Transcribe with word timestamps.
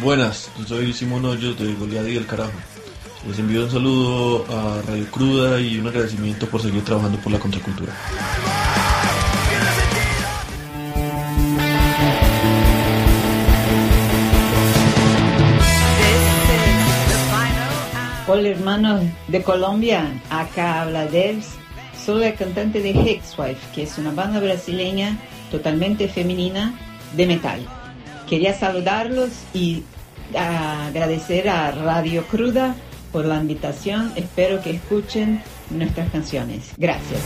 Buenas, 0.00 0.48
soy 0.66 0.92
Simón 0.92 1.24
Hoyos 1.24 1.58
de 1.58 1.74
Goliad 1.74 2.04
y 2.06 2.16
el 2.16 2.26
Carajo. 2.26 2.52
Les 3.26 3.38
envío 3.38 3.64
un 3.64 3.70
saludo 3.70 4.46
a 4.48 4.80
Radio 4.86 5.10
Cruda 5.10 5.60
y 5.60 5.78
un 5.78 5.88
agradecimiento 5.88 6.46
por 6.48 6.62
seguir 6.62 6.84
trabajando 6.84 7.18
por 7.18 7.32
la 7.32 7.38
contracultura. 7.40 7.92
Hola 18.28 18.48
hermanos 18.48 19.04
de 19.26 19.42
Colombia, 19.42 20.12
acá 20.30 20.82
habla 20.82 21.06
Devs, 21.06 21.48
soy 22.06 22.20
la 22.20 22.34
cantante 22.34 22.80
de 22.80 22.90
Hexwife, 22.90 23.58
que 23.74 23.82
es 23.82 23.98
una 23.98 24.12
banda 24.12 24.38
brasileña 24.38 25.18
totalmente 25.50 26.06
femenina 26.08 26.72
de 27.16 27.26
metal. 27.26 27.77
Quería 28.28 28.52
saludarlos 28.58 29.30
y 29.54 29.84
agradecer 30.36 31.48
a 31.48 31.70
Radio 31.70 32.26
Cruda 32.26 32.74
por 33.10 33.24
la 33.24 33.36
invitación. 33.40 34.12
Espero 34.16 34.60
que 34.62 34.70
escuchen 34.70 35.42
nuestras 35.70 36.10
canciones. 36.10 36.72
Gracias. 36.76 37.20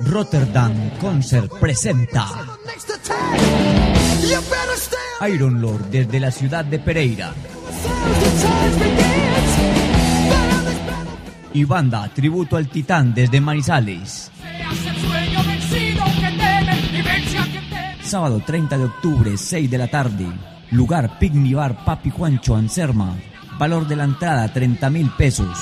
Rotterdam 0.00 0.90
Concert 1.00 1.50
presenta 1.58 2.26
Iron 5.32 5.60
Lord 5.60 5.86
desde 5.90 6.20
la 6.20 6.30
ciudad 6.30 6.64
de 6.64 6.78
Pereira. 6.78 7.32
Y 11.54 11.64
banda 11.64 12.10
tributo 12.14 12.56
al 12.56 12.68
titán 12.68 13.14
desde 13.14 13.40
Manizales. 13.40 14.30
Sábado 18.06 18.40
30 18.46 18.78
de 18.78 18.84
octubre, 18.84 19.36
6 19.36 19.68
de 19.68 19.78
la 19.78 19.88
tarde. 19.88 20.28
Lugar 20.70 21.18
Pigmi 21.18 21.54
Bar 21.54 21.84
Papi 21.84 22.10
Juancho 22.10 22.54
Anserma. 22.54 23.16
Valor 23.58 23.88
de 23.88 23.96
la 23.96 24.04
entrada 24.04 24.52
30 24.52 24.90
mil 24.90 25.10
pesos. 25.18 25.58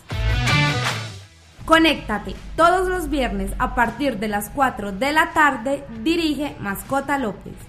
Conéctate 1.65 2.33
todos 2.55 2.87
los 2.87 3.11
viernes 3.11 3.51
a 3.59 3.75
partir 3.75 4.17
de 4.17 4.27
las 4.27 4.49
4 4.49 4.93
de 4.93 5.13
la 5.13 5.31
tarde, 5.33 5.83
dirige 6.01 6.55
Mascota 6.59 7.19
López. 7.19 7.68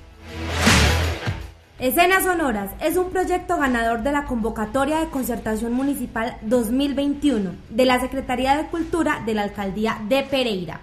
Escenas 1.81 2.25
Sonoras 2.25 2.73
es 2.83 2.99
un 2.99 3.09
proyecto 3.09 3.57
ganador 3.57 4.03
de 4.03 4.13
la 4.13 4.27
convocatoria 4.27 5.01
de 5.01 5.09
concertación 5.09 5.73
municipal 5.73 6.37
2021 6.43 7.53
de 7.71 7.85
la 7.87 7.99
Secretaría 7.99 8.55
de 8.55 8.67
Cultura 8.67 9.23
de 9.25 9.33
la 9.33 9.45
Alcaldía 9.45 9.97
de 10.07 10.23
Pereira. 10.25 10.81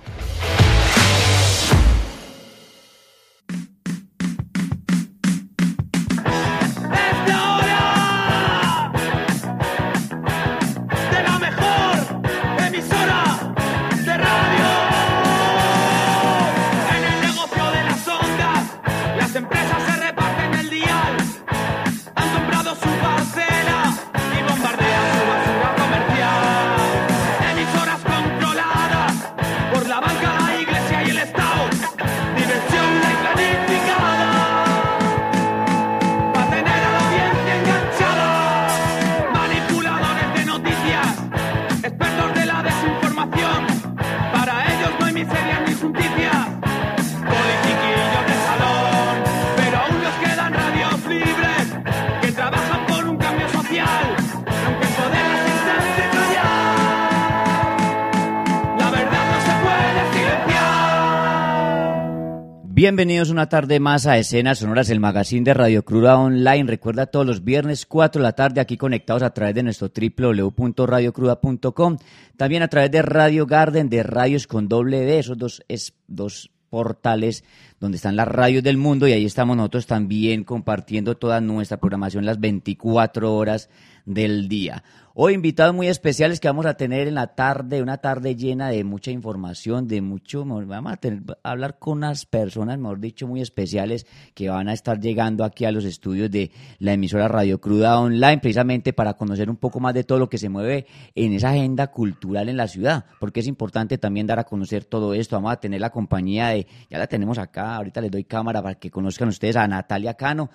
Bienvenidos 62.77 63.31
una 63.31 63.49
tarde 63.49 63.79
más 63.79 64.05
a 64.05 64.19
Escenas 64.19 64.59
Sonoras, 64.59 64.91
el 64.91 64.99
magazine 64.99 65.43
de 65.43 65.55
Radio 65.55 65.83
Cruda 65.83 66.19
Online. 66.19 66.65
Recuerda 66.65 67.07
todos 67.07 67.25
los 67.25 67.43
viernes 67.43 67.87
4 67.87 68.21
de 68.21 68.23
la 68.23 68.33
tarde 68.33 68.61
aquí 68.61 68.77
conectados 68.77 69.23
a 69.23 69.31
través 69.31 69.55
de 69.55 69.63
nuestro 69.63 69.89
www.radiocruda.com. 69.89 71.97
También 72.37 72.61
a 72.61 72.67
través 72.67 72.91
de 72.91 73.01
Radio 73.01 73.47
Garden, 73.47 73.89
de 73.89 74.03
Radios 74.03 74.45
con 74.45 74.67
doble 74.67 74.99
D, 74.99 75.17
esos 75.17 75.39
dos, 75.39 75.63
es, 75.67 75.95
dos 76.05 76.51
portales 76.69 77.43
donde 77.79 77.97
están 77.97 78.15
las 78.15 78.27
radios 78.27 78.63
del 78.63 78.77
mundo 78.77 79.07
y 79.07 79.13
ahí 79.13 79.25
estamos 79.25 79.55
nosotros 79.55 79.85
también 79.85 80.43
compartiendo 80.43 81.15
toda 81.15 81.41
nuestra 81.41 81.77
programación 81.77 82.25
las 82.25 82.39
24 82.39 83.35
horas 83.35 83.69
del 84.05 84.47
día. 84.47 84.83
Hoy 85.19 85.33
invitados 85.33 85.73
muy 85.73 85.87
especiales 85.87 86.39
que 86.39 86.47
vamos 86.47 86.67
a 86.67 86.75
tener 86.75 87.07
en 87.07 87.15
la 87.15 87.33
tarde, 87.33 87.81
una 87.81 87.97
tarde 87.97 88.35
llena 88.35 88.69
de 88.69 88.83
mucha 88.83 89.09
información, 89.09 89.87
de 89.87 89.99
mucho, 89.99 90.45
vamos 90.45 90.93
a, 90.93 90.97
tener, 90.97 91.23
hablar 91.41 91.79
con 91.79 91.97
unas 91.97 92.27
personas, 92.27 92.77
mejor 92.77 92.99
dicho, 92.99 93.27
muy 93.27 93.41
especiales 93.41 94.05
que 94.35 94.47
van 94.49 94.69
a 94.69 94.73
estar 94.73 94.99
llegando 94.99 95.43
aquí 95.43 95.65
a 95.65 95.71
los 95.71 95.85
estudios 95.85 96.29
de 96.29 96.51
la 96.77 96.93
emisora 96.93 97.27
Radio 97.27 97.59
Cruda 97.59 97.99
Online, 97.99 98.37
precisamente 98.37 98.93
para 98.93 99.15
conocer 99.15 99.49
un 99.49 99.55
poco 99.55 99.79
más 99.79 99.95
de 99.95 100.03
todo 100.03 100.19
lo 100.19 100.29
que 100.29 100.37
se 100.37 100.49
mueve 100.49 100.85
en 101.15 101.33
esa 101.33 101.49
agenda 101.49 101.87
cultural 101.87 102.47
en 102.47 102.57
la 102.57 102.67
ciudad, 102.67 103.05
porque 103.19 103.39
es 103.39 103.47
importante 103.47 103.97
también 103.97 104.27
dar 104.27 104.37
a 104.37 104.43
conocer 104.43 104.85
todo 104.85 105.15
esto. 105.15 105.35
Vamos 105.35 105.53
a 105.53 105.59
tener 105.59 105.81
la 105.81 105.89
compañía 105.89 106.49
de, 106.49 106.67
ya 106.91 106.99
la 106.99 107.07
tenemos 107.07 107.39
acá, 107.39 107.66
ahorita 107.75 108.01
les 108.01 108.11
doy 108.11 108.23
cámara 108.23 108.61
para 108.61 108.75
que 108.75 108.89
conozcan 108.89 109.27
ustedes 109.27 109.55
a 109.55 109.67
Natalia 109.67 110.15
Cano 110.15 110.49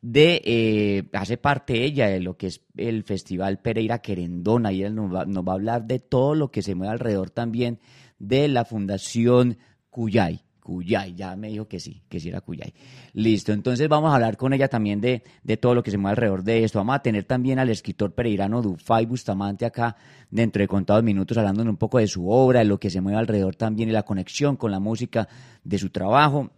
de, 0.00 0.42
eh, 0.44 1.08
hace 1.12 1.36
parte 1.36 1.84
ella 1.84 2.08
de 2.08 2.20
lo 2.20 2.36
que 2.36 2.48
es 2.48 2.60
el 2.76 3.04
Festival 3.04 3.60
Pereira 3.60 4.00
Querendona 4.00 4.72
y 4.72 4.80
ella 4.80 4.90
nos 4.90 5.14
va, 5.14 5.24
nos 5.24 5.44
va 5.44 5.52
a 5.52 5.54
hablar 5.54 5.84
de 5.86 6.00
todo 6.00 6.34
lo 6.34 6.50
que 6.50 6.62
se 6.62 6.74
mueve 6.74 6.92
alrededor 6.92 7.30
también 7.30 7.78
de 8.18 8.48
la 8.48 8.64
Fundación 8.64 9.58
Cuyay. 9.90 10.44
Cuyay, 10.62 11.14
ya 11.14 11.34
me 11.34 11.48
dijo 11.48 11.66
que 11.66 11.80
sí, 11.80 12.02
que 12.08 12.20
sí 12.20 12.28
era 12.28 12.40
Cuyay. 12.40 12.72
Listo, 13.14 13.52
entonces 13.52 13.88
vamos 13.88 14.12
a 14.12 14.14
hablar 14.14 14.36
con 14.36 14.52
ella 14.52 14.68
también 14.68 15.00
de, 15.00 15.22
de 15.42 15.56
todo 15.56 15.74
lo 15.74 15.82
que 15.82 15.90
se 15.90 15.98
mueve 15.98 16.12
alrededor 16.12 16.44
de 16.44 16.62
esto. 16.62 16.78
Vamos 16.78 16.94
a 16.94 17.02
tener 17.02 17.24
también 17.24 17.58
al 17.58 17.68
escritor 17.68 18.12
pereirano 18.12 18.62
Dufay 18.62 19.06
Bustamante 19.06 19.66
acá 19.66 19.96
dentro 20.30 20.62
de 20.62 20.68
contados 20.68 21.02
minutos 21.02 21.36
hablándonos 21.36 21.72
un 21.72 21.76
poco 21.78 21.98
de 21.98 22.06
su 22.06 22.30
obra, 22.30 22.60
de 22.60 22.66
lo 22.66 22.78
que 22.78 22.90
se 22.90 23.00
mueve 23.00 23.18
alrededor 23.18 23.56
también 23.56 23.88
y 23.88 23.92
la 23.92 24.04
conexión 24.04 24.56
con 24.56 24.70
la 24.70 24.78
música 24.78 25.28
de 25.64 25.78
su 25.78 25.90
trabajo. 25.90 26.50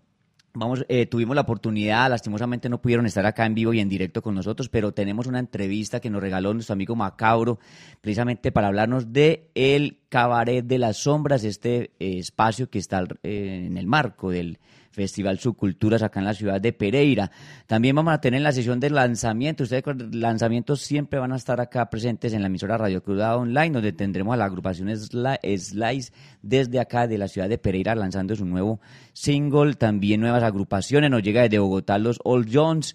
Vamos, 0.56 0.86
eh, 0.88 1.06
tuvimos 1.06 1.34
la 1.34 1.42
oportunidad, 1.42 2.08
lastimosamente 2.08 2.68
no 2.68 2.80
pudieron 2.80 3.06
estar 3.06 3.26
acá 3.26 3.44
en 3.44 3.56
vivo 3.56 3.74
y 3.74 3.80
en 3.80 3.88
directo 3.88 4.22
con 4.22 4.36
nosotros, 4.36 4.68
pero 4.68 4.92
tenemos 4.92 5.26
una 5.26 5.40
entrevista 5.40 5.98
que 5.98 6.10
nos 6.10 6.22
regaló 6.22 6.54
nuestro 6.54 6.74
amigo 6.74 6.94
Macabro, 6.94 7.58
precisamente 8.00 8.52
para 8.52 8.68
hablarnos 8.68 9.12
de 9.12 9.50
el 9.56 9.98
Cabaret 10.08 10.64
de 10.64 10.78
las 10.78 10.98
Sombras, 10.98 11.42
este 11.42 11.90
eh, 11.98 12.18
espacio 12.18 12.70
que 12.70 12.78
está 12.78 13.02
eh, 13.24 13.64
en 13.66 13.76
el 13.76 13.88
marco 13.88 14.30
del 14.30 14.60
Festival 14.94 15.38
Subculturas 15.38 16.02
acá 16.02 16.20
en 16.20 16.26
la 16.26 16.34
ciudad 16.34 16.60
de 16.60 16.72
Pereira. 16.72 17.30
También 17.66 17.96
vamos 17.96 18.14
a 18.14 18.20
tener 18.20 18.40
la 18.40 18.52
sesión 18.52 18.78
de 18.80 18.90
lanzamiento. 18.90 19.64
Ustedes 19.64 19.84
lanzamientos 20.12 20.80
siempre 20.80 21.18
van 21.18 21.32
a 21.32 21.36
estar 21.36 21.60
acá 21.60 21.90
presentes 21.90 22.32
en 22.32 22.40
la 22.40 22.46
emisora 22.46 22.78
Radio 22.78 23.02
Cruda 23.02 23.36
Online, 23.36 23.70
donde 23.70 23.92
tendremos 23.92 24.34
a 24.34 24.36
la 24.36 24.44
agrupación 24.44 24.88
Slice 24.96 26.12
desde 26.42 26.78
acá 26.80 27.06
de 27.08 27.18
la 27.18 27.28
ciudad 27.28 27.48
de 27.48 27.58
Pereira 27.58 27.94
lanzando 27.94 28.36
su 28.36 28.46
nuevo 28.46 28.80
single. 29.12 29.74
También 29.74 30.20
nuevas 30.20 30.42
agrupaciones. 30.42 31.10
Nos 31.10 31.22
llega 31.22 31.42
desde 31.42 31.58
Bogotá 31.58 31.98
los 31.98 32.20
Old 32.24 32.48
Jones. 32.52 32.94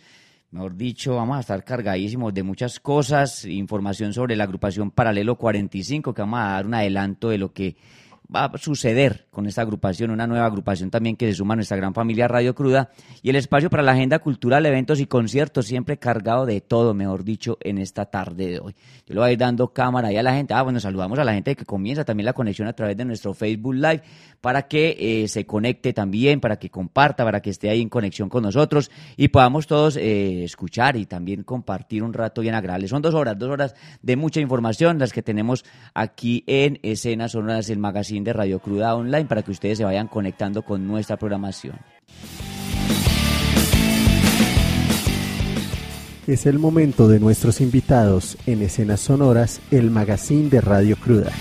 Mejor 0.52 0.76
dicho, 0.78 1.16
vamos 1.16 1.38
a 1.38 1.42
estar 1.42 1.64
cargadísimos 1.64 2.34
de 2.34 2.42
muchas 2.42 2.80
cosas, 2.80 3.46
información 3.46 4.14
sobre 4.14 4.36
la 4.36 4.46
agrupación 4.46 4.90
Paralelo 4.90 5.36
45, 5.36 6.12
que 6.12 6.22
vamos 6.24 6.40
a 6.40 6.54
dar 6.54 6.66
un 6.66 6.74
adelanto 6.74 7.30
de 7.30 7.38
lo 7.38 7.54
que 7.54 7.76
va 8.34 8.46
a 8.46 8.58
suceder 8.58 9.28
con 9.32 9.48
esta 9.48 9.62
agrupación, 9.62 10.12
una 10.12 10.28
nueva 10.28 10.46
agrupación 10.46 10.92
también 10.92 11.16
que 11.16 11.28
se 11.28 11.34
suma 11.34 11.54
a 11.54 11.56
nuestra 11.56 11.78
gran 11.78 11.94
familia 11.94 12.28
Radio 12.28 12.54
Cruda 12.54 12.92
y 13.24 13.30
el 13.30 13.36
espacio 13.36 13.70
para 13.70 13.82
la 13.82 13.94
agenda 13.94 14.20
cultural, 14.20 14.66
eventos 14.66 15.00
y 15.00 15.08
conciertos, 15.08 15.66
siempre 15.66 15.98
cargado 15.98 16.46
de 16.46 16.62
todo, 16.62 16.94
mejor 16.94 17.24
dicho, 17.24 17.58
en 17.62 17.80
esta 17.80 18.06
tarde 18.06 18.48
de 18.48 18.60
hoy. 18.60 18.76
Yo 19.08 19.16
le 19.16 19.20
voy 19.20 19.30
a 19.30 19.32
ir 19.32 19.40
dando 19.40 19.74
cámara 19.74 20.10
ahí 20.10 20.18
a 20.18 20.24
la 20.24 20.34
gente. 20.34 20.54
Ah, 20.54 20.62
bueno, 20.62 20.80
saludamos 20.80 21.18
a 21.18 21.24
la 21.24 21.34
gente 21.34 21.56
que 21.56 21.66
comienza 21.66 22.06
también 22.06 22.26
la 22.26 22.34
conexión 22.34 22.68
a 22.68 22.74
través 22.74 22.96
de 22.96 23.06
nuestro 23.06 23.34
Facebook 23.34 23.74
Live 23.74 24.04
para 24.42 24.68
que 24.68 24.96
eh, 25.00 25.28
se 25.28 25.46
conecte 25.46 25.94
también, 25.94 26.40
para 26.40 26.58
que 26.58 26.70
comparta, 26.70 27.24
para 27.24 27.42
que 27.42 27.50
esté 27.50 27.70
ahí 27.70 27.82
en 27.82 27.90
conexión 27.90 28.30
con 28.30 28.44
nosotros 28.44 28.92
y 29.18 29.30
podamos 29.30 29.66
todos 29.66 29.98
eh, 29.98 30.44
escuchar 30.44 30.96
y 30.96 31.06
también 31.06 31.44
compartir 31.44 32.04
un 32.04 32.14
rato 32.14 32.42
bien 32.42 32.54
agradable. 32.54 32.88
Son 32.88 33.02
dos 33.02 33.16
horas, 33.16 33.38
dos 33.38 33.50
horas 33.50 33.76
de 34.02 34.16
mucha 34.16 34.40
información 34.40 35.00
las 35.00 35.12
que 35.12 35.24
tenemos 35.24 35.66
aquí 35.94 36.44
en 36.48 36.80
Escenas 36.84 37.32
Sonoras, 37.32 37.70
el 37.70 37.80
magazine 37.80 38.19
de 38.24 38.34
Radio 38.34 38.60
Cruda 38.60 38.96
Online, 38.96 39.26
para 39.26 39.42
que 39.42 39.52
ustedes 39.52 39.78
se 39.78 39.84
vayan 39.84 40.08
conectando 40.08 40.62
con 40.64 40.88
nuestra 40.88 41.18
programación. 41.18 41.78
Es 46.28 46.46
el 46.46 46.60
momento 46.60 47.08
de 47.08 47.20
nuestros 47.20 47.60
invitados 47.60 48.38
en 48.46 48.62
Escenas 48.62 49.00
Sonoras, 49.00 49.62
el 49.72 49.90
magazine 49.90 50.50
de 50.50 50.62
Radio 50.62 50.96
Cruda. 50.96 51.32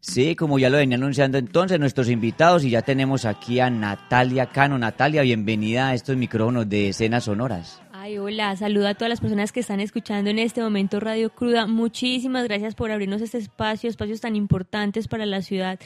Sí, 0.00 0.36
como 0.36 0.58
ya 0.58 0.68
lo 0.68 0.76
venía 0.76 0.96
anunciando 0.96 1.38
entonces 1.38 1.80
nuestros 1.80 2.10
invitados 2.10 2.64
y 2.64 2.70
ya 2.70 2.82
tenemos 2.82 3.24
aquí 3.24 3.60
a 3.60 3.70
Natalia 3.70 4.46
Cano. 4.46 4.78
Natalia, 4.78 5.22
bienvenida 5.22 5.88
a 5.88 5.94
estos 5.94 6.16
micrófonos 6.16 6.68
de 6.68 6.90
Escenas 6.90 7.24
Sonoras. 7.24 7.80
Ay, 8.04 8.18
hola, 8.18 8.56
saludo 8.56 8.88
a 8.88 8.94
todas 8.94 9.10
las 9.10 9.20
personas 9.20 9.52
que 9.52 9.60
están 9.60 9.78
escuchando 9.78 10.28
en 10.28 10.40
este 10.40 10.60
momento 10.60 10.98
Radio 10.98 11.30
Cruda. 11.30 11.68
Muchísimas 11.68 12.42
gracias 12.48 12.74
por 12.74 12.90
abrirnos 12.90 13.22
este 13.22 13.38
espacio, 13.38 13.88
espacios 13.88 14.20
tan 14.20 14.34
importantes 14.34 15.06
para 15.06 15.24
la 15.24 15.40
ciudad. 15.40 15.78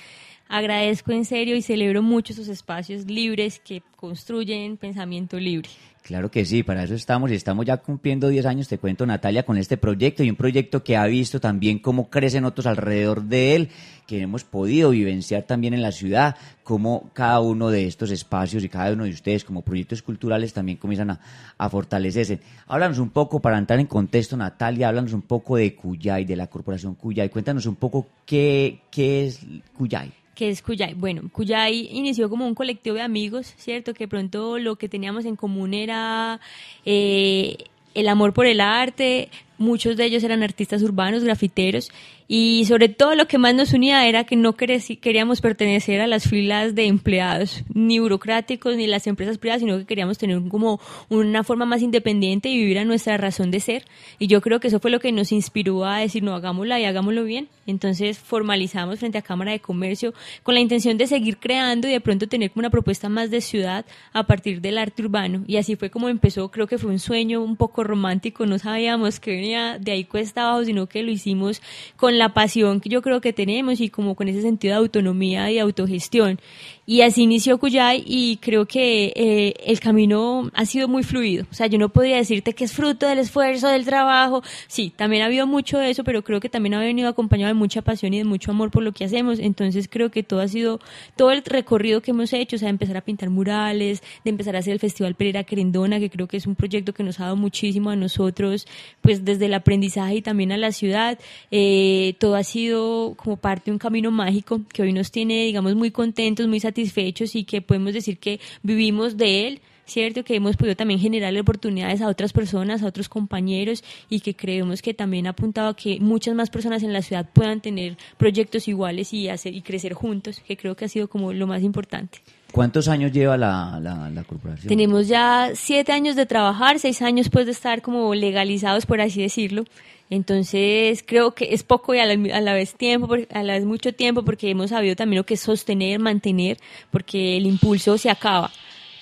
Agradezco 0.49 1.13
en 1.13 1.27
serio 1.27 1.57
y 1.57 1.61
celebro 1.61 2.01
mucho 2.01 2.33
esos 2.33 2.49
espacios 2.49 3.05
libres 3.05 3.61
que 3.61 3.83
construyen 3.97 4.79
pensamiento 4.79 5.39
libre. 5.39 5.69
Claro 6.07 6.31
que 6.31 6.45
sí, 6.45 6.63
para 6.63 6.85
eso 6.85 6.95
estamos 6.95 7.33
y 7.33 7.35
estamos 7.35 7.67
ya 7.67 7.79
cumpliendo 7.79 8.29
10 8.29 8.47
años, 8.47 8.69
te 8.69 8.79
cuento 8.79 9.05
Natalia, 9.05 9.45
con 9.45 9.57
este 9.57 9.77
proyecto 9.77 10.23
y 10.23 10.31
un 10.31 10.37
proyecto 10.37 10.85
que 10.85 10.97
ha 10.97 11.05
visto 11.07 11.41
también 11.41 11.81
cómo 11.81 12.11
crecen 12.11 12.45
otros 12.45 12.67
alrededor 12.67 13.25
de 13.25 13.57
él, 13.57 13.71
que 14.07 14.21
hemos 14.21 14.45
podido 14.45 14.91
vivenciar 14.91 15.43
también 15.43 15.75
en 15.75 15.83
la 15.83 15.91
ciudad, 15.91 16.37
cómo 16.63 17.11
cada 17.13 17.41
uno 17.41 17.71
de 17.71 17.89
estos 17.89 18.13
espacios 18.13 18.63
y 18.63 18.69
cada 18.69 18.93
uno 18.93 19.03
de 19.03 19.11
ustedes 19.11 19.43
como 19.43 19.63
proyectos 19.63 20.01
culturales 20.01 20.53
también 20.53 20.79
comienzan 20.79 21.19
a, 21.59 21.69
fortalecerse. 21.69 22.39
Háblanos 22.69 23.01
un 23.01 23.11
poco, 23.11 23.41
para 23.41 23.59
entrar 23.59 23.81
en 23.81 23.87
contexto 23.87 24.37
Natalia, 24.37 24.87
háblanos 24.87 25.13
un 25.13 25.23
poco 25.23 25.57
de 25.57 25.75
Cuyay, 25.75 26.25
de 26.25 26.37
la 26.37 26.47
corporación 26.47 26.95
Cuyay, 26.95 27.31
cuéntanos 27.31 27.67
un 27.67 27.75
poco 27.75 28.07
qué, 28.25 28.83
qué 28.93 29.27
es 29.27 29.41
Cuyay 29.77 30.13
que 30.37 30.51
es 30.51 30.63
Cuyay. 30.63 30.95
Bueno, 30.95 31.23
Cuyay 31.33 31.89
inició 31.91 32.29
como 32.29 32.47
un 32.47 32.55
colectivo 32.55 32.95
de 32.95 33.03
amigos, 33.03 33.55
¿cierto? 33.57 33.95
Que 33.95 34.07
pronto 34.07 34.59
lo 34.59 34.77
que 34.77 34.89
teníamos 34.89 35.25
en 35.25 35.35
común 35.35 35.75
era 35.75 36.39
eh, 36.85 37.57
el 37.95 38.07
amor 38.07 38.33
por 38.35 38.47
el 38.47 38.61
arte, 38.61 39.31
muchos 39.59 39.97
de 39.97 40.05
ellos 40.05 40.25
eran 40.25 40.43
artistas 40.43 40.83
urbanos, 40.83 41.25
grafiteros, 41.25 41.91
y 42.29 42.65
sobre 42.65 42.89
todo 42.89 43.15
lo 43.15 43.29
que 43.29 43.39
más 43.39 43.55
nos 43.55 43.73
unía 43.73 44.07
era 44.09 44.25
que 44.25 44.35
no 44.35 44.55
queríamos 44.55 45.41
pertenecer 45.41 46.01
a 46.01 46.09
las 46.09 46.29
filas 46.29 46.75
de 46.75 46.87
empleados, 46.87 47.63
ni 47.73 48.01
burocráticos, 48.01 48.77
ni 48.77 48.89
las 48.89 49.07
empresas 49.07 49.39
privadas, 49.39 49.61
sino 49.61 49.79
que 49.79 49.85
queríamos 49.85 50.19
tener 50.19 50.43
como 50.49 50.81
una 51.09 51.45
forma 51.45 51.67
más 51.67 51.83
independiente 51.83 52.49
y 52.49 52.57
vivir 52.57 52.81
a 52.81 52.85
nuestra 52.85 53.17
razón 53.17 53.53
de 53.53 53.61
ser. 53.61 53.85
Y 54.19 54.27
yo 54.27 54.41
creo 54.41 54.59
que 54.59 54.69
eso 54.69 54.81
fue 54.81 54.91
lo 54.91 54.99
que 54.99 55.13
nos 55.13 55.31
inspiró 55.31 55.85
a 55.85 55.99
decir, 55.99 56.25
no, 56.25 56.35
hagámosla 56.35 56.81
y 56.81 56.85
hagámoslo 56.85 57.23
bien. 57.23 57.49
Entonces 57.67 58.19
formalizamos 58.19 58.99
frente 58.99 59.19
a 59.19 59.23
Cámara 59.23 59.53
de 59.53 59.61
Comercio 59.61 60.13
con 60.43 60.55
la 60.55 60.61
intención 60.61 60.99
de 60.99 61.07
seguir 61.07 61.39
creando 61.39 61.87
y 61.87 61.93
de 61.93 62.01
pronto 62.01 62.27
tener 62.27 62.51
como 62.51 62.61
una 62.61 62.71
propuesta 62.71 63.09
más 63.09 63.31
de 63.31 63.41
ciudad 63.41 63.85
a 64.13 64.25
partir 64.25 64.61
del 64.61 64.79
arte 64.79 65.03
urbano. 65.03 65.45
Y 65.47 65.59
así 65.59 65.77
fue 65.77 65.91
como 65.91 66.09
empezó, 66.09 66.51
creo 66.51 66.67
que 66.67 66.79
fue 66.79 66.91
un 66.91 66.99
sueño 66.99 67.41
un 67.41 67.57
poco 67.57 67.85
romántico, 67.85 68.47
no 68.47 68.59
sabíamos 68.59 69.21
que 69.21 69.31
de 69.47 69.93
ahí 69.93 70.05
cuesta 70.05 70.43
abajo, 70.43 70.65
sino 70.65 70.87
que 70.87 71.03
lo 71.03 71.11
hicimos 71.11 71.63
con 71.97 72.19
la 72.19 72.35
pasión 72.35 72.81
que 72.81 72.89
yo 72.89 73.03
creo 73.03 73.21
que 73.21 73.33
tenemos 73.33 73.81
y 73.81 73.89
como 73.89 74.15
con 74.15 74.29
ese 74.29 74.43
sentido 74.43 74.73
de 74.75 74.79
autonomía 74.79 75.51
y 75.51 75.59
autogestión. 75.59 76.41
Y 76.89 77.01
así 77.01 77.25
inició 77.25 77.59
Cuyay 77.59 78.05
y 78.07 78.37
creo 78.37 78.67
que 78.67 79.13
eh, 79.17 79.55
el 79.67 79.81
camino 79.81 80.53
ha 80.55 80.65
sido 80.67 80.87
muy 80.87 81.03
fluido. 81.03 81.45
O 81.51 81.55
sea, 81.55 81.67
yo 81.67 81.79
no 81.79 81.89
podría 81.89 82.15
decirte 82.15 82.53
que 82.53 82.63
es 82.63 82.73
fruto 82.73 83.09
del 83.09 83.19
esfuerzo, 83.19 83.67
del 83.67 83.85
trabajo. 83.85 84.45
Sí, 84.69 84.93
también 84.95 85.25
ha 85.25 85.27
habido 85.27 85.49
mucho 85.49 85.79
de 85.79 85.91
eso, 85.91 86.05
pero 86.05 86.23
creo 86.23 86.39
que 86.39 86.49
también 86.49 86.75
ha 86.75 86.79
venido 86.79 87.09
acompañado 87.09 87.49
de 87.49 87.55
mucha 87.55 87.83
pasión 87.83 88.15
y 88.15 88.19
de 88.19 88.25
mucho 88.25 88.53
amor 88.53 88.71
por 88.71 88.85
lo 88.85 88.93
que 88.93 89.05
hacemos. 89.05 89.41
Entonces 89.41 89.89
creo 89.91 90.13
que 90.13 90.23
todo 90.23 90.39
ha 90.39 90.47
sido, 90.47 90.79
todo 91.17 91.33
el 91.33 91.43
recorrido 91.43 92.03
que 92.03 92.13
hemos 92.13 92.33
hecho, 92.33 92.55
o 92.55 92.59
sea, 92.61 92.67
de 92.67 92.71
empezar 92.71 92.97
a 92.97 93.01
pintar 93.01 93.31
murales, 93.31 94.01
de 94.23 94.31
empezar 94.31 94.55
a 94.55 94.61
hacer 94.61 94.73
el 94.73 94.79
Festival 94.79 95.17
Pereira 95.17 95.43
Querendona, 95.43 95.99
que 95.99 96.09
creo 96.09 96.29
que 96.29 96.37
es 96.37 96.47
un 96.47 96.55
proyecto 96.55 96.95
que 96.95 97.03
nos 97.03 97.19
ha 97.19 97.25
dado 97.25 97.37
muchísimo 97.37 97.91
a 97.91 97.97
nosotros, 97.97 98.69
pues 99.01 99.25
desde 99.25 99.47
el 99.47 99.55
aprendizaje 99.55 100.17
y 100.17 100.23
también 100.23 100.53
a 100.53 100.57
la 100.57 100.71
ciudad. 100.71 101.19
Eh, 101.51 102.15
todo 102.21 102.37
ha 102.37 102.45
sido 102.45 103.15
como 103.17 103.37
parte 103.39 103.65
de 103.67 103.73
un 103.73 103.79
camino 103.79 104.13
mágico 104.13 104.61
que 104.73 104.83
hoy 104.83 104.93
nos 104.93 105.11
tiene, 105.11 105.47
digamos, 105.47 105.75
muy 105.75 105.91
contentos, 105.91 106.47
muy 106.47 106.61
satisfechos 106.61 106.76
satisfechos 106.77 107.35
y 107.35 107.45
que 107.45 107.63
podemos 107.63 107.95
decir 107.95 108.19
que 108.19 108.41
vivimos 108.63 109.17
de 109.17 109.49
él. 109.49 109.61
¿cierto? 109.87 110.25
Que 110.25 110.35
hemos 110.35 110.57
podido 110.57 110.75
también 110.75 110.99
generarle 110.99 111.39
oportunidades 111.39 112.03
a 112.03 112.09
otras 112.09 112.33
personas, 112.33 112.83
a 112.83 112.87
otros 112.87 113.09
compañeros 113.09 113.85
y 114.11 114.19
que 114.19 114.35
creemos 114.35 114.83
que 114.83 114.95
también 114.95 115.29
ha 115.29 115.31
apuntado 115.31 115.69
a 115.69 115.77
que 115.77 116.01
muchas 116.01 116.35
más 116.35 116.51
personas 116.51 116.83
en 116.83 116.93
la 116.93 117.03
ciudad 117.03 117.31
puedan 117.33 117.61
tener 117.61 117.97
proyectos 118.17 118.67
iguales 118.67 119.13
y 119.13 119.29
hacer 119.29 119.55
y 119.55 119.63
crecer 119.63 119.95
juntos, 119.95 120.41
que 120.41 120.57
creo 120.57 120.75
que 120.75 120.87
ha 120.87 120.89
sido 120.89 121.07
como 121.07 121.33
lo 121.33 121.47
más 121.47 121.63
importante. 121.63 122.19
¿Cuántos 122.57 122.89
años 122.89 123.13
lleva 123.13 123.37
la, 123.37 123.79
la, 123.83 124.25
corporación? 124.25 124.69
Tenemos 124.69 125.09
ya 125.09 125.51
siete 125.53 125.93
años 125.93 126.17
de 126.17 126.25
trabajar, 126.25 126.79
seis 126.79 127.03
años 127.03 127.29
pues 127.29 127.45
de 127.45 127.53
estar 127.53 127.83
como 127.83 128.15
legalizados, 128.15 128.87
por 128.87 129.03
así 129.03 129.21
decirlo. 129.21 129.67
Entonces 130.09 131.05
creo 131.07 131.35
que 131.35 131.53
es 131.53 131.63
poco 131.63 131.95
y 131.95 131.99
a 131.99 132.07
la, 132.07 132.55
vez 132.55 132.75
tiempo, 132.75 133.15
a 133.31 133.43
la 133.43 133.53
vez 133.53 133.67
mucho 133.67 133.93
tiempo, 133.93 134.25
porque 134.25 134.49
hemos 134.49 134.71
sabido 134.71 134.97
también 134.97 135.19
lo 135.19 135.27
que 135.27 135.35
es 135.35 135.41
sostener, 135.41 136.01
mantener, 136.01 136.57
porque 136.91 137.37
el 137.37 137.45
impulso 137.45 137.99
se 137.99 138.09
acaba. 138.09 138.51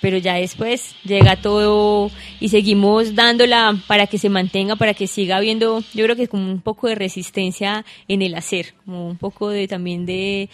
Pero 0.01 0.19
ya 0.19 0.35
después 0.35 0.97
llega 1.05 1.41
todo 1.41 2.11
y 2.41 2.49
seguimos 2.49 3.15
dándola 3.15 3.81
para 3.87 4.09
que 4.09 4.19
se 4.19 4.31
mantenga, 4.31 4.75
para 4.75 4.95
que 4.95 5.07
siga 5.07 5.37
habiendo, 5.37 5.81
yo 5.95 6.05
creo 6.05 6.17
que 6.17 6.25
es 6.25 6.29
como 6.29 6.51
un 6.51 6.61
poco 6.61 6.89
de 6.89 6.97
resistencia 6.97 7.85
en 8.09 8.21
el 8.21 8.35
hacer, 8.35 8.75
como 8.85 9.09
un 9.09 9.17
poco 9.17 9.49
de 9.49 9.69
también 9.69 10.05
de, 10.07 10.51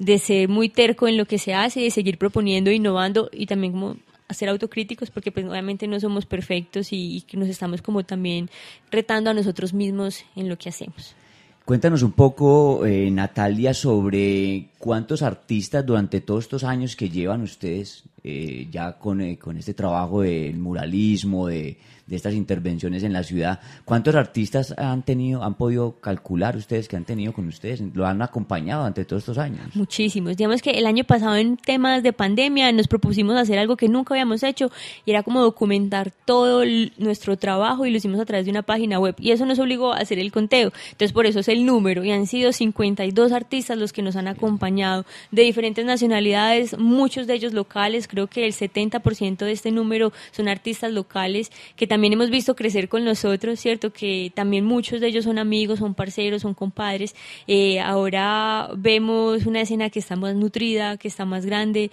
de 0.00 0.18
ser 0.18 0.48
muy 0.48 0.70
terco 0.70 1.06
en 1.06 1.16
lo 1.18 1.26
que 1.26 1.38
se 1.38 1.54
hace, 1.54 1.80
de 1.80 1.90
seguir 1.90 2.16
proponiendo, 2.16 2.72
innovando 2.72 3.28
y 3.32 3.46
también 3.46 3.72
como 3.72 3.96
a 4.26 4.34
ser 4.34 4.48
autocríticos 4.48 5.10
porque 5.10 5.30
pues 5.30 5.44
obviamente 5.44 5.86
no 5.86 6.00
somos 6.00 6.24
perfectos 6.24 6.88
y, 6.92 7.22
que 7.26 7.36
nos 7.36 7.48
estamos 7.48 7.82
como 7.82 8.02
también 8.02 8.48
retando 8.90 9.28
a 9.30 9.34
nosotros 9.34 9.74
mismos 9.74 10.24
en 10.36 10.48
lo 10.48 10.56
que 10.56 10.70
hacemos. 10.70 11.14
Cuéntanos 11.66 12.02
un 12.02 12.12
poco, 12.12 12.86
eh, 12.86 13.10
Natalia, 13.10 13.74
sobre 13.74 14.70
cuántos 14.78 15.22
artistas 15.22 15.84
durante 15.84 16.20
todos 16.20 16.44
estos 16.44 16.64
años 16.64 16.96
que 16.96 17.10
llevan 17.10 17.42
ustedes 17.42 18.04
eh, 18.22 18.68
ya 18.70 18.98
con, 18.98 19.20
eh, 19.20 19.38
con 19.38 19.56
este 19.56 19.74
trabajo 19.74 20.22
del 20.22 20.58
muralismo, 20.58 21.46
de, 21.46 21.78
de 22.10 22.16
estas 22.16 22.34
intervenciones 22.34 23.04
en 23.04 23.12
la 23.12 23.22
ciudad. 23.22 23.60
¿Cuántos 23.84 24.16
artistas 24.16 24.74
han 24.76 25.04
tenido, 25.04 25.44
han 25.44 25.54
podido 25.54 26.00
calcular 26.00 26.56
ustedes 26.56 26.88
que 26.88 26.96
han 26.96 27.04
tenido 27.04 27.32
con 27.32 27.46
ustedes? 27.46 27.80
¿Lo 27.94 28.04
han 28.04 28.20
acompañado 28.20 28.82
durante 28.82 29.04
todos 29.04 29.22
estos 29.22 29.38
años? 29.38 29.60
Muchísimos. 29.74 30.36
Digamos 30.36 30.60
que 30.60 30.72
el 30.72 30.86
año 30.86 31.04
pasado 31.04 31.36
en 31.36 31.56
temas 31.56 32.02
de 32.02 32.12
pandemia 32.12 32.72
nos 32.72 32.88
propusimos 32.88 33.36
hacer 33.36 33.60
algo 33.60 33.76
que 33.76 33.88
nunca 33.88 34.14
habíamos 34.14 34.42
hecho 34.42 34.72
y 35.06 35.12
era 35.12 35.22
como 35.22 35.40
documentar 35.40 36.10
todo 36.24 36.64
nuestro 36.98 37.38
trabajo 37.38 37.86
y 37.86 37.92
lo 37.92 37.98
hicimos 37.98 38.18
a 38.18 38.24
través 38.24 38.44
de 38.44 38.50
una 38.50 38.62
página 38.62 38.98
web 38.98 39.14
y 39.20 39.30
eso 39.30 39.46
nos 39.46 39.60
obligó 39.60 39.92
a 39.92 39.98
hacer 39.98 40.18
el 40.18 40.32
conteo. 40.32 40.72
Entonces 40.90 41.12
por 41.12 41.26
eso 41.26 41.38
es 41.38 41.48
el 41.48 41.64
número 41.64 42.02
y 42.02 42.10
han 42.10 42.26
sido 42.26 42.52
52 42.52 43.30
artistas 43.30 43.78
los 43.78 43.92
que 43.92 44.02
nos 44.02 44.16
han 44.16 44.26
acompañado 44.26 45.06
de 45.30 45.42
diferentes 45.42 45.84
nacionalidades, 45.84 46.76
muchos 46.76 47.28
de 47.28 47.34
ellos 47.34 47.52
locales, 47.52 48.08
creo 48.10 48.26
que 48.26 48.44
el 48.44 48.52
70% 48.52 49.38
de 49.38 49.52
este 49.52 49.70
número 49.70 50.12
son 50.32 50.48
artistas 50.48 50.92
locales 50.92 51.50
que 51.76 51.86
también 51.86 52.12
hemos 52.12 52.30
visto 52.30 52.56
crecer 52.56 52.88
con 52.88 53.04
nosotros, 53.04 53.60
¿cierto? 53.60 53.92
Que 53.92 54.32
también 54.34 54.64
muchos 54.64 55.00
de 55.00 55.06
ellos 55.06 55.24
son 55.24 55.38
amigos, 55.38 55.78
son 55.78 55.94
parceros, 55.94 56.42
son 56.42 56.54
compadres. 56.54 57.14
Eh, 57.46 57.80
ahora 57.80 58.68
vemos 58.76 59.46
una 59.46 59.60
escena 59.60 59.90
que 59.90 60.00
está 60.00 60.16
más 60.16 60.34
nutrida, 60.34 60.96
que 60.96 61.08
está 61.08 61.24
más 61.24 61.46
grande. 61.46 61.90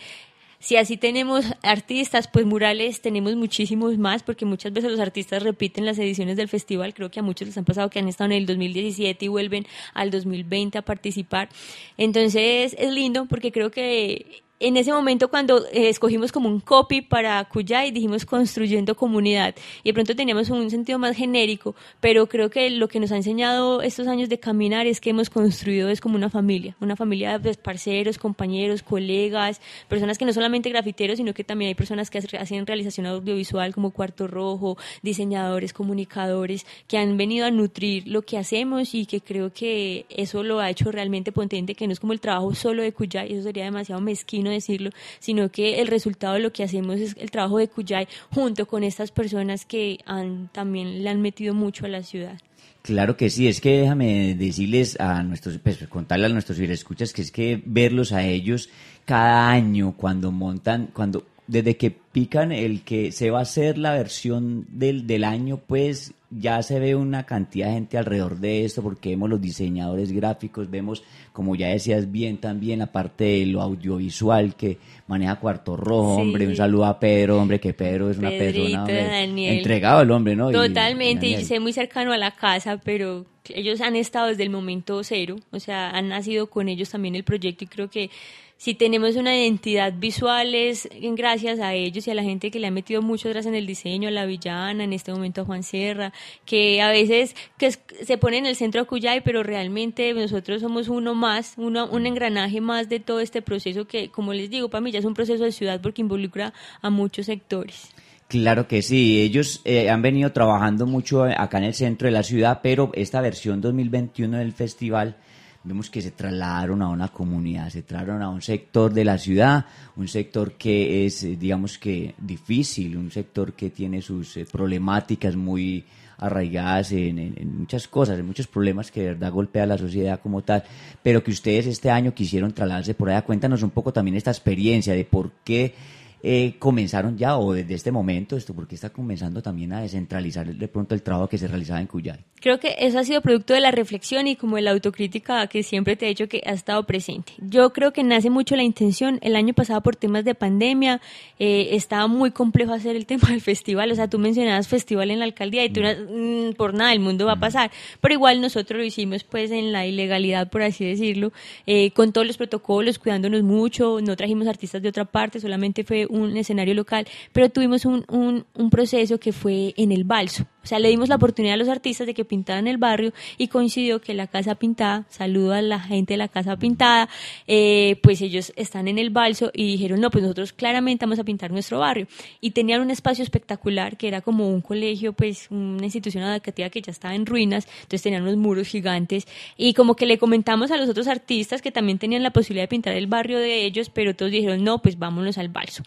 Si 0.60 0.76
así 0.76 0.98
tenemos 0.98 1.46
artistas, 1.62 2.28
pues 2.28 2.46
murales 2.46 3.02
tenemos 3.02 3.36
muchísimos 3.36 3.98
más, 4.00 4.24
porque 4.24 4.44
muchas 4.44 4.74
veces 4.74 4.90
los 4.90 5.00
artistas 5.00 5.44
repiten 5.44 5.86
las 5.86 6.00
ediciones 6.00 6.36
del 6.36 6.50
festival. 6.50 6.96
Creo 6.96 7.12
que 7.12 7.20
a 7.20 7.24
muchos 7.24 7.48
les 7.48 7.58
han 7.60 7.66
pasado 7.66 7.92
que 7.92 8.00
han 8.00 8.08
estado 8.08 8.32
en 8.32 8.38
el 8.38 8.46
2017 8.48 9.26
y 9.26 9.28
vuelven 9.28 9.68
al 9.94 10.10
2020 10.10 10.80
a 10.80 10.82
participar. 10.82 11.50
Entonces 11.98 12.76
es 12.78 12.92
lindo 12.92 13.28
porque 13.28 13.52
creo 13.52 13.70
que 13.70 14.42
en 14.60 14.76
ese 14.76 14.92
momento 14.92 15.28
cuando 15.30 15.66
eh, 15.68 15.90
escogimos 15.90 16.32
como 16.32 16.50
un 16.50 16.60
copy 16.60 17.02
para 17.02 17.44
Cuyay, 17.46 17.92
dijimos 17.92 18.26
construyendo 18.26 18.96
comunidad. 18.96 19.56
Y 19.84 19.90
de 19.90 19.94
pronto 19.94 20.16
teníamos 20.16 20.50
un 20.50 20.70
sentido 20.72 20.98
más 20.98 21.16
genérico, 21.16 21.76
pero 22.00 22.28
creo 22.28 22.50
que 22.50 22.70
lo 22.72 22.88
que 22.88 23.00
nos 23.00 23.12
ha 23.12 23.18
enseñado 23.18 23.82
estos 23.82 24.08
años 24.08 24.30
de 24.30 24.40
caminar 24.40 24.88
es 24.88 25.00
que 25.00 25.12
hemos 25.12 25.30
construido 25.30 25.90
es 25.90 26.02
como 26.02 26.16
una 26.16 26.30
familia, 26.30 26.76
una 26.82 26.96
familia 26.96 27.38
de 27.38 27.54
parceros, 27.54 28.18
compañeros, 28.18 28.82
colegas, 28.82 29.62
personas 29.88 30.18
que 30.18 30.26
no 30.26 30.34
solamente 30.34 30.70
grafiteros, 30.70 31.18
sino 31.18 31.34
que 31.34 31.44
también 31.44 31.70
hay 31.70 31.76
personas 31.76 32.10
que 32.10 32.18
hacen 32.18 32.66
realización 32.66 33.06
audiovisual 33.06 33.74
como 33.74 33.92
Cuarto 33.92 34.28
Rojo, 34.28 34.78
diseñadores, 35.04 35.72
comunicadores, 35.72 36.66
que 36.88 36.98
han 36.98 37.16
venido 37.18 37.46
a 37.46 37.52
nutrir 37.52 38.08
lo 38.08 38.24
que 38.24 38.38
hacemos 38.38 38.96
y 38.96 39.06
que 39.06 39.22
creo 39.22 39.54
que 39.54 40.06
eso 40.10 40.42
lo 40.42 40.60
ha 40.60 40.70
hecho 40.70 40.92
realmente 40.92 41.32
potente, 41.32 41.76
que 41.76 41.86
no 41.86 41.94
es 41.94 42.00
como 42.00 42.14
el 42.14 42.20
trabajo 42.20 42.56
solo 42.56 42.82
de 42.82 42.92
Cuyay, 42.92 43.34
eso 43.34 43.44
sería 43.44 43.66
demasiado 43.66 44.02
mezquino 44.02 44.47
decirlo, 44.50 44.92
sino 45.20 45.50
que 45.50 45.80
el 45.80 45.88
resultado 45.88 46.36
de 46.36 46.40
lo 46.40 46.52
que 46.52 46.64
hacemos 46.64 47.00
es 47.00 47.16
el 47.18 47.32
trabajo 47.32 47.58
de 47.58 47.68
Cuyay 47.68 48.08
junto 48.34 48.68
con 48.68 48.84
estas 48.84 49.12
personas 49.12 49.66
que 49.66 50.00
han, 50.06 50.50
también 50.52 51.04
le 51.04 51.10
han 51.10 51.22
metido 51.22 51.54
mucho 51.54 51.86
a 51.86 51.90
la 51.90 52.04
ciudad. 52.04 52.40
Claro 52.82 53.18
que 53.18 53.30
sí, 53.30 53.48
es 53.48 53.60
que 53.60 53.80
déjame 53.80 54.36
decirles 54.36 54.98
a 55.00 55.22
nuestros, 55.24 55.58
pues, 55.58 55.86
contarle 55.90 56.28
a 56.28 56.30
nuestros 56.30 56.58
escuchas 56.60 57.12
que 57.12 57.22
es 57.22 57.32
que 57.32 57.62
verlos 57.66 58.14
a 58.14 58.24
ellos 58.24 58.70
cada 59.04 59.50
año 59.50 59.96
cuando 59.98 60.32
montan, 60.32 60.88
cuando 60.94 61.26
desde 61.48 61.78
que 61.78 61.92
pican 61.92 62.52
el 62.52 62.84
que 62.84 63.12
se 63.12 63.30
va 63.30 63.40
a 63.40 63.44
hacer 63.44 63.78
la 63.78 63.94
versión 63.94 64.66
del, 64.70 65.08
del 65.08 65.24
año, 65.24 65.58
pues 65.66 66.14
ya 66.30 66.62
se 66.62 66.80
ve 66.80 66.96
una 66.96 67.26
cantidad 67.26 67.68
de 67.68 67.74
gente 67.74 67.98
alrededor 67.98 68.38
de 68.38 68.66
esto, 68.66 68.82
porque 68.82 69.10
vemos 69.10 69.30
los 69.30 69.42
diseñadores 69.42 70.12
gráficos, 70.12 70.70
vemos, 70.70 71.04
como 71.32 71.56
ya 71.56 71.68
decías 71.70 72.12
bien 72.12 72.38
también, 72.38 72.80
la 72.80 72.92
parte 72.92 73.24
de 73.24 73.46
lo 73.46 73.62
audiovisual 73.62 74.56
que 74.56 74.78
maneja 75.08 75.38
Cuarto 75.38 75.78
Rojo, 75.78 76.18
hombre, 76.18 76.48
un 76.48 76.56
saludo 76.56 76.86
a 76.86 77.00
Pedro, 77.00 77.42
hombre, 77.42 77.60
que 77.60 77.74
Pedro 77.74 78.10
es 78.10 78.18
una 78.18 78.30
persona 78.30 78.86
entregado 79.26 80.02
el 80.02 80.12
hombre, 80.12 80.36
¿no? 80.36 80.52
Totalmente, 80.52 81.28
y, 81.28 81.36
y 81.36 81.46
sé 81.46 81.60
muy 81.60 81.72
cercano 81.72 82.12
a 82.12 82.18
la 82.18 82.32
casa, 82.32 82.78
pero 82.84 83.26
ellos 83.54 83.82
han 83.82 83.96
estado 83.96 84.28
desde 84.28 84.44
el 84.44 84.50
momento 84.50 85.04
cero, 85.04 85.38
o 85.52 85.60
sea, 85.60 85.90
han 85.90 86.10
nacido 86.10 86.48
con 86.48 86.70
ellos 86.70 86.90
también 86.90 87.16
el 87.16 87.24
proyecto 87.24 87.64
y 87.64 87.68
creo 87.68 87.90
que 87.90 88.10
si 88.58 88.74
tenemos 88.74 89.16
una 89.16 89.38
identidad 89.38 89.94
visual 89.94 90.56
es 90.56 90.90
gracias 91.00 91.60
a 91.60 91.76
ellos 91.76 92.08
y 92.08 92.12
a 92.12 92.16
la 92.16 92.24
gente 92.24 92.50
que 92.50 92.60
le 92.60 92.68
ha 92.68 92.72
metido 92.72 93.04
mucho 93.04 93.30
atrás 93.30 93.46
en 93.46 93.54
el 93.54 93.68
diseño, 93.68 94.10
a 94.10 94.12
la 94.12 94.26
villana, 94.26 94.84
en 94.84 94.94
este 94.94 95.12
momento 95.12 95.42
a 95.42 95.46
Juan 95.46 95.62
Sierra, 95.62 96.12
que 96.46 96.82
a 96.82 96.90
veces 96.90 97.36
que 97.60 97.72
se 97.72 98.18
pone 98.18 98.38
en 98.40 98.48
el 98.48 98.56
centro 98.56 98.82
de 98.82 98.88
Cuyay, 98.88 99.22
pero 99.22 99.44
realmente 99.44 100.12
nosotros 100.14 100.62
somos 100.62 100.90
uno 100.90 101.14
más, 101.14 101.54
uno, 101.58 101.88
un 101.88 102.08
engranaje 102.08 102.60
más 102.60 102.90
de 102.90 103.00
todo 103.00 103.20
este 103.20 103.44
proceso 103.44 103.86
que, 103.86 104.10
como 104.10 104.34
les 104.34 104.50
digo, 104.50 104.70
para 104.70 104.82
mí 104.82 104.92
ya 104.92 105.00
es 105.00 105.06
un 105.06 105.14
proceso 105.14 105.44
de 105.44 105.52
ciudad 105.52 105.80
porque 105.80 106.02
involucra 106.02 106.52
a 106.82 106.90
muchos 106.90 107.28
sectores. 107.28 107.92
Claro 108.28 108.68
que 108.68 108.82
sí, 108.82 109.22
ellos 109.22 109.62
eh, 109.64 109.90
han 109.90 110.02
venido 110.02 110.34
trabajando 110.34 110.86
mucho 110.86 111.24
acá 111.24 111.60
en 111.60 111.64
el 111.64 111.74
centro 111.74 112.08
de 112.08 112.12
la 112.12 112.24
ciudad, 112.24 112.60
pero 112.62 112.92
esta 112.94 113.22
versión 113.22 113.62
2021 113.62 114.40
del 114.40 114.52
festival 114.52 115.16
vemos 115.64 115.90
que 115.90 116.02
se 116.02 116.12
trasladaron 116.12 116.82
a 116.82 116.90
una 116.90 117.08
comunidad, 117.08 117.70
se 117.70 117.84
trasladaron 117.84 118.22
a 118.22 118.30
un 118.30 118.42
sector 118.42 118.92
de 118.94 119.06
la 119.06 119.18
ciudad, 119.18 119.66
un 119.96 120.10
sector 120.10 120.54
que 120.54 121.06
es, 121.06 121.24
eh, 121.24 121.38
digamos 121.40 121.78
que, 121.78 122.16
difícil, 122.18 122.98
un 122.98 123.12
sector 123.12 123.54
que 123.54 123.70
tiene 123.70 124.02
sus 124.02 124.36
eh, 124.36 124.46
problemáticas 124.46 125.38
muy 125.38 125.86
arraigadas 126.18 126.92
en, 126.92 127.58
muchas 127.58 127.88
cosas, 127.88 128.20
en 128.20 128.26
muchos 128.26 128.48
problemas 128.48 128.92
que 128.92 129.02
de 129.02 129.08
verdad 129.10 129.32
golpea 129.32 129.64
a 129.64 129.68
la 129.68 129.78
sociedad 129.78 130.20
como 130.20 130.42
tal, 130.42 130.64
pero 131.02 131.24
que 131.24 131.32
ustedes 131.32 131.66
este 131.68 131.92
año 131.92 132.14
quisieron 132.14 132.52
trasladarse 132.52 132.94
por 132.94 133.10
allá. 133.10 133.22
Cuéntanos 133.22 133.64
un 133.64 133.70
poco 133.70 133.94
también 133.94 134.18
esta 134.18 134.32
experiencia 134.32 134.94
de 134.94 135.06
por 135.06 135.32
qué 135.46 135.76
eh, 136.24 136.56
comenzaron 136.60 137.18
ya 137.18 137.38
o 137.38 137.54
desde 137.54 137.76
este 137.76 137.92
momento 137.92 138.36
esto, 138.36 138.54
porque 138.54 138.76
está 138.76 138.90
comenzando 138.90 139.42
también 139.42 139.74
a 139.74 139.82
descentralizar 139.82 140.54
de 140.54 140.68
pronto 140.68 140.96
el 140.96 141.02
trabajo 141.02 141.28
que 141.30 141.38
se 141.38 141.48
realizaba 141.48 141.80
en 141.80 141.88
Cuyay. 141.88 142.20
Creo 142.40 142.60
que 142.60 142.76
eso 142.80 143.00
ha 143.00 143.04
sido 143.04 143.22
producto 143.22 143.54
de 143.54 143.62
la 143.62 143.72
reflexión 143.72 144.28
y 144.28 144.36
como 144.36 144.58
de 144.58 144.62
la 144.62 144.72
autocrítica 144.72 145.48
que 145.48 145.64
siempre 145.64 145.96
te 145.96 146.06
he 146.06 146.10
dicho 146.10 146.28
que 146.28 146.44
ha 146.46 146.52
estado 146.52 146.86
presente. 146.86 147.34
Yo 147.40 147.74
creo 147.74 147.94
que 147.94 148.04
nace 148.04 148.30
mucho 148.30 148.56
la 148.56 148.62
intención. 148.64 149.18
El 149.24 149.36
año 149.36 149.54
pasado 149.56 149.82
por 149.82 149.96
temas 149.96 150.24
de 150.24 150.36
pandemia 150.36 151.02
eh, 151.40 151.70
estaba 151.72 152.08
muy 152.08 152.32
complejo 152.32 152.74
hacer 152.74 152.96
el 152.96 153.06
tema 153.08 153.30
del 153.30 153.42
festival. 153.42 153.92
O 153.92 153.96
sea, 153.96 154.08
tú 154.08 154.20
mencionabas 154.20 154.68
festival 154.68 155.10
en 155.12 155.20
la 155.20 155.26
alcaldía 155.26 155.66
y 155.66 155.70
tú 155.70 155.82
mm. 155.82 156.54
por 156.56 156.74
nada, 156.74 156.94
el 156.94 157.00
mundo 157.00 157.26
va 157.26 157.34
a 157.34 157.40
pasar. 157.40 157.72
Pero 158.02 158.14
igual 158.14 158.40
nosotros 158.42 158.80
lo 158.80 158.86
hicimos 158.86 159.24
pues 159.24 159.50
en 159.52 159.72
la 159.72 159.88
ilegalidad, 159.88 160.50
por 160.50 160.62
así 160.62 160.86
decirlo, 160.86 161.32
eh, 161.66 161.92
con 161.92 162.12
todos 162.12 162.28
los 162.28 162.38
protocolos, 162.38 163.00
cuidándonos 163.00 163.44
mucho. 163.44 164.00
No 164.02 164.16
trajimos 164.16 164.48
artistas 164.48 164.82
de 164.82 164.90
otra 164.90 165.06
parte, 165.06 165.40
solamente 165.40 165.84
fue 165.84 166.06
un 166.08 166.17
escenario 166.38 166.74
local, 166.74 167.08
pero 167.34 167.50
tuvimos 167.50 167.86
un, 167.86 168.06
un, 168.10 168.46
un, 168.56 168.70
proceso 168.70 169.20
que 169.20 169.32
fue 169.32 169.74
en 169.78 169.92
el 169.92 170.04
balso. 170.04 170.46
O 170.64 170.68
sea, 170.68 170.80
le 170.80 170.90
dimos 170.90 171.08
la 171.08 171.16
oportunidad 171.16 171.54
a 171.54 171.58
los 171.58 171.70
artistas 171.70 172.06
de 172.08 172.14
que 172.14 172.26
pintaran 172.26 172.68
el 172.68 172.78
barrio 172.78 173.14
y 173.38 173.48
coincidió 173.48 174.02
que 174.02 174.14
la 174.14 174.28
Casa 174.28 174.56
Pintada, 174.56 175.06
saludo 175.10 175.54
a 175.54 175.62
la 175.62 175.80
gente 175.80 176.16
de 176.16 176.18
la 176.18 176.28
Casa 176.28 176.58
Pintada, 176.58 177.08
eh, 177.48 177.98
pues 178.04 178.22
ellos 178.22 178.52
están 178.58 178.90
en 178.90 178.98
el 178.98 179.10
balso 179.10 179.50
y 179.54 179.66
dijeron, 179.66 180.02
no, 180.02 180.12
pues 180.12 180.24
nosotros 180.24 180.52
claramente 180.52 181.06
vamos 181.06 181.20
a 181.20 181.24
pintar 181.24 181.52
nuestro 181.52 181.80
barrio. 181.80 182.08
Y 182.42 182.52
tenían 182.52 182.82
un 182.82 182.92
espacio 182.92 183.24
espectacular 183.24 183.96
que 183.96 184.10
era 184.10 184.20
como 184.20 184.50
un 184.50 184.60
colegio, 184.60 185.14
pues 185.14 185.48
una 185.52 185.86
institución 185.86 186.26
educativa 186.26 186.70
que 186.70 186.82
ya 186.82 186.92
estaba 186.92 187.16
en 187.16 187.26
ruinas, 187.26 187.66
entonces 187.84 188.02
tenían 188.02 188.24
unos 188.24 188.36
muros 188.36 188.68
gigantes 188.68 189.26
y 189.56 189.74
como 189.74 189.96
que 189.96 190.06
le 190.06 190.18
comentamos 190.18 190.72
a 190.72 190.78
los 190.78 190.90
otros 190.90 191.08
artistas 191.08 191.62
que 191.62 191.72
también 191.72 191.98
tenían 191.98 192.24
la 192.24 192.32
posibilidad 192.32 192.64
de 192.64 192.68
pintar 192.68 192.94
el 192.94 193.08
barrio 193.08 193.40
de 193.40 193.64
ellos, 193.64 193.90
pero 193.90 194.16
todos 194.18 194.34
dijeron, 194.34 194.66
no, 194.66 194.82
pues 194.82 195.00
vámonos 195.00 195.38
al 195.38 195.48
balso 195.48 195.84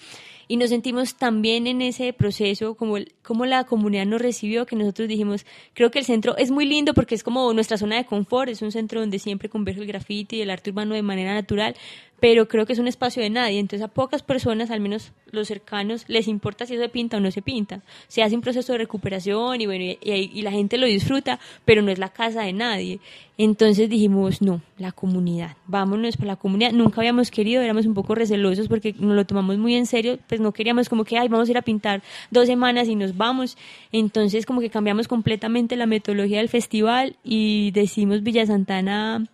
y 0.50 0.56
nos 0.56 0.70
sentimos 0.70 1.14
también 1.14 1.68
en 1.68 1.80
ese 1.80 2.12
proceso, 2.12 2.74
como, 2.74 2.96
como 3.30 3.46
la 3.46 3.62
comunidad 3.62 4.06
nos 4.06 4.20
recibió, 4.20 4.66
que 4.66 4.74
nosotros 4.74 5.06
dijimos, 5.06 5.46
creo 5.72 5.92
que 5.92 6.00
el 6.00 6.04
centro 6.04 6.36
es 6.36 6.50
muy 6.50 6.66
lindo 6.66 6.94
porque 6.94 7.14
es 7.14 7.22
como 7.22 7.52
nuestra 7.54 7.78
zona 7.78 7.94
de 7.94 8.04
confort, 8.04 8.48
es 8.48 8.60
un 8.60 8.72
centro 8.72 8.98
donde 8.98 9.20
siempre 9.20 9.48
converge 9.48 9.82
el 9.82 9.86
grafiti 9.86 10.38
y 10.38 10.40
el 10.40 10.50
arte 10.50 10.70
urbano 10.70 10.96
de 10.96 11.02
manera 11.02 11.32
natural, 11.32 11.76
pero 12.20 12.48
creo 12.48 12.66
que 12.66 12.74
es 12.74 12.78
un 12.78 12.86
espacio 12.86 13.22
de 13.22 13.30
nadie, 13.30 13.58
entonces 13.58 13.84
a 13.84 13.88
pocas 13.88 14.22
personas, 14.22 14.70
al 14.70 14.80
menos 14.80 15.12
los 15.30 15.48
cercanos, 15.48 16.04
les 16.06 16.28
importa 16.28 16.66
si 16.66 16.74
eso 16.74 16.82
se 16.82 16.88
pinta 16.88 17.16
o 17.16 17.20
no 17.20 17.30
se 17.30 17.40
pinta. 17.40 17.80
Se 18.08 18.22
hace 18.22 18.34
un 18.34 18.42
proceso 18.42 18.72
de 18.72 18.78
recuperación 18.78 19.60
y 19.60 19.66
bueno, 19.66 19.96
y, 20.02 20.42
la 20.42 20.50
gente 20.50 20.76
lo 20.76 20.86
disfruta, 20.86 21.40
pero 21.64 21.82
no 21.82 21.90
es 21.90 21.98
la 21.98 22.10
casa 22.10 22.42
de 22.42 22.52
nadie. 22.52 23.00
Entonces 23.38 23.88
dijimos, 23.88 24.42
no, 24.42 24.60
la 24.76 24.92
comunidad, 24.92 25.56
vámonos 25.66 26.18
por 26.18 26.26
la 26.26 26.36
comunidad. 26.36 26.72
Nunca 26.72 27.00
habíamos 27.00 27.30
querido, 27.30 27.62
éramos 27.62 27.86
un 27.86 27.94
poco 27.94 28.14
recelosos 28.14 28.68
porque 28.68 28.94
nos 28.98 29.16
lo 29.16 29.24
tomamos 29.24 29.56
muy 29.56 29.76
en 29.76 29.86
serio, 29.86 30.18
pues 30.28 30.42
no 30.42 30.52
queríamos 30.52 30.90
como 30.90 31.04
que, 31.04 31.16
ay, 31.16 31.28
vamos 31.28 31.48
a 31.48 31.50
ir 31.52 31.56
a 31.56 31.62
pintar 31.62 32.02
dos 32.30 32.46
semanas 32.46 32.88
y 32.88 32.96
nos 32.96 33.16
vamos. 33.20 33.56
Entonces 33.92 34.46
como 34.46 34.60
que 34.60 34.70
cambiamos 34.70 35.06
completamente 35.06 35.76
la 35.76 35.86
metodología 35.86 36.38
del 36.38 36.48
festival 36.48 37.16
y 37.22 37.70
decimos 37.70 38.24
Villa 38.24 38.44
Santana 38.46 39.24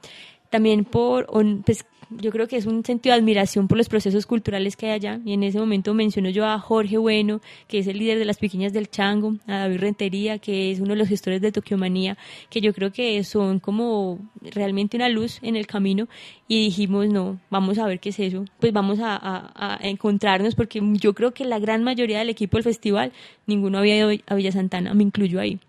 también 0.50 0.84
por, 0.84 1.26
pues, 1.64 1.86
yo 2.10 2.30
creo 2.30 2.48
que 2.48 2.56
es 2.56 2.66
un 2.66 2.84
sentido 2.84 3.14
de 3.14 3.20
admiración 3.20 3.68
por 3.68 3.78
los 3.78 3.88
procesos 3.88 4.26
culturales 4.26 4.76
que 4.76 4.86
hay 4.86 4.92
allá. 4.92 5.20
Y 5.24 5.32
en 5.32 5.42
ese 5.42 5.58
momento 5.58 5.94
menciono 5.94 6.30
yo 6.30 6.46
a 6.46 6.58
Jorge 6.58 6.98
Bueno, 6.98 7.40
que 7.68 7.78
es 7.78 7.86
el 7.86 7.98
líder 7.98 8.18
de 8.18 8.24
las 8.24 8.38
pequeñas 8.38 8.72
del 8.72 8.88
Chango, 8.90 9.36
a 9.46 9.58
David 9.58 9.78
Rentería, 9.78 10.38
que 10.38 10.70
es 10.70 10.80
uno 10.80 10.90
de 10.90 10.96
los 10.96 11.08
gestores 11.08 11.40
de 11.40 11.52
Tokiomanía, 11.52 12.16
que 12.50 12.60
yo 12.60 12.72
creo 12.72 12.92
que 12.92 13.22
son 13.24 13.60
como 13.60 14.18
realmente 14.40 14.96
una 14.96 15.08
luz 15.08 15.38
en 15.42 15.56
el 15.56 15.66
camino. 15.66 16.08
Y 16.48 16.64
dijimos, 16.64 17.08
no, 17.08 17.40
vamos 17.50 17.78
a 17.78 17.86
ver 17.86 18.00
qué 18.00 18.10
es 18.10 18.20
eso. 18.20 18.44
Pues 18.60 18.72
vamos 18.72 18.98
a, 19.00 19.18
a 19.54 19.78
encontrarnos, 19.82 20.54
porque 20.54 20.80
yo 20.94 21.14
creo 21.14 21.32
que 21.32 21.44
la 21.44 21.58
gran 21.58 21.82
mayoría 21.82 22.18
del 22.18 22.30
equipo 22.30 22.56
del 22.56 22.64
festival, 22.64 23.12
ninguno 23.46 23.78
había 23.78 23.96
ido 23.96 24.10
a 24.26 24.34
Villa 24.34 24.52
Santana, 24.52 24.94
me 24.94 25.02
incluyo 25.02 25.40
ahí. 25.40 25.60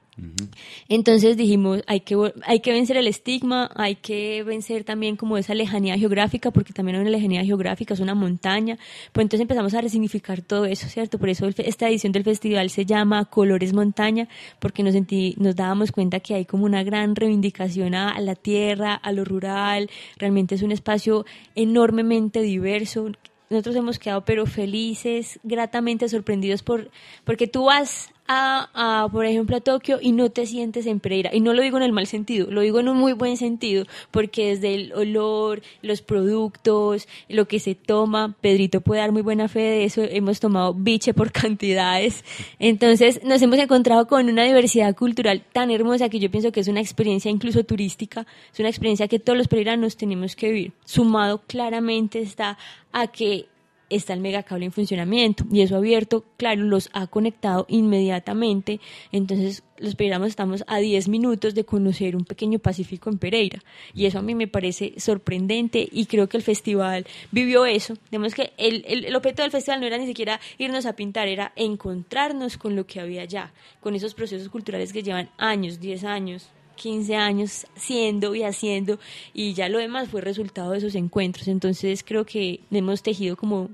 Entonces 0.89 1.37
dijimos, 1.37 1.83
hay 1.85 2.01
que, 2.01 2.15
hay 2.43 2.59
que 2.59 2.71
vencer 2.71 2.97
el 2.97 3.07
estigma, 3.07 3.69
hay 3.75 3.95
que 3.95 4.43
vencer 4.43 4.83
también 4.83 5.15
como 5.15 5.37
esa 5.37 5.53
lejanía 5.53 5.97
geográfica, 5.97 6.51
porque 6.51 6.73
también 6.73 6.95
hay 6.95 7.01
una 7.01 7.11
lejanía 7.11 7.43
geográfica, 7.43 7.93
es 7.93 7.99
una 7.99 8.15
montaña. 8.15 8.77
Pues 9.11 9.23
entonces 9.23 9.41
empezamos 9.41 9.73
a 9.73 9.81
resignificar 9.81 10.41
todo 10.41 10.65
eso, 10.65 10.87
¿cierto? 10.87 11.19
Por 11.19 11.29
eso 11.29 11.47
esta 11.57 11.87
edición 11.87 12.11
del 12.13 12.23
festival 12.23 12.69
se 12.69 12.85
llama 12.85 13.25
Colores 13.25 13.73
Montaña, 13.73 14.27
porque 14.59 14.83
nos, 14.83 14.93
sentí, 14.93 15.35
nos 15.37 15.55
dábamos 15.55 15.91
cuenta 15.91 16.19
que 16.19 16.33
hay 16.33 16.45
como 16.45 16.65
una 16.65 16.83
gran 16.83 17.15
reivindicación 17.15 17.93
a 17.93 18.19
la 18.19 18.35
tierra, 18.35 18.95
a 18.95 19.11
lo 19.11 19.23
rural, 19.23 19.89
realmente 20.17 20.55
es 20.55 20.63
un 20.63 20.71
espacio 20.71 21.25
enormemente 21.55 22.41
diverso 22.41 23.11
nosotros 23.49 23.75
hemos 23.77 23.97
quedado 23.97 24.25
pero 24.25 24.45
felices, 24.45 25.39
gratamente 25.43 26.09
sorprendidos 26.09 26.63
por 26.63 26.91
porque 27.23 27.47
tú 27.47 27.65
vas 27.65 28.09
a, 28.27 29.07
por 29.11 29.25
ejemplo, 29.25 29.57
a 29.57 29.61
Tokio 29.61 29.99
y 30.01 30.11
no 30.11 30.29
te 30.29 30.45
sientes 30.45 30.85
en 30.85 30.99
Pereira. 30.99 31.31
Y 31.33 31.39
no 31.39 31.53
lo 31.53 31.61
digo 31.61 31.77
en 31.77 31.83
el 31.83 31.91
mal 31.91 32.07
sentido, 32.07 32.49
lo 32.51 32.61
digo 32.61 32.79
en 32.79 32.89
un 32.89 32.97
muy 32.97 33.13
buen 33.13 33.37
sentido, 33.37 33.85
porque 34.11 34.49
desde 34.49 34.75
el 34.75 34.93
olor, 34.93 35.61
los 35.81 36.01
productos, 36.01 37.07
lo 37.29 37.47
que 37.47 37.59
se 37.59 37.75
toma, 37.75 38.35
Pedrito 38.41 38.81
puede 38.81 39.01
dar 39.01 39.11
muy 39.11 39.21
buena 39.21 39.47
fe 39.47 39.59
de 39.59 39.83
eso, 39.85 40.01
hemos 40.03 40.39
tomado 40.39 40.73
biche 40.73 41.13
por 41.13 41.31
cantidades. 41.31 42.23
Entonces 42.59 43.21
nos 43.23 43.41
hemos 43.41 43.59
encontrado 43.59 44.07
con 44.07 44.29
una 44.29 44.43
diversidad 44.43 44.95
cultural 44.95 45.43
tan 45.53 45.71
hermosa 45.71 46.09
que 46.09 46.19
yo 46.19 46.29
pienso 46.29 46.51
que 46.51 46.59
es 46.59 46.67
una 46.67 46.81
experiencia 46.81 47.31
incluso 47.31 47.63
turística, 47.63 48.25
es 48.53 48.59
una 48.59 48.69
experiencia 48.69 49.07
que 49.07 49.19
todos 49.19 49.37
los 49.37 49.47
pereiranos 49.47 49.97
tenemos 49.97 50.35
que 50.35 50.51
vivir. 50.51 50.71
Sumado 50.85 51.41
claramente 51.47 52.19
está 52.19 52.57
a 52.91 53.07
que 53.07 53.47
está 53.89 54.13
el 54.13 54.19
megacable 54.19 54.65
en 54.65 54.71
funcionamiento 54.71 55.45
y 55.51 55.61
eso 55.61 55.77
abierto, 55.77 56.25
claro, 56.37 56.63
los 56.63 56.89
ha 56.93 57.07
conectado 57.07 57.65
inmediatamente. 57.69 58.79
Entonces, 59.11 59.63
los 59.77 59.95
pereiranos 59.95 60.29
estamos 60.29 60.63
a 60.67 60.77
10 60.77 61.07
minutos 61.07 61.53
de 61.55 61.63
conocer 61.63 62.15
un 62.15 62.25
pequeño 62.25 62.59
Pacífico 62.59 63.09
en 63.09 63.17
Pereira 63.17 63.59
y 63.93 64.05
eso 64.05 64.19
a 64.19 64.21
mí 64.21 64.35
me 64.35 64.47
parece 64.47 64.93
sorprendente 64.97 65.87
y 65.91 66.05
creo 66.05 66.27
que 66.27 66.37
el 66.37 66.43
festival 66.43 67.05
vivió 67.31 67.65
eso. 67.65 67.95
Digamos 68.11 68.33
que 68.33 68.53
el, 68.57 68.83
el, 68.87 69.05
el 69.05 69.15
objeto 69.15 69.41
del 69.41 69.51
festival 69.51 69.79
no 69.79 69.87
era 69.87 69.97
ni 69.97 70.07
siquiera 70.07 70.39
irnos 70.57 70.85
a 70.85 70.93
pintar, 70.93 71.27
era 71.27 71.53
encontrarnos 71.55 72.57
con 72.57 72.75
lo 72.75 72.85
que 72.85 72.99
había 72.99 73.21
allá, 73.21 73.53
con 73.79 73.95
esos 73.95 74.13
procesos 74.13 74.49
culturales 74.49 74.91
que 74.91 75.03
llevan 75.03 75.29
años, 75.37 75.79
10 75.79 76.03
años, 76.03 76.49
15 76.77 77.15
años 77.17 77.67
siendo 77.75 78.33
y 78.33 78.43
haciendo 78.43 78.99
y 79.33 79.53
ya 79.53 79.67
lo 79.67 79.79
demás 79.79 80.07
fue 80.07 80.21
resultado 80.21 80.71
de 80.71 80.77
esos 80.77 80.95
encuentros. 80.95 81.49
Entonces 81.49 82.03
creo 82.05 82.25
que 82.25 82.61
hemos 82.71 83.03
tejido 83.03 83.35
como 83.35 83.69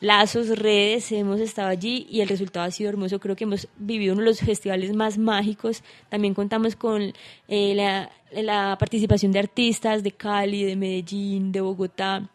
lazos, 0.00 0.58
redes, 0.58 1.10
hemos 1.12 1.40
estado 1.40 1.68
allí 1.68 2.06
y 2.10 2.20
el 2.20 2.28
resultado 2.28 2.66
ha 2.66 2.70
sido 2.70 2.90
hermoso. 2.90 3.20
Creo 3.20 3.36
que 3.36 3.44
hemos 3.44 3.68
vivido 3.78 4.12
uno 4.12 4.22
de 4.22 4.28
los 4.28 4.40
festivales 4.40 4.94
más 4.94 5.16
mágicos. 5.16 5.82
También 6.10 6.34
contamos 6.34 6.76
con 6.76 7.14
eh, 7.48 7.74
la, 7.74 8.10
la 8.32 8.76
participación 8.78 9.32
de 9.32 9.38
artistas 9.38 10.02
de 10.02 10.12
Cali, 10.12 10.64
de 10.64 10.76
Medellín, 10.76 11.52
de 11.52 11.62
Bogotá 11.62 12.28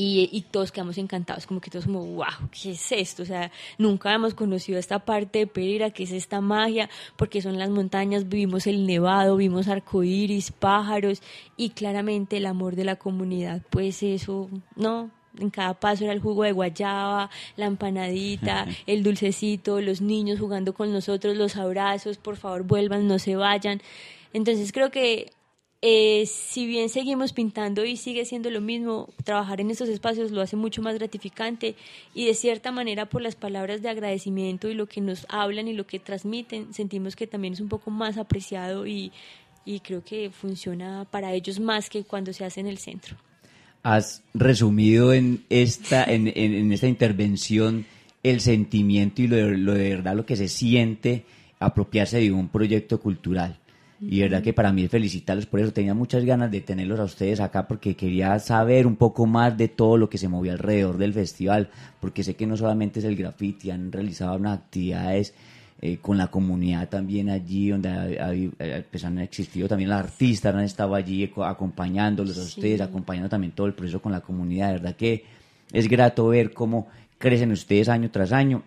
y, 0.00 0.44
todos 0.52 0.70
quedamos 0.70 0.96
encantados, 0.96 1.44
como 1.44 1.60
que 1.60 1.72
todos 1.72 1.86
como, 1.86 2.04
wow, 2.04 2.48
¿qué 2.52 2.70
es 2.70 2.92
esto? 2.92 3.24
O 3.24 3.26
sea, 3.26 3.50
nunca 3.78 4.14
hemos 4.14 4.32
conocido 4.32 4.78
esta 4.78 5.00
parte 5.00 5.40
de 5.40 5.46
Pereira, 5.48 5.90
que 5.90 6.04
es 6.04 6.12
esta 6.12 6.40
magia, 6.40 6.88
porque 7.16 7.42
son 7.42 7.58
las 7.58 7.68
montañas, 7.68 8.28
vivimos 8.28 8.68
el 8.68 8.86
nevado, 8.86 9.36
vimos 9.36 9.66
arcoíris, 9.66 10.52
pájaros 10.52 11.20
y 11.56 11.70
claramente 11.70 12.36
el 12.36 12.46
amor 12.46 12.76
de 12.76 12.84
la 12.84 12.94
comunidad, 12.94 13.62
pues 13.70 14.04
eso, 14.04 14.48
no, 14.76 15.10
en 15.36 15.50
cada 15.50 15.74
paso 15.74 16.04
era 16.04 16.12
el 16.12 16.20
jugo 16.20 16.44
de 16.44 16.52
guayaba, 16.52 17.28
la 17.56 17.66
empanadita, 17.66 18.68
el 18.86 19.02
dulcecito, 19.02 19.80
los 19.80 20.00
niños 20.00 20.38
jugando 20.38 20.74
con 20.74 20.92
nosotros, 20.92 21.36
los 21.36 21.56
abrazos, 21.56 22.18
por 22.18 22.36
favor 22.36 22.62
vuelvan, 22.62 23.08
no 23.08 23.18
se 23.18 23.34
vayan. 23.34 23.82
Entonces 24.32 24.70
creo 24.70 24.92
que 24.92 25.32
eh, 25.80 26.24
si 26.26 26.66
bien 26.66 26.88
seguimos 26.88 27.32
pintando 27.32 27.84
y 27.84 27.96
sigue 27.96 28.24
siendo 28.24 28.50
lo 28.50 28.60
mismo, 28.60 29.08
trabajar 29.22 29.60
en 29.60 29.70
estos 29.70 29.88
espacios 29.88 30.32
lo 30.32 30.40
hace 30.40 30.56
mucho 30.56 30.82
más 30.82 30.96
gratificante 30.96 31.76
y 32.14 32.26
de 32.26 32.34
cierta 32.34 32.72
manera 32.72 33.06
por 33.06 33.22
las 33.22 33.36
palabras 33.36 33.80
de 33.80 33.88
agradecimiento 33.88 34.68
y 34.68 34.74
lo 34.74 34.86
que 34.86 35.00
nos 35.00 35.24
hablan 35.28 35.68
y 35.68 35.74
lo 35.74 35.86
que 35.86 36.00
transmiten, 36.00 36.74
sentimos 36.74 37.14
que 37.14 37.28
también 37.28 37.54
es 37.54 37.60
un 37.60 37.68
poco 37.68 37.92
más 37.92 38.18
apreciado 38.18 38.86
y, 38.86 39.12
creo 39.84 40.02
que 40.02 40.30
funciona 40.30 41.06
para 41.10 41.34
ellos 41.34 41.60
más 41.60 41.90
que 41.90 42.02
cuando 42.02 42.32
se 42.32 42.44
hace 42.44 42.58
en 42.60 42.68
el 42.68 42.78
centro. 42.78 43.16
Has 43.82 44.22
resumido 44.32 45.12
en 45.12 45.44
esta, 45.50 46.04
en, 46.04 46.72
esta 46.72 46.88
intervención 46.88 47.84
el 48.22 48.40
sentimiento 48.40 49.20
y 49.22 49.28
lo 49.28 49.74
de 49.74 49.90
verdad 49.90 50.16
lo 50.16 50.24
que 50.24 50.36
se 50.36 50.48
siente 50.48 51.24
apropiarse 51.60 52.18
de 52.18 52.32
un 52.32 52.48
proyecto 52.48 52.98
cultural 52.98 53.58
y 54.00 54.20
verdad 54.20 54.42
que 54.42 54.52
para 54.52 54.72
mí 54.72 54.84
es 54.84 54.90
felicitarlos 54.90 55.46
por 55.46 55.60
eso. 55.60 55.72
Tenía 55.72 55.94
muchas 55.94 56.24
ganas 56.24 56.50
de 56.50 56.60
tenerlos 56.60 57.00
a 57.00 57.04
ustedes 57.04 57.40
acá 57.40 57.66
porque 57.66 57.96
quería 57.96 58.38
saber 58.38 58.86
un 58.86 58.96
poco 58.96 59.26
más 59.26 59.56
de 59.56 59.68
todo 59.68 59.96
lo 59.96 60.08
que 60.08 60.18
se 60.18 60.28
movía 60.28 60.52
alrededor 60.52 60.98
del 60.98 61.12
festival, 61.12 61.70
porque 62.00 62.22
sé 62.22 62.36
que 62.36 62.46
no 62.46 62.56
solamente 62.56 63.00
es 63.00 63.04
el 63.04 63.16
graffiti, 63.16 63.70
han 63.70 63.90
realizado 63.90 64.36
unas 64.36 64.58
actividades 64.58 65.34
eh, 65.80 65.98
con 65.98 66.16
la 66.16 66.28
comunidad 66.28 66.88
también 66.88 67.28
allí, 67.30 67.70
donde 67.70 68.84
pues 68.90 69.04
han 69.04 69.18
existido 69.18 69.68
también 69.68 69.90
los 69.90 69.98
artistas, 69.98 70.54
han 70.54 70.62
estado 70.62 70.94
allí 70.94 71.30
acompañándolos 71.44 72.38
a 72.38 72.42
ustedes, 72.42 72.80
acompañando 72.80 73.28
también 73.28 73.52
todo 73.52 73.66
el 73.66 73.74
proceso 73.74 74.00
con 74.00 74.12
la 74.12 74.20
comunidad. 74.20 74.68
De 74.68 74.72
verdad 74.74 74.96
que 74.96 75.24
es 75.72 75.88
grato 75.88 76.28
ver 76.28 76.52
cómo 76.52 76.88
crecen 77.18 77.50
ustedes 77.50 77.88
año 77.88 78.10
tras 78.10 78.32
año 78.32 78.62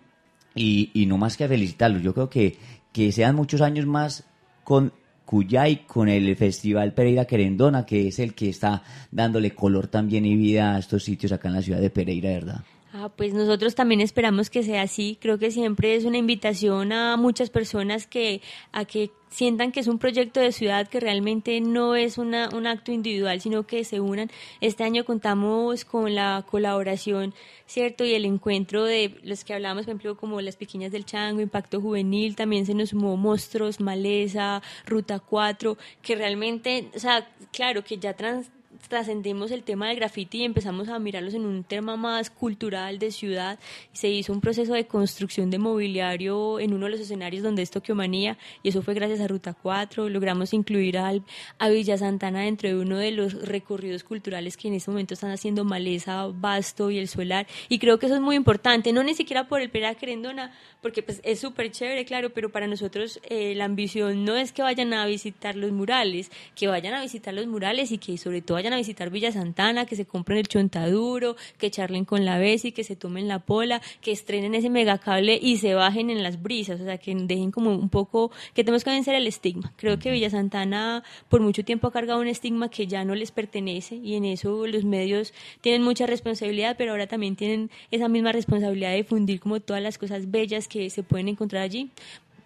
y, 0.54 0.90
y 0.92 1.06
no 1.06 1.16
más 1.16 1.36
que 1.36 1.48
felicitarlos. 1.48 2.02
Yo 2.02 2.12
creo 2.12 2.28
que, 2.28 2.56
que 2.92 3.12
sean 3.12 3.34
muchos 3.34 3.62
años 3.62 3.86
más 3.86 4.24
con 4.64 4.92
Cuyay 5.24 5.84
con 5.86 6.08
el 6.08 6.36
Festival 6.36 6.92
Pereira 6.92 7.24
Querendona, 7.24 7.86
que 7.86 8.08
es 8.08 8.18
el 8.18 8.34
que 8.34 8.50
está 8.50 8.82
dándole 9.10 9.52
color 9.52 9.88
también 9.88 10.26
y 10.26 10.36
vida 10.36 10.74
a 10.74 10.78
estos 10.78 11.04
sitios 11.04 11.32
acá 11.32 11.48
en 11.48 11.54
la 11.54 11.62
ciudad 11.62 11.80
de 11.80 11.90
Pereira, 11.90 12.30
¿verdad? 12.30 12.64
Ah, 12.94 13.10
pues 13.16 13.32
nosotros 13.32 13.74
también 13.74 14.02
esperamos 14.02 14.50
que 14.50 14.62
sea 14.62 14.82
así. 14.82 15.16
Creo 15.18 15.38
que 15.38 15.50
siempre 15.50 15.96
es 15.96 16.04
una 16.04 16.18
invitación 16.18 16.92
a 16.92 17.16
muchas 17.16 17.48
personas 17.48 18.06
que 18.06 18.42
a 18.70 18.84
que 18.84 19.10
sientan 19.30 19.72
que 19.72 19.80
es 19.80 19.86
un 19.86 19.98
proyecto 19.98 20.40
de 20.40 20.52
ciudad 20.52 20.88
que 20.88 21.00
realmente 21.00 21.58
no 21.62 21.94
es 21.94 22.18
una, 22.18 22.50
un 22.54 22.66
acto 22.66 22.92
individual, 22.92 23.40
sino 23.40 23.66
que 23.66 23.84
se 23.84 24.00
unan. 24.00 24.30
Este 24.60 24.84
año 24.84 25.06
contamos 25.06 25.86
con 25.86 26.14
la 26.14 26.44
colaboración, 26.46 27.32
¿cierto? 27.66 28.04
Y 28.04 28.12
el 28.12 28.26
encuentro 28.26 28.84
de 28.84 29.18
los 29.22 29.42
que 29.44 29.54
hablamos, 29.54 29.86
por 29.86 29.92
ejemplo, 29.92 30.16
como 30.18 30.42
las 30.42 30.56
pequeñas 30.56 30.92
del 30.92 31.06
Chango, 31.06 31.40
Impacto 31.40 31.80
Juvenil, 31.80 32.36
también 32.36 32.66
se 32.66 32.74
nos 32.74 32.90
sumó 32.90 33.16
Monstruos, 33.16 33.80
Maleza, 33.80 34.60
Ruta 34.84 35.18
4, 35.18 35.78
que 36.02 36.14
realmente, 36.14 36.90
o 36.94 36.98
sea, 36.98 37.26
claro 37.52 37.82
que 37.84 37.96
ya 37.96 38.12
trans 38.12 38.50
trascendimos 38.88 39.50
el 39.50 39.62
tema 39.62 39.88
del 39.88 39.96
graffiti 39.96 40.38
y 40.38 40.44
empezamos 40.44 40.88
a 40.88 40.98
mirarlos 40.98 41.34
en 41.34 41.46
un 41.46 41.64
tema 41.64 41.96
más 41.96 42.30
cultural 42.30 42.98
de 42.98 43.10
ciudad. 43.10 43.58
Se 43.92 44.08
hizo 44.08 44.32
un 44.32 44.40
proceso 44.40 44.74
de 44.74 44.86
construcción 44.86 45.50
de 45.50 45.58
mobiliario 45.58 46.60
en 46.60 46.74
uno 46.74 46.86
de 46.86 46.92
los 46.92 47.00
escenarios 47.00 47.42
donde 47.42 47.62
es 47.62 47.70
Tokiomanía 47.70 48.38
y 48.62 48.68
eso 48.68 48.82
fue 48.82 48.94
gracias 48.94 49.20
a 49.20 49.28
Ruta 49.28 49.54
4. 49.54 50.08
Logramos 50.08 50.52
incluir 50.52 50.98
a 50.98 51.68
Villa 51.68 51.98
Santana 51.98 52.40
dentro 52.40 52.68
de 52.68 52.76
uno 52.76 52.98
de 52.98 53.12
los 53.12 53.46
recorridos 53.46 54.04
culturales 54.04 54.56
que 54.56 54.68
en 54.68 54.74
este 54.74 54.90
momento 54.90 55.14
están 55.14 55.30
haciendo 55.30 55.64
Maleza, 55.64 56.26
Basto 56.26 56.90
y 56.90 56.98
el 56.98 57.08
Solar 57.08 57.46
y 57.68 57.78
creo 57.78 57.98
que 57.98 58.06
eso 58.06 58.16
es 58.16 58.20
muy 58.20 58.36
importante, 58.36 58.92
no 58.92 59.02
ni 59.02 59.14
siquiera 59.14 59.48
por 59.48 59.60
el 59.60 59.70
Pera 59.70 59.94
Querendona, 59.94 60.52
porque 60.80 61.02
pues 61.02 61.20
es 61.24 61.40
súper 61.40 61.70
chévere, 61.70 62.04
claro, 62.04 62.30
pero 62.30 62.50
para 62.50 62.66
nosotros 62.66 63.20
eh, 63.28 63.54
la 63.54 63.64
ambición 63.64 64.24
no 64.24 64.36
es 64.36 64.52
que 64.52 64.62
vayan 64.62 64.92
a 64.92 65.06
visitar 65.06 65.56
los 65.56 65.72
murales, 65.72 66.30
que 66.54 66.66
vayan 66.66 66.94
a 66.94 67.02
visitar 67.02 67.32
los 67.34 67.46
murales 67.46 67.92
y 67.92 67.98
que 67.98 68.18
sobre 68.18 68.42
todo 68.42 68.56
vayan 68.56 68.71
a 68.72 68.76
visitar 68.76 69.10
Villa 69.10 69.32
Santana, 69.32 69.86
que 69.86 69.96
se 69.96 70.06
compren 70.06 70.38
el 70.38 70.48
chontaduro, 70.48 71.36
que 71.58 71.70
charlen 71.70 72.04
con 72.04 72.24
la 72.24 72.42
y 72.42 72.72
que 72.72 72.82
se 72.82 72.96
tomen 72.96 73.28
la 73.28 73.38
pola, 73.38 73.80
que 74.00 74.10
estrenen 74.10 74.54
ese 74.54 74.68
megacable 74.68 75.38
y 75.40 75.58
se 75.58 75.74
bajen 75.74 76.10
en 76.10 76.22
las 76.22 76.42
brisas, 76.42 76.80
o 76.80 76.84
sea, 76.84 76.98
que 76.98 77.14
dejen 77.14 77.50
como 77.50 77.70
un 77.70 77.88
poco, 77.88 78.30
que 78.54 78.64
tenemos 78.64 78.84
que 78.84 78.90
vencer 78.90 79.14
el 79.14 79.26
estigma. 79.26 79.72
Creo 79.76 79.98
que 79.98 80.10
Villa 80.10 80.30
Santana 80.30 81.04
por 81.28 81.40
mucho 81.40 81.64
tiempo 81.64 81.86
ha 81.86 81.92
cargado 81.92 82.20
un 82.20 82.26
estigma 82.26 82.68
que 82.68 82.86
ya 82.86 83.04
no 83.04 83.14
les 83.14 83.30
pertenece 83.30 83.96
y 83.96 84.14
en 84.14 84.24
eso 84.24 84.66
los 84.66 84.84
medios 84.84 85.32
tienen 85.60 85.82
mucha 85.82 86.06
responsabilidad, 86.06 86.74
pero 86.76 86.92
ahora 86.92 87.06
también 87.06 87.36
tienen 87.36 87.70
esa 87.90 88.08
misma 88.08 88.32
responsabilidad 88.32 88.90
de 88.90 88.96
difundir 88.96 89.40
como 89.40 89.60
todas 89.60 89.82
las 89.82 89.98
cosas 89.98 90.30
bellas 90.30 90.68
que 90.68 90.90
se 90.90 91.02
pueden 91.02 91.28
encontrar 91.28 91.62
allí 91.62 91.90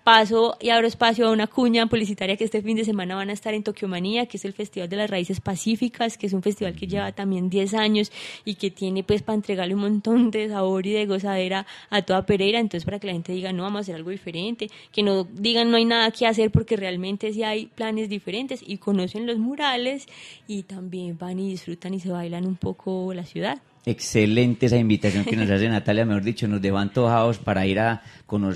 paso 0.06 0.56
y 0.60 0.70
abro 0.70 0.86
espacio 0.86 1.26
a 1.26 1.32
una 1.32 1.48
cuña 1.48 1.88
publicitaria 1.88 2.36
que 2.36 2.44
este 2.44 2.62
fin 2.62 2.76
de 2.76 2.84
semana 2.84 3.16
van 3.16 3.28
a 3.28 3.32
estar 3.32 3.54
en 3.54 3.64
Tokio 3.64 3.88
Manía, 3.88 4.26
que 4.26 4.36
es 4.36 4.44
el 4.44 4.52
Festival 4.52 4.88
de 4.88 4.94
las 4.94 5.10
Raíces 5.10 5.40
Pacíficas, 5.40 6.16
que 6.16 6.28
es 6.28 6.32
un 6.32 6.42
festival 6.42 6.76
que 6.76 6.86
lleva 6.86 7.10
también 7.10 7.50
10 7.50 7.74
años 7.74 8.12
y 8.44 8.54
que 8.54 8.70
tiene 8.70 9.02
pues 9.02 9.22
para 9.22 9.34
entregarle 9.34 9.74
un 9.74 9.80
montón 9.80 10.30
de 10.30 10.48
sabor 10.48 10.86
y 10.86 10.92
de 10.92 11.06
gozadera 11.06 11.66
a 11.90 12.02
toda 12.02 12.24
Pereira, 12.24 12.60
entonces 12.60 12.84
para 12.84 13.00
que 13.00 13.08
la 13.08 13.14
gente 13.14 13.32
diga, 13.32 13.52
no, 13.52 13.64
vamos 13.64 13.78
a 13.78 13.80
hacer 13.80 13.96
algo 13.96 14.10
diferente, 14.10 14.70
que 14.92 15.02
no 15.02 15.24
digan 15.24 15.72
no 15.72 15.76
hay 15.76 15.86
nada 15.86 16.12
que 16.12 16.24
hacer 16.28 16.52
porque 16.52 16.76
realmente 16.76 17.32
sí 17.32 17.42
hay 17.42 17.66
planes 17.66 18.08
diferentes 18.08 18.62
y 18.64 18.78
conocen 18.78 19.26
los 19.26 19.38
murales 19.38 20.06
y 20.46 20.62
también 20.62 21.18
van 21.18 21.40
y 21.40 21.50
disfrutan 21.50 21.94
y 21.94 21.98
se 21.98 22.10
bailan 22.10 22.46
un 22.46 22.54
poco 22.54 23.12
la 23.12 23.24
ciudad. 23.24 23.58
Excelente 23.88 24.66
esa 24.66 24.78
invitación 24.78 25.24
que 25.24 25.36
nos 25.36 25.48
hace 25.48 25.68
Natalia, 25.68 26.04
mejor 26.04 26.24
dicho, 26.24 26.48
nos 26.48 26.60
dejó 26.60 26.78
antojados 26.78 27.38
para 27.38 27.64
ir 27.66 27.78
a, 27.78 28.02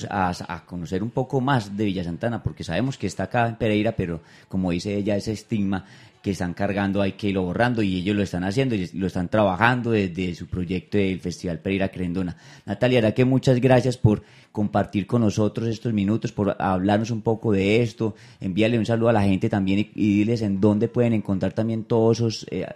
a, 0.09 0.65
conocer 0.67 1.05
un 1.05 1.11
poco 1.11 1.41
más 1.41 1.77
de 1.77 1.85
Villa 1.85 2.03
Santana, 2.03 2.43
porque 2.43 2.65
sabemos 2.65 2.99
que 2.99 3.07
está 3.07 3.23
acá 3.23 3.47
en 3.47 3.55
Pereira, 3.55 3.93
pero 3.93 4.23
como 4.49 4.73
dice 4.73 4.97
ella, 4.97 5.15
ese 5.15 5.31
estigma 5.31 5.85
que 6.21 6.33
están 6.33 6.53
cargando 6.53 7.01
hay 7.01 7.13
que 7.13 7.29
irlo 7.29 7.45
borrando 7.45 7.81
y 7.81 7.99
ellos 7.99 8.17
lo 8.17 8.25
están 8.25 8.43
haciendo 8.43 8.75
y 8.75 8.91
lo 8.93 9.07
están 9.07 9.29
trabajando 9.29 9.93
desde 9.93 10.35
su 10.35 10.49
proyecto 10.49 10.99
del 10.99 11.21
Festival 11.21 11.61
Pereira 11.61 11.91
Crendona. 11.91 12.37
Natalia, 12.67 12.99
era 12.99 13.15
que 13.15 13.25
muchas 13.25 13.61
gracias 13.61 13.97
por 13.97 14.25
compartir 14.51 15.07
con 15.07 15.21
nosotros 15.23 15.69
estos 15.69 15.93
minutos, 15.93 16.33
por 16.33 16.57
hablarnos 16.61 17.13
un 17.13 17.23
poco 17.23 17.53
de 17.53 17.83
esto, 17.83 18.17
envíale 18.41 18.81
un 18.81 18.85
saludo 18.85 19.11
a 19.11 19.13
la 19.13 19.23
gente 19.23 19.49
también 19.49 19.79
y, 19.79 19.91
y 19.95 20.19
diles 20.19 20.43
en 20.43 20.61
dónde 20.61 20.89
pueden 20.89 21.13
encontrar 21.13 21.53
también 21.53 21.85
todos 21.85 22.19
esos... 22.19 22.47
Eh, 22.51 22.67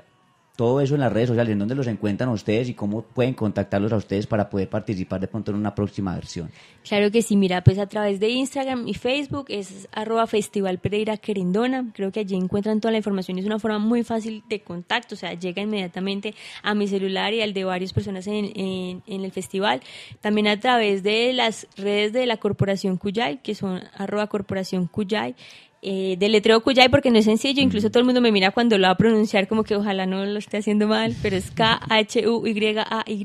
todo 0.56 0.80
eso 0.80 0.94
en 0.94 1.00
las 1.00 1.12
redes 1.12 1.28
sociales, 1.28 1.52
en 1.52 1.58
dónde 1.58 1.74
los 1.74 1.88
encuentran 1.88 2.28
ustedes 2.28 2.68
y 2.68 2.74
cómo 2.74 3.02
pueden 3.02 3.34
contactarlos 3.34 3.92
a 3.92 3.96
ustedes 3.96 4.26
para 4.26 4.48
poder 4.48 4.68
participar 4.68 5.20
de 5.20 5.26
pronto 5.26 5.50
en 5.50 5.56
una 5.56 5.74
próxima 5.74 6.14
versión. 6.14 6.50
Claro 6.86 7.10
que 7.10 7.22
sí, 7.22 7.36
mira, 7.36 7.64
pues 7.64 7.78
a 7.78 7.86
través 7.86 8.20
de 8.20 8.28
Instagram 8.28 8.86
y 8.86 8.94
Facebook 8.94 9.46
es 9.48 9.88
arroba 9.92 10.26
Festival 10.26 10.80
creo 10.80 12.12
que 12.12 12.20
allí 12.20 12.36
encuentran 12.36 12.80
toda 12.80 12.92
la 12.92 12.98
información, 12.98 13.38
es 13.38 13.46
una 13.46 13.58
forma 13.58 13.78
muy 13.78 14.04
fácil 14.04 14.44
de 14.48 14.60
contacto, 14.60 15.14
o 15.14 15.18
sea, 15.18 15.34
llega 15.34 15.62
inmediatamente 15.62 16.34
a 16.62 16.74
mi 16.74 16.86
celular 16.86 17.32
y 17.32 17.40
al 17.40 17.52
de 17.52 17.64
varias 17.64 17.92
personas 17.92 18.26
en, 18.26 18.52
en, 18.54 19.02
en 19.06 19.24
el 19.24 19.32
festival, 19.32 19.80
también 20.20 20.46
a 20.46 20.60
través 20.60 21.02
de 21.02 21.32
las 21.32 21.66
redes 21.76 22.12
de 22.12 22.26
la 22.26 22.36
Corporación 22.36 22.96
Cuyay, 22.96 23.38
que 23.38 23.54
son 23.54 23.82
arroba 23.96 24.28
Corporación 24.28 24.86
Cuyay, 24.86 25.34
eh, 25.84 26.16
deletreo 26.18 26.62
Cuyay 26.62 26.88
porque 26.88 27.10
no 27.10 27.18
es 27.18 27.26
sencillo, 27.26 27.62
incluso 27.62 27.90
todo 27.90 28.00
el 28.00 28.06
mundo 28.06 28.22
me 28.22 28.32
mira 28.32 28.50
cuando 28.52 28.78
lo 28.78 28.86
va 28.86 28.92
a 28.92 28.96
pronunciar 28.96 29.46
como 29.46 29.64
que 29.64 29.76
ojalá 29.76 30.06
no 30.06 30.24
lo 30.24 30.38
esté 30.38 30.56
haciendo 30.56 30.88
mal, 30.88 31.14
pero 31.22 31.36
es 31.36 31.50
K-H-U-Y-A-Y 31.50 33.24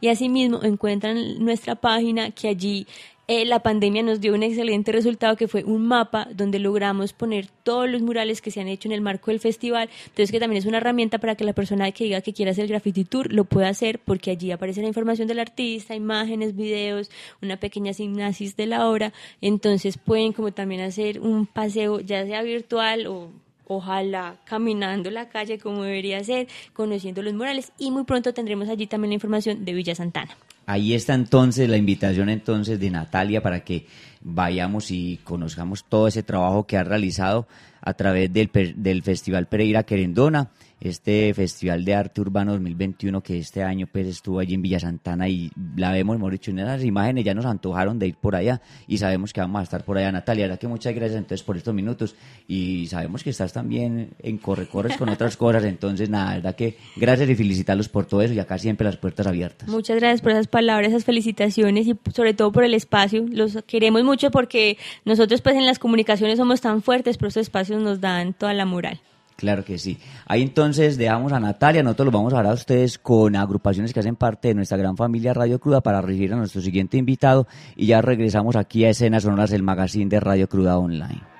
y 0.00 0.08
asimismo 0.08 0.62
encuentran 0.62 1.38
nuestra 1.38 1.74
página 1.76 2.30
que 2.30 2.48
allí 2.48 2.86
eh, 3.26 3.46
la 3.46 3.60
pandemia 3.60 4.02
nos 4.02 4.20
dio 4.20 4.34
un 4.34 4.42
excelente 4.42 4.92
resultado 4.92 5.36
que 5.36 5.48
fue 5.48 5.64
un 5.64 5.86
mapa 5.86 6.28
donde 6.34 6.58
logramos 6.58 7.14
poner 7.14 7.46
todos 7.62 7.88
los 7.88 8.02
murales 8.02 8.42
que 8.42 8.50
se 8.50 8.60
han 8.60 8.68
hecho 8.68 8.86
en 8.88 8.92
el 8.92 9.00
marco 9.00 9.30
del 9.30 9.40
festival. 9.40 9.88
Entonces 10.08 10.30
que 10.30 10.40
también 10.40 10.58
es 10.58 10.66
una 10.66 10.76
herramienta 10.76 11.18
para 11.18 11.34
que 11.34 11.44
la 11.44 11.54
persona 11.54 11.90
que 11.92 12.04
diga 12.04 12.20
que 12.20 12.34
quiera 12.34 12.50
hacer 12.50 12.66
graffiti 12.66 13.04
tour 13.04 13.32
lo 13.32 13.44
pueda 13.44 13.68
hacer 13.68 13.98
porque 13.98 14.30
allí 14.30 14.50
aparece 14.50 14.82
la 14.82 14.88
información 14.88 15.26
del 15.26 15.38
artista, 15.38 15.94
imágenes, 15.94 16.54
videos, 16.54 17.10
una 17.40 17.56
pequeña 17.56 17.94
sinapsis 17.94 18.56
de 18.56 18.66
la 18.66 18.88
obra. 18.88 19.14
Entonces 19.40 19.96
pueden 19.96 20.34
como 20.34 20.52
también 20.52 20.82
hacer 20.82 21.20
un 21.20 21.46
paseo 21.46 22.00
ya 22.00 22.26
sea 22.26 22.42
virtual 22.42 23.06
o 23.06 23.30
ojalá 23.66 24.36
caminando 24.44 25.10
la 25.10 25.30
calle 25.30 25.58
como 25.58 25.84
debería 25.84 26.22
ser, 26.22 26.48
conociendo 26.74 27.22
los 27.22 27.32
murales 27.32 27.72
y 27.78 27.90
muy 27.90 28.04
pronto 28.04 28.34
tendremos 28.34 28.68
allí 28.68 28.86
también 28.86 29.10
la 29.10 29.14
información 29.14 29.64
de 29.64 29.72
Villa 29.72 29.94
Santana. 29.94 30.36
Ahí 30.66 30.94
está 30.94 31.14
entonces 31.14 31.68
la 31.68 31.76
invitación 31.76 32.28
entonces 32.28 32.80
de 32.80 32.90
Natalia 32.90 33.42
para 33.42 33.64
que 33.64 33.86
vayamos 34.22 34.90
y 34.90 35.20
conozcamos 35.22 35.84
todo 35.84 36.08
ese 36.08 36.22
trabajo 36.22 36.66
que 36.66 36.78
ha 36.78 36.84
realizado 36.84 37.46
a 37.82 37.92
través 37.94 38.32
del, 38.32 38.50
del 38.76 39.02
Festival 39.02 39.46
Pereira 39.46 39.82
Querendona 39.82 40.50
este 40.84 41.32
Festival 41.34 41.84
de 41.84 41.94
Arte 41.94 42.20
Urbano 42.20 42.52
2021 42.52 43.22
que 43.22 43.38
este 43.38 43.62
año 43.62 43.86
pues 43.90 44.06
estuvo 44.06 44.38
allí 44.38 44.54
en 44.54 44.62
Villa 44.62 44.78
Santana 44.78 45.28
y 45.28 45.50
la 45.76 45.90
vemos, 45.90 46.16
hemos 46.16 46.48
en 46.48 46.58
esas 46.58 46.84
imágenes 46.84 47.24
ya 47.24 47.34
nos 47.34 47.46
antojaron 47.46 47.98
de 47.98 48.08
ir 48.08 48.16
por 48.16 48.36
allá 48.36 48.60
y 48.86 48.98
sabemos 48.98 49.32
que 49.32 49.40
vamos 49.40 49.60
a 49.60 49.62
estar 49.62 49.84
por 49.84 49.96
allá, 49.96 50.12
Natalia. 50.12 50.44
verdad 50.44 50.58
que 50.58 50.68
muchas 50.68 50.94
gracias 50.94 51.18
entonces 51.18 51.42
por 51.42 51.56
estos 51.56 51.74
minutos 51.74 52.14
y 52.46 52.86
sabemos 52.88 53.24
que 53.24 53.30
estás 53.30 53.52
también 53.52 54.10
en 54.18 54.38
corre-corres 54.38 54.96
con 54.96 55.08
otras 55.08 55.36
cosas, 55.36 55.64
entonces 55.64 56.10
nada, 56.10 56.34
verdad 56.34 56.54
que 56.54 56.76
gracias 56.96 57.28
y 57.30 57.34
felicitarlos 57.34 57.88
por 57.88 58.06
todo 58.06 58.22
eso 58.22 58.34
y 58.34 58.38
acá 58.38 58.58
siempre 58.58 58.84
las 58.84 58.96
puertas 58.96 59.26
abiertas. 59.26 59.68
Muchas 59.68 59.96
gracias 59.96 60.20
por 60.20 60.32
esas 60.32 60.48
palabras, 60.48 60.90
esas 60.90 61.04
felicitaciones 61.04 61.86
y 61.86 61.96
sobre 62.12 62.34
todo 62.34 62.52
por 62.52 62.64
el 62.64 62.74
espacio. 62.74 63.24
Los 63.30 63.58
queremos 63.66 64.04
mucho 64.04 64.30
porque 64.30 64.78
nosotros 65.04 65.40
pues 65.40 65.56
en 65.56 65.66
las 65.66 65.78
comunicaciones 65.78 66.38
somos 66.38 66.60
tan 66.60 66.82
fuertes, 66.82 67.16
pero 67.16 67.28
estos 67.28 67.42
espacios 67.42 67.82
nos 67.82 68.00
dan 68.00 68.34
toda 68.34 68.52
la 68.54 68.66
moral. 68.66 69.00
Claro 69.36 69.64
que 69.64 69.78
sí. 69.78 69.98
Ahí 70.26 70.42
entonces 70.42 70.96
dejamos 70.96 71.32
a 71.32 71.40
Natalia, 71.40 71.82
nosotros 71.82 72.06
los 72.06 72.14
vamos 72.14 72.32
a 72.32 72.38
hablar 72.38 72.52
a 72.52 72.54
ustedes 72.54 72.98
con 72.98 73.34
agrupaciones 73.34 73.92
que 73.92 74.00
hacen 74.00 74.16
parte 74.16 74.48
de 74.48 74.54
nuestra 74.54 74.78
gran 74.78 74.96
familia 74.96 75.34
Radio 75.34 75.58
Cruda 75.58 75.80
para 75.80 76.00
recibir 76.00 76.32
a 76.32 76.36
nuestro 76.36 76.60
siguiente 76.60 76.96
invitado 76.96 77.46
y 77.74 77.86
ya 77.86 78.00
regresamos 78.00 78.54
aquí 78.56 78.84
a 78.84 78.90
Escenas 78.90 79.24
Sonoras, 79.24 79.52
el 79.52 79.62
magazine 79.62 80.08
de 80.08 80.20
Radio 80.20 80.48
Cruda 80.48 80.78
Online. 80.78 81.33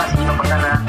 Ay, 0.00 0.24
no 0.24 0.32
pasa 0.38 0.56
nada. 0.56 0.79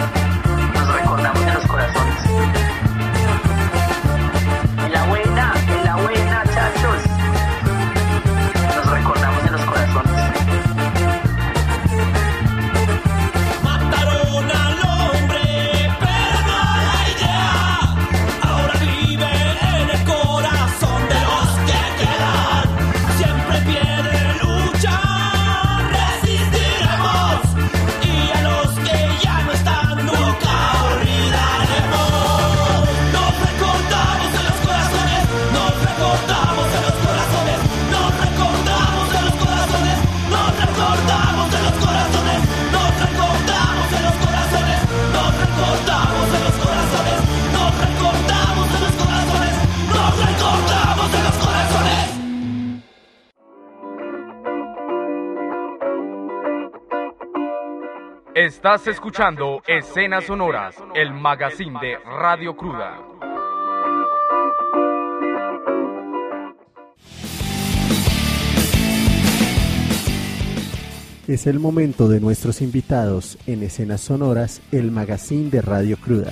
Estás 58.63 58.86
escuchando 58.86 59.63
Escenas 59.65 60.26
Sonoras, 60.26 60.76
el 60.93 61.12
magazine 61.15 61.80
de 61.82 61.97
Radio 61.97 62.56
Cruda. 62.56 63.00
Es 71.28 71.47
el 71.47 71.60
momento 71.60 72.08
de 72.08 72.19
nuestros 72.19 72.62
invitados 72.62 73.39
en 73.47 73.63
Escenas 73.63 74.02
Sonoras, 74.02 74.62
el 74.71 74.91
magazine 74.91 75.50
de 75.50 75.63
Radio 75.63 75.97
Cruda. 75.97 76.32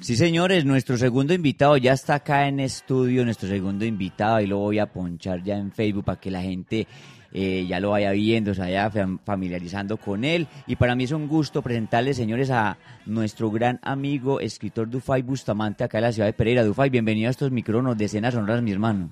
Sí, 0.00 0.14
señores, 0.16 0.64
nuestro 0.64 0.96
segundo 0.96 1.34
invitado 1.34 1.76
ya 1.76 1.94
está 1.94 2.16
acá 2.16 2.46
en 2.46 2.60
estudio, 2.60 3.24
nuestro 3.24 3.48
segundo 3.48 3.84
invitado, 3.84 4.38
y 4.40 4.46
lo 4.46 4.58
voy 4.58 4.78
a 4.78 4.92
ponchar 4.92 5.42
ya 5.42 5.56
en 5.56 5.72
Facebook 5.72 6.04
para 6.04 6.20
que 6.20 6.30
la 6.30 6.42
gente 6.42 6.86
eh, 7.34 7.66
ya 7.68 7.80
lo 7.80 7.90
vaya 7.90 8.12
viendo, 8.12 8.54
se 8.54 8.60
vaya 8.60 8.90
familiarizando 9.24 9.96
con 9.96 10.24
él. 10.24 10.46
Y 10.68 10.76
para 10.76 10.94
mí 10.94 11.04
es 11.04 11.10
un 11.10 11.26
gusto 11.26 11.62
presentarles, 11.62 12.16
señores, 12.16 12.50
a 12.50 12.78
nuestro 13.06 13.50
gran 13.50 13.80
amigo, 13.82 14.38
escritor 14.38 14.88
Dufay 14.88 15.22
Bustamante, 15.22 15.82
acá 15.82 15.98
en 15.98 16.04
la 16.04 16.12
ciudad 16.12 16.28
de 16.28 16.32
Pereira. 16.32 16.62
Dufay, 16.62 16.90
bienvenido 16.90 17.26
a 17.26 17.32
estos 17.32 17.50
micrófonos 17.50 17.98
de 17.98 18.04
escenas 18.04 18.34
sonoras, 18.34 18.62
mi 18.62 18.70
hermano. 18.70 19.10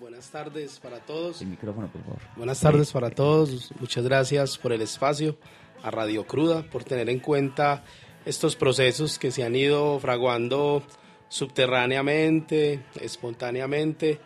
Buenas 0.00 0.30
tardes 0.30 0.80
para 0.80 1.00
todos. 1.00 1.42
El 1.42 1.48
micrófono, 1.48 1.88
por 1.88 2.02
favor. 2.02 2.18
Buenas 2.36 2.60
tardes 2.60 2.92
para 2.92 3.10
todos. 3.10 3.72
Muchas 3.78 4.04
gracias 4.04 4.56
por 4.56 4.72
el 4.72 4.80
espacio, 4.80 5.36
a 5.82 5.90
Radio 5.90 6.26
Cruda, 6.26 6.62
por 6.62 6.84
tener 6.84 7.10
en 7.10 7.20
cuenta 7.20 7.84
estos 8.24 8.56
procesos 8.56 9.18
que 9.18 9.30
se 9.30 9.44
han 9.44 9.54
ido 9.54 9.98
fraguando 9.98 10.82
subterráneamente, 11.28 12.84
espontáneamente, 13.00 14.18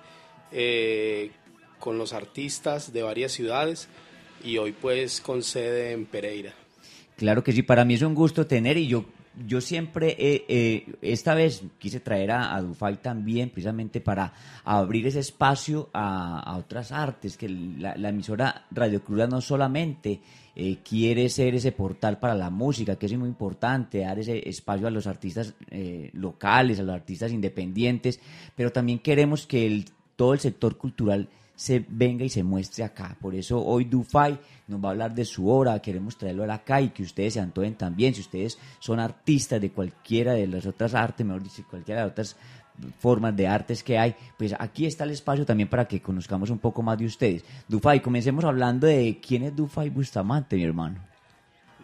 eh, 0.50 1.30
con 1.84 1.98
los 1.98 2.14
artistas 2.14 2.94
de 2.94 3.02
varias 3.02 3.32
ciudades 3.32 3.88
y 4.42 4.56
hoy 4.56 4.72
pues 4.72 5.20
con 5.20 5.42
sede 5.42 5.92
en 5.92 6.06
Pereira. 6.06 6.54
Claro 7.18 7.44
que 7.44 7.52
sí, 7.52 7.62
para 7.62 7.84
mí 7.84 7.92
es 7.92 8.00
un 8.00 8.14
gusto 8.14 8.46
tener 8.46 8.78
y 8.78 8.86
yo 8.86 9.04
yo 9.46 9.60
siempre, 9.60 10.16
esta 11.02 11.34
vez 11.34 11.64
quise 11.78 11.98
traer 11.98 12.30
a, 12.30 12.60
Dufay 12.62 12.98
también, 13.02 13.50
precisamente 13.50 14.00
para 14.00 14.32
abrir 14.62 15.08
ese 15.08 15.18
espacio 15.18 15.90
a, 15.92 16.56
otras 16.56 16.92
artes, 16.92 17.36
que 17.36 17.48
la, 17.48 18.08
emisora 18.08 18.64
Radio 18.70 19.02
Cruda 19.02 19.26
no 19.26 19.40
solamente 19.40 20.20
eh, 20.54 20.78
quiere 20.88 21.28
ser 21.28 21.56
ese 21.56 21.72
portal 21.72 22.20
para 22.20 22.36
la 22.36 22.48
música, 22.48 22.94
que 22.94 23.06
es 23.06 23.18
muy 23.18 23.28
importante, 23.28 23.98
dar 23.98 24.20
ese 24.20 24.48
espacio 24.48 24.86
a 24.86 24.90
los 24.90 25.08
artistas 25.08 25.54
eh, 25.68 26.10
locales, 26.12 26.78
a 26.78 26.84
los 26.84 26.94
artistas 26.94 27.32
independientes, 27.32 28.20
pero 28.54 28.70
también 28.70 29.00
queremos 29.00 29.48
que 29.48 29.66
el, 29.66 29.86
todo 30.14 30.32
el 30.32 30.38
sector 30.38 30.76
cultural 30.76 31.28
se 31.54 31.84
venga 31.88 32.24
y 32.24 32.28
se 32.28 32.42
muestre 32.42 32.84
acá. 32.84 33.16
Por 33.20 33.34
eso 33.34 33.64
hoy 33.64 33.84
Dufay 33.84 34.38
nos 34.66 34.82
va 34.82 34.88
a 34.88 34.92
hablar 34.92 35.14
de 35.14 35.24
su 35.24 35.48
obra, 35.48 35.80
queremos 35.80 36.16
traerlo 36.16 36.50
acá 36.52 36.80
y 36.80 36.90
que 36.90 37.02
ustedes 37.02 37.34
se 37.34 37.40
antojen 37.40 37.74
también. 37.74 38.14
Si 38.14 38.20
ustedes 38.20 38.58
son 38.78 39.00
artistas 39.00 39.60
de 39.60 39.70
cualquiera 39.70 40.32
de 40.32 40.46
las 40.46 40.66
otras 40.66 40.94
artes, 40.94 41.24
mejor 41.24 41.42
dicho, 41.42 41.64
cualquiera 41.68 42.00
de 42.00 42.06
las 42.06 42.12
otras 42.12 42.36
formas 42.98 43.36
de 43.36 43.46
artes 43.46 43.84
que 43.84 43.98
hay, 43.98 44.16
pues 44.36 44.54
aquí 44.58 44.86
está 44.86 45.04
el 45.04 45.10
espacio 45.10 45.46
también 45.46 45.68
para 45.68 45.86
que 45.86 46.02
conozcamos 46.02 46.50
un 46.50 46.58
poco 46.58 46.82
más 46.82 46.98
de 46.98 47.06
ustedes. 47.06 47.44
Dufay, 47.68 48.00
comencemos 48.00 48.44
hablando 48.44 48.86
de 48.86 49.20
quién 49.24 49.44
es 49.44 49.54
Dufay 49.54 49.90
Bustamante, 49.90 50.56
mi 50.56 50.64
hermano. 50.64 50.98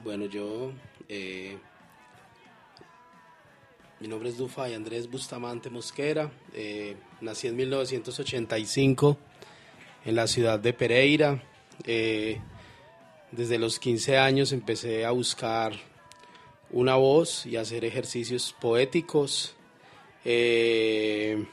Bueno, 0.02 0.26
yo... 0.26 0.72
Eh, 1.08 1.56
mi 4.00 4.08
nombre 4.08 4.30
es 4.30 4.38
Dufay 4.38 4.72
Andrés 4.72 5.10
Bustamante 5.10 5.68
Mosquera. 5.68 6.30
Eh, 6.54 6.96
nací 7.20 7.48
en 7.48 7.56
1985 7.56 9.18
en 10.04 10.14
la 10.14 10.26
ciudad 10.26 10.58
de 10.58 10.72
Pereira. 10.72 11.42
Eh, 11.86 12.40
desde 13.32 13.58
los 13.58 13.78
15 13.78 14.18
años 14.18 14.52
empecé 14.52 15.04
a 15.04 15.10
buscar 15.12 15.72
una 16.70 16.96
voz 16.96 17.46
y 17.46 17.56
hacer 17.56 17.84
ejercicios 17.84 18.54
poéticos, 18.60 19.54
eh, 20.24 21.44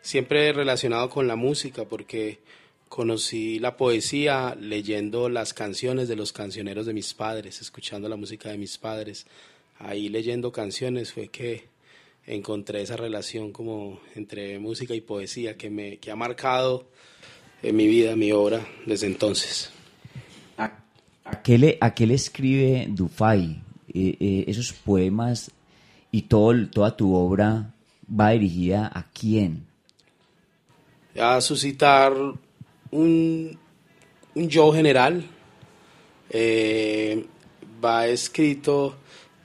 siempre 0.00 0.52
relacionado 0.52 1.08
con 1.10 1.26
la 1.26 1.36
música, 1.36 1.84
porque 1.84 2.40
conocí 2.88 3.58
la 3.58 3.76
poesía 3.76 4.54
leyendo 4.58 5.28
las 5.28 5.54
canciones 5.54 6.08
de 6.08 6.16
los 6.16 6.32
cancioneros 6.32 6.86
de 6.86 6.92
mis 6.92 7.14
padres, 7.14 7.60
escuchando 7.60 8.08
la 8.08 8.16
música 8.16 8.50
de 8.50 8.58
mis 8.58 8.76
padres. 8.78 9.26
Ahí 9.78 10.08
leyendo 10.08 10.52
canciones 10.52 11.12
fue 11.12 11.28
que 11.28 11.64
encontré 12.26 12.82
esa 12.82 12.96
relación 12.96 13.52
como 13.52 14.00
entre 14.14 14.58
música 14.58 14.94
y 14.94 15.00
poesía 15.00 15.56
que 15.56 15.70
me 15.70 15.98
que 15.98 16.10
ha 16.10 16.16
marcado 16.16 16.86
en 17.62 17.76
mi 17.76 17.86
vida, 17.86 18.16
mi 18.16 18.32
obra, 18.32 18.66
desde 18.86 19.06
entonces. 19.06 19.70
¿A, 20.56 21.42
qué, 21.42 21.56
le, 21.58 21.78
a 21.80 21.94
qué 21.94 22.06
le 22.06 22.14
escribe 22.14 22.86
Dufay? 22.90 23.62
Eh, 23.94 24.16
eh, 24.20 24.44
esos 24.48 24.72
poemas 24.72 25.50
y 26.10 26.22
todo, 26.22 26.68
toda 26.68 26.96
tu 26.96 27.14
obra 27.14 27.72
va 28.08 28.30
dirigida 28.30 28.90
a 28.92 29.06
quién? 29.12 29.66
A 31.18 31.40
suscitar 31.40 32.14
un, 32.90 33.58
un 34.34 34.48
yo 34.48 34.72
general. 34.72 35.24
Eh, 36.30 37.26
va 37.84 38.06
escrito, 38.06 38.96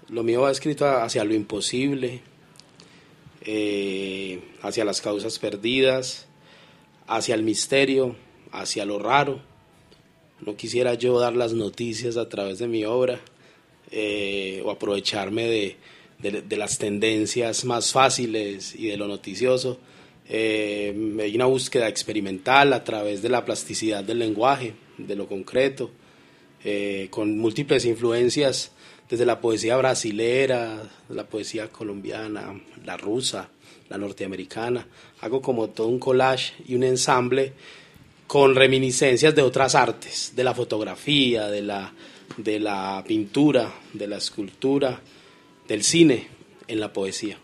lo 0.10 0.24
mío 0.24 0.42
va 0.42 0.52
escrito 0.52 0.88
hacia 0.88 1.24
lo 1.24 1.34
imposible, 1.34 2.22
hacia 4.62 4.86
las 4.86 5.02
causas 5.02 5.40
perdidas, 5.40 6.27
hacia 7.08 7.36
el 7.36 7.44
misterio, 7.44 8.16
hacia 8.52 8.86
lo 8.86 9.00
raro. 9.00 9.42
No 10.46 10.56
quisiera 10.56 10.94
yo 10.94 11.20
dar 11.20 11.36
las 11.36 11.54
noticias 11.54 12.18
a 12.18 12.30
través 12.30 12.60
de 12.60 12.68
mi 12.68 12.86
obra 12.86 13.20
eh, 13.92 14.62
o 14.64 14.70
aprovecharme 14.72 15.48
de, 15.48 15.78
de, 16.20 16.58
las 16.58 16.78
tendencias 16.78 17.66
más 17.66 17.92
fáciles 17.92 18.76
y 18.76 18.88
de 18.88 18.98
lo 18.98 19.08
noticioso. 19.08 19.80
Eh, 20.30 20.94
hay 21.22 21.36
una 21.36 21.46
búsqueda 21.46 21.88
experimental 21.88 22.74
a 22.74 22.84
través 22.84 23.22
de 23.22 23.30
la 23.30 23.46
plasticidad 23.46 24.04
del 24.04 24.20
lenguaje, 24.20 24.74
de 24.98 25.16
lo 25.16 25.28
concreto, 25.28 25.90
eh, 26.64 27.08
con 27.10 27.38
múltiples 27.38 27.86
influencias 27.86 28.72
desde 29.10 29.26
la 29.26 29.40
poesía 29.40 29.78
brasilera, 29.78 30.84
la 31.10 31.28
poesía 31.28 31.70
colombiana, 31.70 32.62
la 32.84 32.98
rusa, 32.98 33.50
la 33.90 33.98
norteamericana. 33.98 34.88
Hago 35.22 35.42
como 35.42 35.70
todo 35.70 35.88
un 35.88 36.00
collage 36.00 36.54
y 36.68 36.76
un 36.76 36.84
ensamble 36.84 37.54
con 38.28 38.56
reminiscencias 38.56 39.34
de 39.34 39.42
otras 39.42 39.74
artes, 39.74 40.34
de 40.36 40.44
la 40.44 40.54
fotografía, 40.54 41.48
de 41.48 41.62
la, 41.62 41.94
de 42.36 42.60
la 42.60 43.04
pintura, 43.08 43.74
de 43.94 44.08
la 44.08 44.18
escultura, 44.18 45.00
del 45.68 45.84
cine 45.84 46.28
en 46.68 46.80
la 46.80 46.92
poesía. 46.92 47.38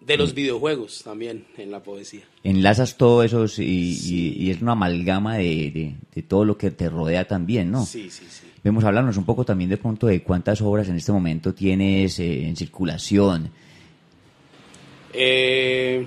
De 0.00 0.18
los 0.18 0.34
videojuegos 0.34 1.02
también 1.02 1.46
en 1.56 1.70
la 1.70 1.82
poesía. 1.82 2.24
Enlazas 2.42 2.98
todo 2.98 3.22
eso 3.22 3.46
y, 3.56 4.50
es 4.50 4.60
una 4.60 4.72
amalgama 4.72 5.38
de, 5.38 5.94
todo 6.28 6.44
lo 6.44 6.58
que 6.58 6.70
te 6.70 6.90
rodea 6.90 7.26
también, 7.26 7.70
¿no? 7.70 7.86
Sí, 7.86 8.10
sí, 8.10 8.26
sí. 8.28 8.42
Vemos 8.62 8.84
hablarnos 8.84 9.16
un 9.16 9.24
poco 9.24 9.44
también 9.44 9.70
de 9.70 9.78
pronto 9.78 10.06
de 10.06 10.22
cuántas 10.22 10.60
obras 10.60 10.88
en 10.88 10.96
este 10.96 11.12
momento 11.12 11.54
tienes 11.54 12.18
eh, 12.18 12.46
en 12.46 12.56
circulación, 12.56 13.50
eh, 15.14 16.06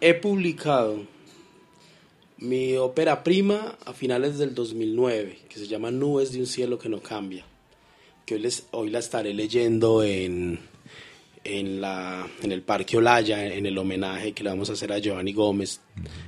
he 0.00 0.14
publicado 0.14 1.04
mi 2.38 2.76
ópera 2.76 3.24
prima 3.24 3.78
a 3.84 3.92
finales 3.92 4.38
del 4.38 4.54
2009, 4.54 5.38
que 5.48 5.58
se 5.58 5.66
llama 5.66 5.90
Nubes 5.90 6.32
de 6.32 6.40
un 6.40 6.46
cielo 6.46 6.78
que 6.78 6.88
no 6.88 7.00
cambia, 7.00 7.44
que 8.24 8.34
hoy, 8.34 8.40
les, 8.40 8.66
hoy 8.72 8.90
la 8.90 8.98
estaré 8.98 9.32
leyendo 9.32 10.04
en, 10.04 10.58
en, 11.44 11.80
la, 11.80 12.28
en 12.42 12.52
el 12.52 12.62
Parque 12.62 12.96
Olaya, 12.96 13.44
en 13.46 13.66
el 13.66 13.78
homenaje 13.78 14.32
que 14.32 14.44
le 14.44 14.50
vamos 14.50 14.70
a 14.70 14.74
hacer 14.74 14.92
a 14.92 14.98
Giovanni 14.98 15.32
Gómez 15.32 15.80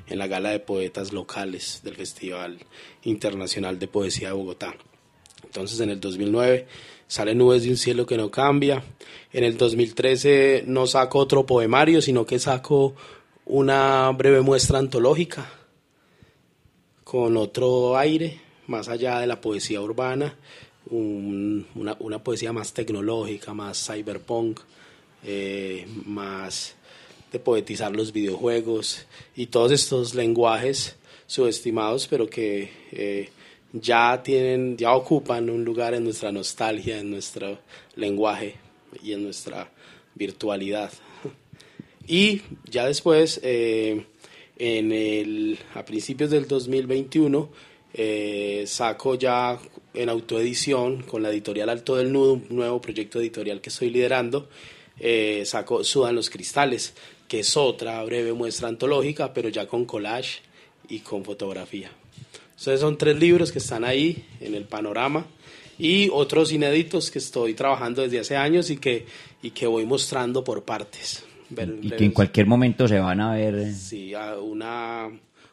en 0.06 0.18
la 0.18 0.26
gala 0.26 0.50
de 0.50 0.60
poetas 0.60 1.12
locales 1.12 1.80
del 1.84 1.96
Festival 1.96 2.58
Internacional 3.02 3.78
de 3.78 3.88
Poesía 3.88 4.28
de 4.28 4.34
Bogotá. 4.34 4.74
Entonces 5.44 5.80
en 5.80 5.90
el 5.90 6.00
2009 6.00 6.66
sale 7.08 7.34
Nubes 7.34 7.64
de 7.64 7.70
un 7.70 7.76
cielo 7.76 8.06
que 8.06 8.16
no 8.16 8.30
cambia. 8.30 8.84
En 9.32 9.42
el 9.42 9.56
2013 9.56 10.64
no 10.66 10.86
saco 10.86 11.18
otro 11.18 11.44
poemario, 11.44 12.00
sino 12.00 12.24
que 12.24 12.38
saco 12.38 12.94
una 13.44 14.10
breve 14.10 14.42
muestra 14.42 14.78
antológica 14.78 15.50
con 17.02 17.38
otro 17.38 17.96
aire, 17.96 18.38
más 18.66 18.88
allá 18.88 19.18
de 19.18 19.26
la 19.26 19.40
poesía 19.40 19.80
urbana, 19.80 20.36
una, 20.90 22.22
poesía 22.22 22.52
más 22.52 22.74
tecnológica, 22.74 23.54
más 23.54 23.82
cyberpunk, 23.86 24.60
eh, 25.24 25.86
más 26.04 26.74
de 27.32 27.38
poetizar 27.38 27.94
los 27.94 28.12
videojuegos 28.12 29.06
y 29.34 29.46
todos 29.46 29.72
estos 29.72 30.14
lenguajes 30.14 30.96
subestimados, 31.26 32.06
pero 32.08 32.28
que 32.28 32.70
eh, 32.92 33.30
ya 33.72 34.22
tienen, 34.22 34.76
ya 34.76 34.94
ocupan 34.94 35.50
un 35.50 35.64
lugar 35.64 35.94
en 35.94 36.04
nuestra 36.04 36.32
nostalgia, 36.32 36.98
en 36.98 37.10
nuestro 37.10 37.58
lenguaje 37.96 38.54
y 39.02 39.12
en 39.12 39.24
nuestra 39.24 39.70
virtualidad. 40.14 40.92
Y 42.10 42.40
ya 42.64 42.86
después, 42.86 43.38
eh, 43.42 44.06
en 44.56 44.92
el, 44.92 45.58
a 45.74 45.84
principios 45.84 46.30
del 46.30 46.48
2021, 46.48 47.50
eh, 47.92 48.64
saco 48.66 49.14
ya 49.14 49.58
en 49.92 50.08
autoedición 50.08 51.02
con 51.02 51.22
la 51.22 51.28
editorial 51.28 51.68
Alto 51.68 51.96
del 51.96 52.10
Nudo, 52.10 52.34
un 52.34 52.46
nuevo 52.48 52.80
proyecto 52.80 53.20
editorial 53.20 53.60
que 53.60 53.68
estoy 53.68 53.90
liderando. 53.90 54.48
Eh, 54.98 55.42
saco 55.44 55.84
Sudan 55.84 56.14
los 56.14 56.30
Cristales, 56.30 56.94
que 57.28 57.40
es 57.40 57.56
otra 57.58 58.02
breve 58.04 58.32
muestra 58.32 58.68
antológica, 58.68 59.34
pero 59.34 59.50
ya 59.50 59.68
con 59.68 59.84
collage 59.84 60.40
y 60.88 61.00
con 61.00 61.24
fotografía. 61.24 61.90
Entonces 62.58 62.80
son 62.80 62.98
tres 62.98 63.16
libros 63.16 63.52
que 63.52 63.60
están 63.60 63.84
ahí 63.84 64.24
en 64.40 64.54
el 64.54 64.64
panorama 64.64 65.26
y 65.78 66.08
otros 66.12 66.52
inéditos 66.52 67.10
que 67.10 67.20
estoy 67.20 67.54
trabajando 67.54 68.02
desde 68.02 68.18
hace 68.18 68.36
años 68.36 68.68
y 68.70 68.78
que, 68.78 69.06
y 69.42 69.50
que 69.50 69.68
voy 69.68 69.86
mostrando 69.86 70.42
por 70.42 70.64
partes. 70.64 71.24
y 71.50 71.90
que 71.90 72.04
en 72.04 72.10
cualquier 72.10 72.46
momento 72.46 72.88
se 72.88 72.98
van 72.98 73.20
a 73.20 73.34
ver. 73.34 73.72
Sí, 73.72 74.12
una 74.42 75.08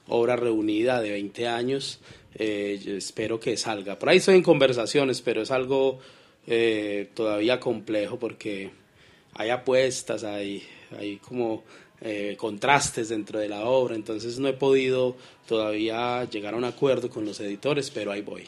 obra 0.07 0.35
reunida 0.35 0.99
de 0.99 1.11
20 1.11 1.47
años 1.47 1.99
eh, 2.33 2.95
espero 2.97 3.39
que 3.39 3.55
salga. 3.55 3.99
Por 3.99 4.09
ahí 4.09 4.17
estoy 4.17 4.35
en 4.35 4.43
conversaciones, 4.43 5.21
pero 5.21 5.43
es 5.43 5.51
algo 5.51 5.99
eh, 6.47 7.09
todavía 7.13 7.59
complejo 7.59 8.17
porque 8.17 8.71
hay 9.35 9.51
apuestas, 9.51 10.23
hay, 10.23 10.63
hay 10.97 11.17
como 11.17 11.63
eh, 12.07 12.35
contrastes 12.37 13.09
dentro 13.09 13.39
de 13.39 13.49
la 13.49 13.65
obra, 13.65 13.95
entonces 13.95 14.37
no 14.37 14.47
he 14.47 14.53
podido 14.53 15.15
todavía 15.47 16.23
llegar 16.25 16.53
a 16.53 16.57
un 16.57 16.63
acuerdo 16.63 17.09
con 17.09 17.25
los 17.25 17.39
editores, 17.39 17.89
pero 17.89 18.11
ahí 18.11 18.21
voy. 18.21 18.43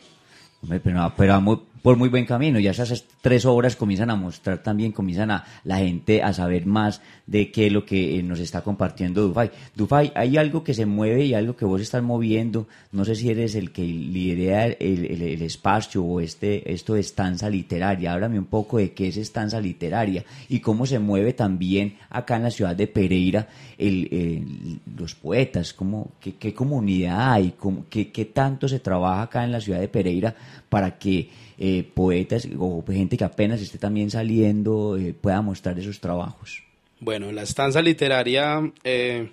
Pero, 0.83 1.13
pero 1.17 1.33
por 1.81 1.97
muy 1.97 2.09
buen 2.09 2.25
camino. 2.25 2.59
Ya 2.59 2.71
esas 2.71 3.05
tres 3.21 3.45
obras 3.45 3.75
comienzan 3.75 4.09
a 4.09 4.15
mostrar 4.15 4.63
también, 4.63 4.91
comienzan 4.91 5.31
a 5.31 5.45
la 5.63 5.77
gente 5.77 6.23
a 6.23 6.33
saber 6.33 6.65
más 6.65 7.01
de 7.25 7.51
qué 7.51 7.67
es 7.67 7.73
lo 7.73 7.85
que 7.85 8.17
eh, 8.17 8.23
nos 8.23 8.39
está 8.39 8.61
compartiendo 8.61 9.27
Dufay. 9.27 9.51
Dufay, 9.75 10.11
hay 10.15 10.37
algo 10.37 10.63
que 10.63 10.73
se 10.73 10.85
mueve 10.85 11.25
y 11.25 11.33
algo 11.33 11.55
que 11.55 11.65
vos 11.65 11.81
estás 11.81 12.03
moviendo. 12.03 12.67
No 12.91 13.05
sé 13.05 13.15
si 13.15 13.29
eres 13.29 13.55
el 13.55 13.71
que 13.71 13.83
lidera 13.83 14.65
el, 14.65 15.05
el, 15.05 15.41
espacio 15.41 16.03
o 16.03 16.19
este, 16.19 16.71
esto 16.73 16.93
de 16.93 17.01
estanza 17.01 17.49
literaria. 17.49 18.13
Háblame 18.13 18.39
un 18.39 18.45
poco 18.45 18.77
de 18.77 18.93
qué 18.93 19.07
es 19.07 19.17
estanza 19.17 19.59
literaria 19.59 20.23
y 20.49 20.59
cómo 20.59 20.85
se 20.85 20.99
mueve 20.99 21.33
también 21.33 21.97
acá 22.09 22.37
en 22.37 22.43
la 22.43 22.51
ciudad 22.51 22.75
de 22.75 22.87
Pereira 22.87 23.47
el, 23.77 24.79
los 24.97 25.15
poetas, 25.15 25.73
cómo, 25.73 26.11
qué, 26.19 26.35
qué 26.35 26.53
comunidad 26.53 27.33
hay, 27.33 27.53
cómo, 27.57 27.85
qué, 27.89 28.11
qué 28.11 28.25
tanto 28.25 28.67
se 28.67 28.79
trabaja 28.79 29.23
acá 29.23 29.43
en 29.43 29.51
la 29.51 29.61
ciudad 29.61 29.79
de 29.79 29.87
Pereira 29.87 30.35
para 30.69 30.97
que 30.97 31.29
eh, 31.59 31.83
poetas 31.93 32.47
o 32.59 32.83
gente 32.87 33.17
que 33.17 33.23
apenas 33.23 33.61
esté 33.61 33.79
también 33.79 34.11
saliendo 34.11 34.95
eh, 34.95 35.15
pueda 35.19 35.41
mostrar 35.41 35.77
esos 35.79 35.99
trabajos? 35.99 36.61
Bueno, 36.99 37.31
la 37.31 37.43
estanza 37.43 37.81
literaria 37.81 38.71
eh, 38.83 39.29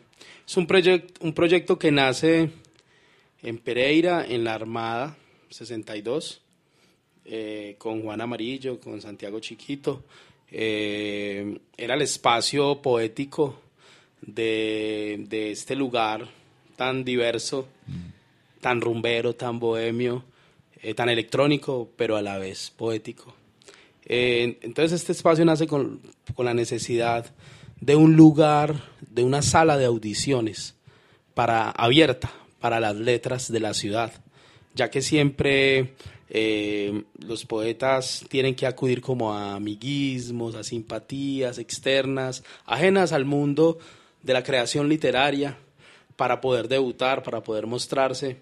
es 0.47 0.57
un, 0.57 0.67
proyecto 0.67 1.25
un 1.25 1.35
proyecto 1.35 1.79
que 1.79 1.91
nace 1.91 2.51
en 3.43 3.59
Pereira, 3.59 4.25
en 4.27 4.43
la 4.43 4.55
Armada 4.55 5.17
62, 5.51 6.41
con 7.79 8.03
Juan 8.03 8.21
Amarillo, 8.21 8.81
con 8.81 9.01
Santiago 9.01 9.41
Chiquito. 9.41 10.05
era 10.51 11.95
el 11.95 12.03
espacio 12.03 12.81
poético 12.83 13.61
de, 14.21 15.25
de 15.29 15.51
este 15.53 15.75
lugar 15.75 16.29
tan 16.77 17.05
diverso, 17.05 17.69
mm. 17.87 18.61
tan 18.61 18.81
rumbero, 18.81 19.35
tan 19.35 19.59
bohemio, 19.59 20.25
eh, 20.85 20.95
tan 20.95 21.09
electrónico, 21.09 21.91
pero 21.97 22.17
a 22.17 22.23
la 22.23 22.37
vez 22.37 22.71
poético. 22.71 23.35
Eh, 24.05 24.59
entonces 24.61 25.01
este 25.01 25.13
espacio 25.13 25.45
nace 25.47 25.67
con, 25.67 26.01
con, 26.35 26.45
la 26.45 26.53
necesidad 26.53 27.25
de 27.81 27.97
un 27.97 28.17
lugar, 28.17 28.83
de 29.01 29.25
una 29.25 29.41
sala 29.41 29.79
de 29.79 29.87
audiciones 29.87 30.75
para, 31.33 31.71
abierta 31.71 32.31
para 32.61 32.81
las 32.81 32.97
letras 32.97 33.51
de 33.51 33.61
la 33.61 33.73
ciudad, 33.73 34.13
ya 34.75 34.91
que 34.91 35.01
siempre 35.01 35.95
eh, 36.29 37.05
los 37.19 37.47
poetas 37.47 38.27
tienen 38.29 38.55
que 38.55 38.67
acudir 38.67 39.01
como 39.01 39.33
a 39.33 39.55
amiguismos, 39.55 40.55
a 40.55 40.65
simpatías 40.65 41.57
externas, 41.59 42.45
ajenas 42.67 43.13
al 43.13 43.25
mundo 43.25 43.79
de 44.23 44.35
la 44.35 44.43
creación 44.43 44.91
literaria, 44.91 45.57
para 46.17 46.43
poder 46.43 46.69
debutar, 46.69 47.23
para 47.23 47.43
poder 47.43 47.67
mostrarse. 47.67 48.37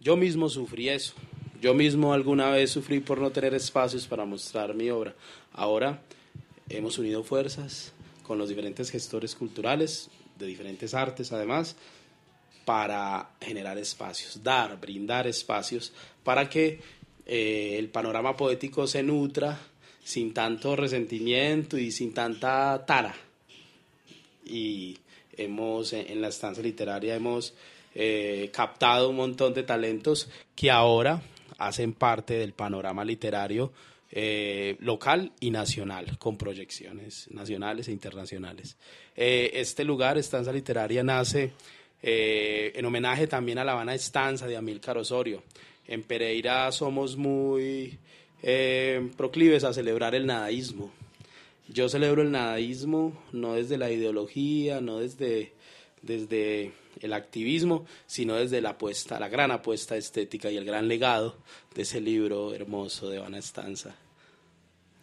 Yo 0.00 0.16
mismo 0.16 0.48
sufrí 0.48 0.90
eso. 0.90 1.14
Yo 1.60 1.74
mismo 1.74 2.12
alguna 2.12 2.50
vez 2.50 2.70
sufrí 2.70 3.00
por 3.00 3.20
no 3.20 3.30
tener 3.30 3.52
espacios 3.52 4.06
para 4.06 4.24
mostrar 4.24 4.74
mi 4.74 4.90
obra. 4.90 5.14
Ahora 5.52 6.00
hemos 6.68 6.98
unido 6.98 7.24
fuerzas 7.24 7.92
con 8.22 8.38
los 8.38 8.48
diferentes 8.48 8.90
gestores 8.90 9.34
culturales, 9.34 10.08
de 10.38 10.46
diferentes 10.46 10.94
artes 10.94 11.32
además, 11.32 11.74
para 12.64 13.30
generar 13.40 13.76
espacios, 13.76 14.40
dar, 14.44 14.78
brindar 14.78 15.26
espacios 15.26 15.92
para 16.22 16.48
que 16.48 16.80
eh, 17.26 17.74
el 17.76 17.88
panorama 17.88 18.36
poético 18.36 18.86
se 18.86 19.02
nutra 19.02 19.58
sin 20.04 20.32
tanto 20.32 20.76
resentimiento 20.76 21.76
y 21.76 21.90
sin 21.90 22.14
tanta 22.14 22.84
tara. 22.86 23.16
Y 24.46 24.96
hemos, 25.36 25.92
en 25.92 26.20
la 26.20 26.28
estancia 26.28 26.62
literaria, 26.62 27.16
hemos 27.16 27.52
eh, 27.96 28.48
captado 28.52 29.08
un 29.08 29.16
montón 29.16 29.54
de 29.54 29.64
talentos 29.64 30.28
que 30.54 30.70
ahora 30.70 31.20
hacen 31.58 31.92
parte 31.92 32.34
del 32.34 32.52
panorama 32.52 33.04
literario 33.04 33.72
eh, 34.10 34.76
local 34.80 35.32
y 35.38 35.50
nacional, 35.50 36.16
con 36.18 36.38
proyecciones 36.38 37.28
nacionales 37.30 37.88
e 37.88 37.92
internacionales. 37.92 38.78
Eh, 39.14 39.50
este 39.52 39.84
lugar, 39.84 40.16
Estanza 40.16 40.50
Literaria, 40.50 41.02
nace 41.02 41.52
eh, 42.02 42.72
en 42.74 42.86
homenaje 42.86 43.26
también 43.26 43.58
a 43.58 43.64
La 43.64 43.72
Habana 43.72 43.94
Estanza 43.94 44.46
de 44.46 44.56
Amílcar 44.56 44.96
Osorio. 44.96 45.42
En 45.86 46.04
Pereira 46.04 46.72
somos 46.72 47.16
muy 47.16 47.98
proclives 49.16 49.64
a 49.64 49.74
celebrar 49.74 50.14
el 50.14 50.24
nadaísmo. 50.24 50.90
Yo 51.68 51.88
celebro 51.88 52.22
el 52.22 52.30
nadaísmo 52.30 53.12
no 53.32 53.54
desde 53.54 53.76
la 53.76 53.90
ideología, 53.90 54.80
no 54.80 55.00
desde, 55.00 55.52
desde 56.02 56.72
el 57.00 57.12
activismo, 57.12 57.86
sino 58.06 58.34
desde 58.34 58.60
la 58.60 58.70
apuesta, 58.70 59.18
la 59.18 59.28
gran 59.28 59.50
apuesta 59.50 59.96
estética 59.96 60.50
y 60.50 60.56
el 60.56 60.64
gran 60.64 60.88
legado 60.88 61.36
de 61.74 61.82
ese 61.82 62.00
libro 62.00 62.54
hermoso 62.54 63.08
de 63.08 63.18
Van 63.18 63.34
Estanza. 63.34 63.94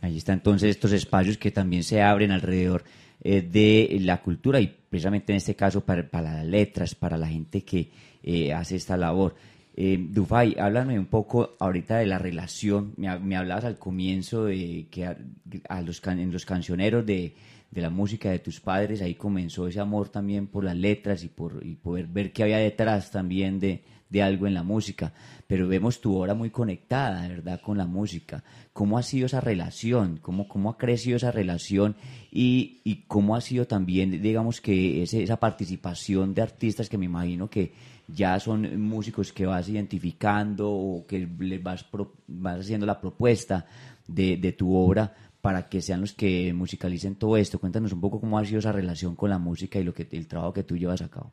Ahí 0.01 0.17
están 0.17 0.35
entonces 0.35 0.69
estos 0.69 0.91
espacios 0.91 1.37
que 1.37 1.51
también 1.51 1.83
se 1.83 2.01
abren 2.01 2.31
alrededor 2.31 2.83
eh, 3.23 3.41
de 3.41 3.97
la 4.01 4.21
cultura 4.21 4.59
y 4.61 4.67
precisamente 4.67 5.33
en 5.33 5.37
este 5.37 5.55
caso 5.55 5.81
para, 5.81 6.07
las 6.11 6.45
letras, 6.45 6.93
para 6.93 7.17
la 7.17 7.27
gente 7.27 7.63
que 7.63 7.89
eh, 8.21 8.53
hace 8.53 8.75
esta 8.75 8.97
labor. 8.97 9.35
Eh, 9.77 9.97
Dufay, 9.99 10.55
háblame 10.59 10.97
un 10.97 11.07
poco 11.07 11.55
ahorita 11.59 11.97
de 11.97 12.05
la 12.05 12.19
relación. 12.19 12.93
Me, 12.97 13.35
hablabas 13.35 13.65
al 13.65 13.77
comienzo 13.77 14.45
de 14.45 14.87
que 14.91 15.05
a, 15.05 15.81
los 15.81 16.01
en 16.05 16.31
los 16.31 16.45
cancioneros 16.45 17.05
de, 17.05 17.35
de 17.75 17.81
la 17.81 17.89
música 17.89 18.31
de 18.31 18.39
tus 18.39 18.61
padres, 18.61 19.01
ahí 19.01 19.15
comenzó 19.15 19.67
ese 19.67 19.81
amor 19.81 20.07
también 20.07 20.47
por 20.47 20.63
las 20.63 20.77
letras 20.77 21.25
y 21.25 21.27
por 21.27 21.59
y 21.61 21.75
poder 21.75 22.07
ver 22.07 22.31
qué 22.31 22.43
había 22.43 22.57
detrás 22.57 23.11
también 23.11 23.59
de, 23.59 23.83
de 24.09 24.23
algo 24.23 24.47
en 24.47 24.53
la 24.53 24.63
música. 24.63 25.11
Pero 25.45 25.67
vemos 25.67 25.99
tu 25.99 26.15
obra 26.15 26.33
muy 26.33 26.51
conectada, 26.51 27.27
¿verdad?, 27.27 27.59
con 27.61 27.77
la 27.77 27.85
música. 27.85 28.45
¿Cómo 28.71 28.97
ha 28.97 29.03
sido 29.03 29.25
esa 29.25 29.41
relación? 29.41 30.19
¿Cómo, 30.21 30.47
cómo 30.47 30.69
ha 30.69 30.77
crecido 30.77 31.17
esa 31.17 31.31
relación? 31.31 31.97
Y, 32.31 32.79
y 32.85 33.03
cómo 33.07 33.35
ha 33.35 33.41
sido 33.41 33.67
también, 33.67 34.21
digamos, 34.21 34.61
que 34.61 35.03
ese, 35.03 35.21
esa 35.21 35.37
participación 35.37 36.33
de 36.33 36.43
artistas 36.43 36.87
que 36.87 36.97
me 36.97 37.05
imagino 37.05 37.49
que 37.49 37.73
ya 38.07 38.39
son 38.39 38.79
músicos 38.81 39.33
que 39.33 39.45
vas 39.45 39.67
identificando 39.67 40.71
o 40.71 41.05
que 41.05 41.27
les 41.39 41.61
vas, 41.61 41.85
vas 42.27 42.59
haciendo 42.61 42.85
la 42.85 43.01
propuesta 43.01 43.65
de, 44.07 44.37
de 44.37 44.53
tu 44.53 44.73
obra 44.75 45.13
para 45.45 45.69
que 45.69 45.79
sean 45.79 46.01
los 46.01 46.13
que 46.13 46.53
musicalicen 46.53 47.13
todo 47.13 47.37
esto. 47.37 47.59
Cuéntanos 47.59 47.93
un 47.93 48.01
poco 48.01 48.19
cómo 48.19 48.39
ha 48.39 48.45
sido 48.45 48.57
esa 48.57 48.71
relación 48.71 49.15
con 49.15 49.29
la 49.29 49.37
música 49.37 49.77
y 49.77 49.83
lo 49.83 49.93
que 49.93 50.07
el 50.11 50.25
trabajo 50.25 50.53
que 50.53 50.63
tú 50.63 50.75
llevas 50.75 51.03
a 51.03 51.07
cabo. 51.07 51.31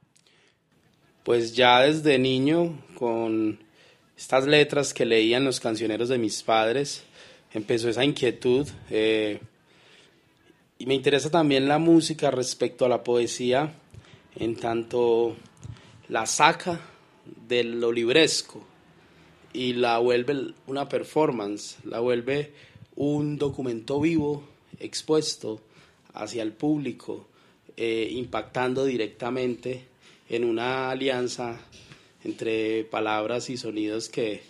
Pues 1.24 1.56
ya 1.56 1.80
desde 1.80 2.18
niño, 2.18 2.78
con 2.94 3.58
estas 4.14 4.46
letras 4.46 4.92
que 4.92 5.06
leían 5.06 5.44
los 5.44 5.60
cancioneros 5.60 6.10
de 6.10 6.18
mis 6.18 6.42
padres, 6.42 7.04
empezó 7.54 7.88
esa 7.88 8.04
inquietud. 8.04 8.68
Eh, 8.90 9.40
y 10.76 10.84
me 10.84 10.92
interesa 10.92 11.30
también 11.30 11.66
la 11.66 11.78
música 11.78 12.30
respecto 12.30 12.84
a 12.84 12.90
la 12.90 13.02
poesía, 13.02 13.72
en 14.36 14.56
tanto 14.56 15.36
la 16.10 16.26
saca 16.26 16.78
de 17.48 17.64
lo 17.64 17.90
libresco 17.90 18.62
y 19.54 19.72
la 19.72 19.96
vuelve 19.96 20.52
una 20.66 20.86
performance, 20.86 21.78
la 21.84 22.00
vuelve 22.00 22.52
un 22.97 23.38
documento 23.38 24.01
vivo 24.01 24.43
expuesto 24.78 25.61
hacia 26.14 26.43
el 26.43 26.53
público, 26.53 27.26
eh, 27.76 28.09
impactando 28.12 28.84
directamente 28.84 29.86
en 30.28 30.45
una 30.45 30.90
alianza 30.90 31.59
entre 32.24 32.84
palabras 32.84 33.51
y 33.51 33.57
sonidos 33.57 34.09
que 34.09 34.43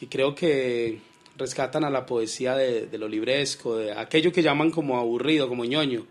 y 0.00 0.06
creo 0.06 0.34
que 0.34 0.98
rescatan 1.38 1.84
a 1.84 1.90
la 1.90 2.04
poesía 2.04 2.54
de, 2.54 2.98
lo 2.98 3.08
libresco, 3.08 3.76
de 3.76 3.92
aquello 3.92 4.30
que 4.30 4.42
llaman 4.42 4.70
como 4.70 4.98
aburrido, 4.98 5.48
como 5.48 5.64
ñoño, 5.64 6.06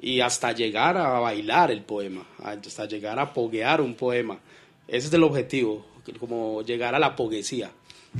y 0.00 0.20
hasta 0.20 0.52
llegar 0.52 0.96
a 0.96 1.20
bailar 1.20 1.70
el 1.70 1.82
poema, 1.82 2.26
hasta 2.42 2.86
llegar 2.86 3.20
a 3.20 3.32
poguear 3.32 3.80
un 3.80 3.94
poema. 3.94 4.40
Ese 4.88 5.06
es 5.06 5.12
el 5.12 5.22
objetivo, 5.22 5.86
como 6.18 6.62
llegar 6.62 6.94
a 6.96 6.98
la 6.98 7.14
poesía 7.14 7.70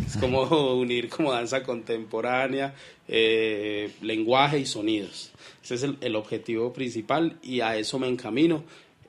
Es 0.06 0.16
como 0.16 0.42
unir 0.78 1.08
como 1.08 1.32
danza 1.32 1.62
contemporánea, 1.62 2.74
eh, 3.08 3.92
lenguaje 4.02 4.60
y 4.60 4.66
sonidos. 4.66 5.32
Ese 5.62 5.74
es 5.74 5.86
el, 6.00 6.16
objetivo 6.16 6.72
principal 6.72 7.38
y 7.42 7.60
a 7.60 7.76
eso 7.76 7.98
me 7.98 8.08
encamino. 8.08 8.64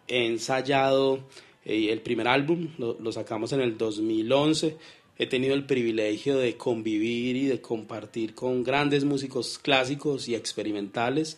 He 0.07 0.25
ensayado 0.25 1.19
eh, 1.65 1.89
el 1.91 2.01
primer 2.01 2.27
álbum, 2.27 2.69
lo, 2.77 3.11
sacamos 3.11 3.53
en 3.53 3.61
el 3.61 3.77
2011. 3.77 4.77
He 5.17 5.27
tenido 5.27 5.53
el 5.53 5.65
privilegio 5.65 6.37
de 6.37 6.57
convivir 6.57 7.35
y 7.35 7.45
de 7.45 7.61
compartir 7.61 8.33
con 8.33 8.63
grandes 8.63 9.03
músicos 9.03 9.59
clásicos 9.59 10.27
y 10.27 10.35
experimentales 10.35 11.37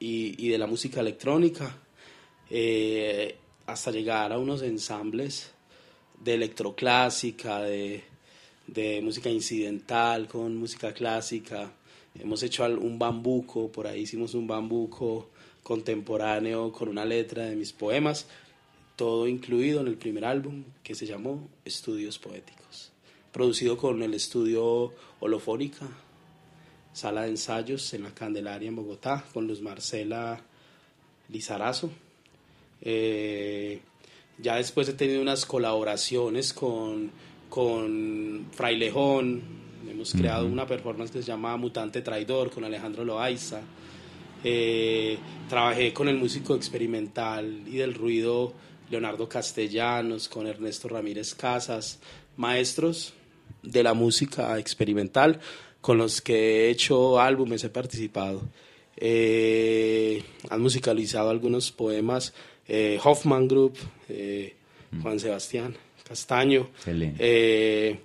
y, 0.00 0.34
y 0.42 0.48
de 0.48 0.58
la 0.58 0.66
música 0.66 1.00
electrónica, 1.00 1.76
eh, 2.48 3.36
hasta 3.66 3.90
llegar 3.90 4.32
a 4.32 4.38
unos 4.38 4.62
ensambles 4.62 5.52
de 6.18 6.34
electroclásica, 6.34 7.60
de, 7.60 8.04
de 8.68 9.00
música 9.02 9.30
incidental 9.30 10.28
con 10.28 10.56
música 10.56 10.92
clásica. 10.92 11.72
Hemos 12.14 12.42
hecho 12.42 12.64
un 12.64 12.98
bambuco, 12.98 13.72
por 13.72 13.86
ahí 13.86 14.02
hicimos 14.02 14.34
un 14.34 14.46
bambuco 14.46 15.30
contemporáneo 15.62 16.70
con 16.72 16.88
una 16.88 17.04
letra 17.04 17.44
de 17.44 17.56
mis 17.56 17.72
poemas, 17.72 18.26
todo 18.96 19.26
incluido 19.26 19.80
en 19.80 19.88
el 19.88 19.96
primer 19.96 20.24
álbum 20.24 20.64
que 20.82 20.94
se 20.94 21.06
llamó 21.06 21.48
Estudios 21.64 22.18
Poéticos, 22.18 22.92
producido 23.32 23.76
con 23.76 24.02
el 24.02 24.14
estudio 24.14 24.92
Holofónica, 25.20 25.86
sala 26.92 27.22
de 27.22 27.28
ensayos 27.28 27.94
en 27.94 28.02
la 28.02 28.14
Candelaria 28.14 28.68
en 28.68 28.76
Bogotá, 28.76 29.24
con 29.32 29.46
Luz 29.46 29.60
Marcela 29.60 30.40
Lizarazo. 31.28 31.90
Eh, 32.80 33.80
ya 34.38 34.56
después 34.56 34.88
he 34.88 34.94
tenido 34.94 35.20
unas 35.22 35.46
colaboraciones 35.46 36.52
con, 36.52 37.10
con 37.48 38.46
Frailejón, 38.52 39.42
hemos 39.88 40.12
creado 40.12 40.46
una 40.46 40.66
performance 40.66 41.10
que 41.10 41.22
se 41.22 41.28
llama 41.28 41.56
Mutante 41.56 42.02
Traidor 42.02 42.50
con 42.50 42.64
Alejandro 42.64 43.04
Loaiza. 43.04 43.60
Eh, 44.44 45.18
trabajé 45.48 45.92
con 45.92 46.08
el 46.08 46.16
músico 46.16 46.54
experimental 46.54 47.62
y 47.66 47.76
del 47.76 47.94
ruido 47.94 48.52
Leonardo 48.90 49.28
Castellanos, 49.28 50.28
con 50.28 50.46
Ernesto 50.46 50.88
Ramírez 50.88 51.34
Casas, 51.34 52.00
maestros 52.36 53.14
de 53.62 53.82
la 53.82 53.94
música 53.94 54.58
experimental 54.58 55.40
con 55.80 55.98
los 55.98 56.20
que 56.20 56.66
he 56.66 56.70
hecho 56.70 57.20
álbumes, 57.20 57.64
he 57.64 57.70
participado. 57.70 58.42
Eh, 58.96 60.22
han 60.50 60.60
musicalizado 60.60 61.30
algunos 61.30 61.70
poemas 61.70 62.34
eh, 62.66 62.98
Hoffman 63.02 63.46
Group, 63.46 63.76
eh, 64.08 64.56
Juan 65.02 65.20
Sebastián 65.20 65.76
Castaño, 66.08 66.70
eh, 66.86 68.00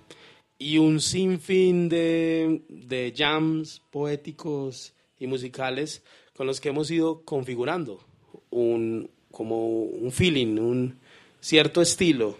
y 0.58 0.76
un 0.76 1.00
sinfín 1.00 1.88
de, 1.88 2.62
de 2.68 3.14
jams 3.16 3.80
poéticos 3.90 4.92
y 5.18 5.26
musicales 5.26 6.02
con 6.36 6.46
los 6.46 6.60
que 6.60 6.68
hemos 6.68 6.90
ido 6.90 7.22
configurando 7.22 8.04
un, 8.50 9.10
como 9.30 9.66
un 9.68 10.12
feeling, 10.12 10.58
un 10.58 10.98
cierto 11.40 11.80
estilo 11.80 12.36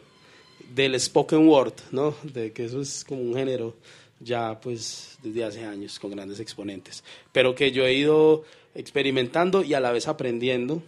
del 0.75 1.01
spoken 1.01 1.49
word, 1.49 1.75
¿no? 1.93 2.15
De 2.23 2.53
que 2.53 2.65
eso 2.65 2.83
es 2.83 3.05
como 3.05 3.23
un 3.23 3.35
género 3.35 3.75
ya 4.21 4.61
pues 4.61 5.19
desde 5.23 5.45
hace 5.45 5.65
años 5.65 5.99
con 5.99 6.11
grandes 6.11 6.41
exponentes, 6.41 7.03
pero 7.33 7.55
que 7.55 7.73
yo 7.73 7.87
he 7.87 7.95
ido 7.95 8.45
experimentando 8.75 9.62
y 9.62 9.75
a 9.75 9.81
la 9.81 9.93
vez 9.93 10.09
aprendiendo 10.09 10.83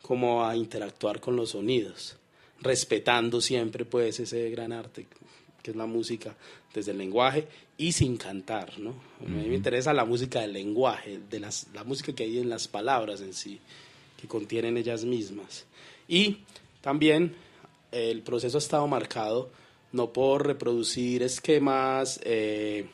como 0.00 0.44
a 0.44 0.56
interactuar 0.56 1.20
con 1.20 1.36
los 1.36 1.50
sonidos, 1.50 2.16
respetando 2.62 3.40
siempre 3.40 3.84
pues 3.84 4.20
ese 4.20 4.48
gran 4.50 4.72
arte 4.72 5.06
que 5.62 5.70
es 5.70 5.76
la 5.76 5.86
música 5.86 6.34
desde 6.74 6.92
el 6.92 6.98
lenguaje 6.98 7.46
y 7.78 7.92
sin 7.92 8.16
cantar, 8.16 8.78
¿no? 8.78 8.94
A 9.20 9.28
mí 9.28 9.48
me 9.48 9.54
interesa 9.54 9.92
la 9.92 10.04
música 10.04 10.40
del 10.40 10.52
lenguaje, 10.52 11.20
de 11.30 11.40
las, 11.40 11.68
la 11.72 11.84
música 11.84 12.12
que 12.12 12.24
hay 12.24 12.38
en 12.38 12.48
las 12.48 12.68
palabras 12.68 13.20
en 13.20 13.32
sí, 13.32 13.60
que 14.20 14.26
contienen 14.26 14.76
ellas 14.76 15.04
mismas. 15.04 15.66
Y 16.08 16.38
también 16.80 17.34
el 17.92 18.22
proceso 18.22 18.58
ha 18.58 18.60
estado 18.60 18.86
marcado 18.88 19.50
no 19.92 20.12
por 20.12 20.46
reproducir 20.46 21.22
esquemas 21.22 22.18
eh, 22.24 22.86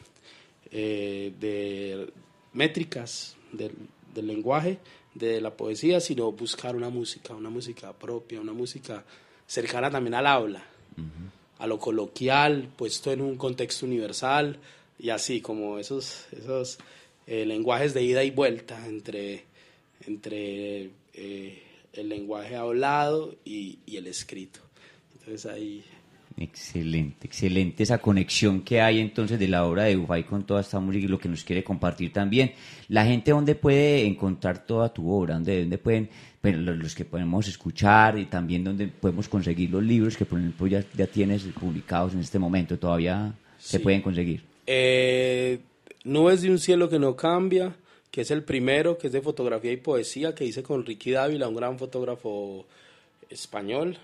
eh, 0.70 1.32
de 1.38 2.12
métricas 2.52 3.36
del, 3.52 3.72
del 4.14 4.26
lenguaje, 4.26 4.78
de 5.14 5.40
la 5.40 5.56
poesía, 5.56 6.00
sino 6.00 6.30
buscar 6.32 6.76
una 6.76 6.90
música, 6.90 7.34
una 7.34 7.50
música 7.50 7.92
propia, 7.92 8.40
una 8.40 8.52
música 8.52 9.04
cercana 9.48 9.90
también 9.90 10.14
al 10.14 10.26
habla, 10.26 10.62
a 11.58 11.66
lo 11.66 11.78
coloquial, 11.80 12.68
puesto 12.76 13.10
en 13.10 13.20
un 13.20 13.36
contexto 13.36 13.86
universal 13.86 14.58
y 14.98 15.10
así 15.10 15.40
como 15.40 15.78
esos, 15.78 16.26
esos 16.30 16.78
eh, 17.26 17.44
lenguajes 17.44 17.94
de 17.94 18.02
ida 18.02 18.22
y 18.22 18.30
vuelta 18.30 18.86
entre, 18.86 19.44
entre 20.06 20.90
eh, 21.14 21.62
el 21.94 22.08
lenguaje 22.08 22.54
hablado 22.54 23.34
y, 23.44 23.78
y 23.86 23.96
el 23.96 24.06
escrito. 24.06 24.60
Entonces 25.14 25.46
ahí 25.46 25.84
Excelente, 26.40 27.26
excelente 27.26 27.82
esa 27.82 27.98
conexión 27.98 28.60
que 28.60 28.80
hay 28.80 29.00
entonces 29.00 29.40
de 29.40 29.48
la 29.48 29.64
obra 29.64 29.84
de 29.84 29.96
Ufay 29.96 30.22
con 30.22 30.46
toda 30.46 30.60
esta 30.60 30.78
música 30.78 31.04
y 31.04 31.08
lo 31.08 31.18
que 31.18 31.28
nos 31.28 31.42
quiere 31.42 31.64
compartir 31.64 32.12
también. 32.12 32.52
La 32.86 33.04
gente, 33.04 33.32
¿dónde 33.32 33.56
puede 33.56 34.06
encontrar 34.06 34.64
toda 34.64 34.94
tu 34.94 35.10
obra? 35.10 35.34
¿Dónde, 35.34 35.60
dónde 35.60 35.78
pueden, 35.78 36.10
bueno, 36.42 36.72
los 36.74 36.94
que 36.94 37.04
podemos 37.04 37.48
escuchar 37.48 38.18
y 38.18 38.26
también 38.26 38.64
dónde 38.64 38.86
podemos 38.86 39.28
conseguir 39.28 39.70
los 39.70 39.82
libros 39.82 40.16
que, 40.16 40.24
por 40.24 40.38
ejemplo, 40.38 40.66
ya, 40.66 40.84
ya 40.96 41.06
tienes 41.06 41.42
publicados 41.44 42.14
en 42.14 42.20
este 42.20 42.38
momento? 42.38 42.78
¿Todavía 42.78 43.32
se 43.58 43.80
pueden 43.80 44.02
conseguir? 44.02 44.42
Eh, 44.66 45.58
Nubes 46.04 46.42
de 46.42 46.50
un 46.50 46.58
cielo 46.58 46.88
que 46.88 46.98
no 46.98 47.16
cambia, 47.16 47.74
que 48.10 48.20
es 48.20 48.30
el 48.30 48.44
primero, 48.44 48.96
que 48.96 49.08
es 49.08 49.12
de 49.12 49.20
fotografía 49.20 49.72
y 49.72 49.78
poesía, 49.78 50.34
que 50.34 50.44
hice 50.44 50.62
con 50.62 50.86
Ricky 50.86 51.10
Dávila, 51.10 51.48
un 51.48 51.56
gran 51.56 51.78
fotógrafo 51.78 52.66
español. 53.28 53.98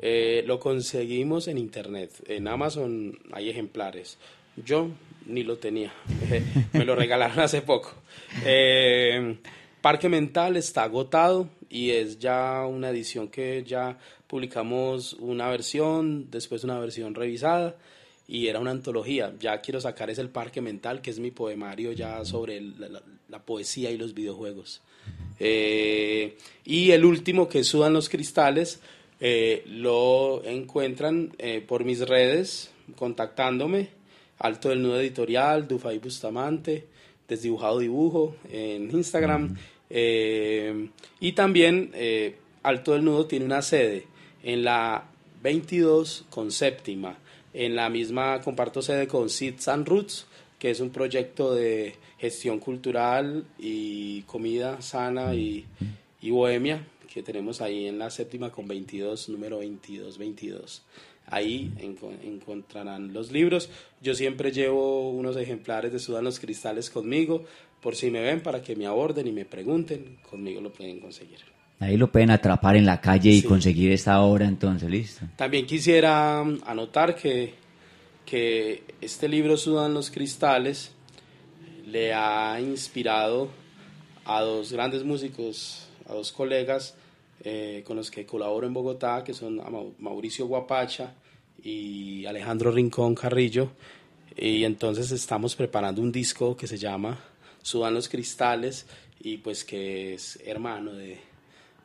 Eh, 0.00 0.42
lo 0.46 0.58
conseguimos 0.58 1.46
en 1.46 1.58
internet. 1.58 2.10
En 2.26 2.48
Amazon 2.48 3.18
hay 3.32 3.48
ejemplares. 3.48 4.18
Yo 4.64 4.88
ni 5.26 5.44
lo 5.44 5.58
tenía. 5.58 5.92
Me 6.72 6.84
lo 6.84 6.96
regalaron 6.96 7.38
hace 7.38 7.62
poco. 7.62 7.92
Eh, 8.44 9.36
Parque 9.80 10.08
Mental 10.08 10.56
está 10.56 10.82
agotado 10.82 11.48
y 11.70 11.90
es 11.90 12.18
ya 12.18 12.66
una 12.66 12.90
edición 12.90 13.28
que 13.28 13.62
ya 13.64 13.96
publicamos 14.26 15.14
una 15.14 15.48
versión, 15.48 16.30
después 16.30 16.64
una 16.64 16.78
versión 16.78 17.14
revisada 17.14 17.76
y 18.26 18.48
era 18.48 18.58
una 18.58 18.72
antología. 18.72 19.32
Ya 19.40 19.60
quiero 19.60 19.80
sacar 19.80 20.10
es 20.10 20.18
el 20.18 20.28
Parque 20.28 20.60
Mental, 20.60 21.00
que 21.00 21.10
es 21.10 21.20
mi 21.20 21.30
poemario 21.30 21.92
ya 21.92 22.24
sobre 22.24 22.60
la, 22.60 23.38
poesía 23.44 23.90
y 23.90 23.96
los 23.96 24.14
videojuegos. 24.14 24.82
Eh, 25.38 26.36
y 26.64 26.90
el 26.90 27.04
último 27.04 27.48
que 27.48 27.64
sudan 27.64 27.92
los 27.92 28.08
cristales 28.08 28.80
eh, 29.20 29.64
lo 29.66 30.44
encuentran 30.44 31.32
eh, 31.38 31.64
por 31.66 31.84
mis 31.84 32.00
redes, 32.00 32.70
contactándome, 32.96 33.88
Alto 34.38 34.70
del 34.70 34.82
Nudo 34.82 35.00
Editorial, 35.00 35.68
Dufay 35.68 35.98
Bustamante, 35.98 36.86
Desdibujado 37.28 37.78
Dibujo 37.78 38.34
en 38.50 38.90
Instagram. 38.90 39.56
Eh, 39.90 40.88
y 41.18 41.32
también 41.32 41.90
eh, 41.94 42.36
Alto 42.62 42.92
del 42.92 43.04
Nudo 43.04 43.26
tiene 43.26 43.44
una 43.44 43.62
sede 43.62 44.06
en 44.42 44.64
la 44.64 45.04
22 45.42 46.26
con 46.30 46.50
séptima. 46.50 47.18
En 47.52 47.74
la 47.74 47.90
misma 47.90 48.40
comparto 48.40 48.80
sede 48.80 49.08
con 49.08 49.28
Seeds 49.28 49.68
and 49.68 49.88
Roots, 49.88 50.26
que 50.58 50.70
es 50.70 50.80
un 50.80 50.90
proyecto 50.90 51.54
de 51.54 51.96
gestión 52.18 52.60
cultural 52.60 53.44
y 53.58 54.22
comida 54.22 54.80
sana 54.80 55.34
y, 55.34 55.66
y 56.20 56.30
bohemia 56.30 56.86
que 57.12 57.22
tenemos 57.22 57.60
ahí 57.60 57.86
en 57.86 57.98
la 57.98 58.08
séptima 58.08 58.50
con 58.50 58.68
22, 58.68 59.30
número 59.30 59.58
22, 59.58 60.16
22. 60.16 60.82
Ahí 61.26 61.72
enco 61.78 62.12
encontrarán 62.22 63.12
los 63.12 63.32
libros. 63.32 63.68
Yo 64.00 64.14
siempre 64.14 64.52
llevo 64.52 65.10
unos 65.10 65.36
ejemplares 65.36 65.92
de 65.92 65.98
Sudan 65.98 66.24
los 66.24 66.40
Cristales 66.40 66.90
conmigo, 66.90 67.44
por 67.80 67.96
si 67.96 68.10
me 68.10 68.20
ven, 68.20 68.42
para 68.42 68.62
que 68.62 68.76
me 68.76 68.86
aborden 68.86 69.26
y 69.26 69.32
me 69.32 69.44
pregunten, 69.44 70.18
conmigo 70.28 70.60
lo 70.60 70.72
pueden 70.72 71.00
conseguir. 71.00 71.38
Ahí 71.78 71.96
lo 71.96 72.12
pueden 72.12 72.30
atrapar 72.30 72.76
en 72.76 72.84
la 72.84 73.00
calle 73.00 73.30
y 73.30 73.40
Sí. 73.40 73.46
conseguir 73.46 73.90
esta 73.92 74.20
obra, 74.20 74.46
entonces, 74.46 74.88
listo. 74.90 75.24
También 75.36 75.64
quisiera 75.66 76.42
mm, 76.44 76.60
anotar 76.66 77.14
que, 77.16 77.54
que 78.26 78.82
este 79.00 79.28
libro 79.28 79.56
Sudan 79.56 79.94
los 79.94 80.10
Cristales 80.10 80.92
le 81.86 82.12
ha 82.12 82.60
inspirado 82.60 83.48
a 84.26 84.42
dos 84.42 84.72
grandes 84.72 85.04
músicos, 85.04 85.88
a 86.06 86.12
dos 86.12 86.32
colegas 86.32 86.94
eh, 87.42 87.82
con 87.86 87.96
los 87.96 88.10
que 88.10 88.26
colaboro 88.26 88.66
en 88.66 88.74
Bogotá, 88.74 89.24
que 89.24 89.32
son 89.32 89.60
Mauricio 89.98 90.46
Guapacha 90.46 91.14
y 91.64 92.26
Alejandro 92.26 92.70
Rincón 92.70 93.14
Carrillo. 93.14 93.70
Y 94.36 94.64
entonces 94.64 95.10
estamos 95.10 95.56
preparando 95.56 96.02
un 96.02 96.12
disco 96.12 96.54
que 96.56 96.66
se 96.66 96.76
llama 96.76 97.18
Sudan 97.62 97.94
los 97.94 98.08
Cristales 98.08 98.86
y 99.20 99.38
pues 99.38 99.64
que 99.64 100.14
es 100.14 100.38
hermano 100.44 100.92
de, 100.92 101.18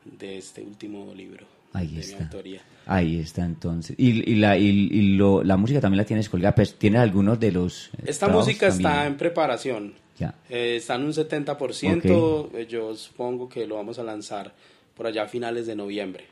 de 0.04 0.38
este 0.38 0.62
último 0.62 1.12
libro. 1.14 1.46
Ahí 1.72 1.88
de 1.88 1.92
mi 1.94 2.00
está. 2.00 2.24
autoría. 2.24 2.62
Ahí 2.86 3.18
está 3.18 3.44
entonces. 3.44 3.94
Y, 3.98 4.30
y 4.30 4.36
la, 4.36 4.56
y, 4.56 4.66
y 4.68 5.16
lo, 5.16 5.42
la 5.44 5.56
música 5.56 5.80
también 5.80 5.98
la 5.98 6.04
tienes 6.06 6.28
colgada, 6.28 6.54
pues 6.54 6.74
tienes 6.78 7.00
algunos 7.00 7.38
de 7.38 7.52
los... 7.52 7.90
Esta 8.04 8.28
música 8.28 8.68
está 8.68 9.06
en 9.06 9.16
preparación. 9.16 9.94
Ya. 10.18 10.34
Eh, 10.48 10.76
está 10.76 10.94
en 10.94 11.02
un 11.04 11.12
70%. 11.12 12.48
eh, 12.54 12.66
Yo 12.66 12.94
supongo 12.96 13.48
que 13.48 13.66
lo 13.66 13.74
vamos 13.74 13.98
a 13.98 14.02
lanzar 14.04 14.54
por 14.96 15.06
allá 15.06 15.24
a 15.24 15.28
finales 15.28 15.66
de 15.66 15.76
noviembre. 15.76 16.24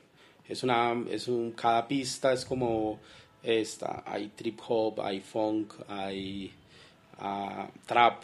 Es 0.49 0.63
una, 0.63 0.95
es 1.11 1.29
un, 1.29 1.53
cada 1.53 1.87
pista 1.87 2.33
es 2.33 2.45
como 2.47 2.99
esta. 3.43 4.03
Hay 4.07 4.29
trip 4.35 4.59
hop, 4.67 5.01
hay 5.03 5.21
funk, 5.21 5.75
hay 5.89 6.51
ah, 7.19 7.69
trap, 7.85 8.23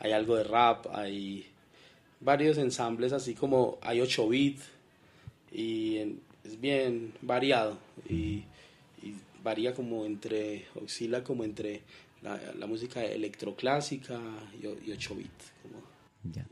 hay 0.00 0.12
algo 0.12 0.36
de 0.36 0.44
rap, 0.44 0.86
hay 0.92 1.46
varios 2.20 2.58
ensambles 2.58 3.12
así 3.12 3.34
como 3.34 3.78
hay 3.82 4.00
8 4.00 4.28
bits 4.28 4.62
y 5.52 5.96
en- 5.98 6.20
es 6.44 6.60
bien 6.60 7.12
variado 7.22 7.78
y, 8.08 8.42
y 9.02 9.14
varía 9.42 9.72
como 9.74 10.04
entre, 10.04 10.66
oscila 10.74 11.22
como 11.24 11.42
entre 11.44 11.80
la, 12.22 12.38
la 12.58 12.66
música 12.66 13.02
electroclásica 13.04 14.18
y, 14.62 14.66
y 14.88 14.92
8 14.92 15.14
bits. 15.14 15.52
Como, 15.62 15.82
Ya. 16.34 16.46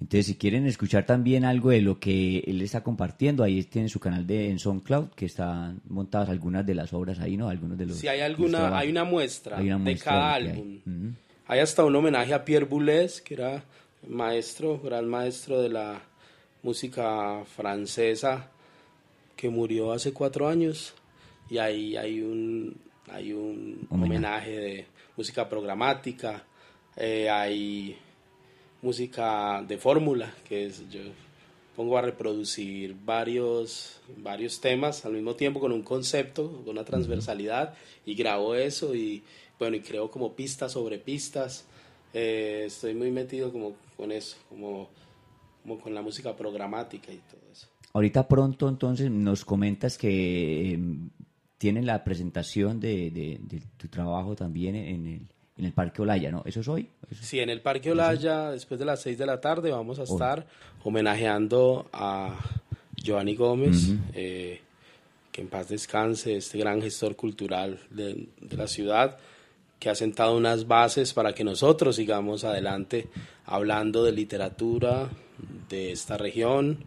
Entonces, 0.00 0.26
si 0.26 0.34
quieren 0.34 0.66
escuchar 0.66 1.06
también 1.06 1.44
algo 1.44 1.70
de 1.70 1.80
lo 1.80 2.00
que 2.00 2.38
él 2.40 2.60
está 2.60 2.82
compartiendo, 2.82 3.44
ahí 3.44 3.62
tiene 3.62 3.88
su 3.88 4.00
canal 4.00 4.26
de 4.26 4.50
en 4.50 4.58
SoundCloud, 4.58 5.10
que 5.10 5.26
están 5.26 5.80
montadas 5.88 6.28
algunas 6.28 6.66
de 6.66 6.74
las 6.74 6.92
obras 6.92 7.20
ahí, 7.20 7.36
¿no? 7.36 7.48
Algunos 7.48 7.78
de 7.78 7.86
los... 7.86 7.98
si 7.98 8.08
hay 8.08 8.20
alguna, 8.20 8.76
hay 8.76 8.90
una 8.90 9.04
muestra, 9.04 9.58
Hay 9.58 9.66
una 9.66 9.76
de 9.78 9.82
muestra 9.84 10.10
cada 10.12 10.40
lo 10.40 10.46
que 10.46 10.52
hay. 10.52 10.82
Hay 11.46 11.60
hasta 11.60 11.84
un 11.84 11.94
homenaje 11.96 12.34
a 12.34 12.44
Pierre 12.44 12.66
Boulez, 12.66 13.20
que 13.20 13.34
era 13.34 13.64
maestro, 14.06 14.78
gran 14.78 15.08
maestro 15.08 15.60
de 15.60 15.68
la 15.68 16.02
música 16.62 17.44
francesa, 17.56 18.50
que 19.36 19.48
murió 19.50 19.92
hace 19.92 20.12
cuatro 20.12 20.48
años. 20.48 20.94
Y 21.50 21.58
ahí 21.58 21.96
hay 21.96 22.20
un, 22.20 22.76
hay 23.10 23.32
un 23.32 23.86
Homenaje. 23.90 24.06
homenaje 24.06 24.50
de 24.50 24.86
música 25.16 25.48
programática, 25.48 26.44
eh, 26.96 27.28
hay 27.28 27.98
música 28.80 29.64
de 29.66 29.78
fórmula, 29.78 30.32
que 30.48 30.66
es 30.66 30.88
yo 30.90 31.00
pongo 31.76 31.96
a 31.96 32.02
reproducir 32.02 32.94
varios, 33.04 34.00
varios 34.18 34.60
temas 34.60 35.04
al 35.04 35.12
mismo 35.12 35.34
tiempo 35.34 35.58
con 35.58 35.72
un 35.72 35.82
concepto, 35.82 36.62
con 36.64 36.70
una 36.70 36.84
transversalidad, 36.84 37.74
y 38.04 38.14
grabo 38.14 38.54
eso 38.54 38.94
y 38.94 39.22
bueno, 39.62 39.76
y 39.76 39.80
creo 39.80 40.10
como 40.10 40.32
pistas 40.32 40.72
sobre 40.72 40.98
pistas. 40.98 41.64
Eh, 42.12 42.64
estoy 42.66 42.94
muy 42.94 43.12
metido 43.12 43.52
como 43.52 43.74
con 43.96 44.10
eso, 44.10 44.36
como, 44.48 44.88
como 45.62 45.78
con 45.78 45.94
la 45.94 46.02
música 46.02 46.34
programática 46.36 47.12
y 47.12 47.18
todo 47.30 47.40
eso. 47.52 47.68
Ahorita 47.92 48.26
pronto, 48.26 48.68
entonces, 48.68 49.08
nos 49.10 49.44
comentas 49.44 49.96
que 49.96 50.72
eh, 50.74 50.78
tienen 51.58 51.86
la 51.86 52.02
presentación 52.02 52.80
de, 52.80 53.10
de- 53.12 53.38
de 53.40 53.62
tu 53.76 53.86
trabajo 53.86 54.34
también 54.34 54.74
en 54.74 55.06
el, 55.06 55.20
en 55.58 55.64
el 55.64 55.72
Parque 55.72 56.02
Olaya, 56.02 56.30
¿no? 56.32 56.42
¿Eso 56.44 56.60
es 56.60 56.68
hoy? 56.68 56.88
¿Eso- 57.10 57.22
Sí, 57.22 57.38
en 57.38 57.50
el 57.50 57.60
Parque 57.60 57.92
Olaya, 57.92 58.50
después 58.50 58.80
de 58.80 58.86
las 58.86 59.00
6 59.02 59.16
de 59.18 59.26
la 59.26 59.40
tarde, 59.40 59.70
vamos 59.70 59.98
a 60.00 60.02
estar 60.02 60.44
homenajeando 60.82 61.88
a 61.92 62.36
Giovanni 62.96 63.36
Gómez, 63.36 63.88
Ujú. 63.90 63.98
eh, 64.14 64.60
que 65.30 65.40
en 65.40 65.48
paz 65.48 65.68
descanse, 65.68 66.36
este 66.36 66.58
gran 66.58 66.82
gestor 66.82 67.16
cultural 67.16 67.78
de, 67.90 68.28
de 68.40 68.56
la 68.56 68.66
ciudad, 68.66 69.16
que 69.82 69.90
ha 69.90 69.96
sentado 69.96 70.36
unas 70.36 70.68
bases 70.68 71.12
para 71.12 71.34
que 71.34 71.42
nosotros 71.42 71.96
sigamos 71.96 72.44
adelante 72.44 73.08
hablando 73.44 74.04
de 74.04 74.12
literatura 74.12 75.10
de 75.68 75.90
esta 75.90 76.16
región, 76.16 76.84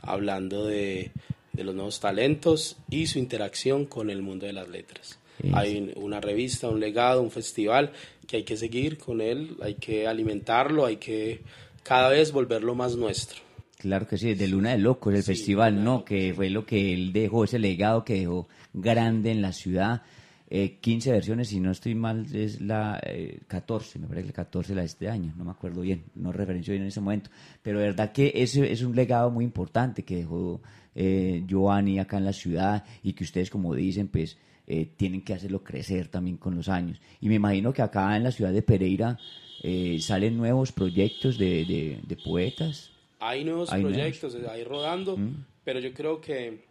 hablando 0.00 0.64
de, 0.64 1.10
de 1.52 1.64
los 1.64 1.74
nuevos 1.74 1.98
talentos 1.98 2.76
y 2.88 3.08
su 3.08 3.18
interacción 3.18 3.84
con 3.86 4.10
el 4.10 4.22
mundo 4.22 4.46
de 4.46 4.52
las 4.52 4.68
letras. 4.68 5.18
Es- 5.42 5.54
Hay 5.54 5.76
un- 5.76 6.04
una 6.04 6.20
revista, 6.20 6.68
un 6.68 6.78
legado, 6.78 7.20
un 7.20 7.32
festival 7.32 7.90
que 8.28 8.36
hay 8.36 8.44
que 8.44 8.56
seguir 8.56 8.96
con 8.96 9.20
él, 9.20 9.56
hay 9.60 9.74
que 9.74 10.06
alimentarlo, 10.06 10.86
hay 10.86 10.98
que 10.98 11.42
cada 11.82 12.10
vez 12.10 12.30
volverlo 12.30 12.76
más 12.76 12.94
nuestro. 12.94 13.40
Claro 13.78 14.06
que 14.06 14.18
sí, 14.18 14.34
de 14.34 14.46
Luna 14.46 14.70
de 14.70 14.78
Locos, 14.78 15.12
el 15.14 15.22
Sí, 15.24 15.32
festival, 15.34 15.82
¿no? 15.82 16.04
Que 16.04 16.32
fue 16.32 16.48
lo 16.50 16.64
que 16.64 16.94
él 16.94 17.12
dejó, 17.12 17.42
ese 17.42 17.58
legado 17.58 18.04
que 18.04 18.14
dejó 18.20 18.46
grande 18.72 19.32
en 19.32 19.42
la 19.42 19.52
ciudad. 19.52 20.02
Eh, 20.48 20.78
15 20.80 21.10
versiones, 21.10 21.48
si 21.48 21.58
no 21.58 21.72
estoy 21.72 21.94
mal, 21.96 22.24
es 22.32 22.60
la 22.60 23.00
eh, 23.04 23.40
14, 23.48 23.98
me 23.98 24.06
parece 24.06 24.22
que 24.28 24.32
la 24.32 24.44
14 24.44 24.74
la 24.76 24.80
de 24.82 24.86
este 24.86 25.08
año, 25.08 25.32
no 25.36 25.44
me 25.44 25.50
acuerdo 25.50 25.80
bien, 25.80 26.04
no 26.14 26.30
referencio 26.30 26.70
bien 26.72 26.82
en 26.82 26.88
ese 26.88 27.00
momento. 27.00 27.30
Pero 27.62 27.80
de 27.80 27.86
verdad 27.86 28.12
que 28.12 28.32
ese 28.34 28.70
es 28.70 28.82
un 28.82 28.94
legado 28.94 29.30
muy 29.30 29.44
importante 29.44 30.04
que 30.04 30.16
dejó 30.18 30.60
eh, 30.94 31.42
Giovanni 31.48 31.98
acá 31.98 32.18
en 32.18 32.24
la 32.26 32.32
ciudad 32.32 32.84
y 33.02 33.12
que 33.14 33.24
ustedes, 33.24 33.50
como 33.50 33.74
dicen, 33.74 34.06
pues 34.08 34.38
eh, 34.68 34.88
tienen 34.96 35.22
que 35.22 35.34
hacerlo 35.34 35.64
crecer 35.64 36.08
también 36.08 36.36
con 36.36 36.54
los 36.54 36.68
años. 36.68 37.00
Y 37.20 37.28
me 37.28 37.34
imagino 37.34 37.72
que 37.72 37.82
acá 37.82 38.16
en 38.16 38.22
la 38.22 38.30
ciudad 38.30 38.52
de 38.52 38.62
Pereira 38.62 39.18
eh, 39.64 39.98
salen 40.00 40.36
nuevos 40.36 40.70
proyectos 40.70 41.38
de, 41.38 41.64
de- 41.64 42.00
de 42.06 42.16
poetas. 42.16 42.90
Hay 43.18 43.42
nuevos 43.44 43.72
Hay 43.72 43.82
nuevos. 43.82 43.98
proyectos, 43.98 44.36
hay 44.48 44.62
rodando, 44.62 45.16
Mm. 45.16 45.44
pero 45.64 45.80
yo 45.80 45.92
creo 45.92 46.20
que 46.20 46.64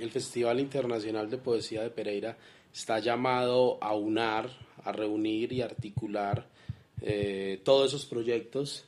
el 0.00 0.10
Festival 0.10 0.60
Internacional 0.60 1.28
de 1.28 1.36
Poesía 1.38 1.82
de 1.82 1.90
Pereira 1.90 2.38
está 2.72 2.98
llamado 2.98 3.78
a 3.82 3.94
unar, 3.94 4.50
a 4.84 4.92
reunir 4.92 5.52
y 5.52 5.62
articular 5.62 6.46
eh, 7.00 7.60
todos 7.64 7.88
esos 7.88 8.06
proyectos 8.06 8.84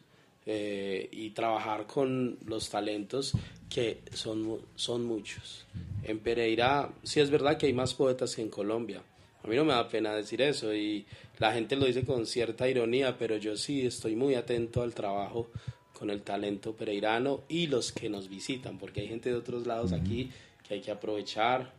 eh, 0.46 1.08
y 1.10 1.30
trabajar 1.30 1.86
con 1.86 2.38
los 2.46 2.68
talentos 2.68 3.32
que 3.68 4.02
son, 4.12 4.60
son 4.74 5.04
muchos. 5.04 5.66
En 6.02 6.18
Pereira 6.20 6.92
sí 7.02 7.20
es 7.20 7.30
verdad 7.30 7.56
que 7.56 7.66
hay 7.66 7.72
más 7.72 7.94
poetas 7.94 8.36
que 8.36 8.42
en 8.42 8.50
Colombia. 8.50 9.02
A 9.42 9.46
mí 9.46 9.56
no 9.56 9.64
me 9.64 9.72
da 9.72 9.88
pena 9.88 10.14
decir 10.14 10.40
eso 10.40 10.74
y 10.74 11.06
la 11.38 11.52
gente 11.52 11.76
lo 11.76 11.86
dice 11.86 12.04
con 12.04 12.26
cierta 12.26 12.68
ironía, 12.68 13.18
pero 13.18 13.36
yo 13.36 13.56
sí 13.56 13.84
estoy 13.84 14.16
muy 14.16 14.34
atento 14.34 14.82
al 14.82 14.94
trabajo 14.94 15.50
con 15.92 16.10
el 16.10 16.22
talento 16.22 16.74
pereirano 16.74 17.42
y 17.48 17.66
los 17.66 17.92
que 17.92 18.08
nos 18.08 18.28
visitan, 18.28 18.78
porque 18.78 19.00
hay 19.00 19.08
gente 19.08 19.30
de 19.30 19.36
otros 19.36 19.66
lados 19.66 19.92
aquí 19.92 20.30
que 20.66 20.74
hay 20.74 20.80
que 20.80 20.90
aprovechar. 20.90 21.72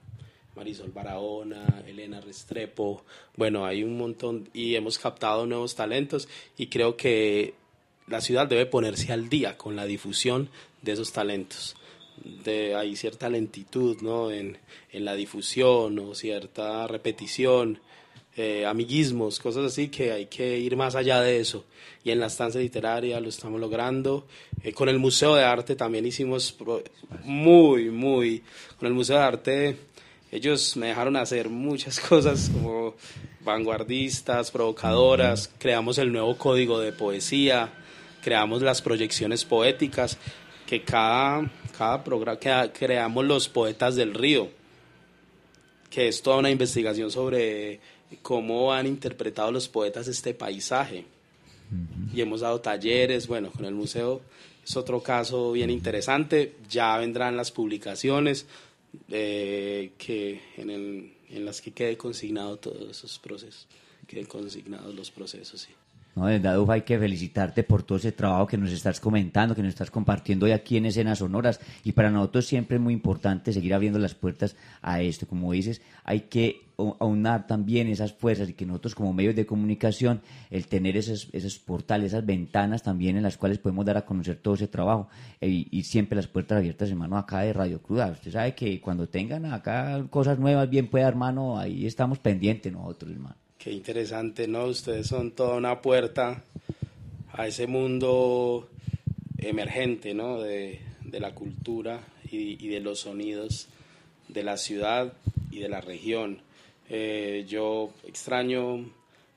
Marisol 0.56 0.91
Barahona, 0.91 1.84
Elena 1.88 2.22
Restrepo, 2.22 3.03
bueno, 3.36 3.66
hay 3.66 3.84
un 3.84 3.97
montón 3.97 4.49
y 4.53 4.76
hemos 4.76 4.97
captado 4.97 5.45
nuevos 5.45 5.76
talentos 5.76 6.28
y 6.58 6.68
creo 6.68 6.95
que 6.95 7.53
la 8.08 8.22
ciudad 8.22 8.47
debe 8.47 8.66
ponerse 8.66 9.12
al 9.12 9.30
día 9.30 9.58
con 9.58 9.76
la 9.76 9.86
difusión 9.86 10.49
de 10.82 10.93
esos 10.93 11.12
talentos. 11.12 11.76
De, 12.24 12.76
hay 12.76 12.95
cierta 12.95 13.28
lentitud 13.30 14.01
¿no? 14.01 14.32
en, 14.32 14.58
en 14.91 15.06
la 15.06 15.16
difusión 15.16 15.99
o 15.99 16.16
cierta 16.16 16.88
repetición, 16.88 17.80
eh, 18.38 18.66
amiguismos, 18.66 19.39
cosas 19.39 19.66
así 19.66 19.88
que 19.88 20.12
hay 20.12 20.26
que 20.26 20.60
ir 20.60 20.76
más 20.76 20.95
allá 20.95 21.22
de 21.22 21.39
eso. 21.39 21.66
Y 22.03 22.12
en 22.12 22.20
la 22.20 22.28
estancia 22.28 22.60
literaria 22.62 23.20
lo 23.20 23.30
estamos 23.30 23.60
logrando. 23.60 24.28
Eh, 24.64 24.74
con 24.74 24.89
el 24.89 24.99
Museo 24.99 25.36
de 25.36 25.43
Arte 25.43 25.76
también 25.76 26.06
hicimos 26.06 26.56
muy, 27.24 27.89
muy... 27.89 28.43
Con 28.78 28.88
el 28.88 28.93
Museo 28.93 29.18
de 29.18 29.24
Arte 29.24 29.78
ellos 30.32 30.76
me 30.76 30.88
dejaron 30.88 31.15
hacer 31.15 31.49
muchas 31.49 31.99
cosas 32.09 32.49
como 32.49 32.95
vanguardistas, 33.41 34.51
provocadoras, 34.51 35.51
creamos 35.57 35.97
el 35.97 36.11
nuevo 36.11 36.38
código 36.38 36.80
de 36.80 36.91
poesía, 36.91 37.71
creamos 38.23 38.61
las 38.61 38.82
proyecciones 38.82 39.45
poéticas, 39.45 40.17
que 40.65 40.84
cada, 40.84 41.49
cada 41.78 42.03
programa, 42.03 42.71
creamos 42.73 43.23
los 43.23 43.47
poetas 43.47 43.95
del 43.95 44.13
río, 44.13 44.49
que 45.89 46.07
es 46.07 46.21
toda 46.23 46.38
una 46.38 46.49
investigación 46.49 47.11
sobre 47.11 47.80
cómo 48.21 48.73
han 48.73 48.88
interpretado 48.88 49.51
los 49.51 49.67
poetas 49.69 50.07
este 50.07 50.34
paisaje. 50.34 51.05
Y 52.13 52.21
hemos 52.21 52.41
dado 52.41 52.61
talleres, 52.61 53.28
bueno, 53.28 53.51
con 53.51 53.65
el 53.65 53.73
museo 53.73 54.21
es 54.65 54.76
otro 54.76 55.01
caso 55.01 55.51
bien 55.51 55.69
interesante, 55.69 56.55
ya 56.67 56.97
vendrán 56.97 57.38
las 57.38 57.51
publicaciones 57.51 58.47
eh, 59.09 59.91
que 59.97 60.41
en, 60.57 60.69
el- 60.69 61.13
en 61.29 61.45
las 61.45 61.61
que 61.61 61.71
quede 61.71 61.97
consignado 61.97 62.57
todos 62.57 62.89
esos 62.89 63.19
procesos, 63.19 63.67
queden 64.07 64.25
consignados 64.25 64.93
los 64.93 65.11
procesos, 65.11 65.61
sí. 65.61 65.71
No, 66.16 66.28
de 66.28 66.39
verdad, 66.39 66.57
hay 66.70 66.84
que 66.84 66.97
felicitarte 66.97 67.63
por 67.63 67.84
todo 67.84 67.97
ese 67.97 68.13
trabajo 68.13 68.47
que 68.47 68.57
nos 68.57 68.72
estás 68.72 69.01
comentando, 69.01 69.53
que 69.53 69.61
nos 69.61 69.70
estás 69.74 69.91
compartiendo 69.91 70.45
hoy 70.45 70.53
aquí 70.53 70.78
en 70.78 70.86
Escenas 70.86 71.20
Sonoras. 71.20 71.59
Y 71.84 71.91
para 71.91 72.09
nosotros 72.09 72.45
siempre 72.45 72.78
es 72.78 72.82
muy 72.82 72.93
importante 72.93 73.51
seguir 73.51 73.74
abriendo 73.74 73.99
las 73.99 74.16
puertas 74.16 74.55
a 74.82 75.01
esto. 75.01 75.28
Como 75.28 75.51
dices, 75.51 75.82
hay 76.05 76.22
que 76.22 76.68
au- 76.78 76.95
aunar 77.01 77.47
también 77.47 77.88
esas 77.89 78.13
fuerzas 78.13 78.47
y 78.47 78.53
que 78.53 78.66
nosotros 78.66 78.95
como 78.95 79.11
medios 79.11 79.36
de 79.36 79.45
comunicación, 79.45 80.22
el 80.51 80.68
tener 80.68 80.95
esos, 80.95 81.28
esos 81.34 81.59
portales, 81.59 82.13
esas 82.13 82.26
ventanas 82.26 82.82
también 82.82 83.18
en 83.18 83.24
las 83.24 83.36
cuales 83.36 83.57
podemos 83.59 83.86
dar 83.86 83.97
a 83.97 84.05
conocer 84.05 84.38
todo 84.38 84.53
ese 84.53 84.70
trabajo. 84.70 85.09
E- 85.41 85.49
Y, 85.49 85.68
y 85.70 85.84
siempre 85.84 86.16
las 86.16 86.28
puertas 86.28 86.59
abiertas, 86.59 86.89
hermano, 86.89 87.18
acá 87.18 87.41
de 87.41 87.51
Radio 87.51 87.82
Cruda. 87.82 88.07
Usted 88.11 88.32
sabe 88.32 88.55
que 88.55 88.80
cuando 88.80 89.09
tengan 89.09 89.43
acá 89.47 90.01
cosas 90.09 90.39
nuevas, 90.39 90.70
bien 90.70 90.88
pueda, 90.88 91.09
hermano, 91.09 91.59
ahí 91.59 91.86
estamos 91.86 92.20
pendientes 92.20 92.72
nosotros, 92.72 93.11
hermano. 93.11 93.36
Qué 93.66 93.72
interesante, 93.72 94.47
¿no? 94.47 94.66
Ustedes 94.66 95.07
son 95.07 95.32
toda 95.32 95.55
una 95.55 95.82
puerta 95.82 96.43
a 97.34 97.47
ese 97.47 97.66
mundo 97.66 98.70
emergente, 99.39 100.13
¿no? 100.13 100.39
De, 100.39 100.82
de 101.01 101.20
la 101.20 101.34
cultura 101.34 101.99
y, 102.32 102.68
de 102.68 102.80
los 102.80 102.99
sonidos 102.99 103.68
de 104.28 104.43
la 104.43 104.57
ciudad 104.57 105.13
y 105.49 105.61
de 105.61 105.70
la 105.70 105.82
región. 105.82 106.41
Eh, 106.89 107.43
yo 107.47 107.91
extraño 108.05 108.86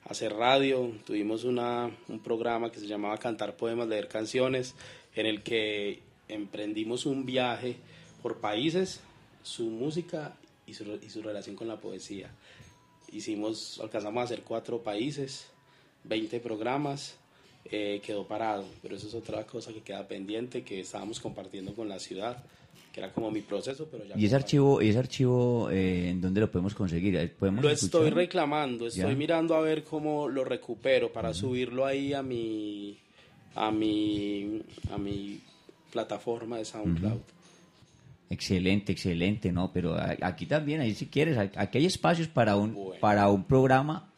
hacer 0.05 0.35
radio, 0.35 0.93
tuvimos 1.07 1.45
una, 1.45 1.91
un 2.09 2.21
programa 2.21 2.71
que 2.71 2.81
se 2.81 2.87
llamaba 2.87 3.17
Cantar 3.17 3.57
Poemas, 3.57 3.89
Leer 3.89 4.09
Canciones, 4.09 4.75
en 5.17 5.25
el 5.25 5.43
que 5.43 6.03
emprendimos 6.29 7.07
un 7.07 7.25
viaje 7.25 7.77
por 8.21 8.41
países, 8.41 9.01
su 9.43 9.71
música 9.71 10.37
y 10.67 10.75
su, 10.75 10.85
y 11.03 11.09
su 11.09 11.23
relación 11.23 11.57
con 11.57 11.67
la 11.67 11.81
poesía. 11.81 12.31
Hicimos, 13.13 13.79
alcanzamos 13.83 14.21
a 14.21 14.25
hacer 14.25 14.43
cuatro 14.43 14.83
países, 14.83 15.47
20 16.05 16.41
programas, 16.41 17.17
eh, 17.71 18.01
quedó 18.05 18.27
parado, 18.27 18.65
pero 18.83 18.97
eso 18.97 19.09
es 19.09 19.15
otra 19.15 19.45
cosa 19.47 19.73
que 19.73 19.81
queda 19.81 20.07
pendiente, 20.07 20.63
que 20.63 20.81
estábamos 20.81 21.21
compartiendo 21.21 21.75
con 21.75 21.89
la 21.89 21.99
ciudad, 21.99 22.43
que 22.93 23.01
era 23.01 23.13
como 23.13 23.31
mi 23.31 23.41
proceso, 23.41 23.89
pero 23.91 24.05
ya... 24.05 24.17
¿Y 24.17 24.27
ese 24.27 24.37
archivo, 24.37 24.81
ese 24.81 24.99
archivo 24.99 25.71
eh, 25.71 26.11
en 26.11 26.21
dónde 26.21 26.41
lo 26.41 26.51
podemos 26.51 26.75
conseguir? 26.75 27.17
Eh, 27.17 27.29
¿Podemos 27.29 27.65
Lo 27.65 27.71
escuchar? 27.71 28.03
estoy 28.03 28.11
reclamando, 28.11 28.87
estoy 28.87 29.03
Ya. 29.11 29.17
mirando 29.17 29.55
a 29.55 29.61
ver 29.61 29.85
cómo 29.85 30.29
lo 30.29 30.45
recupero 30.45 31.13
para 31.13 31.33
subirlo 31.35 31.85
ahí 31.87 32.13
a 32.13 32.23
mi 32.23 32.99
a 33.55 33.71
mi 33.73 34.63
a 34.91 34.99
mi 34.99 35.41
plataforma 35.91 36.59
de 36.59 36.65
SoundCloud. 36.65 37.21
Excelente, 38.31 38.93
excelente, 38.93 39.53
¿no? 39.53 39.73
Pero 39.73 39.97
aquí 40.23 40.47
también, 40.47 40.81
ahí 40.81 40.95
si 40.95 41.07
quieres, 41.07 41.39
aquí 41.39 41.79
hay 41.79 41.87
espacios 41.87 42.29
para 42.29 42.57
un, 42.57 42.77
para 43.01 43.29
un 43.29 43.45
programa 43.45 44.09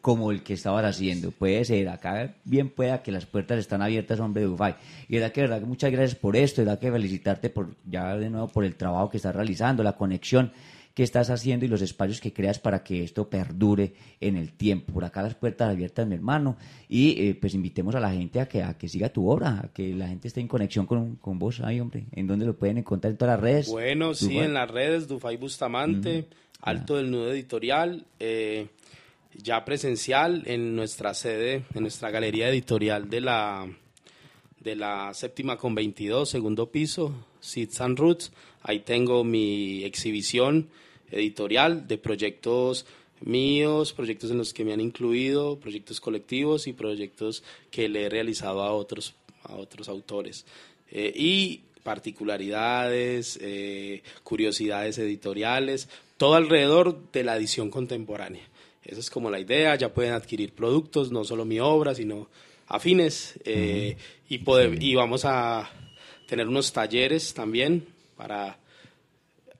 como 0.00 0.30
el 0.30 0.42
que 0.42 0.54
estabas 0.54 0.84
haciendo. 0.84 1.30
Puede 1.30 1.64
ser, 1.64 1.88
acá 1.88 2.34
bien 2.44 2.70
pueda 2.70 3.02
que 3.02 3.12
las 3.12 3.26
puertas 3.26 3.58
están 3.58 3.82
abiertas, 3.82 4.18
hombre 4.18 4.42
de 4.42 4.48
Ufay. 4.48 4.76
Y 5.08 5.16
verdad 5.16 5.32
que, 5.32 5.40
verdad 5.42 5.60
que 5.60 5.66
muchas 5.66 5.92
gracias 5.92 6.18
por 6.18 6.36
esto, 6.36 6.62
verdad 6.62 6.78
que 6.78 6.90
felicitarte 6.90 7.50
por, 7.50 7.74
ya 7.84 8.16
de 8.16 8.30
nuevo 8.30 8.48
por 8.48 8.64
el 8.64 8.76
trabajo 8.76 9.10
que 9.10 9.18
estás 9.18 9.34
realizando, 9.34 9.82
la 9.82 9.92
conexión 9.92 10.52
que 10.94 11.02
estás 11.02 11.30
haciendo 11.30 11.64
y 11.64 11.68
los 11.68 11.82
espacios 11.82 12.20
que 12.20 12.32
creas 12.32 12.58
para 12.58 12.82
que 12.82 13.02
esto 13.02 13.28
perdure 13.28 13.94
en 14.20 14.36
el 14.36 14.52
tiempo. 14.52 14.92
Por 14.92 15.04
acá 15.04 15.22
las 15.22 15.34
puertas 15.34 15.70
abiertas, 15.70 16.06
mi 16.06 16.14
hermano. 16.14 16.56
Y 16.88 17.28
eh, 17.28 17.34
pues 17.34 17.54
invitemos 17.54 17.94
a 17.94 18.00
la 18.00 18.10
gente 18.10 18.40
a 18.40 18.48
que, 18.48 18.62
a 18.62 18.76
que 18.76 18.88
siga 18.88 19.08
tu 19.08 19.28
obra, 19.28 19.60
a 19.64 19.72
que 19.72 19.94
la 19.94 20.08
gente 20.08 20.28
esté 20.28 20.40
en 20.40 20.48
conexión 20.48 20.86
con, 20.86 21.16
con 21.16 21.38
vos. 21.38 21.60
Ay, 21.60 21.80
hombre, 21.80 22.06
¿en 22.12 22.26
dónde 22.26 22.46
lo 22.46 22.56
pueden 22.56 22.78
encontrar? 22.78 23.12
En 23.12 23.16
todas 23.16 23.34
las 23.34 23.40
redes. 23.40 23.68
Bueno, 23.68 24.14
sí, 24.14 24.38
en 24.38 24.54
las 24.54 24.70
redes 24.70 25.06
Dufay 25.06 25.36
Bustamante, 25.36 26.26
Alto 26.60 26.96
del 26.96 27.10
Nudo 27.10 27.32
Editorial, 27.32 28.04
eh, 28.18 28.68
ya 29.34 29.64
presencial 29.64 30.42
en 30.46 30.74
nuestra 30.74 31.14
sede, 31.14 31.64
en 31.74 31.82
nuestra 31.82 32.10
galería 32.10 32.48
editorial 32.48 33.08
de 33.08 33.20
la 33.20 33.68
de 34.60 34.76
la 34.76 35.12
séptima 35.14 35.56
con 35.56 35.74
22, 35.74 36.28
segundo 36.28 36.70
piso, 36.70 37.12
Seeds 37.40 37.80
and 37.80 37.98
Roots. 37.98 38.32
Ahí 38.62 38.80
tengo 38.80 39.24
mi 39.24 39.84
exhibición 39.84 40.68
editorial 41.10 41.88
de 41.88 41.98
proyectos 41.98 42.86
míos, 43.20 43.92
proyectos 43.92 44.30
en 44.30 44.38
los 44.38 44.54
que 44.54 44.64
me 44.64 44.72
han 44.72 44.80
incluido, 44.80 45.58
proyectos 45.58 46.00
colectivos 46.00 46.66
y 46.66 46.72
proyectos 46.72 47.42
que 47.70 47.88
le 47.88 48.04
he 48.04 48.08
realizado 48.08 48.62
a 48.62 48.72
otros, 48.72 49.14
a 49.44 49.54
otros 49.54 49.88
autores. 49.88 50.44
Eh, 50.90 51.12
y 51.14 51.62
particularidades, 51.82 53.38
eh, 53.40 54.02
curiosidades 54.22 54.98
editoriales, 54.98 55.88
todo 56.16 56.34
alrededor 56.34 57.10
de 57.12 57.24
la 57.24 57.36
edición 57.36 57.70
contemporánea. 57.70 58.42
Esa 58.84 59.00
es 59.00 59.10
como 59.10 59.30
la 59.30 59.40
idea, 59.40 59.74
ya 59.76 59.92
pueden 59.92 60.12
adquirir 60.12 60.52
productos, 60.52 61.10
no 61.10 61.24
solo 61.24 61.44
mi 61.44 61.60
obra, 61.60 61.94
sino 61.94 62.28
afines, 62.70 63.38
eh, 63.44 63.96
y, 64.28 64.38
poder, 64.38 64.82
y 64.82 64.94
vamos 64.94 65.24
a 65.26 65.68
tener 66.26 66.48
unos 66.48 66.72
talleres 66.72 67.34
también 67.34 67.84
para 68.16 68.58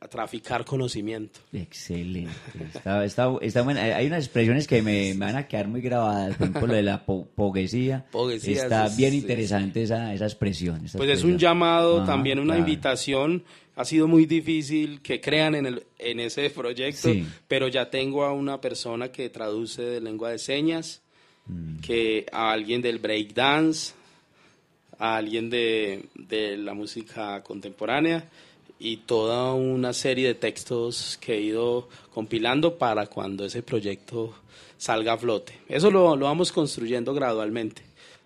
traficar 0.08 0.64
conocimiento. 0.64 1.40
Excelente. 1.52 2.32
Está, 2.74 3.04
está, 3.04 3.30
está 3.42 3.62
buena. 3.62 3.82
Hay 3.82 4.06
unas 4.06 4.24
expresiones 4.24 4.66
que 4.66 4.80
me, 4.80 5.12
me 5.14 5.26
van 5.26 5.36
a 5.36 5.46
quedar 5.46 5.68
muy 5.68 5.82
grabadas. 5.82 6.36
Por 6.36 6.48
ejemplo, 6.48 6.66
lo 6.68 6.74
de 6.74 6.82
la 6.82 7.04
po- 7.04 7.28
poguesía. 7.34 8.06
Poguesía, 8.10 8.62
Está 8.62 8.86
es- 8.86 8.96
bien 8.96 9.10
sí, 9.12 9.18
interesante 9.18 9.82
esa, 9.82 10.14
esa 10.14 10.24
expresión. 10.24 10.84
esa 10.86 10.96
Pues 10.96 11.10
es 11.10 11.22
un 11.24 11.36
llamado, 11.38 12.04
también 12.06 12.38
una 12.38 12.54
claro. 12.54 12.60
invitación. 12.60 13.44
Ha 13.76 13.84
sido 13.84 14.08
muy 14.08 14.24
difícil 14.26 15.00
que 15.02 15.20
crean 15.20 15.54
en, 15.54 15.66
el, 15.66 15.82
en 15.98 16.20
ese 16.20 16.48
proyecto, 16.50 17.12
Sí. 17.12 17.26
pero 17.46 17.68
ya 17.68 17.90
tengo 17.90 18.24
a 18.24 18.32
una 18.32 18.60
persona 18.60 19.12
que 19.12 19.28
traduce 19.28 19.82
de 19.82 20.00
lengua 20.00 20.30
de 20.30 20.38
señas, 20.38 21.02
Mm. 21.50 21.80
que 21.80 22.26
a 22.32 22.52
alguien 22.52 22.80
del 22.82 22.98
breakdance, 22.98 23.94
a 24.98 25.16
alguien 25.16 25.50
de, 25.50 26.04
de 26.14 26.56
la 26.56 26.74
música 26.74 27.42
contemporánea 27.42 28.28
y 28.78 28.98
toda 28.98 29.52
una 29.52 29.92
serie 29.92 30.28
de 30.28 30.34
textos 30.34 31.18
que 31.20 31.34
he 31.34 31.40
ido 31.40 31.88
compilando 32.14 32.78
para 32.78 33.06
cuando 33.06 33.44
ese 33.44 33.62
proyecto 33.62 34.34
salga 34.78 35.14
a 35.14 35.18
flote. 35.18 35.52
Eso 35.68 35.90
lo, 35.90 36.16
lo 36.16 36.26
vamos 36.26 36.52
construyendo 36.52 37.12
gradualmente. 37.12 37.82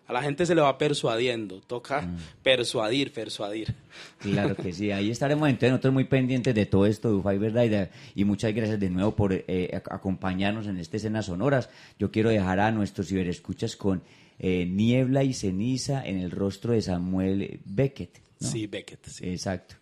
A 0.07 0.13
la 0.13 0.23
gente 0.23 0.45
se 0.45 0.55
le 0.55 0.61
va 0.61 0.77
persuadiendo, 0.77 1.61
toca 1.61 2.03
Mm. 2.03 2.17
persuadir, 2.43 3.13
persuadir. 3.13 3.75
Claro 4.19 4.55
que 4.55 4.73
sí, 4.73 4.91
ahí 4.91 5.11
estaremos 5.11 5.49
entonces 5.49 5.71
nosotros 5.71 5.95
muy 5.95 6.05
pendientes 6.05 6.55
de 6.55 6.67
todo 6.67 6.85
esto, 6.87 7.11
Dufay, 7.11 7.39
¿verdad? 7.39 7.65
Y, 7.65 7.69
de- 7.71 7.89
y 8.15 8.25
muchas 8.25 8.55
gracias 8.55 8.79
de 8.79 8.91
nuevo 8.91 9.17
por 9.17 9.33
eh, 9.33 9.43
ac- 9.73 9.89
acompañarnos 9.95 10.67
en 10.67 10.79
este 10.79 10.99
Escenas 10.99 11.27
Sonoras. 11.27 11.71
Yo 11.99 12.11
quiero 12.11 12.29
dejar 12.31 12.61
a 12.61 12.71
nuestros 12.71 13.09
ciberescuchas 13.09 13.77
con 13.77 14.03
eh, 14.39 14.67
Niebla 14.67 15.23
y 15.25 15.33
Ceniza 15.33 16.05
en 16.05 16.19
el 16.19 16.31
rostro 16.33 16.73
de 16.73 16.83
Samuel 16.83 17.61
Beckett. 17.65 18.19
¿no? 18.41 18.49
Sí, 18.49 18.67
Beckett, 18.67 19.07
sí. 19.07 19.29
Exacto. 19.29 19.77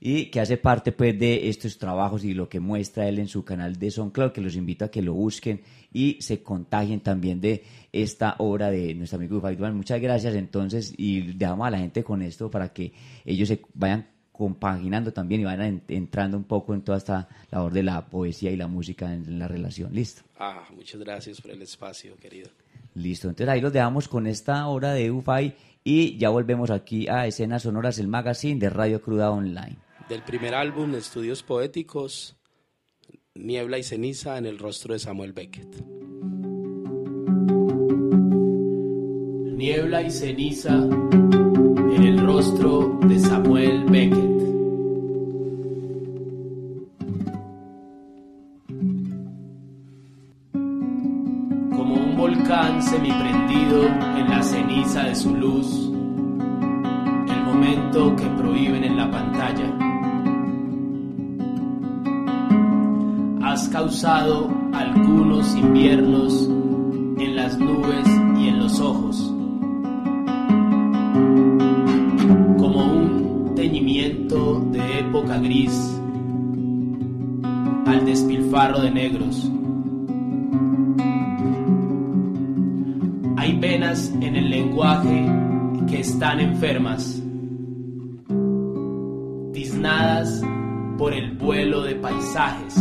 Y 0.00 0.26
que 0.26 0.40
hace 0.40 0.56
parte 0.56 0.92
pues 0.92 1.18
de 1.18 1.48
estos 1.48 1.76
trabajos 1.76 2.24
y 2.24 2.32
lo 2.32 2.48
que 2.48 2.58
muestra 2.60 3.08
él 3.08 3.18
en 3.18 3.26
su 3.28 3.44
canal 3.44 3.78
de 3.78 3.90
SoundCloud, 3.90 4.30
que 4.32 4.40
los 4.40 4.54
invito 4.56 4.84
a 4.84 4.90
que 4.90 5.02
lo 5.02 5.12
busquen 5.12 5.60
y 5.92 6.16
se 6.20 6.40
contagien 6.42 7.00
también 7.00 7.40
de 7.40 7.64
esta 8.02 8.36
obra 8.38 8.70
de 8.70 8.94
nuestro 8.94 9.16
amigo 9.18 9.36
Dufay 9.36 9.56
Duan. 9.56 9.76
Muchas 9.76 10.00
gracias 10.00 10.34
entonces 10.34 10.94
y 10.96 11.32
dejamos 11.32 11.66
a 11.66 11.70
la 11.70 11.78
gente 11.78 12.02
con 12.04 12.22
esto 12.22 12.50
para 12.50 12.72
que 12.72 12.92
ellos 13.24 13.48
se 13.48 13.60
vayan 13.74 14.06
compaginando 14.32 15.12
también 15.12 15.40
y 15.40 15.44
vayan 15.44 15.62
en- 15.66 15.82
entrando 15.88 16.36
un 16.36 16.44
poco 16.44 16.72
en 16.74 16.82
toda 16.82 16.98
esta 16.98 17.28
labor 17.50 17.72
de 17.72 17.82
la 17.82 18.06
poesía 18.06 18.50
y 18.52 18.56
la 18.56 18.68
música 18.68 19.12
en 19.12 19.38
la 19.38 19.48
relación. 19.48 19.92
Listo. 19.92 20.22
Ah, 20.38 20.64
muchas 20.76 21.00
gracias 21.00 21.40
por 21.40 21.50
el 21.50 21.60
espacio, 21.62 22.16
querido. 22.16 22.48
Listo, 22.94 23.28
entonces 23.28 23.48
ahí 23.52 23.60
los 23.60 23.72
dejamos 23.72 24.08
con 24.08 24.26
esta 24.26 24.66
obra 24.68 24.92
de 24.94 25.10
UFAI 25.10 25.54
y 25.84 26.16
ya 26.18 26.28
volvemos 26.30 26.70
aquí 26.70 27.08
a 27.08 27.26
Escenas 27.26 27.62
Sonoras, 27.62 27.98
el 27.98 28.08
magazine 28.08 28.58
de 28.60 28.70
Radio 28.70 29.00
Cruda 29.02 29.30
Online. 29.30 29.76
Del 30.08 30.22
primer 30.22 30.54
álbum, 30.54 30.94
Estudios 30.94 31.42
Poéticos, 31.42 32.36
Niebla 33.34 33.78
y 33.78 33.82
Ceniza 33.82 34.38
en 34.38 34.46
el 34.46 34.58
rostro 34.58 34.94
de 34.94 35.00
Samuel 35.00 35.32
Beckett. 35.32 35.84
Niebla 39.58 40.02
y 40.02 40.10
ceniza 40.12 40.72
en 40.72 42.04
el 42.04 42.24
rostro 42.24 42.96
de 43.08 43.18
Samuel 43.18 43.86
Beckett. 43.86 44.38
Como 51.74 51.94
un 51.96 52.16
volcán 52.16 52.80
semiprendido 52.80 53.86
en 54.16 54.30
la 54.30 54.44
ceniza 54.44 55.02
de 55.02 55.16
su 55.16 55.34
luz, 55.34 55.90
el 57.28 57.44
momento 57.44 58.14
que 58.14 58.26
prohíben 58.40 58.84
en 58.84 58.96
la 58.96 59.10
pantalla. 59.10 59.76
Has 63.42 63.68
causado 63.70 64.48
algunos 64.72 65.56
inviernos 65.56 66.48
en 67.18 67.34
las 67.34 67.58
nubes 67.58 68.06
y 68.38 68.46
en 68.46 68.60
los 68.60 68.78
ojos, 68.78 69.34
época 75.08 75.38
gris 75.38 75.72
al 77.86 78.04
despilfarro 78.04 78.80
de 78.80 78.90
negros. 78.90 79.50
Hay 83.38 83.58
venas 83.58 84.12
en 84.20 84.36
el 84.36 84.50
lenguaje 84.50 85.26
que 85.88 86.00
están 86.00 86.40
enfermas, 86.40 87.22
tiznadas 89.54 90.42
por 90.98 91.14
el 91.14 91.38
vuelo 91.38 91.82
de 91.84 91.94
paisajes, 91.94 92.76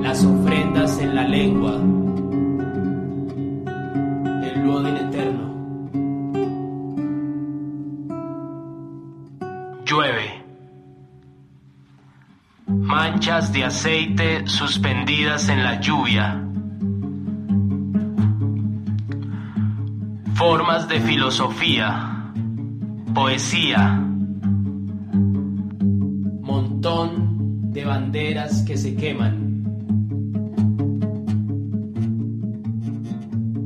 las 0.00 0.24
ofrendas 0.24 0.98
en 0.98 1.14
la 1.14 1.28
lengua, 1.28 1.78
Manchas 13.16 13.50
de 13.50 13.64
aceite 13.64 14.46
suspendidas 14.46 15.48
en 15.48 15.62
la 15.62 15.80
lluvia. 15.80 16.38
Formas 20.34 20.86
de 20.86 21.00
filosofía, 21.00 22.30
poesía, 23.14 24.06
explosión 26.46 27.72
de 27.72 27.84
banderas 27.86 28.62
que 28.66 28.76
se 28.76 28.94
queman. 28.94 29.64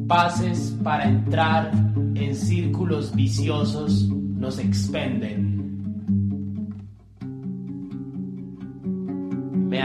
Pases 0.06 0.78
para 0.84 1.08
entrar 1.08 1.72
en 2.14 2.36
círculos 2.36 3.12
viciosos 3.16 4.08
nos 4.08 4.60
expenden. 4.60 5.49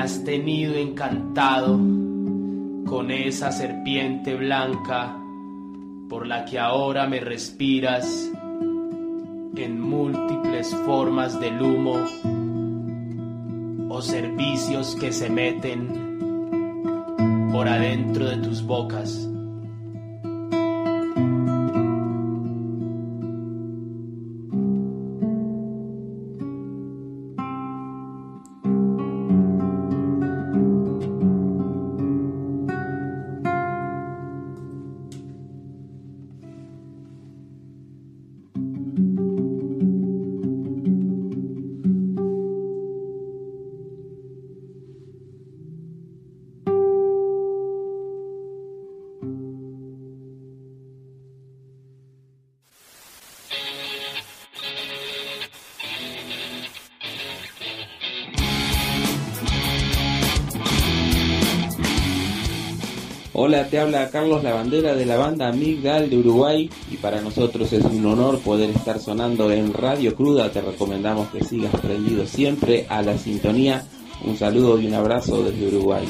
Has 0.06 0.24
tenido 0.24 0.76
encantado 0.76 1.80
con 2.86 3.10
esa 3.10 3.52
serpiente 3.52 4.36
blanca 4.36 5.18
por 6.08 6.28
la 6.28 6.46
que 6.46 6.60
ahora 6.60 7.08
me 7.08 7.20
respiras 7.20 8.30
en 9.56 9.82
múltiples 9.82 10.76
formas 10.86 11.40
del 11.40 11.60
humo 11.60 11.96
o 13.90 14.00
servicios 14.04 14.96
que 14.96 15.12
se 15.12 15.28
meten 15.28 15.90
por 17.52 17.68
adentro 17.68 18.28
de 18.28 18.38
tus 18.38 18.62
bocas. 18.62 19.35
Hola, 63.46 63.68
te 63.68 63.78
habla 63.78 64.10
Carlos 64.10 64.44
Lavandera 64.44 64.96
de 64.96 65.06
la 65.06 65.18
banda 65.18 65.52
Migdal 65.52 66.10
de 66.10 66.18
Uruguay 66.18 66.68
y 66.90 66.98
para 66.98 67.22
nosotros 67.22 67.72
es 67.74 67.86
un 67.86 68.04
honor 68.04 68.40
poder 68.40 68.72
estar 68.72 69.00
sonando 69.00 69.52
en 69.52 69.72
Radio 69.72 70.16
Cruda. 70.16 70.52
Te 70.52 70.62
recomendamos 70.62 71.28
que 71.28 71.44
sigas 71.44 71.80
prendido 71.80 72.26
siempre 72.26 72.88
a 72.90 73.04
la 73.04 73.20
sintonía. 73.20 73.86
Un 74.26 74.36
saludo 74.36 74.80
y 74.80 74.88
un 74.88 74.96
abrazo 74.96 75.44
desde 75.44 75.68
Uruguay. 75.68 76.08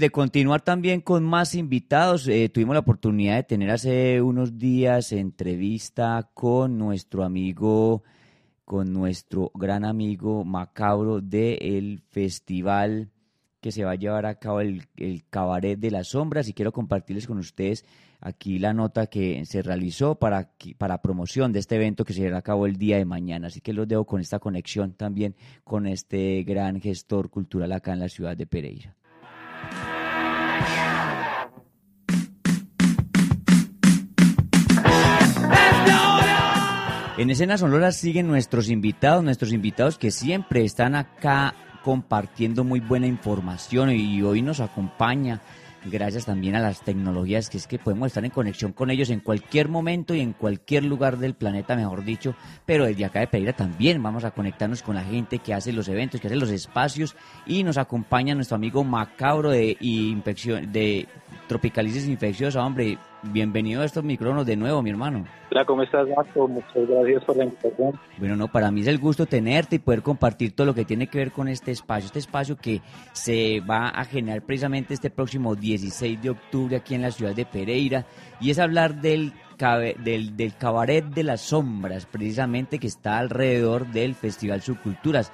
De 0.00 0.10
continuar 0.10 0.62
también 0.62 1.02
con 1.02 1.22
más 1.24 1.54
invitados, 1.54 2.26
eh, 2.26 2.48
tuvimos 2.48 2.74
la 2.74 2.80
oportunidad 2.80 3.36
de 3.36 3.42
tener 3.42 3.70
hace 3.70 4.22
unos 4.22 4.58
días 4.58 5.12
entrevista 5.12 6.30
con 6.32 6.78
nuestro 6.78 7.22
amigo, 7.22 8.02
con 8.64 8.92
nuestro 8.92 9.52
gran 9.54 9.84
amigo 9.84 10.44
Macabro 10.44 11.20
del 11.20 12.00
festival 12.08 13.10
que 13.60 13.72
se 13.72 13.84
va 13.84 13.92
a 13.92 13.96
llevar 13.96 14.24
a 14.24 14.36
cabo 14.36 14.62
el, 14.62 14.88
el 14.96 15.22
Cabaret 15.28 15.78
de 15.78 15.90
las 15.90 16.08
Sombras 16.08 16.48
y 16.48 16.54
quiero 16.54 16.72
compartirles 16.72 17.26
con 17.26 17.38
ustedes 17.38 17.84
aquí 18.20 18.58
la 18.58 18.72
nota 18.72 19.06
que 19.06 19.44
se 19.44 19.62
realizó 19.62 20.14
para, 20.14 20.50
para 20.78 21.02
promoción 21.02 21.52
de 21.52 21.58
este 21.58 21.76
evento 21.76 22.04
que 22.04 22.14
se 22.14 22.20
llevará 22.20 22.38
a 22.38 22.42
cabo 22.42 22.66
el 22.66 22.76
día 22.76 22.96
de 22.96 23.04
mañana. 23.04 23.48
Así 23.48 23.60
que 23.60 23.74
los 23.74 23.86
dejo 23.86 24.06
con 24.06 24.22
esta 24.22 24.38
conexión 24.38 24.94
también 24.94 25.36
con 25.62 25.86
este 25.86 26.42
gran 26.44 26.80
gestor 26.80 27.28
cultural 27.28 27.72
acá 27.72 27.92
en 27.92 28.00
la 28.00 28.08
ciudad 28.08 28.34
de 28.34 28.46
Pereira. 28.46 28.96
En 37.20 37.28
escenas 37.28 37.60
sonoras 37.60 37.96
siguen 37.96 38.28
nuestros 38.28 38.70
invitados, 38.70 39.22
nuestros 39.22 39.52
invitados 39.52 39.98
que 39.98 40.10
siempre 40.10 40.64
están 40.64 40.94
acá 40.94 41.54
compartiendo 41.84 42.64
muy 42.64 42.80
buena 42.80 43.06
información 43.06 43.90
y 43.90 44.22
hoy 44.22 44.40
nos 44.40 44.60
acompaña 44.60 45.42
gracias 45.84 46.26
también 46.26 46.56
a 46.56 46.60
las 46.60 46.82
tecnologías 46.82 47.48
que 47.48 47.58
es 47.58 47.66
que 47.66 47.78
podemos 47.78 48.08
estar 48.08 48.24
en 48.24 48.30
conexión 48.30 48.72
con 48.72 48.90
ellos 48.90 49.10
en 49.10 49.20
cualquier 49.20 49.68
momento 49.68 50.14
y 50.14 50.20
en 50.20 50.32
cualquier 50.32 50.84
lugar 50.84 51.18
del 51.18 51.34
planeta, 51.34 51.76
mejor 51.76 52.04
dicho, 52.04 52.34
pero 52.66 52.86
desde 52.86 53.04
acá 53.04 53.20
de 53.20 53.26
Pereira 53.26 53.52
también 53.52 54.02
vamos 54.02 54.24
a 54.24 54.30
conectarnos 54.30 54.82
con 54.82 54.94
la 54.94 55.04
gente 55.04 55.38
que 55.38 55.54
hace 55.54 55.72
los 55.72 55.88
eventos, 55.88 56.20
que 56.20 56.26
hace 56.26 56.36
los 56.36 56.50
espacios 56.50 57.16
y 57.46 57.62
nos 57.64 57.78
acompaña 57.78 58.34
nuestro 58.34 58.56
amigo 58.56 58.84
Macabro 58.84 59.50
de, 59.50 59.76
infección, 59.80 60.72
de 60.72 61.06
Tropicalisis 61.48 62.06
Infecciosa, 62.06 62.64
hombre, 62.64 62.98
bienvenido 63.22 63.82
a 63.82 63.84
estos 63.84 64.04
micrófonos 64.04 64.46
de 64.46 64.56
nuevo, 64.56 64.82
mi 64.82 64.90
hermano. 64.90 65.26
Hola, 65.50 65.64
¿cómo 65.64 65.82
estás, 65.82 66.08
Marco? 66.16 66.48
Muchas 66.48 66.88
gracias 66.88 67.24
por 67.24 67.36
la 67.36 67.44
invitación. 67.44 68.00
Bueno, 68.18 68.36
no, 68.36 68.48
para 68.48 68.70
mí 68.70 68.80
es 68.80 68.86
el 68.86 68.98
gusto 68.98 69.26
tenerte 69.26 69.76
y 69.76 69.78
poder 69.78 70.02
compartir 70.02 70.54
todo 70.54 70.66
lo 70.66 70.74
que 70.74 70.84
tiene 70.84 71.06
que 71.08 71.18
ver 71.18 71.32
con 71.32 71.48
este 71.48 71.70
espacio, 71.70 72.06
este 72.06 72.18
espacio 72.18 72.56
que 72.56 72.80
se 73.12 73.60
va 73.60 73.88
a 73.88 74.04
generar 74.04 74.42
precisamente 74.42 74.94
este 74.94 75.10
próximo 75.10 75.54
16 75.54 76.22
de 76.22 76.30
octubre 76.30 76.76
aquí 76.76 76.94
en 76.94 77.02
la 77.02 77.10
ciudad 77.10 77.34
de 77.34 77.46
Pereira, 77.46 78.06
y 78.40 78.50
es 78.50 78.58
hablar 78.58 79.00
del 79.00 79.32
del, 80.02 80.36
del 80.36 80.56
cabaret 80.56 81.04
de 81.04 81.22
las 81.22 81.42
sombras, 81.42 82.06
precisamente 82.06 82.78
que 82.78 82.86
está 82.86 83.18
alrededor 83.18 83.86
del 83.88 84.14
Festival 84.14 84.62
Subculturas. 84.62 85.32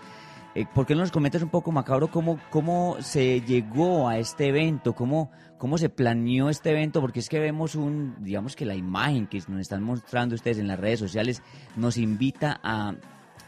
Eh, 0.56 0.66
¿Por 0.74 0.86
qué 0.86 0.94
no 0.94 1.02
nos 1.02 1.12
comentas 1.12 1.42
un 1.42 1.50
poco, 1.50 1.70
Macabro, 1.70 2.08
cómo, 2.08 2.40
cómo 2.50 2.96
se 3.00 3.42
llegó 3.42 4.08
a 4.08 4.18
este 4.18 4.48
evento? 4.48 4.94
¿Cómo, 4.94 5.30
¿Cómo 5.58 5.78
se 5.78 5.88
planeó 5.88 6.48
este 6.48 6.70
evento? 6.70 7.00
Porque 7.00 7.20
es 7.20 7.28
que 7.28 7.38
vemos 7.38 7.74
un, 7.74 8.16
digamos 8.20 8.56
que 8.56 8.66
la 8.66 8.74
imagen 8.74 9.26
que 9.26 9.40
nos 9.48 9.60
están 9.60 9.82
mostrando 9.82 10.34
ustedes 10.34 10.58
en 10.58 10.68
las 10.68 10.78
redes 10.78 11.00
sociales 11.00 11.42
nos 11.76 11.96
invita 11.96 12.60
a, 12.62 12.94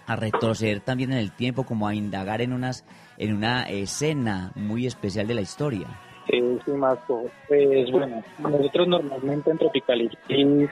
retroceder 0.09 0.81
también 0.81 1.13
en 1.13 1.19
el 1.19 1.33
tiempo, 1.33 1.65
como 1.65 1.87
a 1.87 1.95
indagar 1.95 2.41
en, 2.41 2.55
unas, 2.55 2.87
en 3.19 3.35
una 3.35 3.69
escena 3.69 4.53
muy 4.55 4.87
especial 4.87 5.27
de 5.27 5.35
la 5.35 5.43
historia. 5.43 5.87
Sí, 6.31 6.41
sí, 6.65 6.71
Marco. 6.71 7.27
Pues 7.47 7.91
bueno, 7.91 8.23
nosotros 8.39 8.89
normalmente 8.89 9.51
en 9.51 9.59
Tropicalitis 9.59 10.71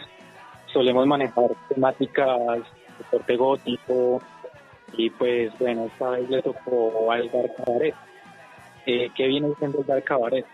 solemos 0.73 1.07
manejar 1.07 1.51
temáticas 1.69 2.61
de 2.99 3.05
corte 3.11 3.37
gótico, 3.37 4.23
y 4.93 5.11
pues 5.11 5.53
bueno, 5.59 5.85
esta 5.87 6.11
vez 6.11 6.29
le 6.29 6.43
tocó 6.43 7.11
al 7.11 7.31
Dark 7.31 7.55
Cabaret. 7.57 7.95
Eh, 8.87 9.11
¿Qué 9.15 9.27
viene 9.27 9.53
siendo 9.59 9.81
el 9.81 9.87
Dark 9.87 10.05
Cabaret? 10.05 10.47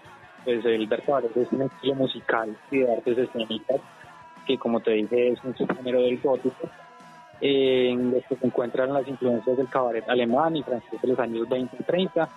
Pues 0.44 0.64
el 0.64 0.88
Cabaret 0.88 1.36
es 1.36 1.52
un 1.52 1.62
estilo 1.62 1.94
musical 1.94 2.56
y 2.70 2.78
de 2.78 2.92
artes 2.92 3.18
escénicas 3.18 3.80
que 4.46 4.58
como 4.58 4.80
te 4.80 4.90
dije 4.92 5.28
es 5.28 5.44
un 5.44 5.56
subgénero 5.56 6.02
del 6.02 6.18
gótico 6.20 6.68
en 7.40 8.12
los 8.12 8.24
que 8.26 8.36
se 8.36 8.46
encuentran 8.46 8.92
las 8.92 9.06
influencias 9.08 9.56
del 9.56 9.68
cabaret 9.68 10.08
alemán 10.08 10.56
y 10.56 10.62
francés 10.62 11.02
de 11.02 11.08
los 11.08 11.18
años 11.18 11.48
20 11.48 11.76
y 11.78 11.82
30, 11.82 12.28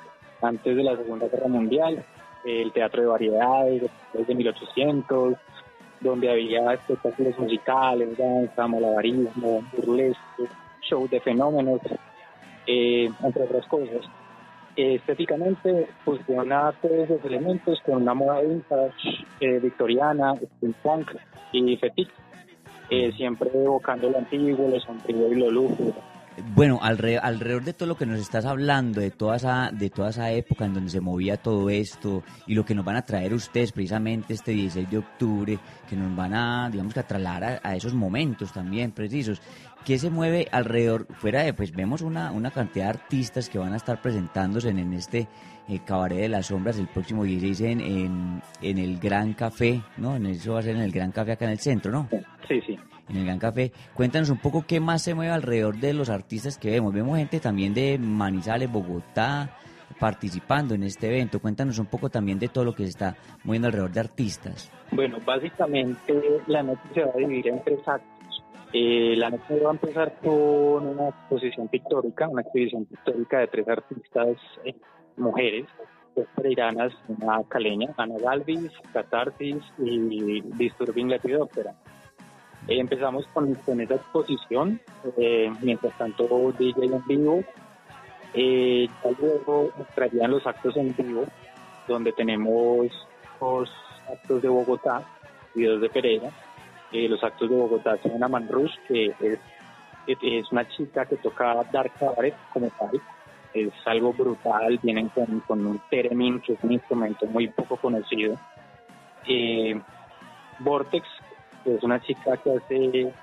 antes 0.41 0.75
de 0.75 0.83
la 0.83 0.97
Segunda 0.97 1.27
Guerra 1.27 1.47
Mundial, 1.47 2.03
el 2.43 2.71
teatro 2.71 3.03
de 3.03 3.07
variedades 3.07 3.83
de 4.13 4.35
1800, 4.35 5.35
donde 6.01 6.31
había 6.31 6.73
espectáculos 6.73 7.37
musicales, 7.37 8.17
danza, 8.17 8.67
malabarismo, 8.67 9.63
burlesque, 9.73 10.47
show 10.81 11.07
de 11.07 11.19
fenómenos, 11.21 11.81
eh, 12.65 13.07
entre 13.23 13.43
otras 13.43 13.65
cosas. 13.67 14.09
Estéticamente 14.75 15.87
fusiona 16.03 16.71
todos 16.81 17.09
los 17.09 17.25
elementos 17.25 17.79
con 17.85 18.01
una 18.01 18.13
moda 18.13 18.41
vintage, 18.41 19.25
eh, 19.39 19.59
victoriana, 19.59 20.33
steampunk 20.57 21.11
y 21.51 21.77
fetiche, 21.77 22.11
eh, 22.89 23.11
siempre 23.13 23.49
evocando 23.53 24.09
lo 24.09 24.17
antiguo, 24.17 24.67
lo 24.69 24.79
sombrío 24.79 25.31
y 25.31 25.35
lo 25.35 25.51
lúgubre. 25.51 25.93
Bueno, 26.53 26.79
alrededor, 26.81 27.63
de 27.63 27.71
todo 27.71 27.87
lo 27.87 27.95
que 27.95 28.05
nos 28.05 28.19
estás 28.19 28.45
hablando, 28.45 28.99
de 28.99 29.09
toda, 29.09 29.37
esa, 29.37 29.71
de 29.71 29.89
toda 29.89 30.09
esa 30.09 30.31
época 30.31 30.65
en 30.65 30.73
donde 30.73 30.89
se 30.89 30.99
movía 30.99 31.37
todo 31.37 31.69
esto 31.69 32.23
y 32.45 32.55
lo 32.55 32.65
que 32.65 32.75
nos 32.75 32.83
van 32.83 32.97
a 32.97 33.05
traer 33.05 33.33
ustedes 33.33 33.71
precisamente 33.71 34.33
este 34.33 34.51
16 34.51 34.89
de 34.89 34.97
octubre, 34.97 35.59
que 35.89 35.95
nos 35.95 36.13
van 36.13 36.33
a, 36.33 36.69
digamos 36.69 36.93
que 36.93 36.99
a 36.99 37.07
trasladar 37.07 37.61
a 37.63 37.75
esos 37.75 37.93
momentos 37.93 38.51
también 38.51 38.91
precisos, 38.91 39.41
¿Qué 39.85 39.99
se 39.99 40.09
mueve 40.09 40.47
alrededor? 40.51 41.05
Fuera 41.13 41.43
de, 41.43 41.53
pues 41.53 41.71
vemos 41.71 42.01
una, 42.01 42.31
una 42.31 42.49
cantidad 42.49 42.85
de 42.85 42.89
artistas 42.89 43.49
que 43.49 43.59
van 43.59 43.73
a 43.73 43.75
estar 43.75 44.01
presentándose 44.01 44.69
en, 44.69 44.93
este 44.93 45.27
eh, 45.69 45.79
Cabaret 45.85 46.21
de 46.21 46.29
las 46.29 46.47
Sombras 46.47 46.79
el 46.79 46.87
próximo 46.87 47.23
16 47.23 47.61
en, 47.61 48.41
en, 48.63 48.77
el 48.79 48.97
Gran 48.97 49.33
Café, 49.33 49.83
¿no? 49.97 50.15
En 50.15 50.25
eso 50.25 50.53
va 50.53 50.61
a 50.61 50.63
ser 50.63 50.75
en 50.75 50.81
el 50.81 50.91
Gran 50.91 51.11
Café 51.11 51.33
acá 51.33 51.45
en 51.45 51.51
el 51.51 51.59
centro, 51.59 51.91
¿no? 51.91 52.09
Sí, 52.47 52.59
sí. 52.65 52.79
en 53.09 53.17
el 53.17 53.25
Gran 53.25 53.37
Café. 53.37 53.71
Cuéntanos 53.93 54.31
un 54.31 54.39
poco 54.39 54.65
qué 54.67 54.79
más 54.79 55.03
se 55.03 55.13
mueve 55.13 55.31
alrededor 55.31 55.77
de 55.77 55.93
los 55.93 56.09
artistas 56.09 56.57
que 56.57 56.71
vemos. 56.71 56.91
Vemos 56.91 57.19
gente 57.19 57.39
también 57.39 57.75
de 57.75 57.99
Manizales, 57.99 58.71
Bogotá, 58.71 59.55
participando 59.99 60.73
en 60.73 60.81
este 60.81 61.09
evento. 61.09 61.39
Cuéntanos 61.39 61.77
un 61.77 61.85
poco 61.85 62.09
también 62.09 62.39
de 62.39 62.47
todo 62.47 62.65
lo 62.65 62.73
que 62.73 62.85
se 62.85 62.89
está 62.89 63.15
moviendo 63.43 63.67
alrededor 63.67 63.91
de 63.91 63.99
artistas. 63.99 64.71
Bueno, 64.91 65.19
básicamente 65.23 66.11
la 66.47 66.63
noche 66.63 66.81
se 66.95 67.03
va 67.03 67.11
a 67.13 67.17
dividir 67.17 67.49
en 67.49 67.63
tres 67.63 67.87
actos. 67.87 68.14
Eh, 68.77 69.15
la 69.15 69.29
noche 69.29 69.57
va 69.61 69.69
a 69.69 69.73
empezar 69.73 70.17
con 70.21 70.85
una 70.85 71.07
exposición 71.07 71.69
pictórica, 71.69 72.27
una 72.27 72.41
exposición 72.41 72.83
pictórica 72.83 73.39
de 73.39 73.47
tres 73.47 73.69
artistas 73.69 74.35
eh, 74.65 74.75
mujeres, 75.15 75.65
tres 76.13 76.27
pereiranas, 76.35 76.91
una 77.07 77.41
caleña, 77.47 77.93
Ana 77.95 78.15
Galvis, 78.19 78.73
Catarsis 78.91 79.63
y 79.77 80.41
Disturbing 80.41 81.07
Lepidoptera. 81.07 81.73
Eh, 82.67 82.77
empezamos 82.77 83.25
con, 83.27 83.53
con 83.55 83.79
esa 83.79 83.95
exposición, 83.95 84.81
eh, 85.15 85.49
mientras 85.61 85.97
tanto 85.97 86.51
DJ 86.59 86.87
en 86.87 87.05
vivo, 87.07 87.45
eh, 88.33 88.89
luego 89.21 89.71
traerían 89.95 90.31
los 90.31 90.45
actos 90.45 90.75
en 90.75 90.93
vivo, 90.97 91.23
donde 91.87 92.11
tenemos 92.11 92.87
dos 93.39 93.71
actos 94.11 94.41
de 94.41 94.49
Bogotá 94.49 95.01
y 95.55 95.63
dos 95.63 95.79
de 95.79 95.89
Pereira. 95.89 96.29
Eh, 96.91 97.07
los 97.09 97.23
actos 97.23 97.49
de 97.49 97.55
Bogotá 97.55 97.97
son 98.01 98.13
una 98.13 98.27
Manrush, 98.27 98.75
que 98.87 99.13
es, 99.19 99.39
es 100.07 100.51
una 100.51 100.67
chica 100.69 101.05
que 101.05 101.17
toca 101.17 101.63
Dark 101.71 101.91
Cabaret 101.99 102.35
como 102.53 102.69
tal. 102.79 103.01
Es 103.53 103.71
algo 103.85 104.13
brutal, 104.13 104.79
vienen 104.83 105.09
con, 105.09 105.39
con 105.41 105.65
un 105.65 105.81
theremin, 105.89 106.41
que 106.41 106.53
es 106.53 106.63
un 106.63 106.73
instrumento 106.73 107.25
muy 107.25 107.47
poco 107.47 107.77
conocido. 107.77 108.37
Eh, 109.27 109.79
Vortex, 110.59 111.07
que 111.63 111.75
es 111.75 111.83
una 111.83 112.01
chica 112.01 112.37
que 112.37 112.51
hace 112.51 113.13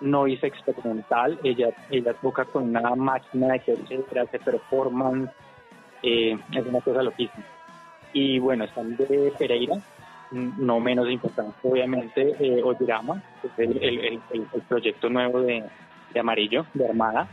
noise 0.00 0.46
experimental. 0.46 1.38
Ella, 1.42 1.68
ella 1.90 2.14
toca 2.14 2.44
con 2.44 2.64
una 2.64 2.94
máquina 2.94 3.54
de 3.54 3.60
que 3.60 4.20
hace 4.20 4.38
performance. 4.38 5.30
Eh, 6.02 6.38
es 6.52 6.66
una 6.66 6.80
cosa 6.80 7.02
loquísima. 7.02 7.44
Y 8.12 8.38
bueno, 8.38 8.64
están 8.64 8.96
de 8.96 9.32
Pereira, 9.38 9.74
no 10.30 10.80
menos 10.80 11.08
importante, 11.10 11.56
obviamente, 11.62 12.34
eh, 12.38 12.62
que 13.56 13.62
es 13.62 13.68
el, 13.70 13.82
el, 13.82 13.98
el, 14.00 14.46
el 14.52 14.62
proyecto 14.68 15.08
nuevo 15.08 15.40
de, 15.40 15.64
de, 16.12 16.20
Amarillo, 16.20 16.66
de 16.74 16.88
Armada. 16.88 17.28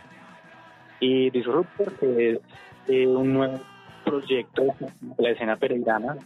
Y 0.99 1.29
Disruptor, 1.31 1.93
que 1.99 2.31
es 2.31 2.39
eh, 2.87 3.07
un 3.07 3.33
nuevo 3.33 3.59
proyecto 4.05 4.63
de 4.63 5.23
la 5.23 5.29
escena 5.31 5.55
pereirana, 5.55 6.17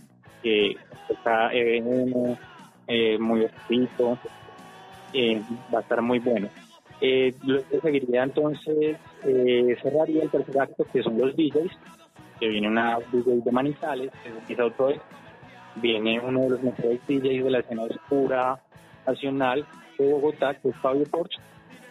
que 0.44 0.76
está 1.10 1.54
eh, 1.54 1.84
eh, 2.88 3.18
muy 3.18 3.44
escrito, 3.44 4.18
eh, 5.14 5.42
va 5.74 5.80
a 5.80 5.82
estar 5.82 6.02
muy 6.02 6.20
bueno. 6.20 6.48
Eh, 7.00 7.34
luego 7.44 7.66
seguiría 7.82 8.24
entonces, 8.24 8.98
cerraría 9.82 10.24
el 10.24 10.30
tercer 10.30 10.60
acto, 10.60 10.86
que 10.92 11.04
son 11.04 11.18
los 11.18 11.36
DJs, 11.36 11.72
que 12.40 12.48
viene 12.48 12.68
una 12.68 12.98
DJ 13.12 13.42
de 13.44 13.52
Manizales, 13.52 14.12
que 14.48 14.54
es 14.54 14.60
Auto 14.60 14.94
viene 15.82 16.20
uno 16.20 16.42
de 16.42 16.50
los 16.52 16.64
mejores 16.64 17.00
DJs 17.08 17.44
de 17.44 17.52
la 17.52 17.60
escena 17.60 17.84
oscura 17.84 18.60
nacional 19.06 19.66
de 19.98 20.12
Bogotá, 20.12 20.54
que 20.56 20.70
es 20.70 20.76
Fabio 20.78 21.06
Porsche, 21.06 21.40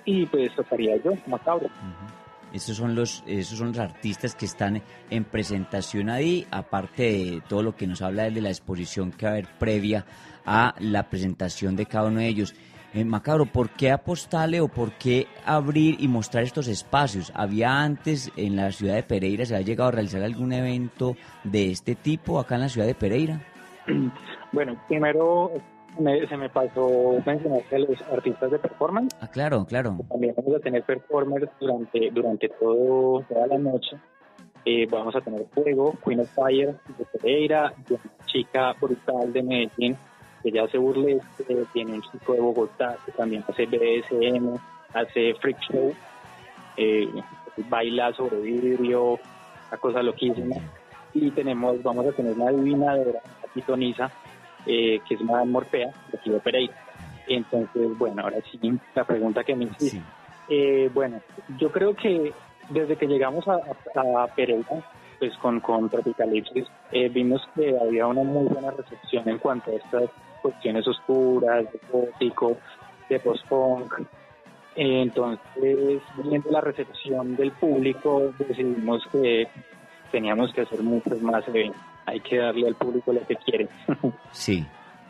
y 0.05 0.26
pues 0.26 0.55
tocaría 0.55 0.97
yo, 1.03 1.12
Macabro. 1.26 1.68
Esos 2.53 2.76
son 2.76 2.95
los, 2.95 3.24
esos 3.26 3.59
son 3.59 3.68
los 3.68 3.78
artistas 3.78 4.34
que 4.34 4.47
están 4.47 4.82
en 5.11 5.24
presentación 5.24 6.09
ahí, 6.09 6.47
aparte 6.51 7.03
de 7.03 7.43
todo 7.49 7.62
lo 7.62 7.76
que 7.76 7.87
nos 7.87 8.03
habla 8.03 8.30
de 8.30 8.41
la 8.41 8.49
exposición 8.49 9.11
que 9.11 9.26
va 9.26 9.32
a 9.32 9.34
haber 9.34 9.49
previa 9.59 10.07
a 10.45 10.74
la 10.78 11.09
presentación 11.11 11.76
de 11.76 11.87
cada 11.87 12.09
uno 12.09 12.20
de 12.20 12.28
ellos. 12.28 12.55
Eh, 12.95 13.05
Macabro, 13.05 13.47
¿por 13.47 13.70
qué 13.70 13.91
apostarle 13.91 14.61
o 14.61 14.68
por 14.68 14.93
qué 14.93 15.26
abrir 15.45 15.97
y 15.99 16.09
mostrar 16.09 16.45
estos 16.45 16.68
espacios? 16.68 17.32
¿Había 17.34 17.82
antes 17.82 18.30
en 18.37 18.57
la 18.57 18.72
ciudad 18.72 18.95
de 18.95 19.03
Pereira, 19.03 19.45
se 19.45 19.57
ha 19.57 19.61
llegado 19.61 19.89
a 19.89 19.93
realizar 19.93 20.22
algún 20.22 20.53
evento 20.53 21.16
de 21.45 21.72
este 21.72 21.95
tipo 21.95 22.39
acá 22.39 22.55
en 22.55 22.62
la 22.62 22.68
ciudad 22.68 22.87
de 22.87 22.95
Pereira? 22.95 23.43
Bueno, 24.53 24.80
primero 24.89 25.51
me, 25.99 26.26
se 26.26 26.37
me 26.37 26.49
pasó 26.49 27.22
mencionarte 27.26 27.76
a 27.76 27.78
los 27.80 28.01
artistas 28.12 28.51
de 28.51 28.59
performance. 28.59 29.14
Ah, 29.20 29.28
claro, 29.28 29.66
claro. 29.66 29.99
También 30.09 30.34
vamos 30.37 30.55
a 30.55 30.61
tener 30.61 30.82
performers 30.82 31.51
durante, 31.61 32.11
durante 32.11 32.49
todo, 32.49 33.22
toda 33.28 33.47
la 33.47 33.59
noche. 33.59 33.97
Eh, 34.64 34.87
vamos 34.91 35.14
a 35.14 35.20
tener 35.20 35.47
Fuego, 35.53 35.95
Queen 36.05 36.20
of 36.20 36.30
Fire 36.34 36.74
de 36.99 37.05
Pereira, 37.05 37.72
una 37.89 38.01
chica 38.26 38.72
brutal 38.80 39.32
de 39.32 39.43
Medellín 39.43 39.97
que 40.43 40.53
ya 40.53 40.64
hace 40.64 40.78
burlesque, 40.78 41.66
tiene 41.72 41.95
un 41.95 42.03
chico 42.03 42.34
de 42.34 42.41
Bogotá 42.41 42.97
que 43.05 43.12
también 43.12 43.45
hace 43.49 43.66
BDSM, 43.66 44.57
hace 44.95 45.34
freak 45.41 45.59
show, 45.61 45.93
eh, 46.76 47.09
baila 47.68 48.12
sobre 48.12 48.39
vidrio, 48.41 49.18
una 49.68 49.78
cosa 49.80 50.03
loquísima. 50.03 50.57
Y 51.14 51.30
tenemos, 51.30 51.82
vamos 51.82 52.07
a 52.07 52.12
tener 52.12 52.34
una 52.34 52.51
adivinadora, 52.51 53.20
pitoniza, 53.57 54.11
eh, 54.66 55.00
que 55.07 55.14
es 55.14 55.20
una 55.20 55.44
Morfea, 55.44 55.88
de 56.12 56.18
aquí 56.18 56.30
de 56.30 56.40
Pereira. 56.40 56.74
Entonces, 57.26 57.98
bueno, 57.98 58.22
ahora 58.22 58.36
sí, 58.50 58.61
la 58.94 59.04
pregunta 59.04 59.42
que 59.42 59.57
me 59.57 59.64
hiciste. 59.64 60.02
Eh, 60.48 60.90
bueno, 60.94 61.20
yo 61.59 61.72
creo 61.72 61.94
que 61.94 62.32
desde 62.68 62.96
que 62.96 63.07
llegamos 63.07 63.44
a, 63.48 64.26
Pereira, 64.34 64.82
pues 65.18 65.36
con, 65.38 65.61
con 65.61 65.88
Tropicalipsis, 65.88 66.66
eh, 66.92 67.09
vimos 67.09 67.42
que 67.54 67.74
había 67.78 68.07
una 68.07 68.22
muy 68.22 68.46
buena 68.48 68.70
recepción 68.70 69.28
en 69.28 69.38
cuanto 69.38 69.70
a 69.70 69.74
estas 69.74 70.11
cuestiones 70.42 70.86
oscuras, 70.86 71.64
de 71.72 71.80
gótico, 71.90 72.57
de 73.09 73.18
post-punk. 73.18 74.02
Entonces, 74.76 76.02
viendo 76.22 76.50
la 76.50 76.61
recepción 76.61 77.34
del 77.34 77.50
público, 77.52 78.34
decidimos 78.38 79.07
que 79.11 79.48
teníamos 80.12 80.52
que 80.52 80.61
hacer 80.62 80.82
muchos 80.82 81.20
más 81.22 81.46
eventos. 81.48 81.80
Hay 82.07 82.20
que 82.20 82.38
darle 82.38 82.68
al 82.68 82.74
público 82.76 83.12
lo 83.12 83.26
que 83.26 83.36
quiere. 83.36 83.68
sí, 84.32 84.64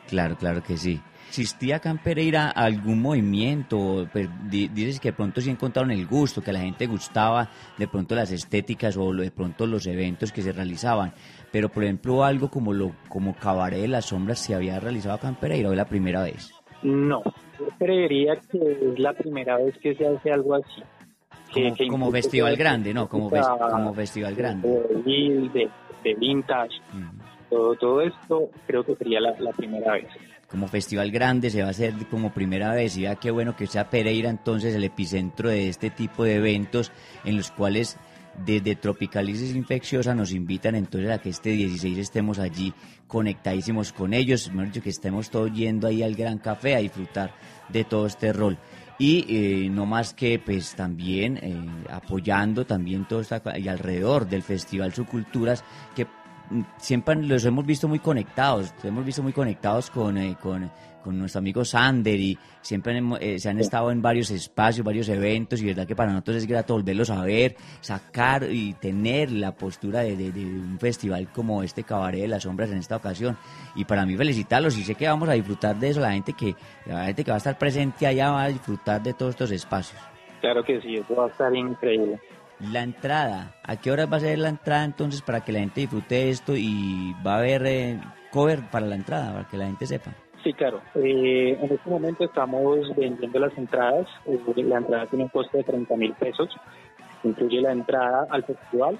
claro, 0.09 0.37
claro 0.37 0.63
que 0.63 0.77
sí. 0.77 1.01
¿Existía 1.29 1.77
acá 1.77 1.91
en 1.91 1.99
Pereira 1.99 2.49
algún 2.49 3.03
movimiento? 3.03 4.09
Pues, 4.13 4.29
dices 4.49 5.01
que 5.01 5.09
de 5.09 5.17
pronto 5.17 5.41
sí 5.41 5.51
encontraron 5.51 5.91
el 5.91 6.07
gusto, 6.07 6.41
que 6.41 6.51
a 6.51 6.55
la 6.55 6.61
gente 6.61 6.87
gustaba 6.87 7.51
de 7.77 7.89
pronto 7.89 8.15
las 8.15 8.33
estéticas 8.33 8.97
o 8.97 9.13
de 9.13 9.31
pronto 9.31 9.67
los 9.67 9.87
eventos 9.87 10.33
que 10.33 10.41
se 10.41 10.53
realizaban. 10.53 11.13
Pero, 11.53 11.69
por 11.69 11.85
ejemplo, 11.85 12.25
algo 12.25 12.49
como 12.49 12.73
lo 12.73 12.93
como 13.09 13.35
Cabaret 13.35 13.81
de 13.81 13.89
las 13.89 14.07
Sombras 14.07 14.39
se 14.39 14.55
había 14.55 14.81
realizado 14.81 15.17
acá 15.17 15.29
en 15.29 15.35
Pereira, 15.35 15.69
¿o 15.69 15.73
es 15.73 15.77
la 15.77 15.89
primera 15.89 16.23
vez? 16.23 16.55
No, 16.83 17.23
yo 17.59 17.69
creería 17.79 18.37
que 18.51 18.59
es 18.59 18.99
la 18.99 19.13
primera 19.13 19.59
vez 19.59 19.77
que 19.79 19.95
se 19.95 20.07
hace 20.07 20.33
algo 20.33 20.55
así. 20.55 20.83
Que, 21.53 21.63
como, 21.89 22.11
que 22.13 22.29
como 22.29 22.57
grande, 22.57 22.93
¿no? 22.93 23.09
Como, 23.09 23.31
ves, 23.31 23.47
como 23.47 23.95
festival 23.95 24.35
grande. 24.35 24.69
De, 24.69 25.49
de, 25.53 25.71
de 26.05 26.15
vintage, 26.15 26.81
uh 26.93 26.97
-huh. 26.97 27.11
todo, 27.49 27.75
todo 27.77 28.01
esto 28.03 28.51
creo 28.67 28.85
que 28.85 28.97
sería 28.97 29.21
la, 29.21 29.35
la 29.39 29.53
primera 29.53 29.93
vez 29.93 30.09
como 30.49 30.69
festival 30.69 31.11
grande, 31.11 31.51
se 31.51 31.63
va 31.63 31.69
a 31.69 31.71
hacer 31.71 31.95
como 32.09 32.33
primera 32.33 32.73
vez 32.73 32.97
y 32.97 33.03
ya 33.03 33.17
qué 33.17 33.31
bueno 33.31 33.57
que 33.57 33.67
sea 33.67 33.91
Pereira 33.91 34.31
entonces 34.31 34.75
el 34.75 34.85
epicentro 34.85 35.49
de 35.49 35.69
este 35.69 35.91
tipo 35.91 36.25
de 36.25 36.37
eventos 36.37 36.93
en 37.25 37.37
los 37.37 37.51
cuales 37.51 37.97
desde 38.45 38.77
Tropicalisis 38.77 39.57
Infecciosa 39.57 40.15
nos 40.15 40.33
invitan 40.33 40.75
entonces 40.75 41.11
a 41.11 41.19
que 41.19 41.31
este 41.31 41.51
16 41.51 41.99
estemos 41.99 42.39
allí 42.39 42.73
conectadísimos 43.07 43.93
con 43.93 44.13
ellos, 44.13 44.51
mejor 44.51 44.67
dicho 44.67 44.83
que 44.83 44.91
estemos 44.91 45.31
todos 45.31 45.53
yendo 45.53 45.89
ahí 45.89 46.03
al 46.03 46.15
Gran 46.15 46.39
Café 46.39 46.77
a 46.77 46.79
disfrutar 46.79 47.33
de 47.69 47.85
todo 47.85 48.07
este 48.07 48.33
rol 48.33 48.59
y 48.99 49.27
eh, 49.29 49.69
no 49.69 49.87
más 49.87 50.15
que 50.15 50.39
pues 50.39 50.75
también 50.75 51.39
eh, 51.39 51.55
apoyando 51.91 52.65
también 52.65 53.07
todo 53.07 53.21
esta 53.21 53.43
y 53.59 53.69
alrededor 53.69 54.29
del 54.29 54.43
festival 54.43 54.95
Subculturas 54.95 55.65
que 55.95 56.07
siempre 56.79 57.17
los 57.17 57.45
hemos 57.45 57.67
visto 57.67 57.89
muy 57.89 57.99
conectados, 57.99 58.73
hemos 58.85 59.05
visto 59.05 59.23
muy 59.23 59.33
conectados 59.33 59.91
con, 59.91 60.17
eh, 60.17 60.37
con, 60.41 60.71
con, 61.07 61.19
nuestro 61.19 61.39
amigo 61.39 61.65
Sander 61.65 62.19
y 62.19 62.39
siempre 62.61 63.01
eh, 63.21 63.39
se 63.39 63.49
han 63.49 63.59
estado 63.59 63.91
en 63.91 64.03
varios 64.03 64.31
espacios, 64.31 64.85
varios 64.85 65.09
eventos 65.09 65.63
y 65.63 65.67
verdad 65.67 65.87
que 65.87 65.97
para 65.97 66.11
nosotros 66.13 66.39
es 66.39 66.47
grato 66.47 66.75
volverlos 66.75 67.11
a 67.11 67.23
ver, 67.23 67.57
sacar 67.81 68.45
y 68.51 68.75
tener 68.75 69.31
la 69.31 69.53
postura 69.53 70.01
de, 70.01 70.17
de, 70.17 70.33
de, 70.33 70.45
un 70.45 70.79
festival 70.79 71.29
como 71.33 71.63
este 71.63 71.85
Cabaret 71.85 72.23
de 72.23 72.29
las 72.29 72.43
Sombras 72.43 72.71
en 72.71 72.79
esta 72.79 72.97
ocasión 72.97 73.37
y 73.75 73.85
para 73.85 74.05
mí 74.05 74.17
felicitarlos 74.17 74.77
y 74.77 74.85
sé 74.85 74.95
que 74.95 75.07
vamos 75.07 75.29
a 75.29 75.33
disfrutar 75.33 75.77
de 75.77 75.89
eso, 75.91 76.01
la 76.01 76.13
gente 76.13 76.33
que, 76.33 76.55
la 76.87 77.07
gente 77.07 77.25
que 77.25 77.31
va 77.31 77.37
a 77.37 77.39
estar 77.39 77.59
presente 77.59 78.07
allá 78.07 78.31
va 78.31 78.45
a 78.45 78.49
disfrutar 78.49 79.03
de 79.03 79.15
todos 79.15 79.31
estos 79.31 79.51
espacios. 79.51 80.01
Claro 80.41 80.63
que 80.65 80.81
sí, 80.81 80.97
eso 80.97 81.15
va 81.15 81.27
a 81.27 81.29
estar 81.29 81.55
increíble. 81.55 82.21
La 82.61 82.83
entrada, 82.83 83.55
¿a 83.63 83.77
qué 83.77 83.91
hora 83.91 84.07
va 84.07 84.17
a 84.17 84.21
ser 84.21 84.39
la 84.39 84.49
entrada 84.49 84.85
entonces 84.85 85.21
para 85.21 85.43
que 85.43 85.53
la 85.53 85.61
gente 85.61 85.83
disfrute 85.83 86.31
esto 86.31 86.57
y 86.57 87.15
va 87.25 87.35
a 87.35 87.39
haber 87.39 87.67
eh, 87.67 88.01
cover 88.31 88.71
para 88.71 88.87
la 88.87 88.95
entrada, 88.95 89.33
para 89.33 89.49
que 89.49 89.59
la 89.59 89.67
gente 89.67 89.87
sepa? 89.87 90.13
Sí, 90.47 90.53
claro. 90.53 90.81
Eh, 90.95 91.59
en 91.61 91.73
este 91.73 91.91
momento 91.91 92.23
estamos 92.23 92.79
vendiendo 92.97 93.41
las 93.41 93.59
entradas. 93.59 94.07
Eh, 94.27 94.39
la 94.63 94.77
entrada 94.79 95.07
tiene 95.07 95.25
un 95.25 95.31
costo 95.31 95.59
de 95.59 95.65
30 95.65 95.97
mil 95.97 96.13
pesos. 96.13 96.49
Incluye 97.25 97.61
la 97.63 97.73
entrada 97.73 98.29
al 98.31 98.45
festival. 98.45 98.97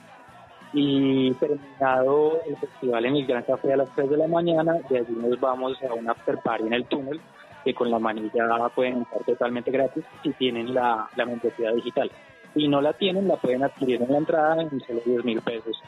Y 0.73 1.33
terminado 1.35 2.43
el 2.49 2.57
festival 2.57 3.07
en 3.07 3.15
el 3.15 3.27
Gran 3.27 3.45
Café 3.45 3.75
a 3.75 3.77
las 3.77 3.89
3 3.95 4.11
de 4.11 4.17
la 4.17 4.27
mañana, 4.27 4.75
de 4.91 4.99
allí 4.99 5.13
nos 5.17 5.39
vamos 5.39 5.79
a 5.89 5.95
un 5.95 6.11
after 6.11 6.37
party 6.39 6.67
en 6.67 6.73
el 6.73 6.85
túnel, 6.87 7.21
que 7.65 7.73
con 7.75 7.93
la 7.93 8.01
manilla 8.01 8.69
pueden 8.75 8.95
entrar 8.95 9.23
totalmente 9.23 9.71
gratis 9.71 10.03
si 10.25 10.31
tienen 10.33 10.75
la, 10.75 11.09
la 11.15 11.27
membresía 11.27 11.71
digital. 11.71 12.11
Si 12.55 12.67
no 12.67 12.81
la 12.81 12.93
tienen, 12.93 13.29
la 13.29 13.37
pueden 13.37 13.63
adquirir 13.63 14.03
en 14.03 14.11
la 14.11 14.19
entrada 14.19 14.61
en 14.63 14.81
solo 14.81 15.01
10 15.07 15.25
mil 15.25 15.41
pesos. 15.43 15.81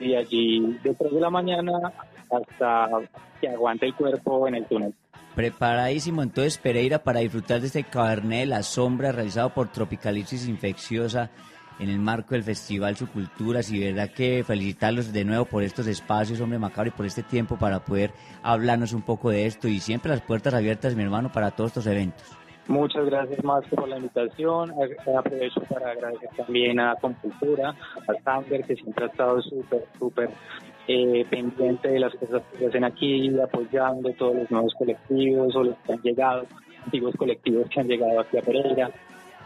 Y 0.00 0.14
allí, 0.14 0.78
de 0.82 0.94
3 0.94 1.12
de 1.12 1.20
la 1.20 1.30
mañana 1.30 1.92
hasta 2.30 2.88
que 3.40 3.48
aguante 3.48 3.86
el 3.86 3.94
cuerpo 3.94 4.48
en 4.48 4.56
el 4.56 4.66
túnel. 4.66 4.92
Preparadísimo 5.34 6.22
entonces 6.22 6.58
Pereira 6.58 7.04
para 7.04 7.20
disfrutar 7.20 7.60
de 7.60 7.66
este 7.66 7.84
Cabernet 7.84 8.40
de 8.40 8.46
la 8.46 8.62
Sombra 8.62 9.12
realizado 9.12 9.50
por 9.50 9.70
Tropicalisis 9.70 10.48
Infecciosa 10.48 11.30
en 11.78 11.90
el 11.90 11.98
marco 11.98 12.34
del 12.34 12.42
Festival 12.42 12.96
Subculturas 12.96 13.70
y 13.70 13.78
verdad 13.84 14.10
que 14.10 14.42
felicitarlos 14.46 15.12
de 15.12 15.24
nuevo 15.24 15.44
por 15.44 15.62
estos 15.62 15.86
espacios, 15.86 16.40
hombre 16.40 16.58
macabro, 16.58 16.88
y 16.88 16.92
por 16.92 17.06
este 17.06 17.22
tiempo 17.22 17.56
para 17.58 17.80
poder 17.84 18.12
hablarnos 18.42 18.92
un 18.92 19.02
poco 19.02 19.30
de 19.30 19.46
esto 19.46 19.68
y 19.68 19.80
siempre 19.80 20.10
las 20.10 20.20
puertas 20.22 20.54
abiertas, 20.54 20.94
mi 20.96 21.02
hermano, 21.02 21.30
para 21.32 21.50
todos 21.50 21.68
estos 21.70 21.86
eventos. 21.86 22.24
Muchas 22.68 23.06
gracias 23.06 23.44
más 23.44 23.64
por 23.66 23.88
la 23.88 23.96
invitación. 23.96 24.70
Ag- 24.72 25.16
Aprovecho 25.18 25.60
para 25.72 25.92
agradecer 25.92 26.28
también 26.36 26.80
a 26.80 26.96
Compultura, 26.96 27.70
a 27.70 28.22
Sander, 28.24 28.64
que 28.64 28.74
siempre 28.74 29.04
ha 29.04 29.08
estado 29.08 29.40
súper, 29.42 29.84
súper 29.96 30.30
eh, 30.88 31.24
pendiente 31.30 31.88
de 31.88 32.00
las 32.00 32.12
cosas 32.14 32.42
que 32.50 32.58
se 32.58 32.66
hacen 32.66 32.82
aquí, 32.82 33.30
apoyando 33.38 34.10
todos 34.14 34.34
los 34.34 34.50
nuevos 34.50 34.74
colectivos 34.74 35.54
o 35.54 35.62
los 35.62 35.76
que 35.86 35.92
han 35.92 36.00
llegado, 36.02 36.46
antiguos 36.84 37.14
colectivos 37.16 37.68
que 37.70 37.80
han 37.80 37.86
llegado 37.86 38.18
aquí 38.18 38.36
a 38.38 38.42
Pereira. 38.42 38.90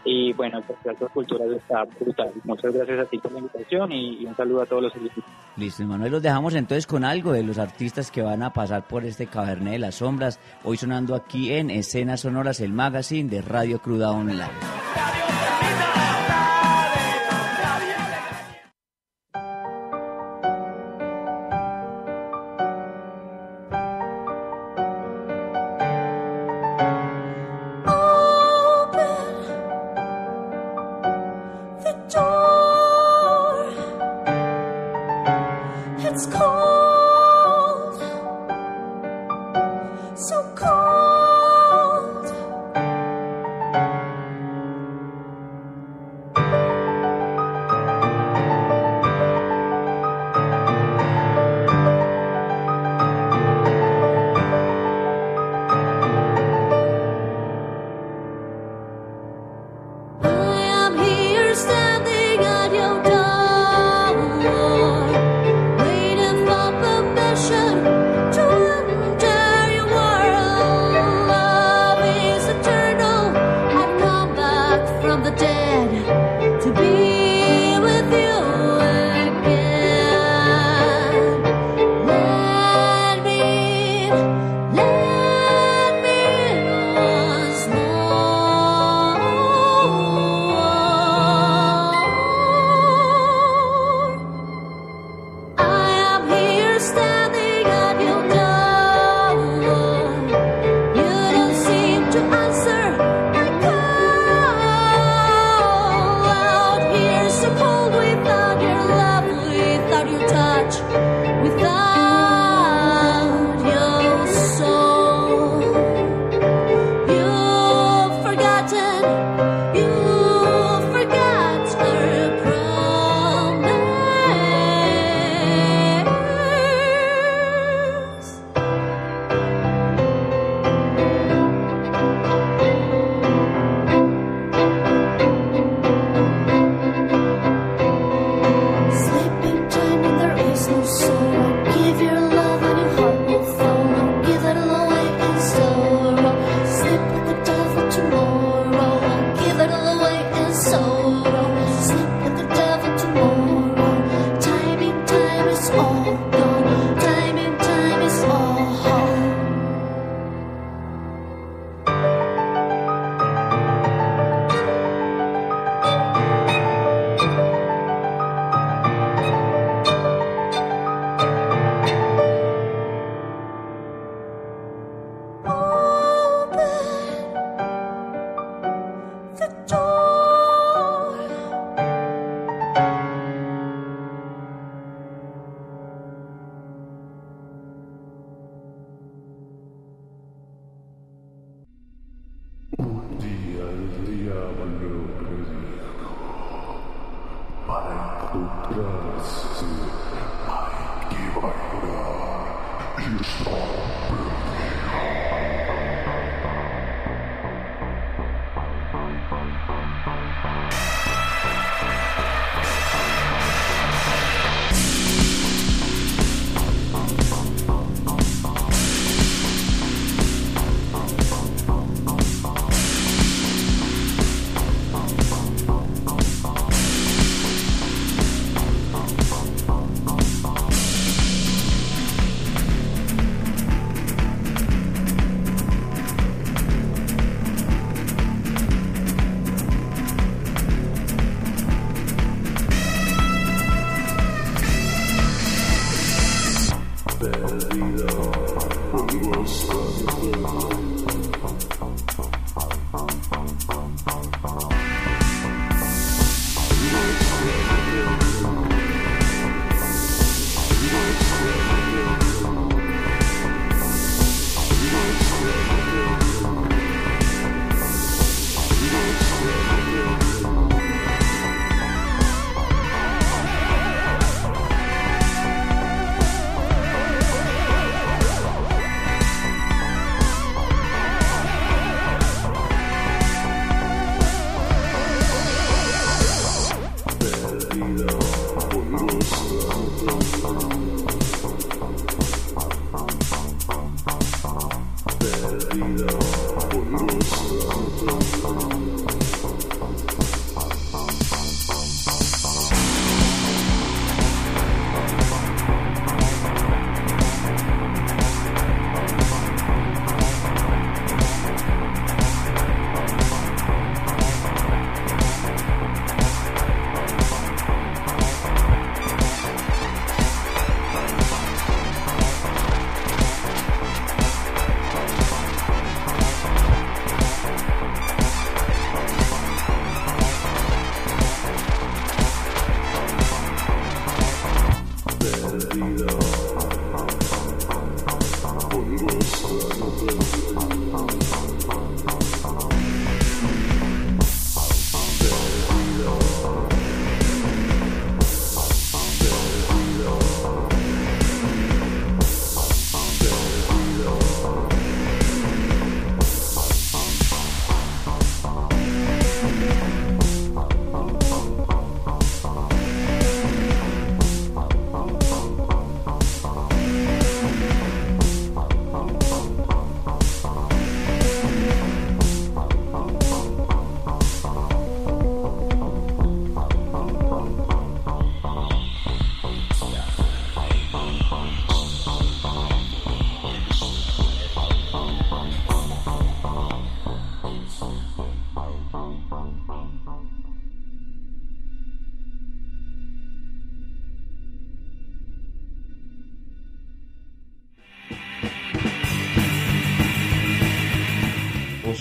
Y 0.03 0.33
bueno, 0.33 0.57
el 0.57 0.63
Festival 0.63 0.97
de 0.99 1.07
Culturas 1.07 1.47
está 1.51 1.83
brutal. 1.99 2.31
Muchas 2.43 2.73
gracias 2.73 2.99
a 2.99 3.05
ti 3.05 3.17
por 3.19 3.31
la 3.31 3.39
invitación 3.39 3.91
y, 3.91 4.25
un 4.25 4.35
saludo 4.35 4.61
a 4.63 4.65
todos 4.65 4.83
los 4.83 4.95
oyentes. 4.95 5.23
Listo, 5.57 5.83
Manuel, 5.83 6.11
los 6.11 6.21
dejamos 6.21 6.55
entonces 6.55 6.87
con 6.87 7.03
algo 7.03 7.33
de 7.33 7.43
los 7.43 7.57
artistas 7.57 8.09
que 8.09 8.21
van 8.21 8.41
a 8.43 8.51
pasar 8.51 8.87
por 8.87 9.05
este 9.05 9.27
Cabernet 9.27 9.73
de 9.73 9.79
las 9.79 9.95
Sombras, 9.95 10.39
hoy 10.63 10.77
sonando 10.77 11.15
aquí 11.15 11.53
en 11.53 11.69
Escenas 11.69 12.21
Sonoras, 12.21 12.61
el 12.61 12.73
magazine 12.73 13.29
de 13.29 13.41
Radio 13.41 13.79
Cruda 13.79 14.11
Online. 14.11 14.49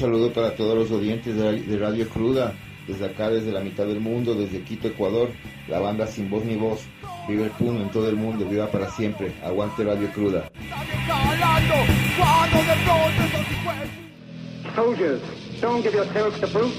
Saludo 0.01 0.33
para 0.33 0.55
todos 0.57 0.77
los 0.77 0.91
oyentes 0.91 1.37
de, 1.37 1.79
Radio 1.79 2.09
Cruda, 2.09 2.55
desde 2.89 3.05
acá, 3.05 3.29
desde 3.29 3.53
la 3.53 3.61
mitad 3.61 3.85
del 3.85 4.01
mundo, 4.01 4.35
desde 4.35 4.63
Quito, 4.63 4.89
Ecuador, 4.89 5.29
la 5.69 5.79
banda 5.79 6.07
Sin 6.07 6.31
Voz 6.31 6.43
Ni 6.45 6.57
Voz. 6.57 6.81
Viva 7.29 7.45
el 7.45 7.51
Puno 7.51 7.83
en 7.83 7.91
todo 7.91 8.09
el 8.09 8.17
mundo, 8.17 8.47
viva 8.47 8.67
para 8.71 8.91
siempre. 8.91 9.33
Aguante 9.45 9.85
Radio 9.85 10.09
Cruda. 10.13 10.51
Soldiers, 14.75 15.21
don't 15.61 15.83
give 15.83 15.95
yourselves 15.95 16.41
to 16.41 16.47
brutes. 16.47 16.77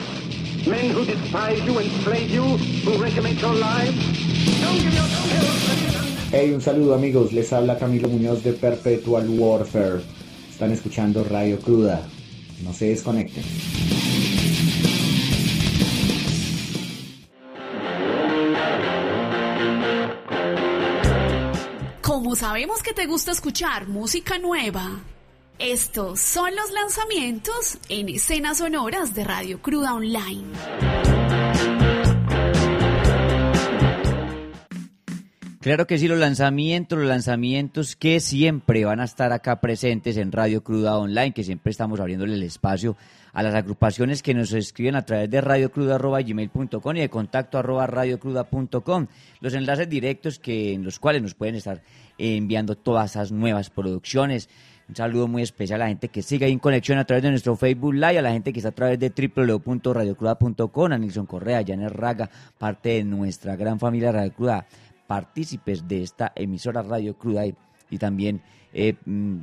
Men 0.65 0.91
who 0.91 1.05
despise 1.05 1.61
you, 1.63 1.77
enslave 1.79 2.29
you, 2.31 2.43
who 2.83 3.03
regiment 3.03 3.39
your 3.39 3.53
lives. 3.53 3.97
Don't 4.61 4.79
give 4.81 4.93
yourselves 4.93 6.31
Hey, 6.31 6.51
un 6.53 6.61
saludo 6.61 6.95
amigos, 6.95 7.33
les 7.33 7.51
habla 7.51 7.77
Camilo 7.77 8.07
Muñoz 8.07 8.41
de 8.43 8.53
Perpetual 8.53 9.29
Warfare. 9.29 10.01
Están 10.49 10.71
escuchando 10.71 11.25
Radio 11.25 11.59
Cruda. 11.59 12.07
No 12.63 12.73
se 12.73 12.87
desconecten. 12.87 13.43
Como 22.01 22.35
sabemos 22.35 22.83
que 22.83 22.93
te 22.93 23.07
gusta 23.07 23.31
escuchar 23.31 23.87
música 23.87 24.37
nueva, 24.37 25.01
estos 25.59 26.19
son 26.19 26.55
los 26.55 26.71
lanzamientos 26.71 27.77
en 27.89 28.09
escenas 28.09 28.59
sonoras 28.59 29.13
de 29.13 29.23
Radio 29.23 29.61
Cruda 29.61 29.93
Online. 29.93 30.90
Claro 35.61 35.85
que 35.85 35.99
sí, 35.99 36.07
los 36.07 36.17
lanzamientos, 36.17 36.97
los 36.97 37.07
lanzamientos 37.07 37.95
que 37.95 38.19
siempre 38.19 38.83
van 38.83 38.99
a 38.99 39.03
estar 39.03 39.31
acá 39.31 39.61
presentes 39.61 40.17
en 40.17 40.31
Radio 40.31 40.63
Cruda 40.63 40.97
Online, 40.97 41.33
que 41.33 41.43
siempre 41.43 41.69
estamos 41.69 41.99
abriéndole 41.99 42.33
el 42.33 42.41
espacio 42.41 42.97
a 43.31 43.43
las 43.43 43.53
agrupaciones 43.53 44.23
que 44.23 44.33
nos 44.33 44.53
escriben 44.53 44.95
a 44.95 45.05
través 45.05 45.29
de 45.29 45.39
radiocruda.gmail.com 45.39 46.95
y 46.95 47.01
de 47.01 47.09
contacto 47.09 47.59
arroba 47.59 47.85
radiocruda.com. 47.85 49.05
Los 49.39 49.53
enlaces 49.53 49.87
directos 49.87 50.39
que, 50.39 50.73
en 50.73 50.83
los 50.83 50.97
cuales 50.97 51.21
nos 51.21 51.35
pueden 51.35 51.53
estar 51.53 51.83
enviando 52.17 52.75
todas 52.75 53.11
esas 53.11 53.31
nuevas 53.31 53.69
producciones. 53.69 54.49
Un 54.89 54.95
saludo 54.95 55.27
muy 55.27 55.43
especial 55.43 55.83
a 55.83 55.85
la 55.85 55.89
gente 55.89 56.09
que 56.09 56.23
sigue 56.23 56.47
ahí 56.47 56.53
en 56.53 56.59
conexión 56.59 56.97
a 56.97 57.05
través 57.05 57.21
de 57.21 57.29
nuestro 57.29 57.55
Facebook 57.55 57.93
Live, 57.93 58.17
a 58.17 58.23
la 58.23 58.31
gente 58.31 58.51
que 58.51 58.59
está 58.59 58.69
a 58.69 58.73
través 58.73 58.99
de 58.99 59.11
www.radiocruda.com, 59.11 60.91
a 60.91 60.97
Nilson 60.97 61.27
Correa, 61.27 61.63
Janet 61.65 61.91
Raga, 61.91 62.31
parte 62.57 62.89
de 62.89 63.03
nuestra 63.03 63.55
gran 63.55 63.79
familia 63.79 64.11
Radio 64.11 64.33
Cruda, 64.33 64.65
partícipes 65.11 65.89
de 65.89 66.03
esta 66.03 66.31
emisora 66.35 66.81
Radio 66.83 67.17
Cruda 67.17 67.43
y, 67.45 67.97
también, 67.97 68.41
eh, 68.71 68.93
mm, 69.03 69.41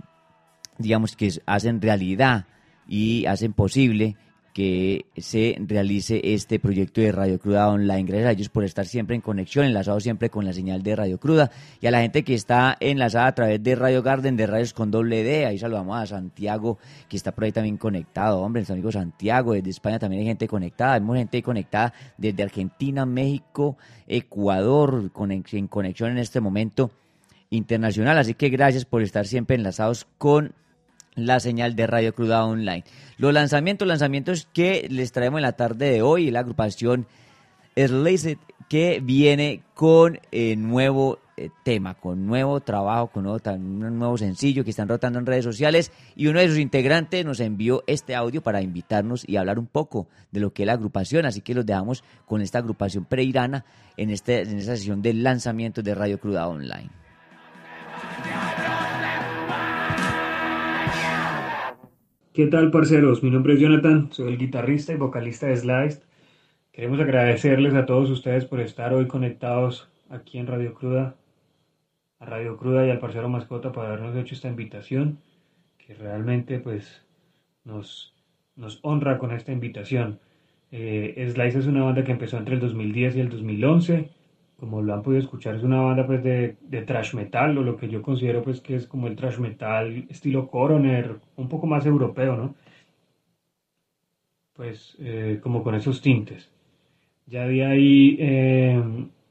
digamos 0.79 1.15
que 1.15 1.31
hacen 1.45 1.83
realidad 1.83 2.47
y 2.87 3.27
hacen 3.27 3.53
posible 3.53 4.17
que 4.59 5.07
se 5.17 5.57
realice 5.69 6.21
este 6.35 6.59
proyecto 6.59 7.01
de 7.01 7.13
Radio 7.13 7.39
Cruda 7.39 7.69
Online. 7.69 8.03
Gracias 8.03 8.27
a 8.27 8.33
ellos 8.33 8.49
por 8.49 8.65
estar 8.65 8.87
siempre 8.87 9.15
en 9.15 9.23
conexión, 9.23 9.65
enlazados 9.65 10.03
siempre 10.03 10.31
con 10.31 10.45
la 10.45 10.53
señal 10.53 10.83
de 10.83 10.97
Radio 10.97 11.21
Cruda. 11.21 11.53
Y 11.81 11.87
a 11.87 11.93
la 11.93 12.01
gente 12.01 12.25
que 12.25 12.35
está 12.35 12.77
enlazada 12.81 13.29
a 13.29 13.35
través 13.37 13.63
de 13.63 13.77
Radio 13.77 14.03
Garden, 14.03 14.37
de 14.37 14.49
Radios 14.49 14.73
con 14.73 14.91
doble 14.91 15.23
D. 15.23 15.47
Ahí 15.47 15.61
saludamos 15.61 15.97
a 15.97 16.07
Santiago, 16.07 16.77
que 17.09 17.17
está 17.17 17.31
por 17.31 17.45
ahí 17.45 17.53
también 17.53 17.77
conectado. 17.77 18.41
Hombre, 18.41 18.63
nuestro 18.63 18.75
amigo 18.75 18.91
Santiago, 18.91 19.53
desde 19.53 19.71
España 19.71 20.01
también 20.01 20.23
hay 20.23 20.27
gente 20.27 20.49
conectada. 20.49 20.95
Hay 20.95 21.19
gente 21.19 21.41
conectada 21.41 21.95
desde 22.17 22.43
Argentina, 22.43 23.07
México, 23.07 23.77
Ecuador, 24.09 25.09
en 25.31 25.69
conexión 25.69 26.11
en 26.11 26.19
este 26.19 26.41
momento 26.41 26.91
internacional. 27.51 28.19
Así 28.19 28.35
que 28.35 28.49
gracias 28.49 28.85
por 28.85 29.03
estar 29.03 29.25
siempre 29.25 29.55
enlazados 29.55 30.09
con 30.19 30.53
la 31.15 31.41
señal 31.41 31.75
de 31.77 31.87
Radio 31.87 32.15
Cruda 32.15 32.45
Online. 32.45 32.85
Los 33.19 33.35
lanzamientos, 33.35 33.87
lanzamientos 33.87 34.49
que 34.53 34.87
les 34.91 35.13
traemos 35.13 35.39
en 35.39 35.43
la 35.43 35.53
tarde 35.53 35.91
de 35.91 36.03
hoy, 36.03 36.31
la 36.31 36.41
agrupación 36.41 37.07
Slaced 37.77 38.39
que 38.69 39.01
viene 39.03 39.63
con 39.75 40.21
eh, 40.31 40.55
nuevo 40.57 41.19
eh, 41.37 41.51
tema, 41.65 41.95
con 41.95 42.27
nuevo 42.27 42.61
trabajo, 42.61 43.09
con 43.09 43.27
un 43.27 43.99
nuevo 43.99 44.19
sencillo 44.19 44.63
que 44.63 44.71
están 44.71 44.89
rotando 44.89 45.19
en 45.19 45.27
redes 45.27 45.45
sociales 45.45 45.91
y 46.15 46.27
uno 46.27 46.41
de 46.41 46.49
sus 46.49 46.59
integrantes 46.59 47.25
nos 47.25 47.41
envió 47.41 47.83
este 47.87 48.15
audio 48.15 48.43
para 48.43 48.61
invitarnos 48.61 49.27
y 49.27 49.37
hablar 49.37 49.59
un 49.59 49.67
poco 49.67 50.09
de 50.31 50.41
lo 50.41 50.53
que 50.53 50.65
es 50.65 50.67
la 50.67 50.75
agrupación, 50.75 51.27
así 51.27 51.41
que 51.41 51.55
los 51.55 51.65
dejamos 51.65 52.05
con 52.27 52.43
esta 52.43 52.59
agrupación 52.59 53.05
pereirana 53.05 53.65
en, 53.97 54.11
este, 54.11 54.43
en 54.43 54.59
esta 54.59 54.77
sesión 54.77 55.01
de 55.01 55.15
lanzamientos 55.15 55.83
de 55.83 55.95
Radio 55.95 56.21
Cruda 56.21 56.47
Online. 56.47 56.91
¿Qué 62.39 62.47
tal, 62.47 62.71
parceros? 62.71 63.25
Mi 63.25 63.31
nombre 63.31 63.55
es 63.55 63.59
Jonathan, 63.59 64.13
soy 64.13 64.29
el 64.29 64.39
guitarrista 64.39 64.93
y 64.93 64.97
vocalista 64.97 65.49
de 65.49 65.57
Sliced. 65.57 66.05
Queremos 66.71 67.01
agradecerles 67.01 67.75
a 67.75 67.85
todos 67.85 68.11
ustedes 68.11 68.45
por 68.45 68.61
estar 68.61 68.95
hoy 68.95 69.09
conectados 69.09 69.89
aquí 70.09 70.39
en 70.39 70.47
Radio 70.47 70.73
Cruda, 70.73 71.17
a 72.21 72.27
Radio 72.27 72.57
Cruda 72.57 72.87
y 72.87 72.91
al 72.91 73.01
parcero 73.01 73.29
Mascota 73.29 73.73
por 73.73 73.87
habernos 73.87 74.15
hecho 74.15 74.37
esta 74.37 74.47
invitación, 74.47 75.19
que 75.79 75.95
realmente 75.95 76.61
pues 76.61 77.05
nos, 77.65 78.15
honra 78.83 79.19
con 79.19 79.33
esta 79.33 79.51
invitación. 79.51 80.21
Eh, 80.71 81.29
Slice 81.33 81.59
es 81.59 81.67
una 81.67 81.83
banda 81.83 82.05
que 82.05 82.13
empezó 82.13 82.39
entre 82.39 82.55
el 82.55 82.61
2010 82.61 83.17
y 83.17 83.21
el 83.21 83.31
2011. 83.31 84.11
Como 84.61 84.83
lo 84.83 84.93
han 84.93 85.03
podido 85.03 85.21
escuchar, 85.23 85.55
es 85.57 85.63
una 85.63 85.81
banda 85.81 86.07
pues 86.07 86.23
de, 86.23 86.59
de 86.61 86.83
thrash 86.83 87.15
metal, 87.15 87.57
o 87.57 87.63
lo 87.63 87.77
que 87.79 87.89
yo 87.89 88.03
considero 88.03 88.43
pues 88.43 88.61
que 88.61 88.75
es 88.77 88.87
como 88.87 89.07
el 89.07 89.17
thrash 89.17 89.39
metal 89.39 90.05
estilo 90.11 90.49
coroner, 90.49 91.19
un 91.37 91.49
poco 91.49 91.67
más 91.67 91.87
europeo, 91.87 92.37
¿no? 92.37 92.55
Pues 94.53 94.97
eh, 95.01 95.39
como 95.43 95.63
con 95.63 95.75
esos 95.75 96.01
tintes. 96.03 96.51
Ya 97.27 97.47
de 97.47 97.65
ahí 97.65 98.17
eh, 98.21 98.83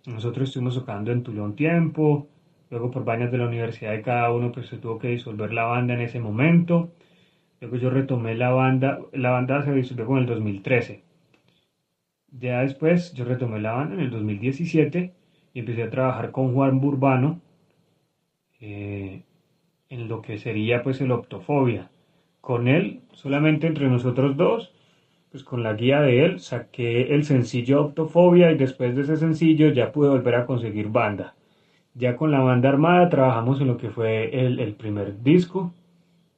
nosotros 0.07 0.49
estuvimos 0.49 0.75
tocando 0.75 1.11
en 1.11 1.23
Tulón 1.23 1.55
tiempo, 1.55 2.27
luego 2.71 2.91
por 2.91 3.05
vainas 3.05 3.31
de 3.31 3.39
la 3.39 3.47
universidad 3.47 3.91
de 3.93 4.01
cada 4.03 4.31
uno 4.31 4.51
pues 4.51 4.67
se 4.67 4.77
tuvo 4.79 4.99
que 4.99 5.09
disolver 5.09 5.53
la 5.53 5.65
banda 5.65 5.95
en 5.95 6.01
ese 6.01 6.19
momento. 6.19 6.91
Luego 7.61 7.77
yo 7.77 7.89
retomé 7.91 8.35
la 8.35 8.51
banda, 8.51 8.99
la 9.13 9.31
banda 9.31 9.63
se 9.63 9.73
disolvió 9.73 10.05
como 10.05 10.17
en 10.19 10.23
el 10.25 10.29
2013. 10.29 11.03
Ya 12.31 12.61
después 12.61 13.13
yo 13.13 13.25
retomé 13.25 13.59
la 13.59 13.73
banda 13.73 13.95
en 13.95 14.01
el 14.01 14.11
2017 14.11 15.16
empecé 15.59 15.83
a 15.83 15.89
trabajar 15.89 16.31
con 16.31 16.53
Juan 16.53 16.79
Burbano 16.79 17.41
eh, 18.59 19.23
en 19.89 20.07
lo 20.07 20.21
que 20.21 20.37
sería 20.37 20.83
pues 20.83 21.01
el 21.01 21.11
Optofobia. 21.11 21.89
Con 22.41 22.67
él, 22.67 23.01
solamente 23.11 23.67
entre 23.67 23.87
nosotros 23.87 24.37
dos, 24.37 24.71
pues 25.31 25.43
con 25.43 25.63
la 25.63 25.73
guía 25.73 26.01
de 26.01 26.25
él, 26.25 26.39
saqué 26.39 27.13
el 27.13 27.23
sencillo 27.25 27.85
Optofobia 27.85 28.51
y 28.51 28.57
después 28.57 28.95
de 28.95 29.01
ese 29.01 29.17
sencillo 29.17 29.69
ya 29.69 29.91
pude 29.91 30.09
volver 30.09 30.35
a 30.35 30.45
conseguir 30.45 30.87
banda. 30.89 31.35
Ya 31.93 32.15
con 32.15 32.31
la 32.31 32.39
banda 32.41 32.69
armada 32.69 33.09
trabajamos 33.09 33.59
en 33.59 33.67
lo 33.67 33.77
que 33.77 33.89
fue 33.89 34.45
el, 34.45 34.73
primer 34.75 35.21
disco, 35.23 35.73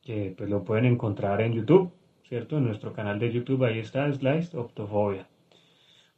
que 0.02 0.34
pues 0.38 0.50
lo 0.50 0.64
pueden 0.64 0.86
encontrar 0.86 1.42
en 1.42 1.54
YouTube, 1.54 1.92
¿cierto? 2.24 2.58
En 2.58 2.66
nuestro 2.66 2.94
canal 2.94 3.20
de 3.20 3.32
YouTube, 3.32 3.64
ahí 3.66 3.80
está, 3.80 4.12
Sliced 4.12 4.58
Optofobia. 4.58 5.28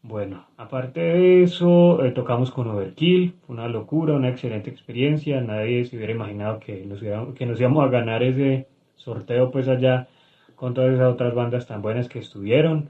Bueno, 0.03 0.47
aparte 0.57 0.99
de 0.99 1.43
eso, 1.43 2.03
eh, 2.03 2.11
tocamos 2.11 2.49
con 2.51 2.67
Overkill, 2.67 3.35
una 3.47 3.67
locura, 3.67 4.15
una 4.15 4.29
excelente 4.29 4.69
experiencia, 4.71 5.41
nadie 5.41 5.85
se 5.85 5.95
hubiera 5.95 6.13
imaginado 6.13 6.59
que 6.59 6.85
nos, 6.85 6.99
que 7.35 7.45
nos 7.45 7.59
íbamos 7.59 7.85
a 7.85 7.89
ganar 7.89 8.23
ese 8.23 8.67
sorteo 8.95 9.51
pues 9.51 9.67
allá 9.67 10.07
con 10.55 10.73
todas 10.73 10.93
esas 10.93 11.13
otras 11.13 11.35
bandas 11.35 11.67
tan 11.67 11.81
buenas 11.83 12.09
que 12.09 12.19
estuvieron. 12.19 12.89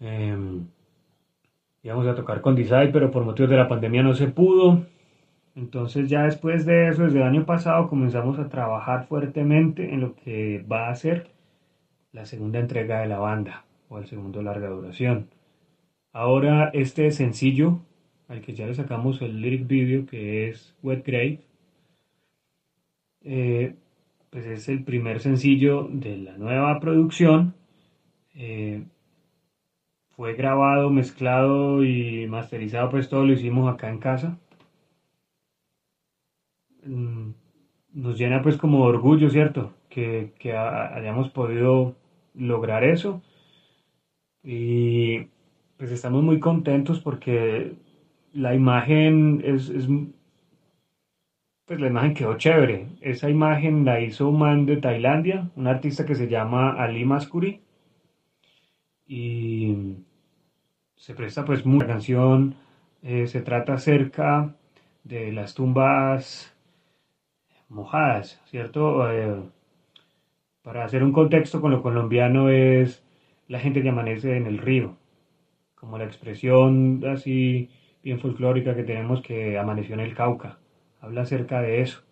Em, 0.00 0.68
íbamos 1.82 2.06
a 2.06 2.14
tocar 2.14 2.40
con 2.40 2.54
Design, 2.54 2.90
pero 2.92 3.10
por 3.10 3.24
motivos 3.24 3.50
de 3.50 3.56
la 3.56 3.68
pandemia 3.68 4.02
no 4.02 4.14
se 4.14 4.28
pudo. 4.28 4.86
Entonces 5.56 6.08
ya 6.10 6.24
después 6.24 6.66
de 6.66 6.88
eso, 6.88 7.04
desde 7.04 7.18
el 7.18 7.24
año 7.24 7.46
pasado, 7.46 7.88
comenzamos 7.88 8.38
a 8.38 8.48
trabajar 8.48 9.06
fuertemente 9.06 9.92
en 9.92 10.00
lo 10.00 10.14
que 10.16 10.64
va 10.70 10.88
a 10.88 10.94
ser 10.96 11.30
la 12.12 12.26
segunda 12.26 12.60
entrega 12.60 13.00
de 13.00 13.08
la 13.08 13.18
banda, 13.18 13.64
o 13.88 13.98
el 13.98 14.06
segundo 14.06 14.42
larga 14.42 14.68
duración. 14.68 15.28
Ahora 16.14 16.70
este 16.72 17.10
sencillo, 17.10 17.82
al 18.28 18.40
que 18.40 18.54
ya 18.54 18.64
le 18.66 18.72
sacamos 18.74 19.20
el 19.20 19.42
lyric 19.42 19.66
video, 19.66 20.06
que 20.06 20.48
es 20.48 20.74
Wet 20.82 21.04
Grave, 21.04 21.40
eh, 23.22 23.74
pues 24.30 24.46
es 24.46 24.68
el 24.68 24.84
primer 24.84 25.20
sencillo 25.20 25.88
de 25.90 26.16
la 26.18 26.36
nueva 26.36 26.78
producción. 26.80 27.54
Eh, 28.34 28.84
fue 30.16 30.32
grabado, 30.32 30.88
mezclado 30.88 31.84
y 31.84 32.26
masterizado, 32.26 32.88
pues 32.88 33.10
todo 33.10 33.26
lo 33.26 33.34
hicimos 33.34 33.70
acá 33.70 33.90
en 33.90 33.98
casa. 33.98 34.38
Mm, 36.86 37.30
Nos 37.94 38.18
llena 38.18 38.42
pues 38.42 38.56
como 38.58 38.78
de 38.84 38.90
orgullo, 38.90 39.30
¿cierto? 39.30 39.72
Que, 39.90 40.32
que 40.38 40.54
ha- 40.54 40.94
hayamos 40.96 41.30
podido 41.30 41.96
lograr 42.34 42.84
eso. 42.84 43.22
Y 44.44 45.26
pues 45.76 45.90
estamos 45.92 46.22
muy 46.22 46.40
contentos 46.40 47.00
porque 47.00 47.76
la 48.32 48.54
imagen 48.54 49.40
es, 49.44 49.68
es 49.68 49.88
pues 51.66 51.80
la 51.80 51.88
imagen 51.88 52.14
quedó 52.14 52.36
chévere. 52.38 52.86
Esa 53.02 53.28
imagen 53.28 53.84
la 53.84 54.00
hizo 54.00 54.28
un 54.28 54.38
man 54.38 54.66
de 54.66 54.78
Tailandia, 54.78 55.50
un 55.56 55.66
artista 55.66 56.06
que 56.06 56.14
se 56.14 56.28
llama 56.28 56.70
Ali 56.82 57.04
Maskuri. 57.04 57.60
Y 59.06 59.96
se 60.96 61.14
presta 61.14 61.44
pues 61.44 61.64
mucha 61.64 61.86
canción. 61.86 62.56
eh, 63.02 63.26
se 63.26 63.40
trata 63.42 63.74
acerca 63.74 64.54
de 65.04 65.32
las 65.32 65.54
tumbas 65.54 66.54
mojadas, 67.68 68.40
¿cierto? 68.46 69.10
Eh, 69.10 69.42
para 70.62 70.84
hacer 70.84 71.04
un 71.04 71.12
contexto 71.12 71.60
con 71.60 71.70
lo 71.70 71.82
colombiano 71.82 72.48
es 72.48 73.04
la 73.48 73.60
gente 73.60 73.82
que 73.82 73.90
amanece 73.90 74.36
en 74.36 74.46
el 74.46 74.58
río, 74.58 74.96
como 75.84 75.98
la 75.98 76.04
expresión 76.04 77.04
así 77.06 77.68
bien 78.02 78.18
folclórica 78.18 78.74
que 78.74 78.84
tenemos 78.84 79.20
que 79.20 79.58
amaneció 79.58 79.94
en 79.94 80.00
el 80.00 80.14
Cauca 80.14 80.58
habla 81.04 81.22
acerca 81.22 81.60
de 81.60 81.82
eso. 81.82 82.02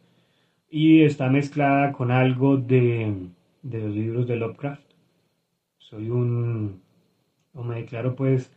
Y 0.70 1.02
está 1.04 1.30
mezclada 1.30 1.92
con 1.92 2.10
algo 2.10 2.58
de, 2.58 3.30
de 3.62 3.78
los 3.80 3.94
libros 3.94 4.26
de 4.26 4.36
Lovecraft. 4.36 4.84
Soy 5.78 6.10
un, 6.10 6.82
o 7.54 7.62
me 7.64 7.76
declaro 7.76 8.14
pues, 8.14 8.52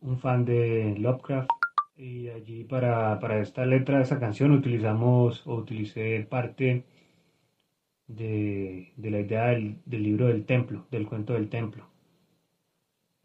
un 0.00 0.18
fan 0.18 0.44
de 0.44 0.96
Lovecraft. 0.98 1.50
Y 1.96 2.28
allí 2.28 2.62
para, 2.64 3.18
para 3.18 3.40
esta 3.40 3.66
letra 3.66 4.00
esa 4.00 4.20
canción 4.20 4.52
utilizamos, 4.52 5.44
o 5.46 5.56
utilicé 5.56 6.24
parte 6.30 6.84
de, 8.06 8.92
de 8.96 9.10
la 9.10 9.20
idea 9.20 9.46
del 9.48 10.02
libro 10.02 10.28
del 10.28 10.44
templo, 10.46 10.86
del 10.90 11.06
cuento 11.08 11.32
del 11.34 11.48
templo. 11.48 11.87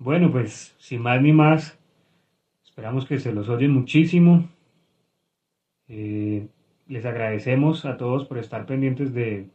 Bueno, 0.04 0.30
pues 0.34 0.76
sin 0.80 1.02
más 1.02 1.22
ni 1.22 1.32
más, 1.32 1.80
esperamos 2.66 3.06
que 3.06 3.20
se 3.20 3.32
los 3.32 3.48
oyen 3.48 3.72
muchísimo. 3.72 4.50
Eh, 5.88 6.46
les 6.90 7.06
agradecemos 7.06 7.86
a 7.86 7.96
todos 7.96 8.26
por 8.26 8.38
estar 8.38 8.66
pendientes 8.66 9.14
de, 9.14 9.48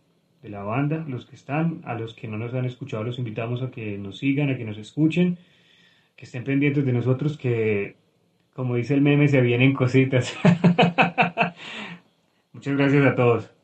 de 0.42 0.48
la 0.48 0.62
banda, 0.62 1.04
los 1.06 1.26
que 1.26 1.36
están, 1.36 1.82
a 1.84 1.98
los 1.98 2.14
que 2.14 2.28
no 2.28 2.38
nos 2.38 2.54
han 2.54 2.64
escuchado, 2.64 3.04
los 3.04 3.18
invitamos 3.18 3.62
a 3.62 3.70
que 3.70 3.98
nos 3.98 4.20
sigan, 4.20 4.48
a 4.48 4.56
que 4.56 4.64
nos 4.64 4.78
escuchen, 4.78 5.36
que 6.16 6.24
estén 6.24 6.44
pendientes 6.44 6.86
de 6.86 6.94
nosotros, 6.94 7.36
que 7.36 7.96
como 8.54 8.76
dice 8.76 8.94
el 8.94 9.02
meme, 9.02 9.28
se 9.28 9.42
vienen 9.42 9.74
cositas. 9.74 10.34
Muchas 12.54 12.74
gracias 12.74 13.04
a 13.04 13.14
todos. 13.14 13.57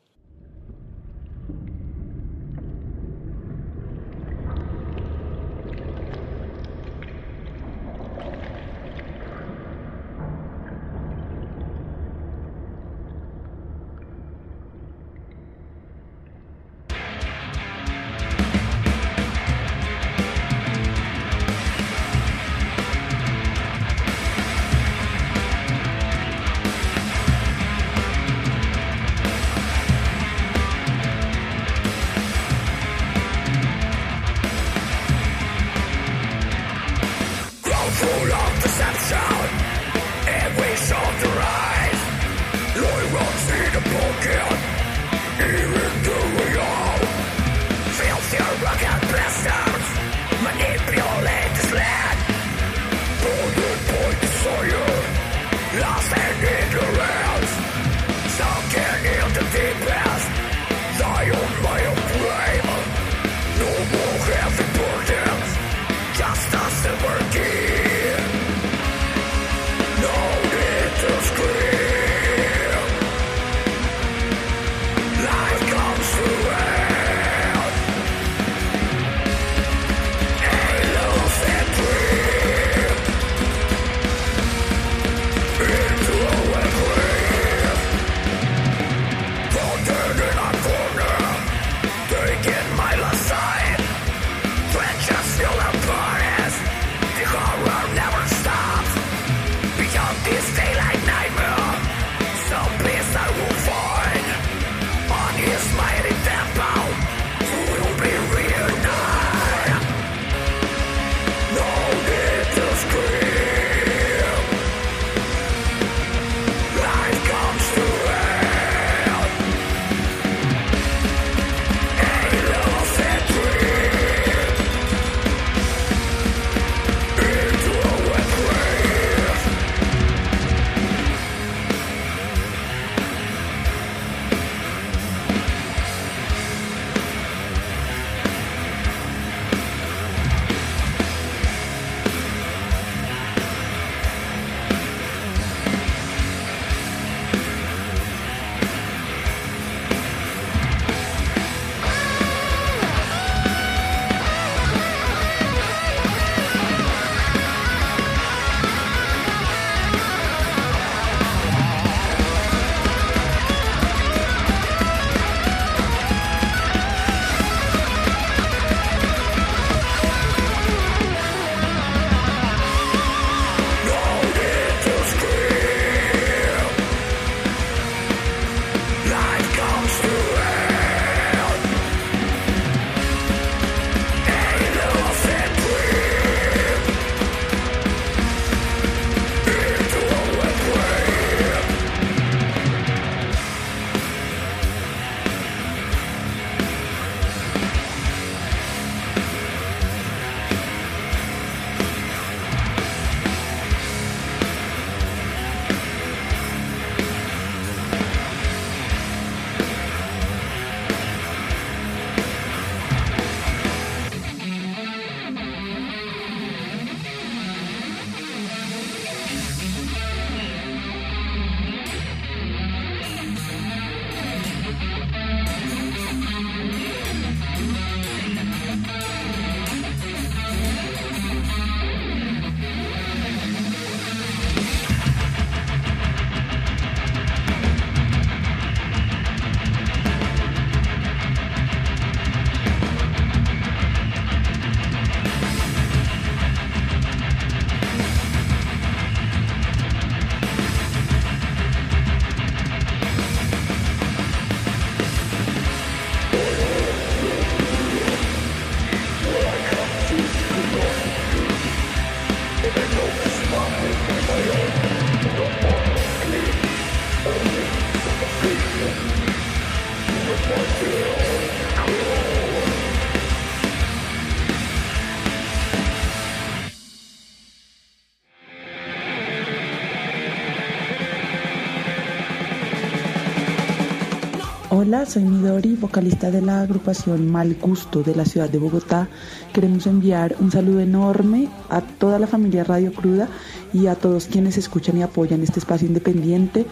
Hola, 284.87 285.07
soy 285.07 285.23
Midori, 285.23 285.77
vocalista 285.77 286.31
de 286.31 286.43
la 286.43 286.61
agrupación 286.61 287.33
Mal 287.33 287.57
Gusto 287.59 288.03
de 288.03 288.15
la 288.15 288.27
ciudad 288.27 288.51
de 288.51 288.59
Bogotá. 288.59 289.09
Queremos 289.55 289.87
enviar 289.87 290.37
un 290.41 290.53
saludo 290.53 290.81
enorme 290.81 291.49
a 291.71 291.81
toda 291.81 292.19
la 292.19 292.27
familia 292.27 292.65
Radio 292.65 292.93
Cruda 292.93 293.27
y 293.73 293.87
a 293.87 293.95
todos 293.95 294.27
quienes 294.27 294.59
escuchan 294.59 294.99
y 294.99 295.03
apoyan 295.03 295.43
este 295.43 295.59
espacio 295.59 295.89
independiente. 295.89 296.67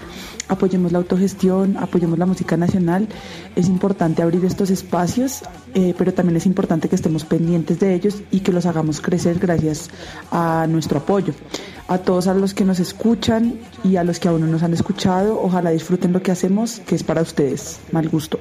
Apoyemos 0.48 0.93
la 0.93 0.98
autogestión, 0.98 1.78
apoyemos 1.78 2.18
la 2.18 2.26
música 2.26 2.59
nacional. 2.59 3.09
Es 3.56 3.68
importante 3.68 4.20
abrir 4.20 4.44
estos 4.44 4.68
espacios, 4.68 5.40
eh, 5.72 5.94
pero 5.97 6.12
también 6.12 6.36
es 6.36 6.44
importante 6.44 6.90
que 6.90 6.97
estemos 6.97 7.24
pendientes 7.24 7.80
de 7.80 7.94
ellos 7.94 8.22
y 8.30 8.40
que 8.40 8.52
los 8.52 8.66
hagamos 8.66 9.01
crecer 9.01 9.39
gracias 9.39 9.89
a 10.30 10.66
nuestro 10.68 10.98
apoyo. 10.98 11.32
A 11.93 11.98
todos 11.98 12.27
a 12.27 12.32
los 12.32 12.55
que 12.55 12.64
nos 12.64 12.81
escuchan 12.81 13.60
y 13.85 13.97
a 13.97 14.02
los 14.02 14.19
que 14.19 14.27
aún 14.27 14.40
no 14.40 14.47
nos 14.47 14.62
han 14.62 14.73
escuchado, 14.73 15.39
ojalá 15.39 15.69
disfruten 15.69 16.14
lo 16.14 16.23
que 16.23 16.32
hacemos, 16.32 16.81
que 16.86 16.94
es 16.94 17.02
para 17.02 17.20
ustedes. 17.20 17.81
Mal 17.93 18.09
gusto. 18.09 18.39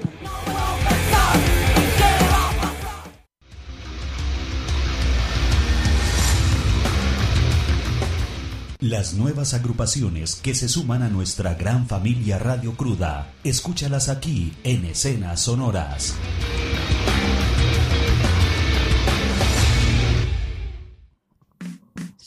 Las 8.79 9.15
nuevas 9.15 9.53
agrupaciones 9.53 10.35
que 10.35 10.55
se 10.55 10.69
suman 10.69 11.03
a 11.03 11.09
nuestra 11.09 11.55
gran 11.55 11.87
familia 11.87 12.39
Radio 12.39 12.77
Cruda, 12.77 13.33
escúchalas 13.43 14.07
aquí 14.07 14.53
en 14.63 14.85
Escenas 14.85 15.41
Sonoras. 15.41 16.15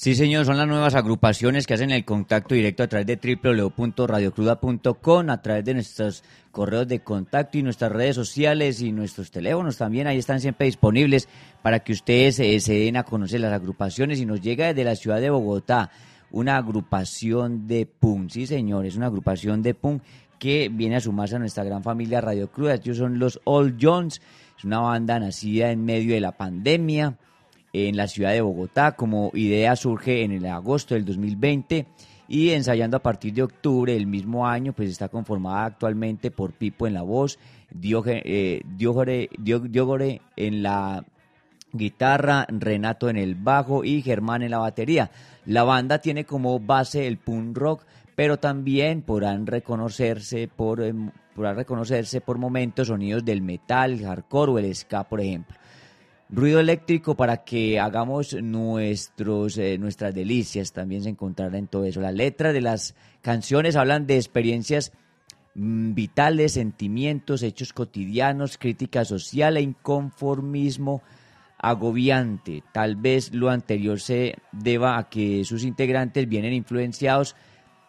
Sí, 0.05 0.14
señor, 0.14 0.44
son 0.44 0.59
las 0.59 0.68
nuevas 0.68 0.94
agrupaciones 0.94 1.66
que 1.66 1.72
hacen 1.72 1.90
el 1.90 2.05
contacto 2.05 2.55
directo 2.55 2.82
a 2.82 2.89
través 2.89 3.06
de 3.06 3.18
www.radiocruda.com, 3.43 5.31
a 5.31 5.40
través 5.40 5.64
de 5.64 5.72
nuestros 5.72 6.22
correos 6.51 6.86
de 6.86 7.01
contacto 7.01 7.56
y 7.56 7.62
nuestras 7.62 7.90
redes 7.90 8.14
sociales 8.14 8.82
y 8.82 8.93
nuestros 8.93 9.31
teléfonos 9.31 9.78
también. 9.78 10.06
Ahí 10.06 10.18
están 10.18 10.43
siempre 10.43 10.66
disponibles 10.66 11.26
para 11.62 11.81
que 11.81 11.93
ustedes 11.93 12.39
eh, 12.39 12.60
se 12.60 12.74
den 12.74 12.98
a 12.98 13.05
conocer 13.05 13.40
las 13.40 13.55
agrupaciones 13.55 14.20
y 14.20 14.26
nos 14.26 14.43
llega 14.43 14.66
desde 14.66 14.85
la 14.85 14.94
ciudad 14.94 15.22
de 15.22 15.31
Bogotá 15.31 15.90
una 16.31 16.59
agrupación 16.59 17.66
de 17.66 17.86
punk. 17.86 18.28
Sí, 18.28 18.47
señor, 18.47 18.85
es 18.85 18.97
una 18.97 19.06
agrupación 19.06 19.62
de 19.62 19.72
punk 19.72 20.02
que 20.39 20.68
viene 20.70 20.97
a 20.97 21.01
sumarse 21.01 21.36
a 21.36 21.39
nuestra 21.39 21.64
gran 21.64 21.82
familia 21.82 22.20
Radio 22.20 22.52
Cruda. 22.52 22.74
Ellos 22.74 22.98
son 22.98 23.18
los 23.18 23.40
All 23.44 23.78
Jones, 23.81 24.20
es 24.59 24.64
una 24.64 24.81
banda 24.81 25.18
nacida 25.18 25.70
en 25.70 25.82
medio 25.82 26.12
de 26.12 26.20
la 26.20 26.32
pandemia 26.32 27.16
en 27.74 27.96
la 27.96 28.06
ciudad 28.09 28.30
de 28.32 28.40
Bogotá. 28.40 28.92
Como 28.92 29.30
idea 29.34 29.76
surge 29.76 30.22
en 30.22 30.32
el 30.32 30.46
agosto 30.46 30.94
del 30.94 31.05
2020 31.05 31.86
y 32.28 32.51
ensayando 32.51 32.96
a 32.96 33.02
partir 33.02 33.34
de 33.34 33.42
octubre 33.42 33.92
del 33.92 34.06
mismo 34.06 34.46
año, 34.46 34.72
pues 34.72 34.88
está 34.88 35.09
conformada 35.09 35.66
actualmente 35.66 36.30
por 36.30 36.52
Pipo 36.52 36.86
en 36.86 36.94
la 36.94 37.02
voz, 37.02 37.38
eh, 37.82 38.62
Diogore, 38.64 39.28
Dio- 39.38 39.59
Diogore 39.60 40.20
en 40.36 40.62
la 40.62 41.05
guitarra, 41.72 42.46
Renato 42.48 43.09
en 43.10 43.16
el 43.16 43.34
bajo 43.34 43.84
y 43.84 44.01
Germán 44.02 44.42
en 44.42 44.52
la 44.52 44.59
batería. 44.59 45.10
La 45.44 45.64
banda 45.64 45.98
tiene 45.98 46.24
como 46.24 46.60
base 46.60 47.06
el 47.06 47.18
punk 47.18 47.56
rock, 47.59 47.82
pero 48.14 48.38
también 48.38 49.02
podrán 49.02 49.46
reconocerse 49.46 50.46
por, 50.48 50.80
em, 50.82 51.10
podrán 51.34 51.56
reconocerse 51.56 52.20
por 52.20 52.38
momentos 52.38 52.86
sonidos 52.88 53.24
del 53.24 53.42
metal, 53.42 54.01
hardcore 54.01 54.52
o 54.52 54.59
el 54.60 54.74
ska, 54.74 55.05
por 55.05 55.20
ejemplo 55.20 55.56
ruido 56.35 56.59
eléctrico 56.61 57.15
para 57.15 57.44
que 57.44 57.78
hagamos 57.78 58.35
nuestros, 58.43 59.56
eh, 59.56 59.78
nuestras 59.78 60.15
delicias. 60.15 60.73
También 60.73 61.02
se 61.02 61.11
encontrará 61.11 61.56
en 61.59 61.69
todo 61.69 61.85
eso. 61.85 62.01
Las 62.01 62.15
letras 62.15 62.52
de 62.52 62.61
las 62.61 62.94
canciones 63.23 63.77
hablan 63.77 64.06
de 64.06 64.16
experiencias 64.16 64.93
mm, 65.55 65.94
vitales, 65.94 66.52
sentimientos, 66.52 67.43
hechos 67.43 67.73
cotidianos, 67.73 68.59
crítica 68.59 69.05
social 69.05 69.56
e 69.56 69.62
inconformismo 69.62 71.02
agobiante. 71.59 72.62
Tal 72.73 72.97
vez 72.97 73.32
lo 73.32 73.48
anterior 73.48 74.01
se 74.01 74.36
deba 74.52 74.98
a 74.98 75.09
que 75.09 75.44
sus 75.44 75.65
integrantes 75.65 76.28
vienen 76.28 76.52
influenciados 76.52 77.36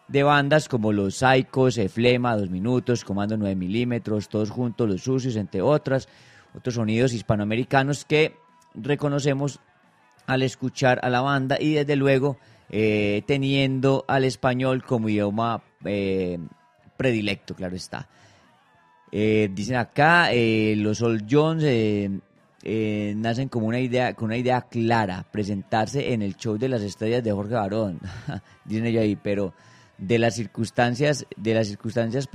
de 0.08 0.22
bandas 0.22 0.68
como 0.68 0.92
Los 0.92 1.16
Psychos, 1.16 1.80
Flema, 1.90 2.36
Dos 2.36 2.48
Minutos, 2.48 3.04
Comando 3.04 3.36
9 3.36 3.56
milímetros, 3.56 4.28
Todos 4.28 4.50
Juntos, 4.50 4.88
Los 4.88 5.02
Sucios, 5.02 5.36
entre 5.36 5.60
otras, 5.62 6.08
otros 6.56 6.74
sonidos 6.74 7.12
hispanoamericanos 7.12 8.04
que 8.04 8.36
reconocemos 8.74 9.60
al 10.26 10.42
escuchar 10.42 11.00
a 11.02 11.10
la 11.10 11.20
banda 11.20 11.56
y 11.60 11.74
desde 11.74 11.96
luego 11.96 12.38
eh, 12.68 13.22
teniendo 13.26 14.04
al 14.08 14.24
español 14.24 14.82
como 14.82 15.08
idioma 15.08 15.62
eh, 15.84 16.38
predilecto, 16.96 17.54
claro 17.54 17.76
está. 17.76 18.08
Eh, 19.12 19.48
dicen 19.52 19.76
acá, 19.76 20.30
los 20.32 21.00
All 21.00 21.24
Jones 21.30 21.62
nacen 23.16 23.48
como 23.48 23.66
una 23.66 23.78
idea, 23.78 24.14
con 24.14 24.26
una 24.26 24.36
idea 24.36 24.62
clara, 24.62 25.24
presentarse 25.30 26.12
en 26.12 26.22
el 26.22 26.36
show 26.36 26.58
de 26.58 26.68
las 26.68 26.82
estrellas 26.82 27.22
de 27.22 27.30
Jorge 27.30 27.54
Barón, 27.54 28.00
dicen 28.64 28.86
ellos 28.86 29.02
ahí, 29.02 29.14
pero 29.14 29.54
de 29.96 30.18
las 30.18 30.34
circunstancias, 30.34 31.24
de 31.36 31.54
las 31.54 31.68
circunstancias 31.68 32.28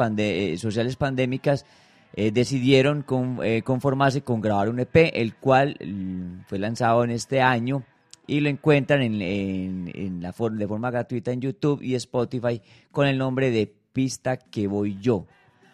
sociales 0.57 0.95
pandémicas, 0.95 1.65
eh, 2.13 2.31
decidieron 2.31 3.05
eh, 3.43 3.61
conformarse 3.63 4.21
con 4.21 4.41
grabar 4.41 4.69
un 4.69 4.79
EP, 4.79 5.11
el 5.13 5.35
cual 5.35 5.77
mm, 5.85 6.41
fue 6.47 6.59
lanzado 6.59 7.03
en 7.03 7.11
este 7.11 7.41
año 7.41 7.83
y 8.27 8.39
lo 8.39 8.49
encuentran 8.49 9.01
en, 9.01 10.21
la 10.21 10.31
for- 10.33 10.53
de 10.53 10.67
forma 10.67 10.91
gratuita 10.91 11.31
en 11.31 11.41
YouTube 11.41 11.81
y 11.81 11.95
Spotify 11.95 12.61
con 12.91 13.07
el 13.07 13.17
nombre 13.17 13.51
de 13.51 13.71
Pista 13.93 14.37
que 14.37 14.67
voy 14.67 14.97
yo. 15.01 15.25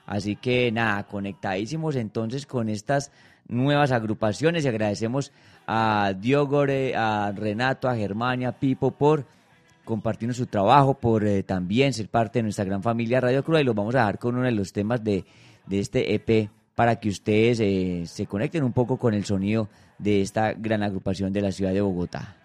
Así 0.06 0.36
que 0.38 0.72
nada, 0.72 1.04
conectadísimos 1.06 1.96
entonces 1.96 2.46
con 2.46 2.70
estas 2.70 3.12
nuevas 3.48 3.92
agrupaciones 3.92 4.66
y 4.66 4.68
agradecemos 4.70 5.32
a 5.68 6.14
Diogore, 6.20 6.96
a 6.96 7.32
Renato, 7.36 7.90
a 7.90 7.96
Germania, 7.96 8.50
a 8.50 8.60
Pipo 8.60 8.92
por 8.92 9.26
compartirnos 9.84 10.38
su 10.38 10.48
trabajo, 10.48 10.96
por 10.96 11.26
eh, 11.26 11.44
también 11.44 11.94
ser 11.94 12.10
parte 12.10 12.40
de 12.40 12.44
nuestra 12.44 12.66
gran 12.66 12.82
familia 12.82 13.22
Radio 13.22 13.44
Cruda 13.44 13.62
y 13.62 13.64
los 13.66 13.76
vamos 13.76 13.96
a 13.96 14.00
dejar 14.00 14.18
con 14.20 14.36
uno 14.36 14.46
de 14.46 14.52
los 14.52 14.74
temas 14.74 15.04
de, 15.04 15.26
de 15.68 15.80
este 15.80 16.14
EP 16.14 16.50
para 16.76 17.00
que 17.00 17.10
ustedes 17.10 17.60
eh, 17.60 18.04
se 18.06 18.26
conecten 18.26 18.64
un 18.64 18.74
poco 18.74 18.98
con 18.98 19.14
el 19.14 19.26
sonido 19.26 19.70
de 19.98 20.22
esta 20.22 20.54
gran 20.54 20.84
agrupación 20.84 21.34
de 21.34 21.42
la 21.42 21.52
ciudad 21.52 21.74
de 21.74 21.82
Bogotá. 21.82 22.36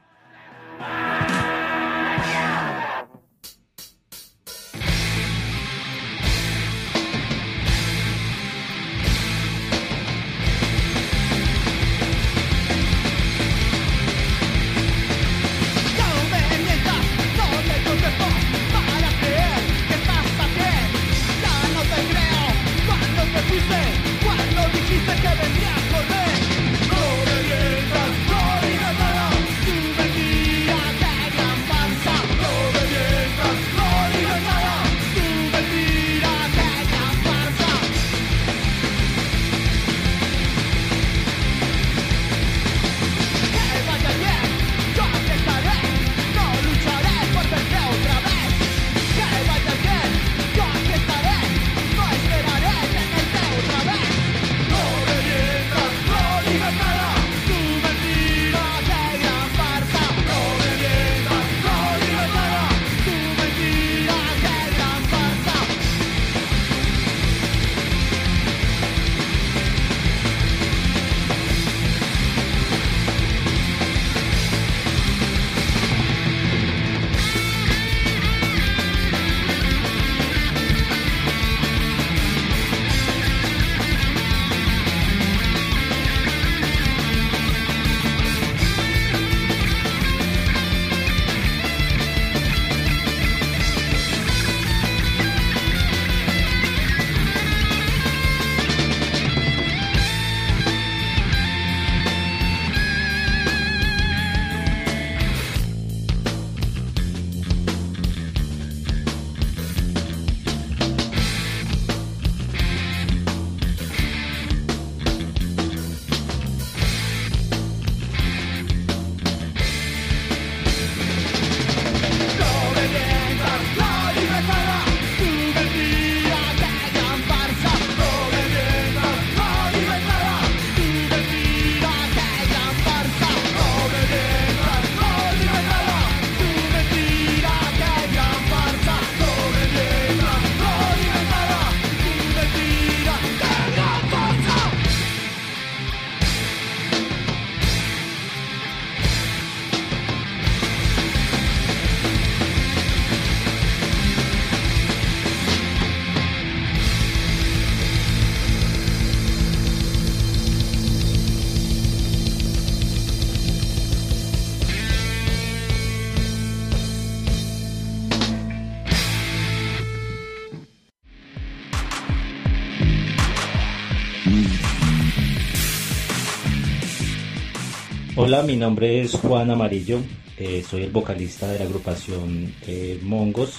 Hola, 178.24 178.44
mi 178.44 178.54
nombre 178.54 179.00
es 179.00 179.16
Juan 179.16 179.50
Amarillo, 179.50 179.98
eh, 180.38 180.64
soy 180.70 180.84
el 180.84 180.92
vocalista 180.92 181.48
de 181.48 181.58
la 181.58 181.64
agrupación 181.64 182.54
eh, 182.68 183.00
Mongos. 183.02 183.54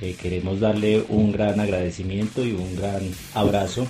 Eh, 0.00 0.16
queremos 0.18 0.58
darle 0.58 1.04
un 1.10 1.32
gran 1.32 1.60
agradecimiento 1.60 2.42
y 2.42 2.52
un 2.52 2.74
gran 2.76 3.02
abrazo, 3.34 3.86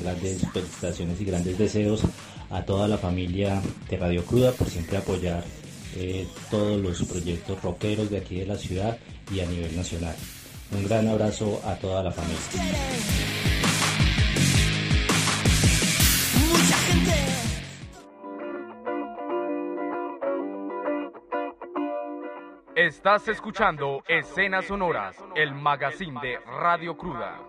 grandes 0.00 0.46
felicitaciones 0.52 1.20
y 1.20 1.24
grandes 1.24 1.58
deseos 1.58 2.02
a 2.50 2.62
toda 2.62 2.86
la 2.86 2.98
familia 2.98 3.60
de 3.90 3.96
Radio 3.96 4.24
Cruda 4.24 4.52
por 4.52 4.70
siempre 4.70 4.98
apoyar 4.98 5.42
todos 6.52 6.80
los 6.80 7.02
proyectos 7.02 7.60
rockeros 7.60 8.10
de 8.10 8.18
aquí 8.18 8.36
de 8.36 8.46
la 8.46 8.56
ciudad 8.56 8.96
y 9.34 9.40
a 9.40 9.46
nivel 9.46 9.74
nacional. 9.74 10.14
Un 10.70 10.84
gran 10.86 11.08
abrazo 11.08 11.60
a 11.64 11.74
toda 11.74 12.04
la 12.04 12.12
familia. 12.12 12.38
Estás 23.08 23.28
escuchando 23.28 24.04
Escenas 24.06 24.66
Sonoras, 24.66 25.16
el 25.34 25.54
magazine 25.54 26.20
de 26.20 26.36
Radio 26.40 26.94
Cruda. 26.94 27.40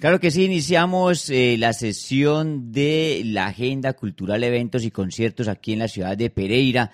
Claro 0.00 0.18
que 0.18 0.30
sí, 0.30 0.46
iniciamos 0.46 1.28
eh, 1.28 1.56
la 1.58 1.74
sesión 1.74 2.72
de 2.72 3.20
la 3.22 3.48
agenda 3.48 3.92
cultural, 3.92 4.42
eventos 4.42 4.82
y 4.86 4.90
conciertos 4.90 5.46
aquí 5.46 5.74
en 5.74 5.80
la 5.80 5.88
ciudad 5.88 6.16
de 6.16 6.30
Pereira 6.30 6.90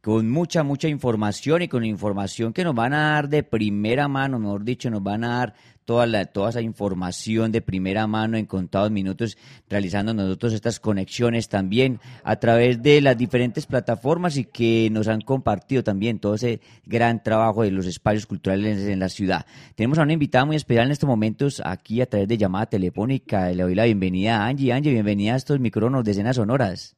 con 0.00 0.30
mucha, 0.30 0.62
mucha 0.62 0.88
información 0.88 1.62
y 1.62 1.68
con 1.68 1.84
información 1.84 2.52
que 2.52 2.64
nos 2.64 2.74
van 2.74 2.92
a 2.92 3.12
dar 3.12 3.28
de 3.28 3.42
primera 3.42 4.08
mano, 4.08 4.38
mejor 4.38 4.64
dicho, 4.64 4.90
nos 4.90 5.02
van 5.02 5.24
a 5.24 5.38
dar 5.38 5.54
toda, 5.88 6.06
la, 6.06 6.26
toda 6.26 6.50
esa 6.50 6.60
información 6.60 7.50
de 7.50 7.62
primera 7.62 8.06
mano 8.06 8.36
en 8.36 8.44
contados 8.44 8.90
minutos, 8.90 9.38
realizando 9.70 10.12
nosotros 10.12 10.52
estas 10.52 10.80
conexiones 10.80 11.48
también 11.48 11.98
a 12.24 12.36
través 12.36 12.82
de 12.82 13.00
las 13.00 13.16
diferentes 13.16 13.64
plataformas 13.64 14.36
y 14.36 14.44
que 14.44 14.90
nos 14.92 15.08
han 15.08 15.22
compartido 15.22 15.82
también 15.82 16.18
todo 16.18 16.34
ese 16.34 16.60
gran 16.84 17.22
trabajo 17.22 17.62
de 17.62 17.70
los 17.70 17.86
espacios 17.86 18.26
culturales 18.26 18.86
en 18.86 18.98
la 18.98 19.08
ciudad. 19.08 19.46
Tenemos 19.76 19.98
a 19.98 20.02
una 20.02 20.12
invitada 20.12 20.44
muy 20.44 20.56
especial 20.56 20.84
en 20.84 20.92
estos 20.92 21.08
momentos 21.08 21.62
aquí 21.64 22.02
a 22.02 22.06
través 22.06 22.28
de 22.28 22.36
llamada 22.36 22.66
telefónica. 22.66 23.50
Le 23.50 23.62
doy 23.62 23.74
la 23.74 23.86
bienvenida 23.86 24.42
a 24.42 24.46
Angie. 24.48 24.74
Angie, 24.74 24.92
bienvenida 24.92 25.32
a 25.32 25.36
estos 25.38 25.58
micrófonos 25.58 26.04
de 26.04 26.10
escenas 26.10 26.36
sonoras. 26.36 26.97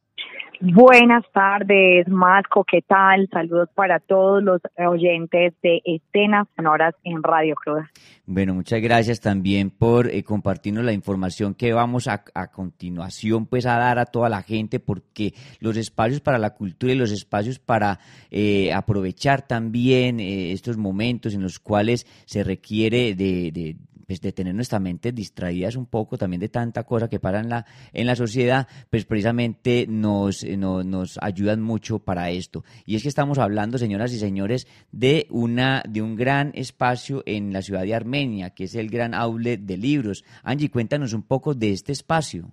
Buenas 0.62 1.24
tardes, 1.32 2.06
Masco, 2.08 2.64
¿qué 2.64 2.82
tal? 2.82 3.30
Saludos 3.32 3.70
para 3.74 3.98
todos 3.98 4.42
los 4.42 4.60
oyentes 4.76 5.54
de 5.62 5.80
Escenas 5.86 6.48
Sonoras 6.54 6.94
en 7.02 7.22
Radio 7.22 7.54
Cruda. 7.54 7.90
Bueno, 8.26 8.52
muchas 8.52 8.82
gracias 8.82 9.20
también 9.20 9.70
por 9.70 10.08
eh, 10.08 10.22
compartirnos 10.22 10.84
la 10.84 10.92
información 10.92 11.54
que 11.54 11.72
vamos 11.72 12.08
a, 12.08 12.24
a, 12.34 12.48
continuación 12.48 13.46
pues 13.46 13.64
a 13.64 13.78
dar 13.78 13.98
a 13.98 14.04
toda 14.04 14.28
la 14.28 14.42
gente 14.42 14.80
porque 14.80 15.32
los 15.60 15.78
espacios 15.78 16.20
para 16.20 16.36
la 16.36 16.50
cultura 16.50 16.92
y 16.92 16.96
los 16.96 17.10
espacios 17.10 17.58
para 17.58 17.98
eh, 18.30 18.70
aprovechar 18.74 19.40
también 19.40 20.20
eh, 20.20 20.52
estos 20.52 20.76
momentos 20.76 21.32
en 21.32 21.42
los 21.42 21.58
cuales 21.58 22.06
se 22.26 22.44
requiere 22.44 23.14
de, 23.14 23.50
de 23.50 23.76
pues, 24.10 24.20
de 24.20 24.32
tener 24.32 24.56
nuestra 24.56 24.80
mente 24.80 25.12
distraídas 25.12 25.76
un 25.76 25.86
poco 25.86 26.18
también 26.18 26.40
de 26.40 26.48
tanta 26.48 26.82
cosa 26.82 27.08
que 27.08 27.20
pasa 27.20 27.38
en 27.38 27.48
la, 27.48 27.64
en 27.92 28.08
la 28.08 28.16
sociedad, 28.16 28.66
pues 28.90 29.04
precisamente 29.04 29.86
nos, 29.88 30.42
nos, 30.42 30.84
nos 30.84 31.16
ayudan 31.22 31.62
mucho 31.62 32.00
para 32.00 32.30
esto. 32.30 32.64
Y 32.86 32.96
es 32.96 33.04
que 33.04 33.08
estamos 33.08 33.38
hablando, 33.38 33.78
señoras 33.78 34.12
y 34.12 34.18
señores, 34.18 34.66
de, 34.90 35.28
una, 35.30 35.84
de 35.88 36.02
un 36.02 36.16
gran 36.16 36.50
espacio 36.54 37.22
en 37.24 37.52
la 37.52 37.62
ciudad 37.62 37.82
de 37.82 37.94
Armenia, 37.94 38.50
que 38.50 38.64
es 38.64 38.74
el 38.74 38.90
gran 38.90 39.14
outlet 39.14 39.60
de 39.60 39.76
libros. 39.76 40.24
Angie, 40.42 40.72
cuéntanos 40.72 41.12
un 41.12 41.22
poco 41.22 41.54
de 41.54 41.70
este 41.70 41.92
espacio. 41.92 42.50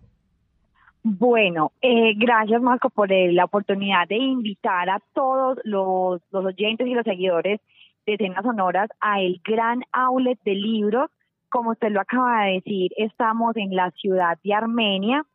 Bueno, 1.01 1.71
eh, 1.81 2.13
gracias 2.17 2.61
Marco 2.61 2.91
por 2.91 3.11
eh, 3.11 3.33
la 3.33 3.45
oportunidad 3.45 4.07
de 4.07 4.17
invitar 4.17 4.91
a 4.91 5.01
todos 5.15 5.57
los, 5.63 6.21
los 6.29 6.45
oyentes 6.45 6.85
y 6.85 6.93
los 6.93 7.03
seguidores 7.03 7.59
de 8.05 8.13
escenas 8.13 8.43
sonoras 8.43 8.89
a 8.99 9.21
el 9.21 9.41
gran 9.43 9.81
outlet 9.91 10.37
de 10.43 10.53
libros 10.53 11.09
como 11.49 11.71
usted 11.71 11.89
lo 11.89 12.01
acaba 12.01 12.45
de 12.45 12.53
decir, 12.53 12.91
estamos 12.97 13.55
en 13.55 13.75
la 13.75 13.91
ciudad 13.91 14.37
de 14.43 14.53
Armenia, 14.53 15.25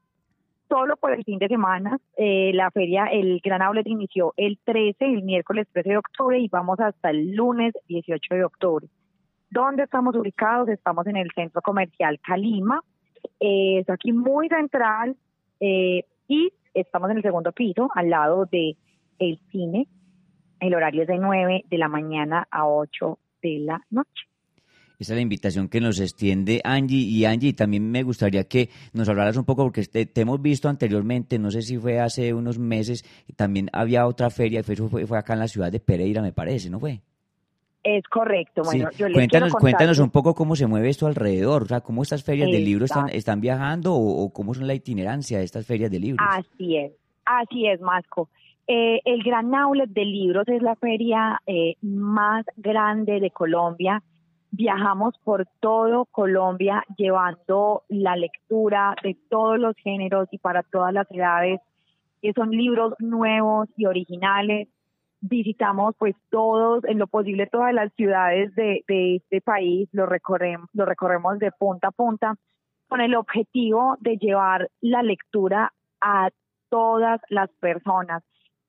solo 0.68 0.97
por 0.97 1.12
el 1.12 1.24
fin 1.24 1.39
de 1.39 1.48
semana. 1.48 1.98
Eh, 2.16 2.52
la 2.55 2.70
feria, 2.70 3.06
el 3.06 3.40
Gran 3.44 3.62
Outlet 3.62 3.86
inició 3.86 4.32
el 4.36 4.59
13, 4.64 5.05
el 5.05 5.22
miércoles 5.22 5.68
13 5.72 5.90
de 5.90 5.97
octubre 5.98 6.39
y 6.39 6.48
vamos 6.48 6.80
hasta 6.80 7.10
el 7.10 7.34
lunes 7.34 7.74
18 7.89 8.34
de 8.34 8.44
octubre. 8.44 8.86
¿Dónde 9.51 9.82
estamos 9.82 10.16
ubicados? 10.16 10.68
Estamos 10.68 11.06
en 11.06 11.16
el 11.16 11.30
centro 11.34 11.60
comercial 11.60 12.18
Calima. 12.20 12.80
Eh, 13.39 13.80
es 13.80 13.90
aquí 13.90 14.12
muy 14.12 14.48
central 14.48 15.14
eh, 15.60 16.05
y 16.26 16.52
estamos 16.72 17.10
en 17.10 17.18
el 17.18 17.22
segundo 17.22 17.52
piso, 17.52 17.90
al 17.94 18.09
lado 18.09 18.47
de 18.47 18.76
el 19.18 19.39
cine. 19.51 19.89
El 20.59 20.74
horario 20.74 21.02
es 21.02 21.09
de 21.09 21.18
9 21.18 21.64
de 21.68 21.78
la 21.78 21.89
mañana 21.89 22.47
a 22.51 22.66
8 22.66 23.18
de 23.43 23.59
la 23.59 23.82
noche. 23.90 24.32
Esa 25.03 25.15
es 25.15 25.16
la 25.16 25.23
invitación 25.23 25.69
que 25.69 25.81
nos 25.81 25.99
extiende 25.99 26.61
Angie. 26.62 26.97
Y 26.97 27.24
Angie, 27.24 27.55
también 27.55 27.91
me 27.91 28.05
gustaría 28.05 28.45
que 28.45 28.70
nos 28.93 29.09
hablaras 29.09 29.37
un 29.37 29.45
poco, 29.45 29.65
porque 29.65 29.83
te, 29.83 30.07
te 30.07 30.20
hemos 30.20 30.41
visto 30.41 30.69
anteriormente, 30.69 31.41
no 31.41 31.51
sé 31.51 31.62
si 31.62 31.77
fue 31.77 31.99
hace 31.99 32.33
unos 32.33 32.57
meses, 32.57 33.05
también 33.35 33.69
había 33.73 34.07
otra 34.07 34.31
feria, 34.31 34.62
fue, 34.62 34.77
fue, 34.77 35.05
fue 35.05 35.19
acá 35.19 35.33
en 35.33 35.41
la 35.41 35.49
ciudad 35.49 35.73
de 35.73 35.81
Pereira, 35.81 36.23
me 36.23 36.33
parece, 36.33 36.70
¿no 36.70 36.79
fue? 36.79 37.01
Es 37.83 38.05
correcto. 38.05 38.62
Bueno, 38.62 38.91
sí. 38.93 38.99
yo 38.99 39.09
les 39.09 39.16
cuéntanos, 39.16 39.53
cuéntanos 39.55 39.99
un 39.99 40.11
poco 40.11 40.37
cómo 40.37 40.55
se 40.55 40.69
mueve 40.69 40.89
esto 40.89 41.09
alrededor, 41.09 41.65
o 41.65 41.66
sea, 41.66 41.81
cómo 41.81 42.05
estas 42.05 42.23
ferias 42.23 42.49
de 42.49 42.61
libros 42.61 42.93
están, 42.93 43.09
están 43.09 43.41
viajando 43.41 43.95
o, 43.95 44.23
o 44.23 44.33
cómo 44.33 44.55
son 44.55 44.69
la 44.69 44.74
itinerancia 44.74 45.39
de 45.39 45.45
estas 45.45 45.66
ferias 45.66 45.91
de 45.91 45.99
libros. 45.99 46.24
Así 46.31 46.77
es, 46.77 46.93
así 47.24 47.66
es, 47.66 47.81
Masco. 47.81 48.29
Eh, 48.69 49.01
el 49.05 49.23
Gran 49.24 49.53
Outlet 49.55 49.91
de 49.91 50.05
Libros 50.05 50.47
es 50.49 50.62
la 50.62 50.77
feria 50.77 51.41
eh, 51.47 51.74
más 51.83 52.47
grande 52.57 53.19
de 53.19 53.31
Colombia. 53.31 54.03
Viajamos 54.55 55.15
por 55.24 55.47
todo 55.61 56.05
Colombia 56.05 56.85
llevando 56.99 57.85
la 57.89 58.16
lectura 58.16 58.95
de 59.03 59.16
todos 59.31 59.59
los 59.59 59.74
géneros 59.77 60.29
y 60.31 60.37
para 60.37 60.62
todas 60.62 60.93
las 60.93 61.11
edades. 61.11 61.61
que 62.20 62.35
son 62.35 62.51
libros 62.51 62.95
nuevos 63.01 63.69
y 63.77 63.87
originales. 63.87 64.69
Visitamos 65.23 65.97
pues 65.99 66.15
todos, 66.31 66.85
en 66.85 66.99
lo 66.99 67.07
posible 67.09 67.47
todas 67.47 67.73
las 67.73 67.93
ciudades 67.95 68.55
de, 68.55 68.85
de 68.87 69.16
este 69.16 69.41
país, 69.41 69.89
lo 69.93 70.07
recorremos, 70.07 70.69
lo 70.74 70.85
recorremos 70.85 71.39
de 71.39 71.51
punta 71.51 71.89
a 71.89 71.91
punta 71.91 72.37
con 72.89 73.01
el 73.01 73.16
objetivo 73.16 73.97
de 74.01 74.19
llevar 74.19 74.69
la 74.83 75.03
lectura 75.03 75.73
a 76.01 76.29
todas 76.69 77.20
las 77.31 77.51
personas. 77.59 78.23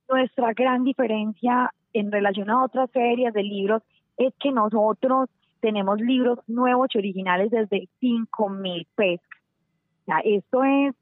Nuestra 0.09 0.53
gran 0.53 0.83
diferencia 0.85 1.71
en 1.91 2.11
relación 2.11 2.49
a 2.49 2.63
otras 2.63 2.89
ferias 2.91 3.33
de 3.33 3.43
libros 3.43 3.83
es 4.17 4.33
que 4.39 4.51
nosotros 4.51 5.29
tenemos 5.63 5.99
libros 6.01 6.39
nuevos 6.47 6.89
y 6.93 6.97
originales 6.97 7.49
desde 7.49 7.87
5 8.01 8.49
mil 8.49 8.85
pesos. 8.95 9.25
Sea, 10.05 10.19
esto 10.25 10.61
es 10.65 10.93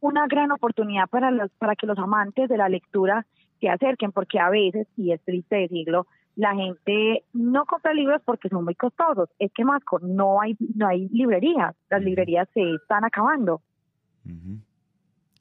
una 0.00 0.26
gran 0.26 0.50
oportunidad 0.50 1.08
para 1.08 1.30
los 1.30 1.50
para 1.52 1.76
que 1.76 1.86
los 1.86 1.96
amantes 1.98 2.48
de 2.48 2.56
la 2.56 2.68
lectura 2.68 3.24
se 3.60 3.68
acerquen, 3.68 4.10
porque 4.10 4.40
a 4.40 4.50
veces, 4.50 4.88
y 4.96 5.12
es 5.12 5.20
triste 5.22 5.54
decirlo, 5.56 6.06
la 6.34 6.54
gente 6.54 7.24
no 7.32 7.64
compra 7.64 7.94
libros 7.94 8.20
porque 8.24 8.48
son 8.48 8.64
muy 8.64 8.74
costosos. 8.74 9.28
Es 9.38 9.52
que 9.52 9.64
más 9.64 9.80
no 10.02 10.40
hay 10.40 10.56
no 10.74 10.88
hay 10.88 11.08
librerías, 11.10 11.76
las 11.88 12.02
librerías 12.02 12.48
se 12.54 12.74
están 12.74 13.04
acabando. 13.04 13.62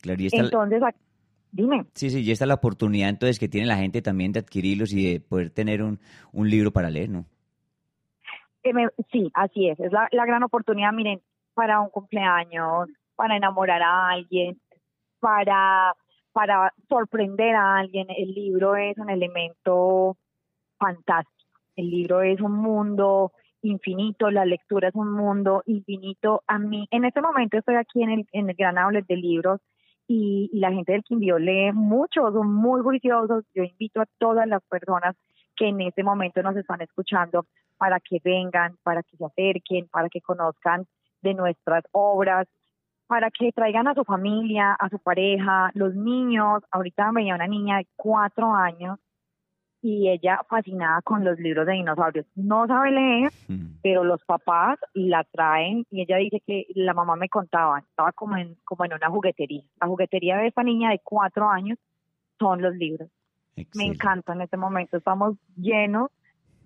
Claro, 0.01 0.21
y 0.21 0.27
esta- 0.27 0.43
Entonces, 0.43 0.81
dime. 1.51 1.85
sí, 1.95 2.09
sí, 2.11 2.21
y 2.21 2.31
esta 2.31 2.45
es 2.45 2.47
la 2.47 2.53
oportunidad 2.55 3.09
entonces 3.09 3.39
que 3.39 3.49
tiene 3.49 3.65
la 3.65 3.77
gente 3.77 4.01
también 4.03 4.31
de 4.31 4.39
adquirirlos 4.39 4.93
y 4.93 5.11
de 5.13 5.19
poder 5.19 5.49
tener 5.49 5.81
un, 5.81 5.99
un 6.31 6.47
libro 6.49 6.71
para 6.71 6.89
leer, 6.91 7.09
¿no? 7.09 7.25
Sí, 9.11 9.31
así 9.33 9.69
es. 9.69 9.79
Es 9.79 9.91
la, 9.91 10.07
gran 10.25 10.43
oportunidad, 10.43 10.91
miren, 10.93 11.21
para 11.53 11.79
un 11.79 11.89
cumpleaños, 11.89 12.89
para 13.15 13.35
enamorar 13.35 13.81
a 13.81 14.09
alguien, 14.09 14.59
para, 15.19 15.93
para 16.31 16.73
sorprender 16.89 17.55
a 17.55 17.77
alguien. 17.77 18.07
El 18.09 18.33
libro 18.33 18.75
es 18.75 18.97
un 18.97 19.09
elemento 19.09 20.17
fantástico. 20.77 21.35
El 21.75 21.89
libro 21.89 22.21
es 22.21 22.41
un 22.41 22.53
mundo 22.53 23.31
infinito, 23.61 24.31
la 24.31 24.45
lectura 24.45 24.89
es 24.89 24.95
un 24.95 25.11
mundo 25.11 25.63
infinito. 25.65 26.43
A 26.47 26.59
mí, 26.59 26.87
en 26.91 27.05
este 27.05 27.21
momento 27.21 27.57
estoy 27.57 27.75
aquí 27.75 28.03
en 28.03 28.09
el, 28.09 28.27
en 28.31 28.49
el 28.49 28.55
Gran 28.55 28.77
Outlet 28.77 29.05
de 29.07 29.17
Libros 29.17 29.61
y, 30.07 30.49
y 30.53 30.59
la 30.59 30.71
gente 30.71 30.93
del 30.93 31.03
Quindío 31.03 31.37
lee 31.37 31.71
mucho, 31.73 32.31
son 32.31 32.53
muy 32.53 32.81
juiciosos. 32.81 33.45
Yo 33.53 33.63
invito 33.63 34.01
a 34.01 34.07
todas 34.17 34.47
las 34.47 34.63
personas 34.63 35.15
que 35.55 35.67
en 35.67 35.81
este 35.81 36.03
momento 36.03 36.41
nos 36.41 36.55
están 36.55 36.81
escuchando 36.81 37.45
para 37.77 37.99
que 37.99 38.19
vengan, 38.23 38.77
para 38.83 39.03
que 39.03 39.17
se 39.17 39.25
acerquen, 39.25 39.87
para 39.87 40.09
que 40.09 40.21
conozcan 40.21 40.85
de 41.21 41.33
nuestras 41.33 41.83
obras, 41.91 42.47
para 43.07 43.31
que 43.31 43.51
traigan 43.51 43.87
a 43.87 43.93
su 43.93 44.03
familia, 44.03 44.73
a 44.73 44.89
su 44.89 44.99
pareja, 44.99 45.71
los 45.73 45.95
niños. 45.95 46.63
Ahorita 46.71 47.11
veía 47.13 47.35
una 47.35 47.47
niña 47.47 47.77
de 47.77 47.87
cuatro 47.95 48.53
años 48.53 48.99
y 49.81 50.09
ella 50.09 50.41
fascinada 50.49 51.01
con 51.01 51.23
los 51.23 51.39
libros 51.39 51.65
de 51.65 51.73
dinosaurios. 51.73 52.25
No 52.35 52.67
sabe 52.67 52.91
leer, 52.91 53.31
pero 53.81 54.03
los 54.03 54.23
papás 54.25 54.79
la 54.93 55.23
traen 55.23 55.85
y 55.89 56.01
ella 56.01 56.17
dice 56.17 56.41
que 56.45 56.65
la 56.75 56.93
mamá 56.93 57.15
me 57.15 57.29
contaba, 57.29 57.79
estaba 57.79 58.11
como 58.11 58.37
en, 58.37 58.55
como 58.65 58.85
en 58.85 58.93
una 58.93 59.09
juguetería. 59.09 59.63
La 59.79 59.87
juguetería 59.87 60.37
de 60.37 60.47
esta 60.47 60.63
niña 60.63 60.89
de 60.89 60.99
cuatro 61.03 61.49
años 61.49 61.77
son 62.39 62.61
los 62.61 62.75
libros. 62.75 63.09
Me 63.75 63.85
encanta 63.85 64.33
en 64.33 64.41
este 64.41 64.57
momento, 64.57 64.97
estamos 64.97 65.35
llenos, 65.55 66.11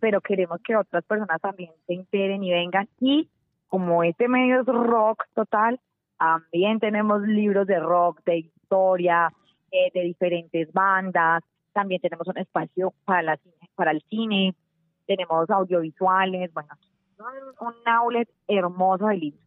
pero 0.02 0.19
queremos 0.19 0.60
que 0.61 0.76
otras 0.76 1.06
personas 1.06 1.40
también 1.40 1.72
se 1.88 1.94
enteren 1.94 2.44
y 2.44 2.52
vengan. 2.52 2.90
Y 2.99 3.30
como 3.69 4.03
este 4.03 4.28
medio 4.28 4.60
es 4.61 4.65
rock 4.68 5.23
total, 5.34 5.80
también 6.18 6.80
tenemos 6.80 7.22
libros 7.22 7.65
de 7.68 7.80
rock, 7.80 8.22
de 8.26 8.40
historia, 8.40 9.32
eh, 9.72 9.91
de 9.94 10.02
diferentes 10.02 10.73
bandas, 10.73 11.44
también 11.72 12.02
tenemos 12.02 12.28
un 12.28 12.38
espacio 12.38 12.94
para, 13.06 13.22
la 13.22 13.38
cine- 13.38 13.69
para 13.76 13.91
el 13.91 14.02
cine, 14.10 14.53
tenemos 15.07 15.49
audiovisuales, 15.49 16.52
bueno, 16.53 16.69
un, 17.19 17.68
un 17.68 17.73
outlet 17.86 18.30
hermoso 18.48 19.07
de 19.07 19.18
libros. 19.18 19.41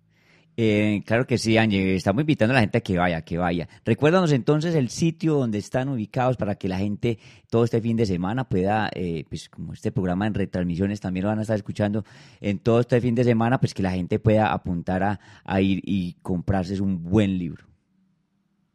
Eh, 0.57 1.03
claro 1.05 1.27
que 1.27 1.37
sí, 1.37 1.57
Ángel. 1.57 1.89
Estamos 1.91 2.21
invitando 2.21 2.53
a 2.53 2.57
la 2.57 2.61
gente 2.61 2.79
a 2.79 2.81
que 2.81 2.97
vaya, 2.97 3.23
que 3.23 3.39
vaya. 3.39 3.69
Recuérdanos 3.85 4.33
entonces 4.33 4.75
el 4.75 4.89
sitio 4.89 5.35
donde 5.35 5.59
están 5.59 5.89
ubicados 5.89 6.37
para 6.37 6.55
que 6.55 6.69
la 6.69 6.79
gente 6.79 7.19
todo 7.51 7.65
este 7.65 7.81
fin 7.81 7.97
de 7.97 8.07
semana 8.07 8.45
pueda, 8.45 8.89
eh, 8.95 9.25
pues 9.29 9.49
como 9.49 9.73
este 9.73 9.91
programa 9.91 10.27
en 10.27 10.35
retransmisiones 10.35 11.01
también 11.01 11.25
lo 11.25 11.31
van 11.31 11.41
a 11.41 11.43
estar 11.43 11.57
escuchando 11.57 12.05
en 12.41 12.61
todo 12.61 12.81
este 12.81 13.01
fin 13.01 13.15
de 13.15 13.25
semana, 13.25 13.59
pues 13.59 13.75
que 13.75 13.83
la 13.83 13.91
gente 13.91 14.19
pueda 14.19 14.53
apuntar 14.53 15.03
a, 15.03 15.21
a 15.45 15.61
ir 15.61 15.81
y 15.85 16.15
comprarse 16.23 16.81
un 16.81 17.03
buen 17.03 17.37
libro. 17.37 17.65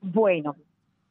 Bueno, 0.02 0.56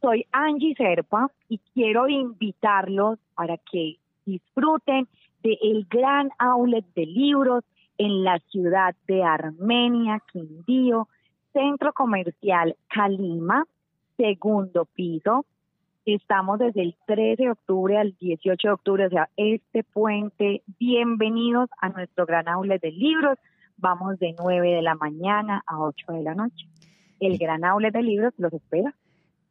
soy 0.00 0.26
Angie 0.32 0.74
Serpa 0.76 1.30
y 1.48 1.60
quiero 1.74 2.08
invitarlos 2.08 3.18
para 3.34 3.56
que 3.56 3.96
disfruten 4.26 5.08
del 5.42 5.86
gran 5.88 6.30
outlet 6.38 6.84
de 6.94 7.06
libros 7.06 7.64
en 7.98 8.22
la 8.22 8.38
ciudad 8.50 8.94
de 9.06 9.24
Armenia, 9.24 10.22
Quindío, 10.32 11.08
Centro 11.52 11.92
Comercial 11.92 12.76
Calima, 12.88 13.64
segundo 14.16 14.86
piso. 14.86 15.44
Estamos 16.06 16.58
desde 16.58 16.82
el 16.82 16.96
13 17.06 17.42
de 17.42 17.50
octubre 17.50 17.98
al 17.98 18.16
18 18.18 18.68
de 18.68 18.72
octubre, 18.72 19.06
o 19.06 19.10
sea, 19.10 19.28
este 19.36 19.82
puente. 19.84 20.62
Bienvenidos 20.78 21.68
a 21.80 21.90
nuestro 21.90 22.24
gran 22.24 22.48
outlet 22.48 22.80
de 22.80 22.92
libros. 22.92 23.36
Vamos 23.76 24.18
de 24.18 24.34
9 24.38 24.70
de 24.70 24.82
la 24.82 24.94
mañana 24.94 25.62
a 25.66 25.78
8 25.78 26.12
de 26.12 26.22
la 26.22 26.34
noche. 26.34 26.66
El 27.20 27.36
gran 27.36 27.64
outlet 27.64 27.92
de 27.92 28.02
libros 28.02 28.32
los 28.38 28.52
espera. 28.52 28.94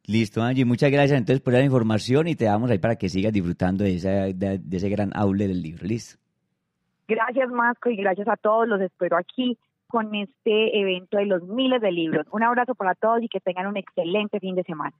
Listo, 0.06 0.42
Angie, 0.42 0.64
muchas 0.64 0.90
gracias 0.90 1.18
entonces 1.18 1.42
por 1.42 1.52
la 1.52 1.62
información 1.62 2.28
y 2.28 2.34
te 2.34 2.46
damos 2.46 2.70
ahí 2.70 2.78
para 2.78 2.96
que 2.96 3.10
sigas 3.10 3.32
disfrutando 3.32 3.84
de, 3.84 3.94
esa, 3.94 4.10
de, 4.10 4.58
de 4.58 4.76
ese 4.76 4.88
gran 4.88 5.10
aule 5.14 5.46
del 5.46 5.62
libro. 5.62 5.86
Listo. 5.86 6.18
Gracias, 7.08 7.50
Masco, 7.50 7.88
y 7.88 7.96
gracias 7.96 8.28
a 8.28 8.36
todos. 8.36 8.68
Los 8.68 8.82
espero 8.82 9.16
aquí 9.16 9.58
con 9.86 10.14
este 10.14 10.78
evento 10.78 11.16
de 11.16 11.24
los 11.24 11.42
miles 11.42 11.80
de 11.80 11.90
libros. 11.90 12.26
Un 12.30 12.42
abrazo 12.42 12.74
para 12.74 12.94
todos 12.94 13.22
y 13.22 13.28
que 13.28 13.40
tengan 13.40 13.66
un 13.66 13.78
excelente 13.78 14.38
fin 14.38 14.54
de 14.54 14.62
semana. 14.62 14.94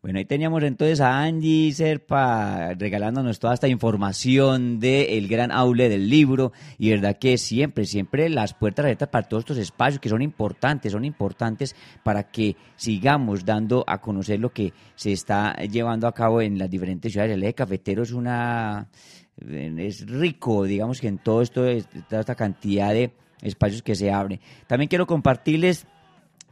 Bueno, 0.00 0.20
ahí 0.20 0.24
teníamos 0.26 0.62
entonces 0.62 1.00
a 1.00 1.22
Angie 1.22 1.72
Serpa 1.72 2.72
regalándonos 2.74 3.40
toda 3.40 3.54
esta 3.54 3.66
información 3.66 4.78
del 4.78 5.26
gran 5.26 5.50
aule 5.50 5.88
del 5.88 6.08
libro 6.08 6.52
y 6.78 6.90
verdad 6.90 7.18
que 7.18 7.36
siempre, 7.36 7.84
siempre 7.84 8.28
las 8.28 8.54
puertas 8.54 8.84
abiertas 8.84 9.08
para 9.08 9.26
todos 9.26 9.40
estos 9.40 9.58
espacios 9.58 10.00
que 10.00 10.08
son 10.08 10.22
importantes, 10.22 10.92
son 10.92 11.04
importantes 11.04 11.74
para 12.04 12.30
que 12.30 12.54
sigamos 12.76 13.44
dando 13.44 13.82
a 13.88 14.00
conocer 14.00 14.38
lo 14.38 14.50
que 14.50 14.72
se 14.94 15.10
está 15.10 15.56
llevando 15.56 16.06
a 16.06 16.14
cabo 16.14 16.42
en 16.42 16.58
las 16.58 16.70
diferentes 16.70 17.10
ciudades. 17.10 17.34
El 17.34 17.42
eje 17.42 17.54
cafetero 17.54 18.04
es 18.04 18.12
una 18.12 18.86
es 19.46 20.06
rico, 20.06 20.64
digamos 20.64 21.00
que 21.00 21.08
en 21.08 21.18
todo 21.18 21.42
esto, 21.42 21.64
toda 22.08 22.20
esta 22.20 22.34
cantidad 22.34 22.92
de 22.92 23.12
espacios 23.42 23.82
que 23.82 23.94
se 23.94 24.10
abren. 24.10 24.40
También 24.66 24.88
quiero 24.88 25.06
compartirles 25.06 25.86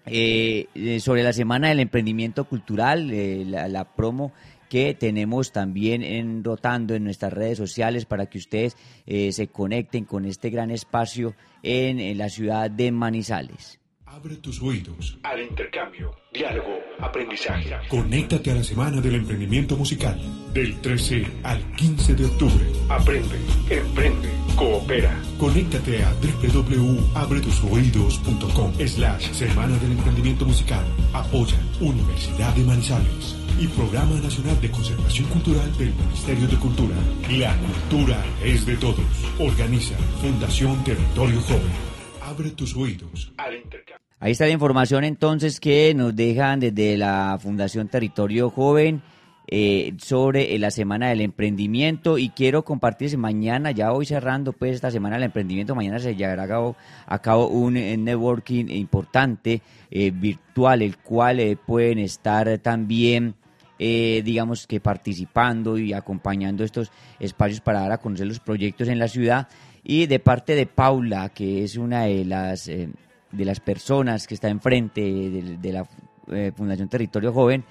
eh, 0.06 0.68
eh, 0.74 1.00
sobre 1.00 1.22
la 1.22 1.32
Semana 1.32 1.68
del 1.68 1.80
Emprendimiento 1.80 2.44
Cultural, 2.44 3.10
eh, 3.10 3.44
la, 3.44 3.84
promo 3.84 4.32
que 4.68 4.94
tenemos 4.94 5.52
también 5.52 6.02
en, 6.02 6.42
rotando 6.42 6.94
en 6.94 7.04
nuestras 7.04 7.32
redes 7.32 7.58
sociales 7.58 8.04
para 8.04 8.26
que 8.26 8.38
ustedes 8.38 8.76
eh, 9.06 9.32
se 9.32 9.48
conecten 9.48 10.04
con 10.04 10.24
este 10.24 10.50
gran 10.50 10.70
espacio 10.70 11.34
en 11.62 12.16
la 12.18 12.28
ciudad 12.28 12.70
de 12.70 12.92
Manizales. 12.92 13.80
Abre 14.06 14.36
tus 14.36 14.62
oídos. 14.62 15.18
Al 15.24 15.42
intercambio, 15.42 16.14
diálogo, 16.32 16.78
aprendizaje. 17.00 17.68
Conéctate 17.88 18.52
a 18.52 18.54
la 18.54 18.62
Semana 18.62 19.00
del 19.00 19.16
Emprendimiento 19.16 19.76
Musical 19.76 20.16
del 20.54 20.80
13 20.80 21.26
al 21.42 21.60
15 21.74 22.14
de 22.14 22.24
octubre. 22.24 22.64
Aprende, 22.88 23.36
emprende, 23.68 24.28
coopera. 24.54 25.12
Conéctate 25.38 26.04
a 26.04 26.14
www.abretusoídos.com 26.14 28.74
slash 28.86 29.32
Semana 29.32 29.76
del 29.78 29.90
Emprendimiento 29.92 30.46
Musical. 30.46 30.84
Apoya 31.12 31.58
Universidad 31.80 32.54
de 32.54 32.62
Manizales 32.62 33.34
y 33.60 33.66
Programa 33.66 34.20
Nacional 34.20 34.60
de 34.60 34.70
Conservación 34.70 35.26
Cultural 35.30 35.76
del 35.78 35.92
Ministerio 35.94 36.46
de 36.46 36.56
Cultura. 36.56 36.94
La 37.30 37.56
cultura 37.58 38.24
es 38.44 38.64
de 38.66 38.76
todos. 38.76 39.00
Organiza 39.40 39.96
Fundación 40.22 40.84
Territorio 40.84 41.40
Joven. 41.40 41.95
Abre 42.36 42.50
tus 42.50 42.76
oídos. 42.76 43.32
Al 43.38 43.54
intercambio. 43.54 43.96
Ahí 44.20 44.32
está 44.32 44.44
la 44.44 44.50
información 44.50 45.04
entonces 45.04 45.58
que 45.58 45.94
nos 45.94 46.14
dejan 46.14 46.60
desde 46.60 46.98
la 46.98 47.38
Fundación 47.40 47.88
Territorio 47.88 48.50
Joven 48.50 49.00
eh, 49.46 49.94
sobre 49.96 50.54
eh, 50.54 50.58
la 50.58 50.70
Semana 50.70 51.08
del 51.08 51.22
Emprendimiento 51.22 52.18
y 52.18 52.28
quiero 52.28 52.62
compartirles 52.62 53.16
mañana, 53.16 53.70
ya 53.70 53.90
hoy 53.90 54.04
cerrando 54.04 54.52
pues 54.52 54.74
esta 54.74 54.90
Semana 54.90 55.16
del 55.16 55.24
Emprendimiento, 55.24 55.74
mañana 55.74 55.98
se 55.98 56.14
llevará 56.14 56.42
a 56.42 56.48
cabo, 56.48 56.76
a 57.06 57.18
cabo 57.20 57.48
un 57.48 57.78
eh, 57.78 57.96
networking 57.96 58.66
importante 58.68 59.62
eh, 59.90 60.10
virtual, 60.10 60.82
el 60.82 60.98
cual 60.98 61.40
eh, 61.40 61.56
pueden 61.56 62.00
estar 62.00 62.58
también 62.58 63.34
eh, 63.78 64.22
digamos 64.24 64.66
que 64.66 64.80
participando 64.80 65.76
y 65.76 65.92
acompañando 65.92 66.64
estos 66.64 66.90
espacios 67.20 67.60
para 67.60 67.80
dar 67.80 67.92
a 67.92 67.98
conocer 67.98 68.26
los 68.26 68.40
proyectos 68.40 68.88
en 68.88 68.98
la 68.98 69.06
ciudad 69.06 69.48
y 69.88 70.06
de 70.06 70.18
parte 70.18 70.56
de 70.56 70.66
Paula, 70.66 71.28
que 71.28 71.62
es 71.62 71.76
una 71.76 72.04
de 72.04 72.24
las 72.24 72.66
eh, 72.66 72.88
de 73.30 73.44
las 73.44 73.60
personas 73.60 74.26
que 74.26 74.34
está 74.34 74.48
enfrente 74.48 75.00
de, 75.00 75.72
la 75.72 75.86
eh, 76.32 76.50
Fundación 76.56 76.88
Territorio 76.88 77.32
Joven, 77.32 77.64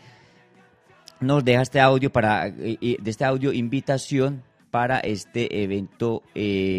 nos 1.20 1.44
deja 1.44 1.62
este 1.62 1.82
audio 1.82 2.10
para 2.12 2.48
eh, 2.48 2.78
de 2.80 3.12
este 3.12 3.26
audio 3.26 3.52
invitación 3.52 4.44
para 4.72 5.00
este 5.00 5.64
evento 5.64 6.24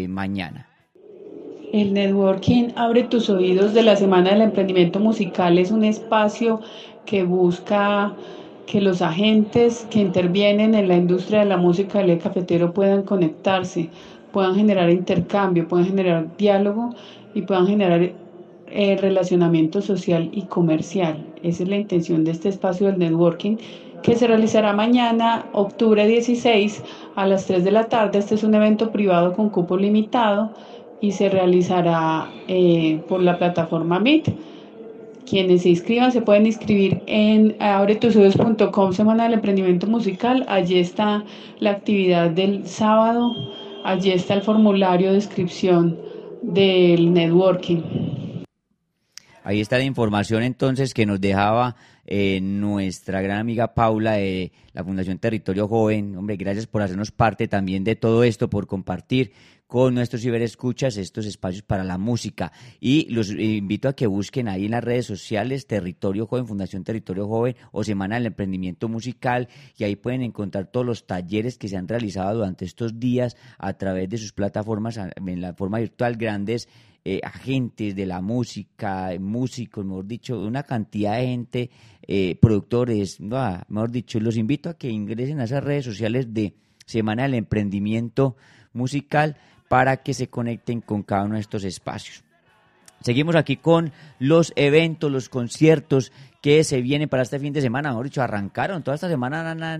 mañana. 0.09 0.67
El 1.71 1.93
networking 1.93 2.69
Abre 2.75 3.03
tus 3.03 3.29
oídos 3.29 3.73
de 3.73 3.83
la 3.83 3.95
Semana 3.95 4.31
del 4.31 4.41
Emprendimiento 4.41 4.99
Musical 4.99 5.59
es 5.59 5.69
un 5.69 5.83
espacio 5.83 6.61
que 7.05 7.23
busca 7.23 8.15
que 8.65 8.81
los 8.81 9.01
agentes 9.01 9.87
que 9.89 9.99
intervienen 9.99 10.75
en 10.75 10.87
la 10.87 10.95
industria 10.95 11.39
de 11.39 11.45
la 11.45 11.57
música 11.57 11.99
del 11.99 12.19
cafetero 12.19 12.73
puedan 12.73 13.03
conectarse, 13.03 13.89
puedan 14.37 14.53
generar 14.53 14.91
intercambio, 14.91 15.67
puedan 15.67 15.87
generar 15.87 16.37
diálogo 16.37 16.93
y 17.33 17.41
puedan 17.41 17.65
generar 17.65 18.11
eh, 18.67 18.97
relacionamiento 19.01 19.81
social 19.81 20.29
y 20.31 20.43
comercial. 20.43 21.25
Esa 21.41 21.63
es 21.63 21.69
la 21.69 21.77
intención 21.77 22.23
de 22.23 22.29
este 22.29 22.49
espacio 22.49 22.85
del 22.85 22.99
networking 22.99 23.57
que 24.03 24.15
se 24.15 24.27
realizará 24.27 24.73
mañana, 24.73 25.47
octubre 25.53 26.05
16, 26.05 26.83
a 27.15 27.25
las 27.25 27.47
3 27.47 27.63
de 27.63 27.71
la 27.71 27.85
tarde. 27.85 28.19
Este 28.19 28.35
es 28.35 28.43
un 28.43 28.53
evento 28.53 28.91
privado 28.91 29.33
con 29.33 29.49
cupo 29.49 29.75
limitado 29.75 30.51
y 31.01 31.13
se 31.13 31.29
realizará 31.29 32.29
eh, 32.47 33.01
por 33.09 33.23
la 33.23 33.39
plataforma 33.39 33.99
Meet. 33.99 34.31
Quienes 35.27 35.63
se 35.63 35.69
inscriban 35.69 36.11
se 36.11 36.21
pueden 36.21 36.45
inscribir 36.45 37.01
en 37.07 37.55
abretusoyos.com 37.59 38.93
Semana 38.93 39.23
del 39.23 39.33
Emprendimiento 39.33 39.87
Musical. 39.87 40.45
Allí 40.47 40.77
está 40.77 41.23
la 41.57 41.71
actividad 41.71 42.29
del 42.29 42.67
sábado. 42.67 43.33
Allí 43.87 44.11
está 44.11 44.33
el 44.33 44.41
formulario 44.41 45.11
de 45.11 45.15
inscripción 45.15 45.97
del 46.41 47.13
networking. 47.13 48.43
Ahí 49.45 49.61
está 49.61 49.77
la 49.77 49.85
información 49.85 50.43
entonces 50.43 50.93
que 50.93 51.05
nos 51.05 51.21
dejaba 51.21 51.77
eh, 52.05 52.41
nuestra 52.41 53.21
gran 53.21 53.39
amiga 53.39 53.73
Paula 53.73 54.15
de 54.15 54.51
la 54.73 54.83
Fundación 54.83 55.19
Territorio 55.19 55.69
Joven. 55.69 56.17
Hombre, 56.17 56.35
gracias 56.35 56.67
por 56.67 56.81
hacernos 56.81 57.11
parte 57.11 57.47
también 57.47 57.85
de 57.85 57.95
todo 57.95 58.25
esto, 58.25 58.49
por 58.49 58.67
compartir 58.67 59.31
con 59.67 59.93
nuestros 59.93 60.21
ciberescuchas 60.21 60.97
estos 60.97 61.25
espacios 61.25 61.63
para 61.63 61.83
la 61.83 61.97
música. 61.97 62.51
Y 62.79 63.09
los 63.13 63.29
invito 63.31 63.89
a 63.89 63.95
que 63.95 64.07
busquen 64.07 64.47
ahí 64.47 64.65
en 64.65 64.71
las 64.71 64.83
redes 64.83 65.05
sociales 65.05 65.67
Territorio 65.67 66.25
Joven, 66.25 66.47
Fundación 66.47 66.83
Territorio 66.83 67.27
Joven 67.27 67.55
o 67.71 67.83
Semana 67.83 68.15
del 68.15 68.27
Emprendimiento 68.27 68.87
Musical 68.87 69.49
y 69.77 69.83
ahí 69.83 69.95
pueden 69.95 70.21
encontrar 70.21 70.67
todos 70.67 70.85
los 70.85 71.05
talleres 71.05 71.57
que 71.57 71.67
se 71.67 71.77
han 71.77 71.87
realizado 71.87 72.37
durante 72.39 72.65
estos 72.65 72.99
días 72.99 73.35
a 73.57 73.73
través 73.73 74.09
de 74.09 74.17
sus 74.17 74.31
plataformas 74.31 74.97
en 74.97 75.41
la 75.41 75.53
forma 75.53 75.79
virtual, 75.79 76.15
grandes 76.15 76.69
eh, 77.03 77.19
agentes 77.23 77.95
de 77.95 78.05
la 78.05 78.21
música, 78.21 79.11
músicos, 79.19 79.85
mejor 79.85 80.07
dicho, 80.07 80.39
una 80.41 80.63
cantidad 80.63 81.17
de 81.17 81.25
gente, 81.25 81.69
eh, 82.01 82.35
productores, 82.41 83.19
mejor 83.21 83.91
dicho, 83.91 84.19
los 84.19 84.37
invito 84.37 84.69
a 84.69 84.77
que 84.77 84.89
ingresen 84.89 85.39
a 85.39 85.45
esas 85.45 85.63
redes 85.63 85.85
sociales 85.85 86.33
de 86.33 86.55
Semana 86.85 87.23
del 87.23 87.35
Emprendimiento 87.35 88.35
Musical 88.73 89.37
para 89.67 89.97
que 89.97 90.13
se 90.13 90.27
conecten 90.27 90.81
con 90.81 91.03
cada 91.03 91.23
uno 91.23 91.35
de 91.35 91.41
estos 91.41 91.63
espacios. 91.63 92.23
Seguimos 93.01 93.35
aquí 93.35 93.57
con 93.57 93.91
los 94.19 94.53
eventos, 94.55 95.11
los 95.11 95.29
conciertos 95.29 96.11
que 96.41 96.63
se 96.63 96.81
vienen 96.81 97.09
para 97.09 97.23
este 97.23 97.39
fin 97.39 97.53
de 97.53 97.61
semana. 97.61 97.89
Mejor 97.89 98.05
dicho, 98.05 98.21
arrancaron. 98.21 98.83
Toda 98.83 98.95
esta 98.95 99.07
semana 99.07 99.79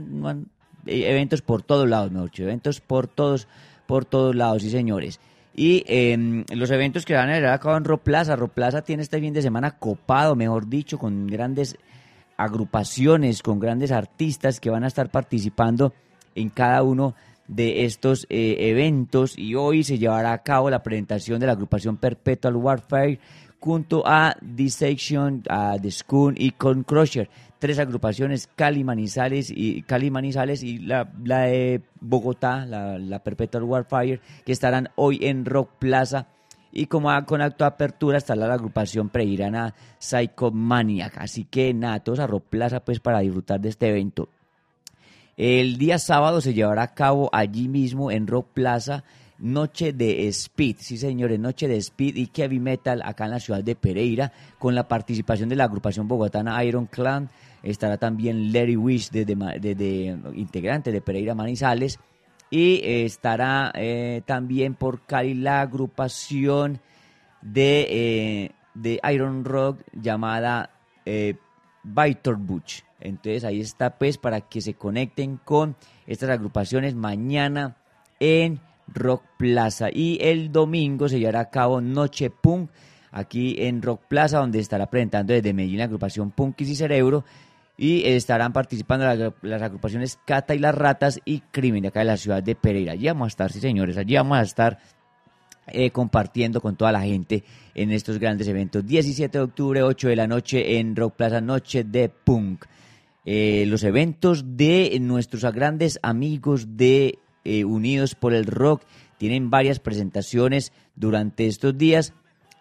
eh, 0.86 1.10
eventos 1.10 1.42
por 1.42 1.64
todos 1.64 1.90
lados, 1.90 2.12
mejor 2.12 2.30
dicho. 2.30 2.44
Eventos 2.44 2.80
por 2.80 3.08
todos, 3.08 3.48
por 3.86 4.06
todos 4.06 4.36
lados, 4.36 4.62
sí, 4.62 4.70
señores. 4.70 5.20
Y 5.56 5.84
eh, 5.88 6.46
los 6.54 6.70
eventos 6.70 7.06
que 7.06 7.16
van 7.16 7.30
a 7.30 7.36
llevar 7.36 7.54
a 7.54 7.60
cabo 7.60 7.78
en 7.78 7.86
Roplaza. 7.86 8.36
Roplaza 8.36 8.84
tiene 8.84 9.02
este 9.02 9.20
fin 9.20 9.34
de 9.34 9.42
semana 9.42 9.72
copado, 9.72 10.36
mejor 10.36 10.70
dicho, 10.70 11.00
con 11.00 11.26
grandes 11.26 11.78
agrupaciones, 12.38 13.42
con 13.42 13.60
grandes 13.60 13.92
artistas 13.92 14.60
que 14.60 14.70
van 14.70 14.84
a 14.84 14.88
estar 14.88 15.10
participando 15.10 15.94
en 16.36 16.50
cada 16.50 16.84
uno 16.84 17.10
de 17.10 17.16
estos 17.56 18.26
eh, 18.30 18.58
eventos 18.60 19.38
y 19.38 19.56
hoy 19.56 19.84
se 19.84 19.98
llevará 19.98 20.34
a 20.34 20.44
cabo 20.44 20.70
la 20.70 20.84
presentación 20.84 21.40
de 21.40 21.48
la 21.48 21.54
agrupación 21.54 21.98
Perpetual 21.98 22.56
Warfare 22.56 23.20
junto 23.60 24.04
a 24.06 24.36
Dissection, 24.42 25.44
a 25.50 25.78
The 25.82 25.92
Schoon 25.92 26.36
y 26.38 26.52
Con 26.52 26.84
Crusher, 26.84 27.30
tres 27.60 27.80
agrupaciones 27.80 28.48
Cali 28.56 28.84
Manizales 28.84 29.52
y 29.54 29.82
Cali 29.84 30.12
Manizales 30.12 30.64
y 30.64 30.78
la, 30.80 31.12
la 31.24 31.42
de 31.42 31.82
Bogotá, 32.00 32.66
la, 32.66 32.98
la 33.00 33.20
Perpetual 33.20 33.64
Warfare, 33.64 34.20
que 34.46 34.52
estarán 34.52 34.90
hoy 34.96 35.20
en 35.22 35.46
Rock 35.46 35.72
Plaza 35.80 36.28
y 36.72 36.86
como 36.86 37.10
con 37.26 37.42
acto 37.42 37.64
de 37.64 37.70
apertura 37.70 38.18
estará 38.18 38.48
la 38.48 38.54
agrupación 38.54 39.10
preirana 39.10 39.74
Psychomaniac. 40.00 41.18
Así 41.18 41.46
que 41.46 41.74
nada, 41.74 42.00
todos 42.02 42.20
a 42.20 42.28
Rock 42.28 42.46
Plaza 42.50 42.82
pues 42.82 43.00
para 43.00 43.20
disfrutar 43.20 43.60
de 43.60 43.70
este 43.70 43.90
evento. 43.90 44.30
El 45.38 45.78
día 45.78 46.00
sábado 46.00 46.42
se 46.42 46.56
llevará 46.56 46.82
a 46.82 46.94
cabo 46.96 47.30
allí 47.32 47.68
mismo 47.68 48.10
en 48.12 48.26
Rock 48.26 48.48
Plaza 48.56 49.04
Noche 49.38 49.94
de 49.94 50.28
Speed, 50.30 50.78
sí 50.80 50.98
señores, 50.98 51.40
Noche 51.40 51.68
de 51.68 51.78
Speed 51.78 52.16
y 52.16 52.32
Heavy 52.34 52.60
Metal 52.60 53.04
acá 53.06 53.26
en 53.26 53.32
la 53.32 53.40
ciudad 53.40 53.64
de 53.64 53.76
Pereira. 53.76 54.32
Con 54.58 54.74
la 54.74 54.88
participación 54.88 55.48
de 55.48 55.56
la 55.56 55.66
agrupación 55.66 56.08
bogotana 56.08 56.64
Iron 56.64 56.88
Clan, 56.88 57.30
estará 57.62 57.98
también 57.98 58.52
Larry 58.52 58.76
Wish 58.78 59.12
de, 59.12 59.26
de, 59.26 59.76
de- 59.76 60.18
integrante 60.34 60.92
de 60.92 61.02
Pereira 61.02 61.36
Manizales. 61.36 62.00
Y 62.50 62.78
eh, 62.78 63.06
estará 63.06 63.72
eh, 63.76 64.24
también 64.26 64.74
por 64.74 65.02
Cali 65.02 65.36
la 65.36 65.62
agrupación 65.62 66.80
de, 67.44 67.88
eh, 67.92 68.52
de 68.74 69.00
Iron 69.14 69.46
Rock 69.46 69.82
llamada 69.94 70.72
eh, 71.06 71.36
Vitor 71.84 72.38
Butch. 72.38 72.87
Entonces 73.00 73.44
ahí 73.44 73.60
está 73.60 73.98
pues 73.98 74.18
para 74.18 74.42
que 74.42 74.62
se 74.62 74.74
conecten 74.74 75.38
con 75.38 75.76
estas 76.06 76.30
agrupaciones 76.30 76.96
mañana 76.96 77.78
en 78.20 78.60
Rock 78.88 79.24
Plaza. 79.38 79.90
Y 79.92 80.18
el 80.22 80.52
domingo 80.52 81.10
se 81.10 81.20
llevará 81.20 81.42
a 81.42 81.50
cabo 81.50 81.82
Noche 81.82 82.30
Punk 82.30 82.72
aquí 83.12 83.56
en 83.60 83.82
Rock 83.82 84.02
Plaza 84.08 84.40
donde 84.40 84.60
estará 84.60 84.90
presentando 84.90 85.34
desde 85.34 85.54
Medellín 85.54 85.80
la 85.80 85.86
agrupación 85.86 86.32
Punkis 86.32 86.70
y 86.70 86.76
Cerebro 86.76 87.24
y 87.78 88.04
estarán 88.06 88.54
participando 88.54 89.06
las, 89.42 89.62
agrupaciones 89.62 90.18
Cata 90.26 90.56
y 90.56 90.60
las 90.60 90.74
Ratas 90.74 91.20
y 91.26 91.42
Crimen 91.52 91.84
de 91.84 91.90
acá 91.90 92.00
de 92.00 92.08
la 92.08 92.18
ciudad 92.18 92.42
de 92.42 92.56
Pereira. 92.56 92.94
Allí 92.94 93.06
vamos 93.06 93.28
a 93.28 93.30
estar, 93.30 93.52
sí 93.52 93.60
señores, 93.60 93.98
allí 93.98 94.16
vamos 94.16 94.40
a 94.40 94.42
estar 94.42 94.80
eh, 95.68 95.92
compartiendo 95.92 96.60
con 96.60 96.76
toda 96.76 96.92
la 96.92 97.02
gente 97.02 97.44
en 97.76 97.92
estos 97.92 98.18
grandes 98.18 98.48
eventos. 98.48 98.86
17 98.86 99.38
de 99.38 99.44
octubre, 99.44 99.84
8 99.84 100.08
de 100.08 100.16
la 100.16 100.26
noche 100.26 100.80
en 100.80 100.96
Rock 100.96 101.16
Plaza, 101.18 101.40
Noche 101.40 101.84
de 101.84 102.10
Punk. 102.10 102.66
Eh, 103.30 103.66
los 103.68 103.84
eventos 103.84 104.56
de 104.56 104.98
nuestros 105.02 105.44
grandes 105.54 106.00
amigos 106.02 106.78
de 106.78 107.20
eh, 107.44 107.66
Unidos 107.66 108.16
por 108.16 108.34
el 108.34 108.46
Rock 108.46 108.84
tienen 109.18 109.50
varias 109.50 109.82
presentaciones 109.82 110.72
durante 110.96 111.46
estos 111.46 111.78
días 111.78 112.14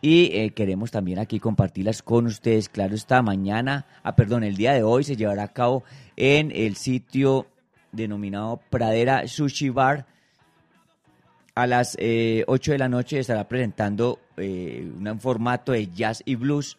y 0.02 0.24
eh, 0.32 0.50
queremos 0.56 0.90
también 0.90 1.20
aquí 1.20 1.38
compartirlas 1.38 2.02
con 2.02 2.26
ustedes. 2.26 2.68
Claro 2.68 2.96
está, 2.96 3.22
mañana, 3.22 3.86
ah, 4.02 4.16
perdón, 4.16 4.42
el 4.42 4.56
día 4.56 4.72
de 4.72 4.82
hoy 4.82 5.04
se 5.04 5.14
llevará 5.14 5.44
a 5.44 5.52
cabo 5.52 5.84
en 6.16 6.50
el 6.50 6.74
sitio 6.74 7.46
denominado 7.92 8.60
Pradera 8.68 9.28
Sushi 9.28 9.68
Bar 9.68 10.04
a 11.54 11.68
las 11.68 11.96
eh, 12.00 12.42
8 12.48 12.72
de 12.72 12.78
la 12.78 12.88
noche 12.88 13.20
estará 13.20 13.46
presentando 13.46 14.18
un 14.36 15.20
formato 15.20 15.70
de 15.70 15.86
jazz 15.92 16.24
y 16.26 16.34
blues. 16.34 16.76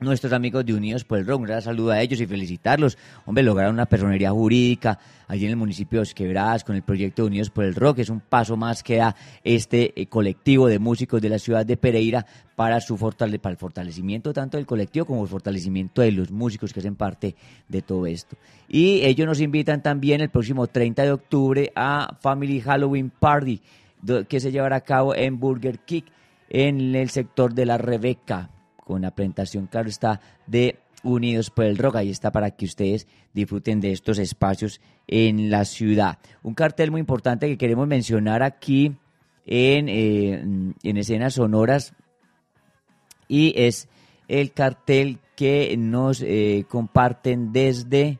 Nuestros 0.00 0.32
amigos 0.32 0.64
de 0.64 0.74
Unidos 0.74 1.02
por 1.02 1.18
el 1.18 1.26
Rock, 1.26 1.40
un 1.40 1.46
gran 1.46 1.60
saludo 1.60 1.90
a 1.90 2.00
ellos 2.00 2.20
y 2.20 2.26
felicitarlos. 2.26 2.96
Hombre, 3.26 3.42
lograron 3.42 3.74
una 3.74 3.86
personería 3.86 4.30
jurídica 4.30 4.96
allí 5.26 5.46
en 5.46 5.50
el 5.50 5.56
municipio 5.56 6.00
de 6.00 6.06
Quebradas 6.14 6.62
con 6.62 6.76
el 6.76 6.82
proyecto 6.82 7.24
Unidos 7.24 7.50
por 7.50 7.64
el 7.64 7.74
Rock. 7.74 7.98
Es 7.98 8.08
un 8.08 8.20
paso 8.20 8.56
más 8.56 8.84
que 8.84 8.98
da 8.98 9.16
este 9.42 10.00
eh, 10.00 10.06
colectivo 10.06 10.68
de 10.68 10.78
músicos 10.78 11.20
de 11.20 11.28
la 11.30 11.40
ciudad 11.40 11.66
de 11.66 11.76
Pereira 11.76 12.24
para, 12.54 12.80
su 12.80 12.96
fortale 12.96 13.40
para 13.40 13.54
el 13.54 13.56
fortalecimiento 13.56 14.32
tanto 14.32 14.56
del 14.56 14.66
colectivo 14.66 15.04
como 15.04 15.24
el 15.24 15.28
fortalecimiento 15.28 16.00
de 16.00 16.12
los 16.12 16.30
músicos 16.30 16.72
que 16.72 16.78
hacen 16.78 16.94
parte 16.94 17.34
de 17.66 17.82
todo 17.82 18.06
esto. 18.06 18.36
Y 18.68 19.00
ellos 19.00 19.26
nos 19.26 19.40
invitan 19.40 19.82
también 19.82 20.20
el 20.20 20.30
próximo 20.30 20.68
30 20.68 21.02
de 21.02 21.10
octubre 21.10 21.72
a 21.74 22.16
Family 22.20 22.60
Halloween 22.60 23.10
Party 23.10 23.60
que 24.28 24.38
se 24.38 24.52
llevará 24.52 24.76
a 24.76 24.80
cabo 24.82 25.12
en 25.12 25.40
Burger 25.40 25.80
King 25.80 26.02
en 26.50 26.94
el 26.94 27.10
sector 27.10 27.52
de 27.52 27.66
la 27.66 27.78
Rebeca 27.78 28.50
con 28.88 29.02
la 29.02 29.10
presentación, 29.10 29.66
claro 29.66 29.90
está, 29.90 30.18
de 30.46 30.78
Unidos 31.02 31.50
por 31.50 31.66
el 31.66 31.76
Rock. 31.76 31.96
Ahí 31.96 32.08
está 32.08 32.32
para 32.32 32.52
que 32.52 32.64
ustedes 32.64 33.06
disfruten 33.34 33.82
de 33.82 33.92
estos 33.92 34.18
espacios 34.18 34.80
en 35.06 35.50
la 35.50 35.66
ciudad. 35.66 36.18
Un 36.42 36.54
cartel 36.54 36.90
muy 36.90 37.00
importante 37.00 37.48
que 37.48 37.58
queremos 37.58 37.86
mencionar 37.86 38.42
aquí 38.42 38.96
en, 39.44 39.90
eh, 39.90 40.74
en 40.82 40.96
escenas 40.96 41.34
sonoras 41.34 41.92
y 43.28 43.52
es 43.56 43.88
el 44.26 44.52
cartel 44.52 45.18
que 45.36 45.76
nos 45.76 46.22
eh, 46.22 46.64
comparten 46.66 47.52
desde 47.52 48.18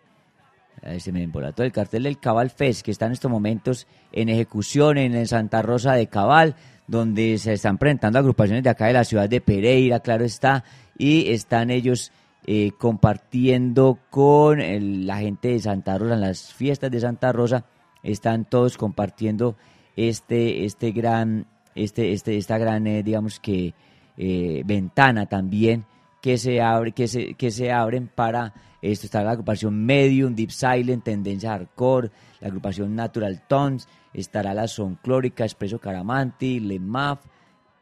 se 1.01 1.13
me 1.13 1.25
el 1.25 1.73
cartel 1.73 2.05
del 2.05 2.21
Cabal 2.21 2.51
Fest, 2.51 2.83
que 2.83 2.93
está 2.93 3.07
en 3.07 3.13
estos 3.13 3.31
momentos 3.31 3.87
en 4.13 4.29
ejecución 4.29 4.97
en 4.97 5.27
Santa 5.27 5.61
Rosa 5.61 5.95
de 5.95 6.07
Cabal, 6.07 6.55
donde 6.89 7.39
se 7.39 7.53
están 7.53 7.79
presentando 7.79 8.19
agrupaciones 8.19 8.65
de 8.65 8.71
acá 8.71 8.87
de 8.87 8.95
la 8.95 9.05
ciudad 9.05 9.29
de 9.29 9.41
Pereira, 9.41 10.01
claro 10.01 10.25
está, 10.25 10.65
y 10.97 11.31
están 11.31 11.71
ellos 11.71 12.11
eh, 12.47 12.73
compartiendo 12.79 13.99
con 14.11 15.07
la 15.07 15.19
gente 15.19 15.49
de 15.49 15.61
Santa 15.61 15.99
Rosa, 15.99 16.15
en 16.15 16.23
las 16.23 16.53
fiestas 16.53 16.91
de 16.91 17.01
Santa 17.01 17.31
Rosa, 17.31 17.67
están 18.03 18.47
todos 18.47 18.77
compartiendo 18.77 19.57
este, 19.97 20.65
este 20.65 20.93
gran, 20.93 21.47
este, 21.75 22.13
este, 22.13 22.39
esta 22.39 22.57
gran, 22.57 22.87
eh, 22.87 23.03
digamos 23.03 23.39
que, 23.39 23.75
eh, 24.17 24.63
ventana 24.65 25.27
también 25.27 25.85
que 26.21 26.39
se 26.39 26.61
abre, 26.61 26.93
que 26.93 27.09
se, 27.09 27.35
que 27.35 27.51
se 27.51 27.73
abren 27.73 28.09
para 28.09 28.55
esto 28.81 29.07
está 29.07 29.25
la 29.25 29.33
agrupación 29.33 29.85
Medium, 29.85 30.35
Deep 30.35 30.51
Silent, 30.51 31.03
Tendencia 31.03 31.51
Hardcore, 31.51 32.11
la 32.41 32.49
agrupación 32.49 32.95
Natural 32.95 33.43
Tones, 33.49 33.89
estará 34.15 34.55
la 34.55 34.69
Sonclórica, 34.69 35.45
Expreso 35.45 35.81
Caramanti, 35.81 36.61
Lemaf 36.61 37.25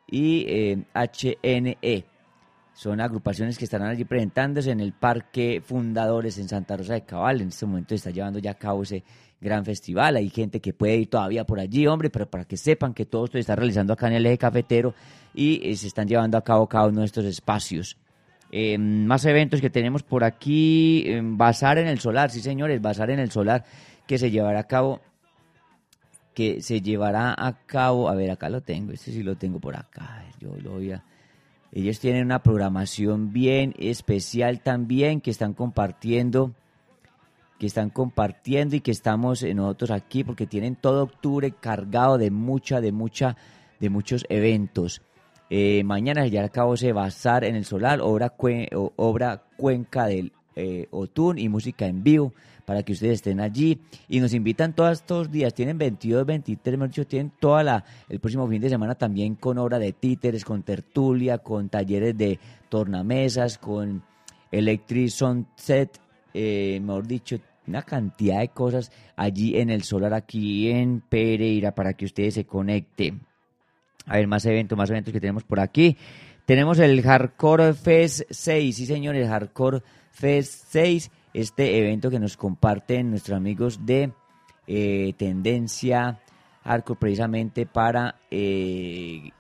y 0.07 0.47
eh, 0.49 0.85
HNE. 0.95 2.05
Son 2.73 3.01
agrupaciones 3.01 3.59
que 3.59 3.65
estarán 3.65 3.89
allí 3.89 4.05
presentándose 4.05 4.71
en 4.71 4.81
el 4.81 4.93
Parque 4.93 5.63
Fundadores 5.65 6.39
en 6.39 6.49
Santa 6.49 6.77
Rosa 6.77 6.95
de 6.95 7.05
Cabal. 7.05 7.41
En 7.41 7.49
este 7.49 7.67
momento 7.67 7.95
está 7.95 8.11
llevando 8.11 8.39
ya 8.39 8.53
a 8.53 8.59
cabo 8.59 8.83
ese 8.83 9.03
gran 9.41 9.65
festival. 9.65 10.17
Hay 10.17 10.31
gente 10.31 10.61
que 10.61 10.73
puede 10.73 10.97
ir 10.97 11.11
todavía 11.11 11.45
por 11.45 11.59
allí, 11.59 11.87
hombre, 11.87 12.11
pero 12.11 12.29
para 12.29 12.45
que 12.45 12.57
sepan 12.57 12.95
que 12.95 13.07
todo 13.07 13.27
esto 13.27 13.37
se 13.37 13.41
está 13.41 13.57
realizando 13.57 13.93
acá 13.93 14.09
en 14.09 14.15
el 14.15 14.27
eje 14.27 14.39
cafetero 14.39 14.95
y 15.35 15.61
eh, 15.63 15.77
se 15.77 15.87
están 15.87 16.09
llevando 16.09 16.39
a 16.39 16.45
cabo 16.45 16.67
cada 16.67 16.87
uno 16.89 17.01
de 17.01 17.07
estos 17.07 17.25
espacios. 17.25 17.99
Eh, 18.53 18.79
más 18.79 19.25
eventos 19.25 19.61
que 19.61 19.71
tenemos 19.71 20.03
por 20.03 20.25
aquí. 20.25 21.05
eh, 21.07 21.21
Bazar 21.23 21.79
en 21.79 21.89
el 21.89 21.99
Solar, 21.99 22.31
sí 22.31 22.41
señores, 22.41 22.81
Bazar 22.81 23.11
en 23.11 23.19
el 23.19 23.31
Solar 23.31 23.65
que 24.07 24.19
se 24.19 24.31
llevará 24.31 24.61
a 24.61 24.65
cabo. 24.65 25.01
Que 26.35 26.61
se 26.63 26.81
llevará 26.81 27.35
a 27.37 27.65
cabo. 27.67 28.09
A 28.09 28.15
ver, 28.15 28.31
acá 28.31 28.49
lo 28.49 28.61
tengo. 28.61 28.93
Este 28.93 29.11
sí 29.11 29.23
lo 29.23 29.37
tengo 29.37 29.59
por 29.59 29.77
acá. 29.77 30.25
Yo 30.39 30.55
lo 30.63 30.73
voy 30.73 30.93
a. 30.93 31.03
Ellos 31.73 31.99
tienen 31.99 32.25
una 32.25 32.43
programación 32.43 33.33
bien 33.33 33.75
especial 33.79 34.61
también 34.61 35.21
que 35.21 35.31
están 35.31 35.55
compartiendo. 35.55 36.53
Que 37.59 37.67
están 37.67 37.89
compartiendo 37.91 38.77
y 38.77 38.81
que 38.81 38.91
estamos 38.91 39.43
nosotros 39.43 39.91
aquí 39.91 40.25
porque 40.25 40.47
tienen 40.47 40.77
todo 40.77 41.03
octubre 41.03 41.53
cargado 41.53 42.19
de 42.19 42.31
mucha, 42.31 42.83
de 42.83 42.93
mucha, 42.93 43.37
de 43.81 43.89
muchos 43.89 44.27
eventos. 44.29 45.01
Eh, 45.49 45.83
mañana 45.85 46.27
ya 46.27 46.45
acabo 46.45 46.75
ese 46.75 46.93
bazar 46.93 47.45
en 47.45 47.55
el 47.55 47.65
solar, 47.65 48.01
obra, 48.03 48.37
cue- 48.37 48.69
o- 48.75 48.93
obra 48.97 49.45
Cuenca 49.57 50.07
del 50.07 50.33
eh, 50.57 50.89
Otún 50.91 51.39
y 51.39 51.49
música 51.49 51.87
en 51.87 52.03
vivo 52.03 52.33
para 52.65 52.83
que 52.83 52.95
ustedes 52.95 53.17
estén 53.17 53.41
allí 53.41 53.79
y 54.09 54.19
nos 54.19 54.33
invitan 54.35 54.75
todos 54.75 54.93
estos 54.93 55.31
días, 55.31 55.55
tienen 55.55 55.79
22, 55.79 56.27
23, 56.27 56.77
mejor 56.79 56.89
dicho, 56.89 57.07
tienen 57.07 57.31
toda 57.39 57.63
la, 57.63 57.85
el 58.09 58.19
próximo 58.19 58.49
fin 58.49 58.61
de 58.61 58.71
semana 58.71 58.95
también 58.97 59.37
con 59.37 59.59
obra 59.59 59.79
de 59.79 59.93
títeres, 59.93 60.45
con 60.45 60.63
tertulia, 60.65 61.39
con 61.39 61.69
talleres 61.69 62.17
de 62.19 62.41
tornamesas, 62.69 63.59
con 63.59 64.03
electric 64.51 65.11
sound 65.11 65.47
set, 65.57 66.01
eh, 66.35 66.81
mejor 66.83 67.07
dicho, 67.07 67.37
una 67.69 67.83
cantidad 67.83 68.41
de 68.41 68.49
cosas 68.49 68.91
allí 69.15 69.57
en 69.59 69.71
el 69.71 69.83
Solar, 69.83 70.15
aquí 70.15 70.71
en 70.71 71.01
Pereira, 71.03 71.73
para 71.75 71.93
que 71.93 72.05
ustedes 72.07 72.35
se 72.35 72.47
conecten. 72.47 73.21
A 74.07 74.17
ver, 74.17 74.27
más 74.27 74.47
eventos, 74.47 74.79
más 74.79 74.91
eventos 74.91 75.13
que 75.13 75.21
tenemos 75.21 75.45
por 75.45 75.61
aquí. 75.61 75.97
Tenemos 76.45 76.79
el 76.79 77.03
Hardcore 77.03 77.75
Fest 77.75 78.23
6, 78.31 78.77
sí 78.77 78.87
señores, 78.87 79.29
Hardcore 79.29 79.83
Fest 80.13 80.67
6, 80.69 81.11
este 81.35 81.79
evento 81.79 82.09
que 82.09 82.21
nos 82.21 82.37
comparten 82.37 83.11
nuestros 83.11 83.37
amigos 83.37 83.85
de 83.85 84.13
eh, 84.69 85.13
Tendencia 85.19 86.21
Hardcore 86.65 87.01
precisamente 87.01 87.67
para 87.67 88.17
eh, 88.31 89.31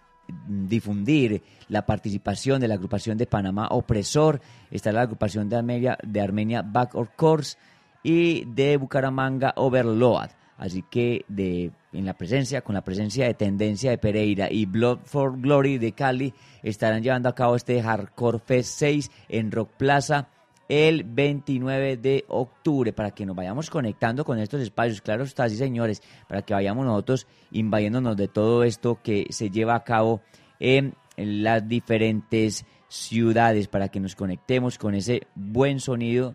difundir 0.48 1.43
la 1.68 1.86
participación 1.86 2.60
de 2.60 2.68
la 2.68 2.74
agrupación 2.74 3.18
de 3.18 3.26
Panamá 3.26 3.68
Opresor, 3.70 4.40
está 4.70 4.93
la 4.93 5.02
agrupación 5.02 5.48
de 5.48 5.56
Armenia, 5.56 5.98
de 6.02 6.20
Armenia 6.20 6.62
Back 6.62 6.94
of 6.94 7.10
Course 7.16 7.56
y 8.02 8.44
de 8.47 8.76
Bucaramanga 8.76 9.52
Overload. 9.56 10.30
Así 10.59 10.82
que 10.82 11.24
de, 11.28 11.70
en 11.97 12.05
la 12.05 12.14
presencia, 12.14 12.60
con 12.60 12.74
la 12.74 12.85
presencia 12.85 13.27
de 13.27 13.35
Tendencia 13.35 13.90
de 13.90 13.98
Pereira 13.98 14.51
y 14.51 14.66
Blood 14.66 14.98
for 15.05 15.40
Glory 15.40 15.78
de 15.78 15.93
Cali, 15.93 16.35
estarán 16.62 17.02
llevando 17.02 17.28
a 17.28 17.35
cabo 17.35 17.56
este 17.56 17.82
Hardcore 17.82 18.39
Fest 18.39 18.78
6 18.78 19.10
en 19.28 19.51
Rock 19.51 19.70
Plaza 19.77 20.28
el 20.68 21.05
29 21.05 21.97
de 21.97 22.24
octubre 22.28 22.93
para 22.93 23.12
que 23.12 23.24
nos 23.24 23.36
vayamos 23.36 23.70
conectando 23.70 24.24
con 24.24 24.39
estos 24.39 24.60
espacios. 24.60 25.01
Claro 25.01 25.24
está, 25.24 25.48
sí 25.48 25.56
señores, 25.56 26.02
para 26.28 26.43
que 26.43 26.55
vayamos 26.55 26.85
nosotros 26.85 27.27
invadiéndonos 27.52 28.16
de 28.16 28.28
todo 28.28 28.64
esto 28.64 29.01
que 29.02 29.27
se 29.31 29.51
lleva 29.51 29.74
a 29.74 29.85
cabo 29.85 30.20
en 30.59 30.94
las 31.16 31.66
diferentes 31.66 32.66
ciudades 32.89 33.68
para 33.68 33.89
que 33.89 34.01
nos 34.01 34.14
conectemos 34.14 34.77
con 34.78 34.94
ese 34.94 35.23
buen 35.35 35.81
sonido 35.81 36.35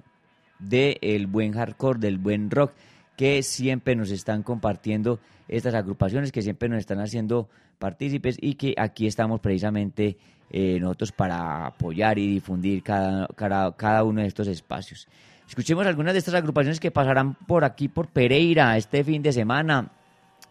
del 0.59 1.27
buen 1.27 1.53
hardcore, 1.53 1.99
del 1.99 2.17
buen 2.17 2.49
rock 2.49 2.73
que 3.15 3.43
siempre 3.43 3.95
nos 3.95 4.11
están 4.11 4.43
compartiendo 4.43 5.19
estas 5.47 5.73
agrupaciones, 5.73 6.31
que 6.31 6.41
siempre 6.41 6.69
nos 6.69 6.79
están 6.79 6.99
haciendo 6.99 7.49
partícipes 7.77 8.38
y 8.39 8.55
que 8.55 8.73
aquí 8.77 9.07
estamos 9.07 9.39
precisamente 9.39 10.17
eh, 10.49 10.79
nosotros 10.79 11.11
para 11.11 11.67
apoyar 11.67 12.17
y 12.17 12.27
difundir 12.27 12.83
cada, 12.83 13.27
cada, 13.75 14.03
uno 14.03 14.21
de 14.21 14.27
estos 14.27 14.47
espacios. 14.47 15.07
Escuchemos 15.47 15.85
algunas 15.85 16.13
de 16.13 16.19
estas 16.19 16.33
agrupaciones 16.33 16.79
que 16.79 16.91
pasarán 16.91 17.35
por 17.35 17.65
aquí, 17.65 17.88
por 17.88 18.07
Pereira, 18.07 18.77
este 18.77 19.03
fin 19.03 19.21
de 19.21 19.33
semana. 19.33 19.91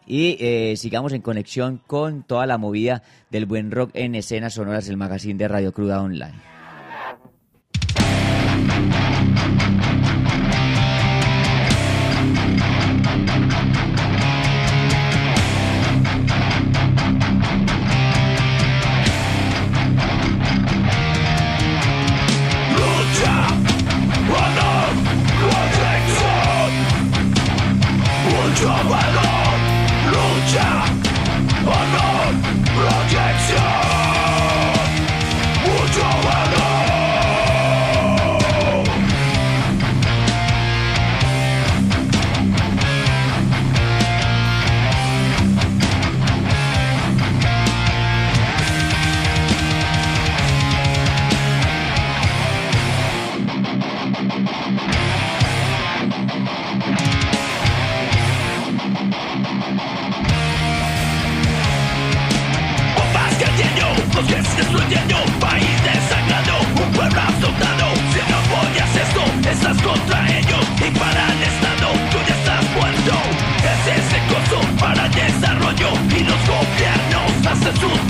Y 0.07 0.37
eh, 0.41 0.75
sigamos 0.77 1.13
en 1.13 1.23
conexión 1.23 1.81
con 1.87 2.23
toda 2.23 2.47
la 2.47 2.59
movida 2.59 3.03
del 3.31 3.47
buen 3.47 3.71
rock 3.71 3.91
en 3.95 4.15
escenas 4.15 4.55
sonoras, 4.55 4.89
el 4.89 4.97
magazine 4.97 5.39
de 5.39 5.49
Radio 5.49 5.73
Cruda 5.73 6.03
Online. 6.03 6.50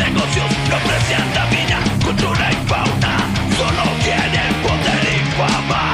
Negocios, 0.01 0.51
no 0.69 0.77
aprecian 0.77 1.27
la 1.35 1.45
vida, 1.47 1.79
cultura 2.05 2.51
y 2.51 2.57
fauna, 2.69 3.15
solo 3.57 3.85
quieren 4.03 4.53
poder 4.65 5.03
y 5.15 5.21
fama. 5.37 5.85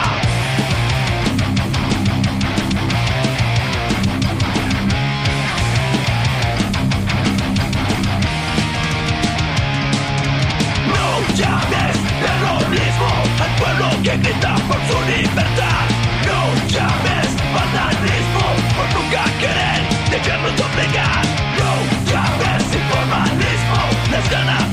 No 10.95 11.35
llames 11.35 11.97
terrorismo 12.23 13.11
al 13.45 13.53
pueblo 13.61 13.87
que 14.05 14.17
grita 14.19 14.55
por 14.69 14.81
su 14.89 14.99
libertad. 15.11 15.85
No 16.29 16.41
llames 16.69 17.29
vandalismo 17.55 18.47
por 18.77 18.87
nunca 18.95 19.25
querer 19.41 19.81
dejarnos 20.11 20.57
doblegar. 20.57 21.36
No 24.17 24.23
llames 24.31 24.33
informalismo 24.33 24.47
las 24.47 24.66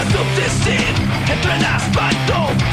a 0.00 0.04
subsistir 0.04 0.94
entre 1.30 1.58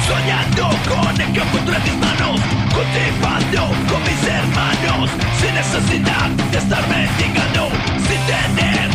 soñando 0.07 0.69
con 0.87 1.21
el 1.21 1.33
campo 1.33 1.57
entre 1.57 1.79
mis 1.79 1.97
manos, 1.97 2.41
cultivando 2.73 3.67
con 3.89 4.01
mis 4.03 4.23
hermanos, 4.23 5.09
sin 5.39 5.53
necesidad 5.53 6.29
de 6.51 6.57
estar 6.57 6.87
mendigando, 6.87 7.69
sin 8.07 8.21
tener 8.27 8.89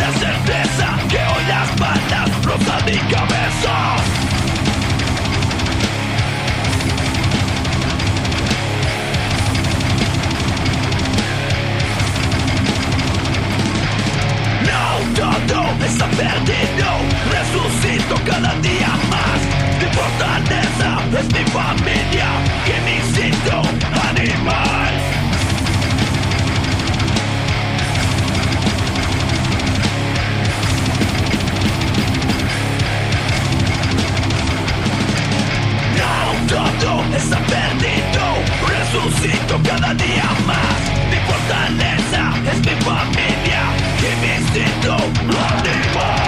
la 0.00 0.12
certeza 0.18 0.98
que 1.08 1.18
hoy 1.18 1.44
las 1.48 1.78
balas 1.78 2.44
rozan 2.44 2.84
mi 2.86 2.98
cabeza. 3.12 4.25
está 15.84 16.06
perdido 16.08 16.88
Resucito 17.30 18.14
cada 18.24 18.54
día 18.60 18.88
más. 19.10 19.40
Mi 19.78 19.86
fortaleza 19.94 21.20
es 21.20 21.26
mi 21.32 21.44
familia 21.50 22.28
Que 22.64 22.80
me 22.84 22.96
instinto 22.96 23.62
animal. 24.08 24.94
No, 35.98 36.54
todo 36.54 37.04
está 37.16 37.38
perdido. 37.38 38.24
Resucito 38.68 39.60
cada 39.68 39.94
día 39.94 40.24
más. 40.46 40.95
fortaleza 41.46 42.32
es 42.50 42.58
mi 42.58 42.80
familia 42.82 43.62
y 44.00 44.20
mi 44.20 44.32
instinto 44.34 44.94
animal. 44.94 46.26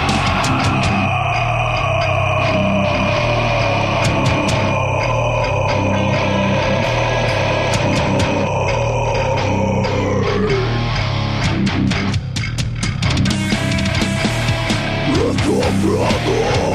brother 15.81 16.68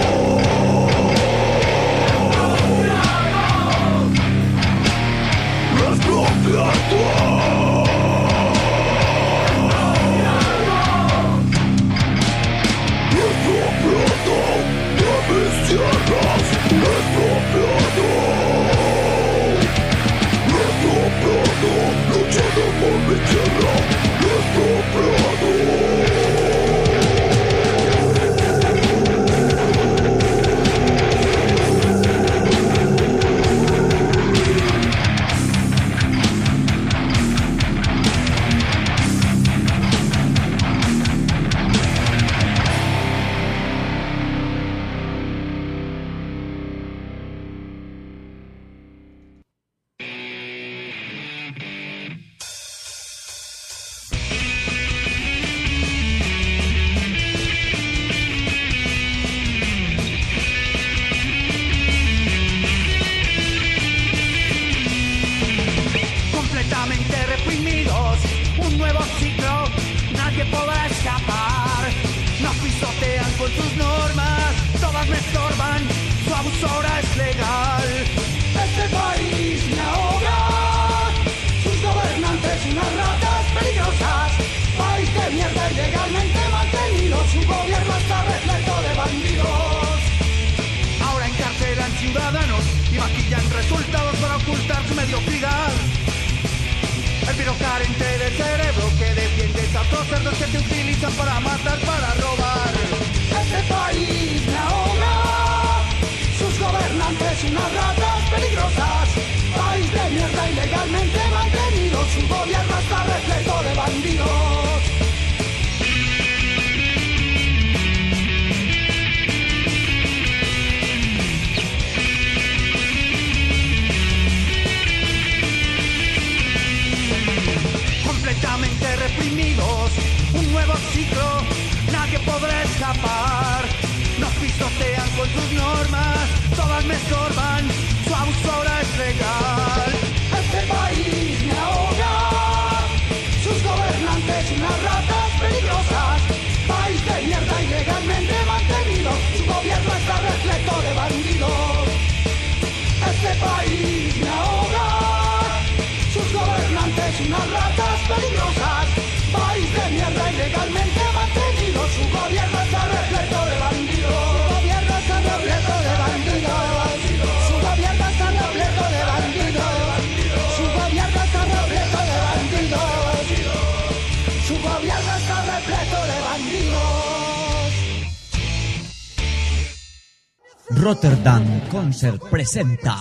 Presenta 182.31 182.97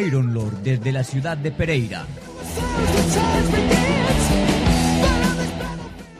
Iron 0.00 0.34
Lord 0.34 0.62
desde 0.62 0.90
la 0.90 1.04
ciudad 1.04 1.36
de 1.36 1.52
Pereira. 1.52 2.04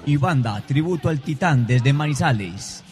Y 0.05 0.17
banda 0.17 0.63
Tributo 0.67 1.09
al 1.09 1.21
Titán 1.21 1.67
desde 1.67 1.93
Manizales. 1.93 2.85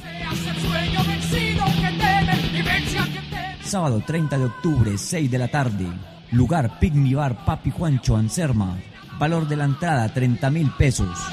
Sábado 3.63 4.03
30 4.05 4.39
de 4.39 4.45
octubre, 4.45 4.99
6 4.99 5.31
de 5.31 5.39
la 5.39 5.49
tarde. 5.49 5.87
Lugar 6.33 6.81
Pigmy 6.81 7.15
Bar 7.15 7.45
Papi 7.45 7.71
Juancho 7.71 8.17
Anserma. 8.17 8.77
Valor 9.19 9.47
de 9.47 9.57
la 9.57 9.65
entrada 9.65 10.13
30 10.13 10.51
mil 10.51 10.71
pesos. 10.77 11.24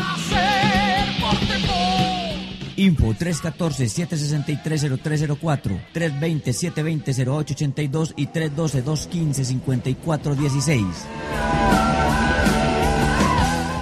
Info 2.81 3.13
314-763-0304, 3.13 5.79
320-720-0882 5.93 8.13
y 8.15 8.25
312-215-5416. 8.27 10.85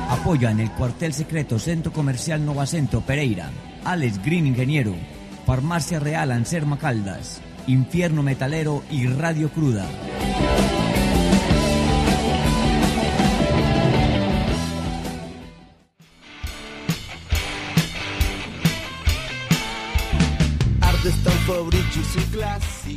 Apoya 0.10 0.52
en 0.52 0.60
el 0.60 0.70
cuartel 0.72 1.14
secreto 1.14 1.60
Centro 1.60 1.94
Comercial 1.94 2.46
Nova 2.46 2.66
Centro 2.66 3.00
Pereira, 3.00 3.52
Alex 3.86 4.22
Green 4.22 4.48
Ingeniero, 4.48 4.96
Farmacia 5.46 6.02
Real 6.02 6.34
Anserma 6.34 6.78
Caldas, 6.78 7.40
Infierno 7.68 8.22
Metalero 8.22 8.84
y 8.92 9.08
Radio 9.08 9.50
Cruda. 9.50 9.88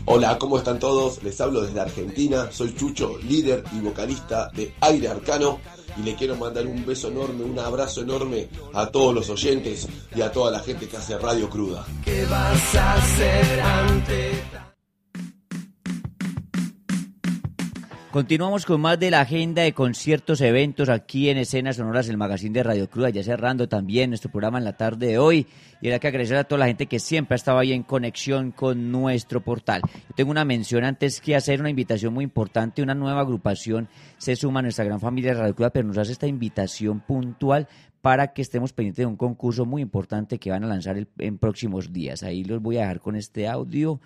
Hola, 0.05 0.39
¿cómo 0.39 0.59
están 0.59 0.78
todos? 0.78 1.22
Les 1.22 1.40
hablo 1.40 1.62
desde 1.62 1.80
Argentina, 1.80 2.51
soy 2.51 2.74
Chucho, 2.74 3.18
líder 3.18 3.64
y 3.72 3.80
vocalista 3.80 4.51
de 4.55 4.74
Aire 4.80 5.09
Arcano 5.09 5.60
y 5.97 6.02
le 6.02 6.14
quiero 6.14 6.36
mandar 6.36 6.66
un 6.66 6.84
beso 6.84 7.09
enorme, 7.09 7.44
un 7.44 7.59
abrazo 7.59 8.02
enorme 8.02 8.48
a 8.74 8.86
todos 8.86 9.14
los 9.14 9.30
oyentes 9.30 9.89
y 10.14 10.20
a 10.20 10.32
toda 10.32 10.51
la 10.51 10.60
gente 10.60 10.89
que 10.89 10.97
hace 10.97 11.18
Radio 11.18 11.48
Cruda. 11.48 11.86
¿Qué 12.05 12.24
vas 12.26 12.74
a 12.74 12.94
hacer 12.94 13.60
ante 13.60 14.43
Continuamos 18.12 18.66
con 18.66 18.78
más 18.82 19.01
de 19.01 19.10
la 19.10 19.22
agenda 19.22 19.62
de 19.62 19.72
conciertos, 19.72 20.43
eventos 20.43 20.90
aquí 20.90 21.30
en 21.30 21.39
Escenas 21.39 21.76
Sonoras, 21.76 22.10
el 22.10 22.18
magazine 22.18 22.52
de 22.52 22.62
Radio 22.62 22.90
Cruda, 22.90 23.09
ya 23.09 23.22
cerrando 23.24 23.70
también 23.70 24.10
nuestro 24.10 24.30
programa 24.30 24.59
en 24.59 24.64
la 24.64 24.76
tarde 24.76 25.06
de 25.06 25.18
hoy. 25.18 25.47
Y 25.80 25.89
era 25.89 25.98
que 25.98 26.09
agradecer 26.09 26.36
a 26.36 26.44
toda 26.44 26.59
la 26.59 26.66
gente 26.66 26.84
que 26.84 26.98
siempre 26.98 27.34
ha 27.34 27.36
estado 27.36 27.59
ahí 27.59 27.72
en 27.72 27.84
conexión 27.84 28.51
con 28.52 28.93
nuestro 28.93 29.40
portal. 29.43 29.80
Yo 30.10 30.14
tengo 30.14 30.30
una 30.30 30.44
mención 30.44 30.84
antes 30.84 31.22
que 31.22 31.34
hacer, 31.34 31.60
una 31.60 31.70
invitación 31.70 32.12
muy 32.12 32.24
importante. 32.24 32.82
Una 32.82 32.94
nueva 32.94 33.22
agrupación 33.22 33.89
se 34.18 34.36
suma 34.36 34.60
a 34.60 34.62
nuestra 34.64 34.84
gran 34.84 35.01
familia 35.01 35.32
de 35.32 35.40
Radio 35.40 35.55
Cruda, 35.55 35.70
pero 35.70 35.89
nos 35.89 35.97
hace 35.97 36.12
esta 36.12 36.26
invitación 36.26 37.01
puntual 37.01 37.66
para 38.02 38.34
que 38.34 38.43
estemos 38.43 38.74
pendientes 38.74 39.05
de 39.05 39.06
un 39.06 39.16
concurso 39.16 39.64
muy 39.64 39.80
importante 39.80 40.39
que 40.39 40.51
van 40.51 40.64
a 40.64 40.66
lanzar 40.66 40.98
el- 40.98 41.09
en 41.18 41.39
próximos 41.39 41.94
días. 41.94 42.22
Ahí 42.24 42.44
los 42.44 42.60
voy 42.60 42.76
a 42.76 42.80
dejar 42.82 43.01
con 43.01 43.16
este 43.16 43.48
audio 43.48 44.01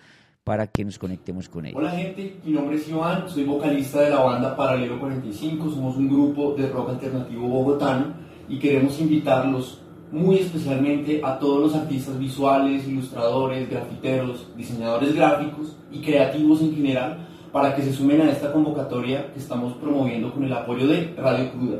para 0.47 0.65
que 0.65 0.85
nos 0.85 0.97
conectemos 0.97 1.49
con 1.49 1.65
ellos. 1.65 1.77
Hola 1.77 1.91
gente, 1.91 2.39
mi 2.45 2.53
nombre 2.53 2.77
es 2.77 2.87
Iván, 2.87 3.27
soy 3.27 3.43
vocalista 3.43 3.99
de 3.99 4.11
la 4.11 4.21
banda 4.21 4.55
Paralelo 4.55 4.97
45, 4.97 5.71
somos 5.71 5.97
un 5.97 6.07
grupo 6.07 6.53
de 6.53 6.69
rock 6.69 6.91
alternativo 6.91 7.49
bogotano 7.49 8.13
y 8.47 8.57
queremos 8.57 8.97
invitarlos 9.01 9.81
muy 10.09 10.37
especialmente 10.37 11.19
a 11.21 11.37
todos 11.37 11.59
los 11.63 11.75
artistas 11.75 12.17
visuales, 12.17 12.87
ilustradores, 12.87 13.69
grafiteros, 13.69 14.47
diseñadores 14.55 15.13
gráficos 15.13 15.75
y 15.91 15.99
creativos 15.99 16.61
en 16.61 16.73
general 16.73 17.27
para 17.51 17.75
que 17.75 17.81
se 17.81 17.91
sumen 17.91 18.21
a 18.21 18.31
esta 18.31 18.53
convocatoria 18.53 19.33
que 19.33 19.39
estamos 19.39 19.73
promoviendo 19.73 20.31
con 20.33 20.45
el 20.45 20.53
apoyo 20.53 20.87
de 20.87 21.13
Radio 21.17 21.51
Cruda. 21.51 21.79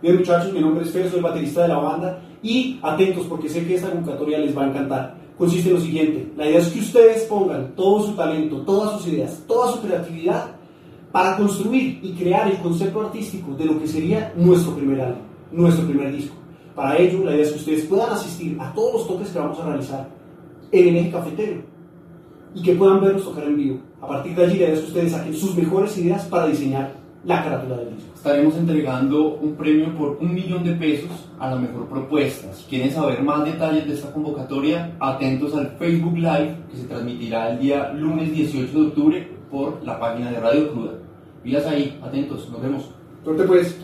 Bien 0.00 0.18
muchachos, 0.18 0.52
mi 0.52 0.60
nombre 0.60 0.84
es 0.84 0.92
Fer, 0.92 1.10
soy 1.10 1.20
baterista 1.20 1.62
de 1.62 1.68
la 1.68 1.78
banda 1.78 2.20
y 2.44 2.78
atentos 2.80 3.26
porque 3.26 3.48
sé 3.48 3.66
que 3.66 3.74
esta 3.74 3.90
convocatoria 3.90 4.38
les 4.38 4.56
va 4.56 4.66
a 4.66 4.68
encantar. 4.68 5.22
Consiste 5.42 5.70
en 5.70 5.74
lo 5.74 5.80
siguiente, 5.80 6.32
la 6.36 6.46
idea 6.48 6.60
es 6.60 6.68
que 6.68 6.78
ustedes 6.78 7.24
pongan 7.24 7.74
todo 7.74 8.06
su 8.06 8.12
talento, 8.12 8.58
todas 8.58 8.92
sus 8.92 9.12
ideas, 9.12 9.42
toda 9.48 9.72
su 9.72 9.80
creatividad 9.80 10.54
para 11.10 11.36
construir 11.36 11.98
y 12.00 12.12
crear 12.12 12.48
el 12.48 12.58
concepto 12.58 13.00
artístico 13.00 13.52
de 13.56 13.64
lo 13.64 13.80
que 13.80 13.88
sería 13.88 14.32
nuestro 14.36 14.76
primer 14.76 15.00
álbum, 15.00 15.22
nuestro 15.50 15.84
primer 15.84 16.12
disco. 16.12 16.36
Para 16.76 16.96
ello, 16.96 17.24
la 17.24 17.32
idea 17.32 17.42
es 17.42 17.50
que 17.50 17.58
ustedes 17.58 17.86
puedan 17.86 18.12
asistir 18.12 18.56
a 18.60 18.72
todos 18.72 18.92
los 18.92 19.08
toques 19.08 19.30
que 19.30 19.38
vamos 19.40 19.58
a 19.58 19.66
realizar 19.66 20.08
en 20.70 20.88
el 20.88 20.96
eje 20.96 21.10
cafetero 21.10 21.62
y 22.54 22.62
que 22.62 22.76
puedan 22.76 23.00
vernos 23.00 23.24
tocar 23.24 23.42
en 23.42 23.56
vivo. 23.56 23.80
A 24.00 24.06
partir 24.06 24.36
de 24.36 24.44
allí, 24.44 24.58
la 24.58 24.66
idea 24.66 24.74
es 24.74 24.80
que 24.82 24.86
ustedes 24.86 25.10
saquen 25.10 25.34
sus 25.34 25.56
mejores 25.56 25.98
ideas 25.98 26.24
para 26.26 26.46
diseñar 26.46 26.94
la 27.24 27.42
carátula 27.42 27.78
del 27.78 27.96
disco. 27.96 28.11
Estaremos 28.22 28.54
entregando 28.56 29.34
un 29.34 29.56
premio 29.56 29.98
por 29.98 30.16
un 30.20 30.32
millón 30.32 30.62
de 30.62 30.74
pesos 30.74 31.28
a 31.40 31.50
la 31.50 31.56
mejor 31.56 31.88
propuesta. 31.88 32.54
Si 32.54 32.62
quieren 32.66 32.92
saber 32.92 33.20
más 33.20 33.44
detalles 33.44 33.84
de 33.84 33.94
esta 33.94 34.12
convocatoria, 34.12 34.94
atentos 35.00 35.56
al 35.56 35.76
Facebook 35.76 36.14
Live 36.14 36.56
que 36.70 36.76
se 36.76 36.84
transmitirá 36.84 37.50
el 37.50 37.58
día 37.58 37.92
lunes 37.92 38.30
18 38.32 38.72
de 38.72 38.86
octubre 38.86 39.28
por 39.50 39.84
la 39.84 39.98
página 39.98 40.30
de 40.30 40.38
Radio 40.38 40.70
Cruda. 40.70 40.92
Pilas 41.42 41.66
ahí, 41.66 41.98
atentos, 42.00 42.48
nos 42.48 42.62
vemos. 42.62 42.90
Suerte 43.24 43.42
pues. 43.42 43.76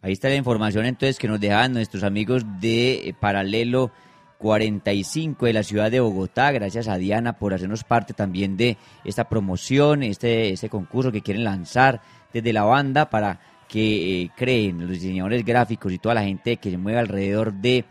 Ahí 0.00 0.14
está 0.14 0.30
la 0.30 0.36
información 0.36 0.86
entonces 0.86 1.18
que 1.18 1.28
nos 1.28 1.38
dejan 1.38 1.74
nuestros 1.74 2.02
amigos 2.02 2.46
de 2.62 3.10
eh, 3.10 3.14
Paralelo 3.20 3.90
45 4.38 5.44
de 5.44 5.52
la 5.52 5.62
ciudad 5.62 5.90
de 5.90 6.00
Bogotá. 6.00 6.50
Gracias 6.50 6.88
a 6.88 6.96
Diana 6.96 7.34
por 7.34 7.52
hacernos 7.52 7.84
parte 7.84 8.14
también 8.14 8.56
de 8.56 8.78
esta 9.04 9.28
promoción, 9.28 10.02
este, 10.02 10.48
este 10.48 10.70
concurso 10.70 11.12
que 11.12 11.20
quieren 11.20 11.44
lanzar 11.44 12.00
desde 12.32 12.52
la 12.52 12.64
banda 12.64 13.10
para 13.10 13.40
que 13.68 14.22
eh, 14.22 14.30
creen 14.36 14.80
los 14.80 14.90
diseñadores 14.90 15.44
gráficos 15.44 15.92
y 15.92 15.98
toda 15.98 16.14
la 16.16 16.24
gente 16.24 16.56
que 16.56 16.70
se 16.70 16.78
mueve 16.78 16.98
alrededor 16.98 17.52
de 17.52 17.84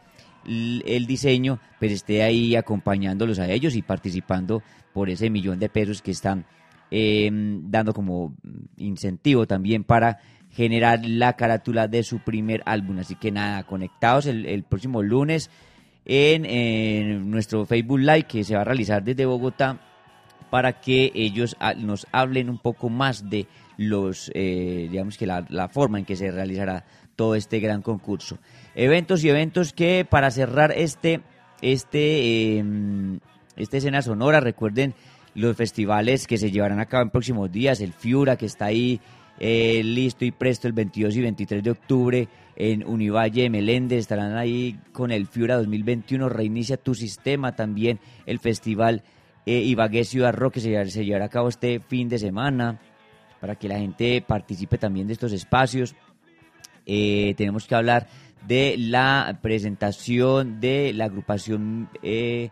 el 0.46 1.06
diseño, 1.06 1.60
pues 1.80 1.92
esté 1.92 2.24
ahí 2.24 2.56
acompañándolos 2.56 3.40
a 3.40 3.50
ellos 3.50 3.76
y 3.76 3.82
participando 3.82 4.64
por 4.94 5.10
ese 5.10 5.30
millón 5.30 5.60
de 5.60 5.70
pesos 5.70 6.02
que 6.02 6.12
están 6.12 6.46
eh, 6.92 7.30
dando 7.32 7.94
como 7.94 8.34
incentivo 8.78 9.46
también 9.46 9.84
para 9.84 10.20
generar 10.50 11.06
la 11.06 11.34
carátula 11.34 11.88
de 11.88 12.04
su 12.04 12.20
primer 12.20 12.64
álbum. 12.66 13.00
Así 13.00 13.16
que 13.16 13.32
nada, 13.32 13.64
conectados 13.64 14.26
el, 14.26 14.46
el 14.46 14.64
próximo 14.64 15.04
lunes 15.04 15.52
en, 16.06 16.46
en 16.46 17.30
nuestro 17.30 17.66
Facebook 17.66 18.00
Live 18.00 18.24
que 18.24 18.44
se 18.44 18.56
va 18.56 18.62
a 18.62 18.66
realizar 18.66 19.04
desde 19.04 19.26
Bogotá 19.26 19.80
para 20.50 20.82
que 20.82 21.12
ellos 21.14 21.56
ah, 21.60 21.74
nos 21.76 22.08
hablen 22.12 22.50
un 22.50 22.58
poco 22.58 22.90
más 22.90 23.30
de 23.30 23.48
los, 23.80 24.30
eh, 24.36 24.90
digamos 24.92 25.18
que 25.18 25.26
la, 25.26 25.70
forma 25.70 26.00
en 26.00 26.06
que 26.06 26.18
se 26.18 26.30
realizará 26.32 26.84
todo 27.16 27.36
este 27.36 27.62
gran 27.62 27.82
concurso. 27.82 28.38
Eventos 28.76 29.24
y 29.24 29.30
eventos 29.30 29.72
que 29.72 30.06
para 30.08 30.32
cerrar 30.32 30.74
este, 30.76 31.22
este, 31.62 32.58
eh, 32.60 32.64
esta 33.56 33.78
escena 33.78 34.02
sonora, 34.02 34.42
recuerden 34.42 34.96
los 35.34 35.56
festivales 35.56 36.28
que 36.28 36.38
se 36.38 36.52
llevarán 36.52 36.82
a 36.82 36.88
cabo 36.88 37.04
en 37.04 37.10
próximos 37.10 37.50
días, 37.50 37.80
el 37.80 37.94
Fiura 37.94 38.36
que 38.36 38.48
está 38.48 38.66
ahí 38.66 39.00
eh, 39.40 39.82
listo 39.82 40.26
y 40.26 40.32
presto 40.32 40.68
el 40.68 40.74
22 40.74 41.16
y 41.16 41.22
23 41.22 41.64
de 41.64 41.72
octubre 41.72 42.28
en 42.58 42.86
Univalle 42.86 43.50
Meléndez, 43.50 44.00
estarán 44.00 44.36
ahí 44.36 44.78
con 44.92 45.12
el 45.12 45.26
Fiura 45.26 45.56
2021, 45.56 46.28
reinicia 46.28 46.76
tu 46.76 46.96
sistema 46.96 47.56
también, 47.56 48.02
el 48.26 48.40
festival 48.40 49.04
eh, 49.46 49.62
Ibagué 49.62 50.04
Ciudad 50.04 50.34
Rock 50.34 50.56
que 50.56 50.60
se 50.60 51.06
llevará 51.06 51.26
a 51.26 51.30
cabo 51.30 51.48
este 51.48 51.80
fin 51.80 52.10
de 52.10 52.20
semana 52.20 52.78
para 53.40 53.56
que 53.56 53.68
la 53.68 53.80
gente 53.80 54.24
participe 54.26 54.78
también 54.78 55.08
de 55.08 55.14
estos 55.14 55.32
espacios. 55.34 55.96
Eh, 56.86 57.34
tenemos 57.38 57.68
que 57.68 57.76
hablar 57.76 58.08
de 58.48 58.76
la 58.78 59.40
presentación 59.42 60.60
de 60.60 60.94
la 60.94 61.06
agrupación 61.06 61.90
eh, 62.02 62.50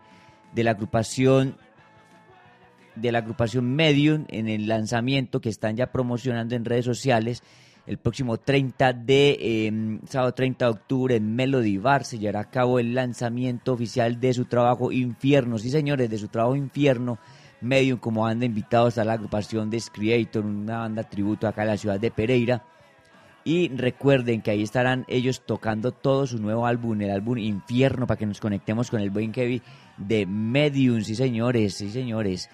de 0.54 0.64
la 0.64 0.72
agrupación 0.72 1.56
de 2.94 3.12
la 3.12 3.18
agrupación 3.18 3.74
Medium 3.74 4.24
en 4.28 4.48
el 4.48 4.66
lanzamiento 4.66 5.40
que 5.40 5.48
están 5.48 5.76
ya 5.76 5.92
promocionando 5.92 6.54
en 6.56 6.64
redes 6.64 6.84
sociales. 6.84 7.42
El 7.86 7.96
próximo 7.96 8.36
30 8.36 8.92
de 8.92 9.38
eh, 9.40 9.98
sábado 10.08 10.34
30 10.34 10.64
de 10.64 10.70
octubre 10.70 11.16
en 11.16 11.34
Melody 11.34 11.78
Bar 11.78 12.04
se 12.04 12.18
llevará 12.18 12.40
a 12.40 12.50
cabo 12.50 12.78
el 12.78 12.94
lanzamiento 12.94 13.72
oficial 13.72 14.20
de 14.20 14.34
su 14.34 14.44
trabajo 14.44 14.92
Infierno. 14.92 15.58
Sí, 15.58 15.70
señores, 15.70 16.10
de 16.10 16.18
su 16.18 16.28
trabajo 16.28 16.54
Infierno. 16.54 17.18
Medium 17.60 17.98
como 17.98 18.22
banda 18.22 18.46
invitados 18.46 18.98
a 18.98 19.04
la 19.04 19.14
agrupación 19.14 19.70
de 19.70 19.82
Creator, 19.92 20.44
una 20.44 20.78
banda 20.78 21.02
tributo 21.02 21.46
acá 21.46 21.62
en 21.62 21.68
la 21.68 21.76
ciudad 21.76 21.98
de 21.98 22.10
Pereira. 22.10 22.64
Y 23.44 23.68
recuerden 23.68 24.42
que 24.42 24.50
ahí 24.50 24.62
estarán 24.62 25.04
ellos 25.08 25.42
tocando 25.46 25.92
todo 25.92 26.26
su 26.26 26.38
nuevo 26.38 26.66
álbum, 26.66 27.00
el 27.00 27.10
álbum 27.10 27.38
Infierno, 27.38 28.06
para 28.06 28.18
que 28.18 28.26
nos 28.26 28.40
conectemos 28.40 28.90
con 28.90 29.00
el 29.00 29.10
buen 29.10 29.32
Kevin 29.32 29.62
de 29.96 30.26
Medium. 30.26 31.00
Sí, 31.02 31.14
señores, 31.14 31.74
sí, 31.74 31.90
señores. 31.90 32.50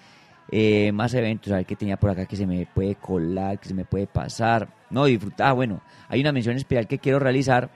Eh, 0.51 0.91
más 0.91 1.13
eventos, 1.15 1.51
a 1.51 1.57
ver 1.57 1.65
qué 1.65 1.75
tenía 1.75 1.97
por 1.97 2.11
acá 2.11 2.25
que 2.25 2.35
se 2.35 2.45
me 2.45 2.65
puede 2.67 2.95
colar, 2.95 3.59
que 3.59 3.67
se 3.67 3.73
me 3.73 3.83
puede 3.83 4.07
pasar. 4.07 4.69
No, 4.89 5.05
disfrutar. 5.05 5.47
Ah, 5.47 5.53
bueno, 5.53 5.81
hay 6.07 6.21
una 6.21 6.31
mención 6.31 6.55
especial 6.55 6.87
que 6.87 6.99
quiero 6.99 7.19
realizar 7.19 7.69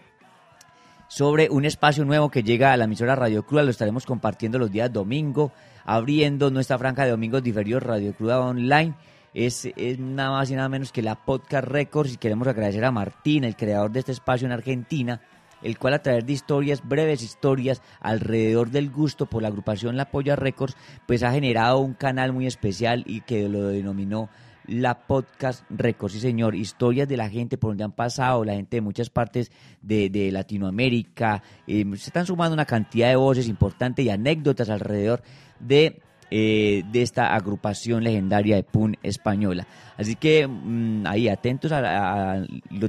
sobre 1.10 1.50
un 1.50 1.66
espacio 1.66 2.06
nuevo 2.06 2.30
que 2.30 2.44
llega 2.44 2.72
a 2.72 2.78
la 2.78 2.86
emisora 2.86 3.16
Radio 3.16 3.44
Cruda. 3.44 3.64
Lo 3.64 3.72
estaremos 3.72 4.06
compartiendo 4.06 4.60
los 4.60 4.72
días 4.72 4.94
domingo, 4.94 5.52
abriendo 5.84 6.52
nuestra 6.52 6.78
franja 6.78 7.04
de 7.04 7.12
domingos 7.12 7.44
diferidos 7.44 7.84
Radio 7.84 8.14
Cruda 8.14 8.40
Online. 8.40 8.94
Es, 9.34 9.68
es 9.76 10.00
nada 10.00 10.30
más 10.30 10.52
y 10.52 10.56
nada 10.56 10.70
menos 10.70 10.92
que 10.92 11.02
la 11.02 11.16
Podcast 11.16 11.68
Records 11.68 12.14
y 12.14 12.18
queremos 12.18 12.48
agradecer 12.48 12.86
a 12.86 12.92
Martín, 12.92 13.44
el 13.44 13.56
creador 13.56 13.92
de 13.92 14.00
este 14.00 14.12
espacio 14.12 14.46
en 14.46 14.52
Argentina, 14.52 15.20
el 15.64 15.80
cual 15.80 15.96
a 15.96 16.04
través 16.04 16.28
de 16.28 16.34
historias, 16.34 16.88
breves 16.88 17.24
historias 17.24 17.82
alrededor 18.02 18.70
del 18.70 18.92
gusto 18.92 19.26
por 19.26 19.42
la 19.42 19.48
agrupación 19.48 19.98
La 19.98 20.12
Polla 20.12 20.36
Records, 20.36 20.78
pues 21.08 21.24
ha 21.24 21.32
generado 21.32 21.80
un 21.80 21.96
canal 21.96 22.34
muy 22.34 22.46
especial 22.46 23.04
y 23.08 23.22
que 23.22 23.50
lo 23.50 23.68
denominó 23.68 24.30
la 24.70 25.00
Podcast 25.08 25.64
Records. 25.70 26.14
Sí, 26.14 26.20
señor, 26.20 26.56
historias 26.56 27.08
de 27.08 27.18
la 27.18 27.30
gente 27.30 27.58
por 27.58 27.72
donde 27.72 27.84
han 27.84 27.92
pasado, 27.92 28.46
la 28.46 28.54
gente 28.54 28.78
de 28.78 28.82
muchas 28.82 29.10
partes 29.10 29.52
de, 29.82 30.30
Latinoamérica. 30.32 31.42
eh, 31.68 31.84
se 31.98 32.10
están 32.10 32.26
sumando 32.26 32.54
una 32.54 32.66
cantidad 32.66 33.10
de 33.10 33.16
voces 33.16 33.48
importantes 33.48 34.06
y 34.06 34.10
anécdotas 34.10 34.70
alrededor 34.70 35.22
de, 35.60 36.02
eh, 36.32 36.84
de 36.92 37.02
esta 37.02 37.34
agrupación 37.36 38.04
legendaria 38.04 38.56
de 38.56 38.64
Pun 38.64 38.96
española. 39.04 39.68
Así 39.98 40.16
que 40.16 40.48
mm, 40.48 41.06
ahí 41.08 41.28
atentos 41.28 41.72
a, 41.72 41.80
a- 41.80 42.34
a 42.34 42.46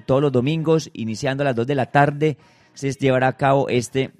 todos 0.07 0.21
los 0.23 0.33
domingos, 0.33 0.91
iniciando 0.93 1.43
a 1.43 1.47
las 1.47 1.57
2 1.57 1.67
de 1.67 1.75
la 1.75 1.87
tarde, 1.87 2.37
se 2.75 2.93
llevará 2.93 3.29
a 3.29 3.37
cabo 3.37 3.69
este 3.69 4.13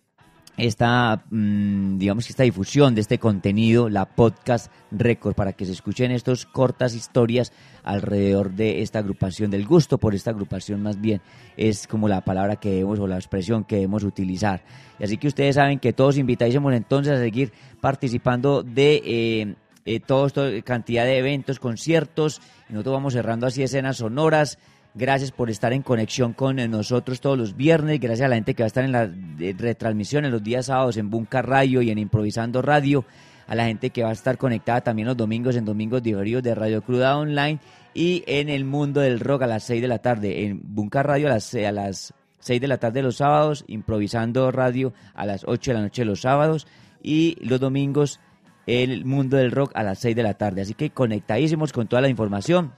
esta, 0.57 1.25
mm, 1.31 1.99
digamos 1.99 2.27
que 2.27 2.33
esta 2.33 2.43
difusión 2.43 2.95
de 2.95 3.01
este 3.01 3.19
contenido, 3.19 3.89
la 3.89 4.05
podcast 4.05 4.71
record, 4.91 5.35
para 5.35 5.53
que 5.53 5.65
se 5.65 5.73
escuchen 5.73 6.11
estas 6.11 6.47
cortas 6.47 6.95
historias 6.95 7.53
alrededor 7.83 8.53
de 8.53 8.83
esta 8.83 8.99
agrupación, 8.99 9.51
del 9.51 9.67
gusto 9.67 9.99
por 9.99 10.15
esta 10.15 10.31
agrupación 10.31 10.83
más 10.83 11.01
bien, 11.01 11.21
es 11.57 11.87
como 11.87 12.09
la 12.09 12.21
palabra 12.23 12.57
que 12.57 12.71
debemos 12.71 12.99
o 12.99 13.07
la 13.07 13.17
expresión 13.17 13.65
que 13.65 13.77
debemos 13.77 14.05
utilizar. 14.05 14.63
Y 14.99 15.05
así 15.05 15.17
que 15.17 15.29
ustedes 15.29 15.55
saben 15.55 15.79
que 15.79 15.93
todos 15.93 16.19
invitadísimos 16.19 16.75
entonces 16.75 17.15
a 17.15 17.19
seguir 17.19 17.53
participando 17.81 18.63
de 18.63 19.03
eh, 19.05 19.55
eh, 19.87 20.01
toda 20.01 20.31
cantidad 20.63 21.05
de 21.05 21.19
eventos, 21.19 21.59
conciertos, 21.59 22.41
y 22.69 22.75
nosotros 22.75 22.95
vamos 22.95 23.15
cerrando 23.15 23.47
así 23.47 23.63
escenas 23.63 23.97
sonoras, 23.97 24.59
Gracias 24.95 25.31
por 25.31 25.51
estar 25.51 25.73
en 25.73 25.83
conexión 25.83 26.33
con 26.33 26.59
eh, 26.59 26.67
nosotros 26.67 27.21
todos 27.21 27.39
los 27.39 27.57
viernes. 27.57 28.01
Gracias 28.01 28.27
a 28.27 28.29
la 28.29 28.35
gente 28.35 28.55
que 28.55 28.65
va 28.65 28.67
a 28.67 28.69
estar 28.69 28.85
en 28.85 28.91
la 28.91 29.05
eh, 29.05 29.55
retransmisión 29.57 30.25
en 30.25 30.33
los 30.33 30.43
días 30.43 30.67
sábados 30.67 30.97
en 30.97 31.11
Bunca 31.11 31.43
Radio 31.43 31.81
y 31.81 31.91
en 31.91 31.99
Improvisando 31.99 32.61
Radio. 32.61 33.05
A 33.47 33.55
la 33.55 33.67
gente 33.67 33.91
que 33.91 34.03
va 34.03 34.11
a 34.11 34.13
estar 34.13 34.37
conectada 34.37 34.81
también 34.81 35.07
los 35.07 35.17
domingos 35.17 35.55
en 35.55 35.65
Domingos 35.65 36.03
Divertidos 36.03 36.43
de 36.43 36.55
Radio 36.57 36.83
Cruda 36.83 37.17
Online 37.17 37.61
y 37.95 38.25
en 38.27 38.49
el 38.49 38.65
mundo 38.65 39.01
del 39.01 39.21
rock 39.21 39.43
a 39.43 39.47
las 39.47 39.63
6 39.65 39.81
de 39.81 39.89
la 39.89 39.99
tarde. 39.99 40.45
En 40.45 40.61
Bunca 40.63 41.05
Radio 41.05 41.29
a 41.29 41.31
las, 41.31 41.55
eh, 41.55 41.69
a 41.69 41.73
las 41.73 42.13
6 42.41 42.61
de 42.61 42.69
la 42.69 42.79
tarde 42.79 43.03
los 43.03 43.17
sábados. 43.17 43.65
Improvisando 43.69 44.51
Radio 44.51 44.93
a 45.15 45.25
las 45.25 45.45
8 45.47 45.71
de 45.71 45.75
la 45.77 45.83
noche 45.83 46.05
los 46.05 46.23
sábados. 46.23 46.67
Y 47.01 47.37
los 47.47 47.61
domingos 47.61 48.19
el 48.67 49.05
mundo 49.05 49.37
del 49.37 49.53
rock 49.53 49.71
a 49.75 49.85
las 49.85 50.01
6 50.01 50.17
de 50.17 50.23
la 50.25 50.35
tarde. 50.35 50.63
Así 50.63 50.75
que 50.75 50.91
conectadísimos 50.91 51.73
con 51.73 51.87
toda 51.87 52.03
la 52.03 52.09
información 52.09 52.73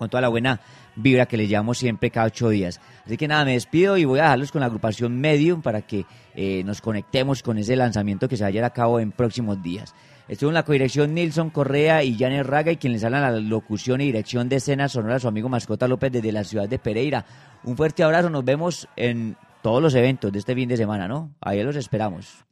con 0.00 0.08
toda 0.08 0.22
la 0.22 0.28
buena 0.28 0.62
vibra 0.96 1.26
que 1.26 1.36
les 1.36 1.46
llevamos 1.46 1.76
siempre 1.76 2.10
cada 2.10 2.28
ocho 2.28 2.48
días. 2.48 2.80
Así 3.04 3.18
que 3.18 3.28
nada, 3.28 3.44
me 3.44 3.52
despido 3.52 3.98
y 3.98 4.06
voy 4.06 4.18
a 4.18 4.22
dejarlos 4.22 4.50
con 4.50 4.60
la 4.60 4.66
agrupación 4.66 5.20
Medium 5.20 5.60
para 5.60 5.82
que 5.82 6.06
eh, 6.34 6.64
nos 6.64 6.80
conectemos 6.80 7.42
con 7.42 7.58
ese 7.58 7.76
lanzamiento 7.76 8.26
que 8.26 8.38
se 8.38 8.42
va 8.42 8.48
a 8.48 8.50
llevar 8.50 8.70
a 8.70 8.72
cabo 8.72 8.98
en 8.98 9.12
próximos 9.12 9.62
días. 9.62 9.94
Estuvo 10.26 10.48
en 10.48 10.54
la 10.54 10.62
codirección 10.62 11.12
Nilson 11.12 11.50
Correa 11.50 12.02
y 12.02 12.16
Janet 12.16 12.46
Raga 12.46 12.72
y 12.72 12.78
quien 12.78 12.94
les 12.94 13.04
habla 13.04 13.20
la 13.20 13.38
locución 13.40 14.00
y 14.00 14.06
dirección 14.06 14.48
de 14.48 14.56
escena 14.56 14.88
sonora 14.88 15.18
su 15.18 15.28
amigo 15.28 15.50
Mascota 15.50 15.86
López 15.86 16.10
desde 16.12 16.32
la 16.32 16.44
ciudad 16.44 16.66
de 16.66 16.78
Pereira. 16.78 17.26
Un 17.64 17.76
fuerte 17.76 18.02
abrazo, 18.02 18.30
nos 18.30 18.44
vemos 18.44 18.88
en 18.96 19.36
todos 19.60 19.82
los 19.82 19.94
eventos 19.94 20.32
de 20.32 20.38
este 20.38 20.54
fin 20.54 20.68
de 20.68 20.78
semana, 20.78 21.08
¿no? 21.08 21.34
Ahí 21.42 21.62
los 21.62 21.76
esperamos. 21.76 22.46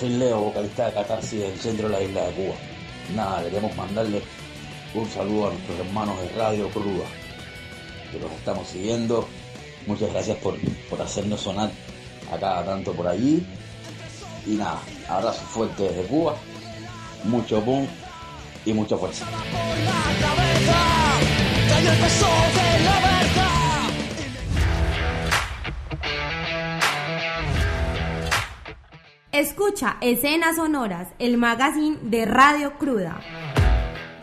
Soy 0.00 0.08
Leo, 0.08 0.40
vocalista 0.40 0.86
de 0.86 0.94
Catarsis 0.94 1.40
del 1.40 1.58
centro 1.58 1.86
de 1.86 1.94
la 1.94 2.02
isla 2.02 2.24
de 2.24 2.32
Cuba. 2.32 2.54
Nada, 3.14 3.42
queremos 3.42 3.76
mandarle 3.76 4.22
un 4.94 5.10
saludo 5.10 5.48
a 5.48 5.52
nuestros 5.52 5.78
hermanos 5.78 6.18
de 6.22 6.28
Radio 6.30 6.70
Cruda, 6.70 7.04
que 8.10 8.18
los 8.18 8.32
estamos 8.32 8.66
siguiendo. 8.66 9.28
Muchas 9.86 10.10
gracias 10.10 10.38
por, 10.38 10.56
por 10.88 11.02
hacernos 11.02 11.42
sonar 11.42 11.70
acá 12.32 12.64
tanto 12.64 12.94
por 12.94 13.08
allí. 13.08 13.46
Y 14.46 14.52
nada, 14.52 14.80
abrazo 15.06 15.42
fuerte 15.42 15.82
desde 15.82 16.04
Cuba, 16.04 16.34
mucho 17.24 17.60
boom 17.60 17.86
y 18.64 18.72
mucha 18.72 18.96
fuerza. 18.96 19.26
Escucha 29.70 29.98
Escenas 30.00 30.56
Sonoras, 30.56 31.06
el 31.20 31.36
magazine 31.36 31.96
de 32.02 32.24
Radio 32.24 32.76
Cruda, 32.76 33.20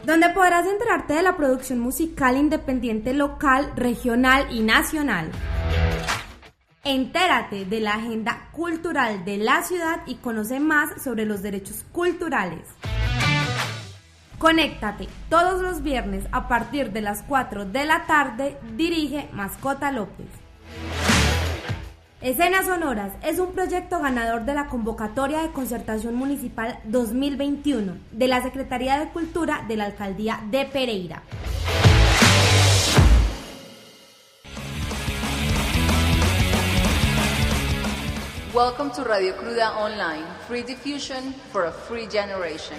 donde 0.03 0.29
podrás 0.31 0.67
enterarte 0.67 1.13
de 1.13 1.23
la 1.23 1.37
producción 1.37 1.79
musical 1.79 2.35
independiente 2.35 3.13
local, 3.13 3.71
regional 3.77 4.47
y 4.51 4.59
nacional. 4.59 5.31
Entérate 6.83 7.63
de 7.63 7.79
la 7.79 7.93
agenda 7.93 8.49
cultural 8.51 9.23
de 9.23 9.37
la 9.37 9.61
ciudad 9.61 10.01
y 10.05 10.15
conoce 10.15 10.59
más 10.59 11.01
sobre 11.01 11.25
los 11.25 11.41
derechos 11.41 11.85
culturales. 11.93 12.67
Conéctate 14.39 15.07
todos 15.29 15.61
los 15.61 15.81
viernes 15.81 16.25
a 16.33 16.49
partir 16.49 16.91
de 16.91 16.99
las 16.99 17.23
4 17.23 17.63
de 17.63 17.85
la 17.85 18.05
tarde, 18.05 18.57
dirige 18.75 19.29
Mascota 19.31 19.93
López. 19.93 20.27
Escenas 22.27 22.65
Sonoras 22.65 23.13
es 23.23 23.39
un 23.39 23.53
proyecto 23.53 24.01
ganador 24.01 24.43
de 24.43 24.53
la 24.53 24.67
convocatoria 24.67 25.43
de 25.43 25.53
concertación 25.53 26.13
municipal 26.15 26.77
2021 26.83 27.93
de 28.11 28.27
la 28.27 28.43
Secretaría 28.43 28.99
de 28.99 29.07
Cultura 29.11 29.63
de 29.65 29.77
la 29.77 29.85
Alcaldía 29.85 30.41
de 30.51 30.65
Pereira. 30.65 31.23
Welcome 38.53 38.91
to 38.93 39.05
Radio 39.05 39.33
Cruda 39.37 39.77
Online, 39.77 40.25
free 40.49 40.63
diffusion 40.63 41.33
for 41.53 41.63
a 41.67 41.71
free 41.71 42.07
generation. 42.07 42.77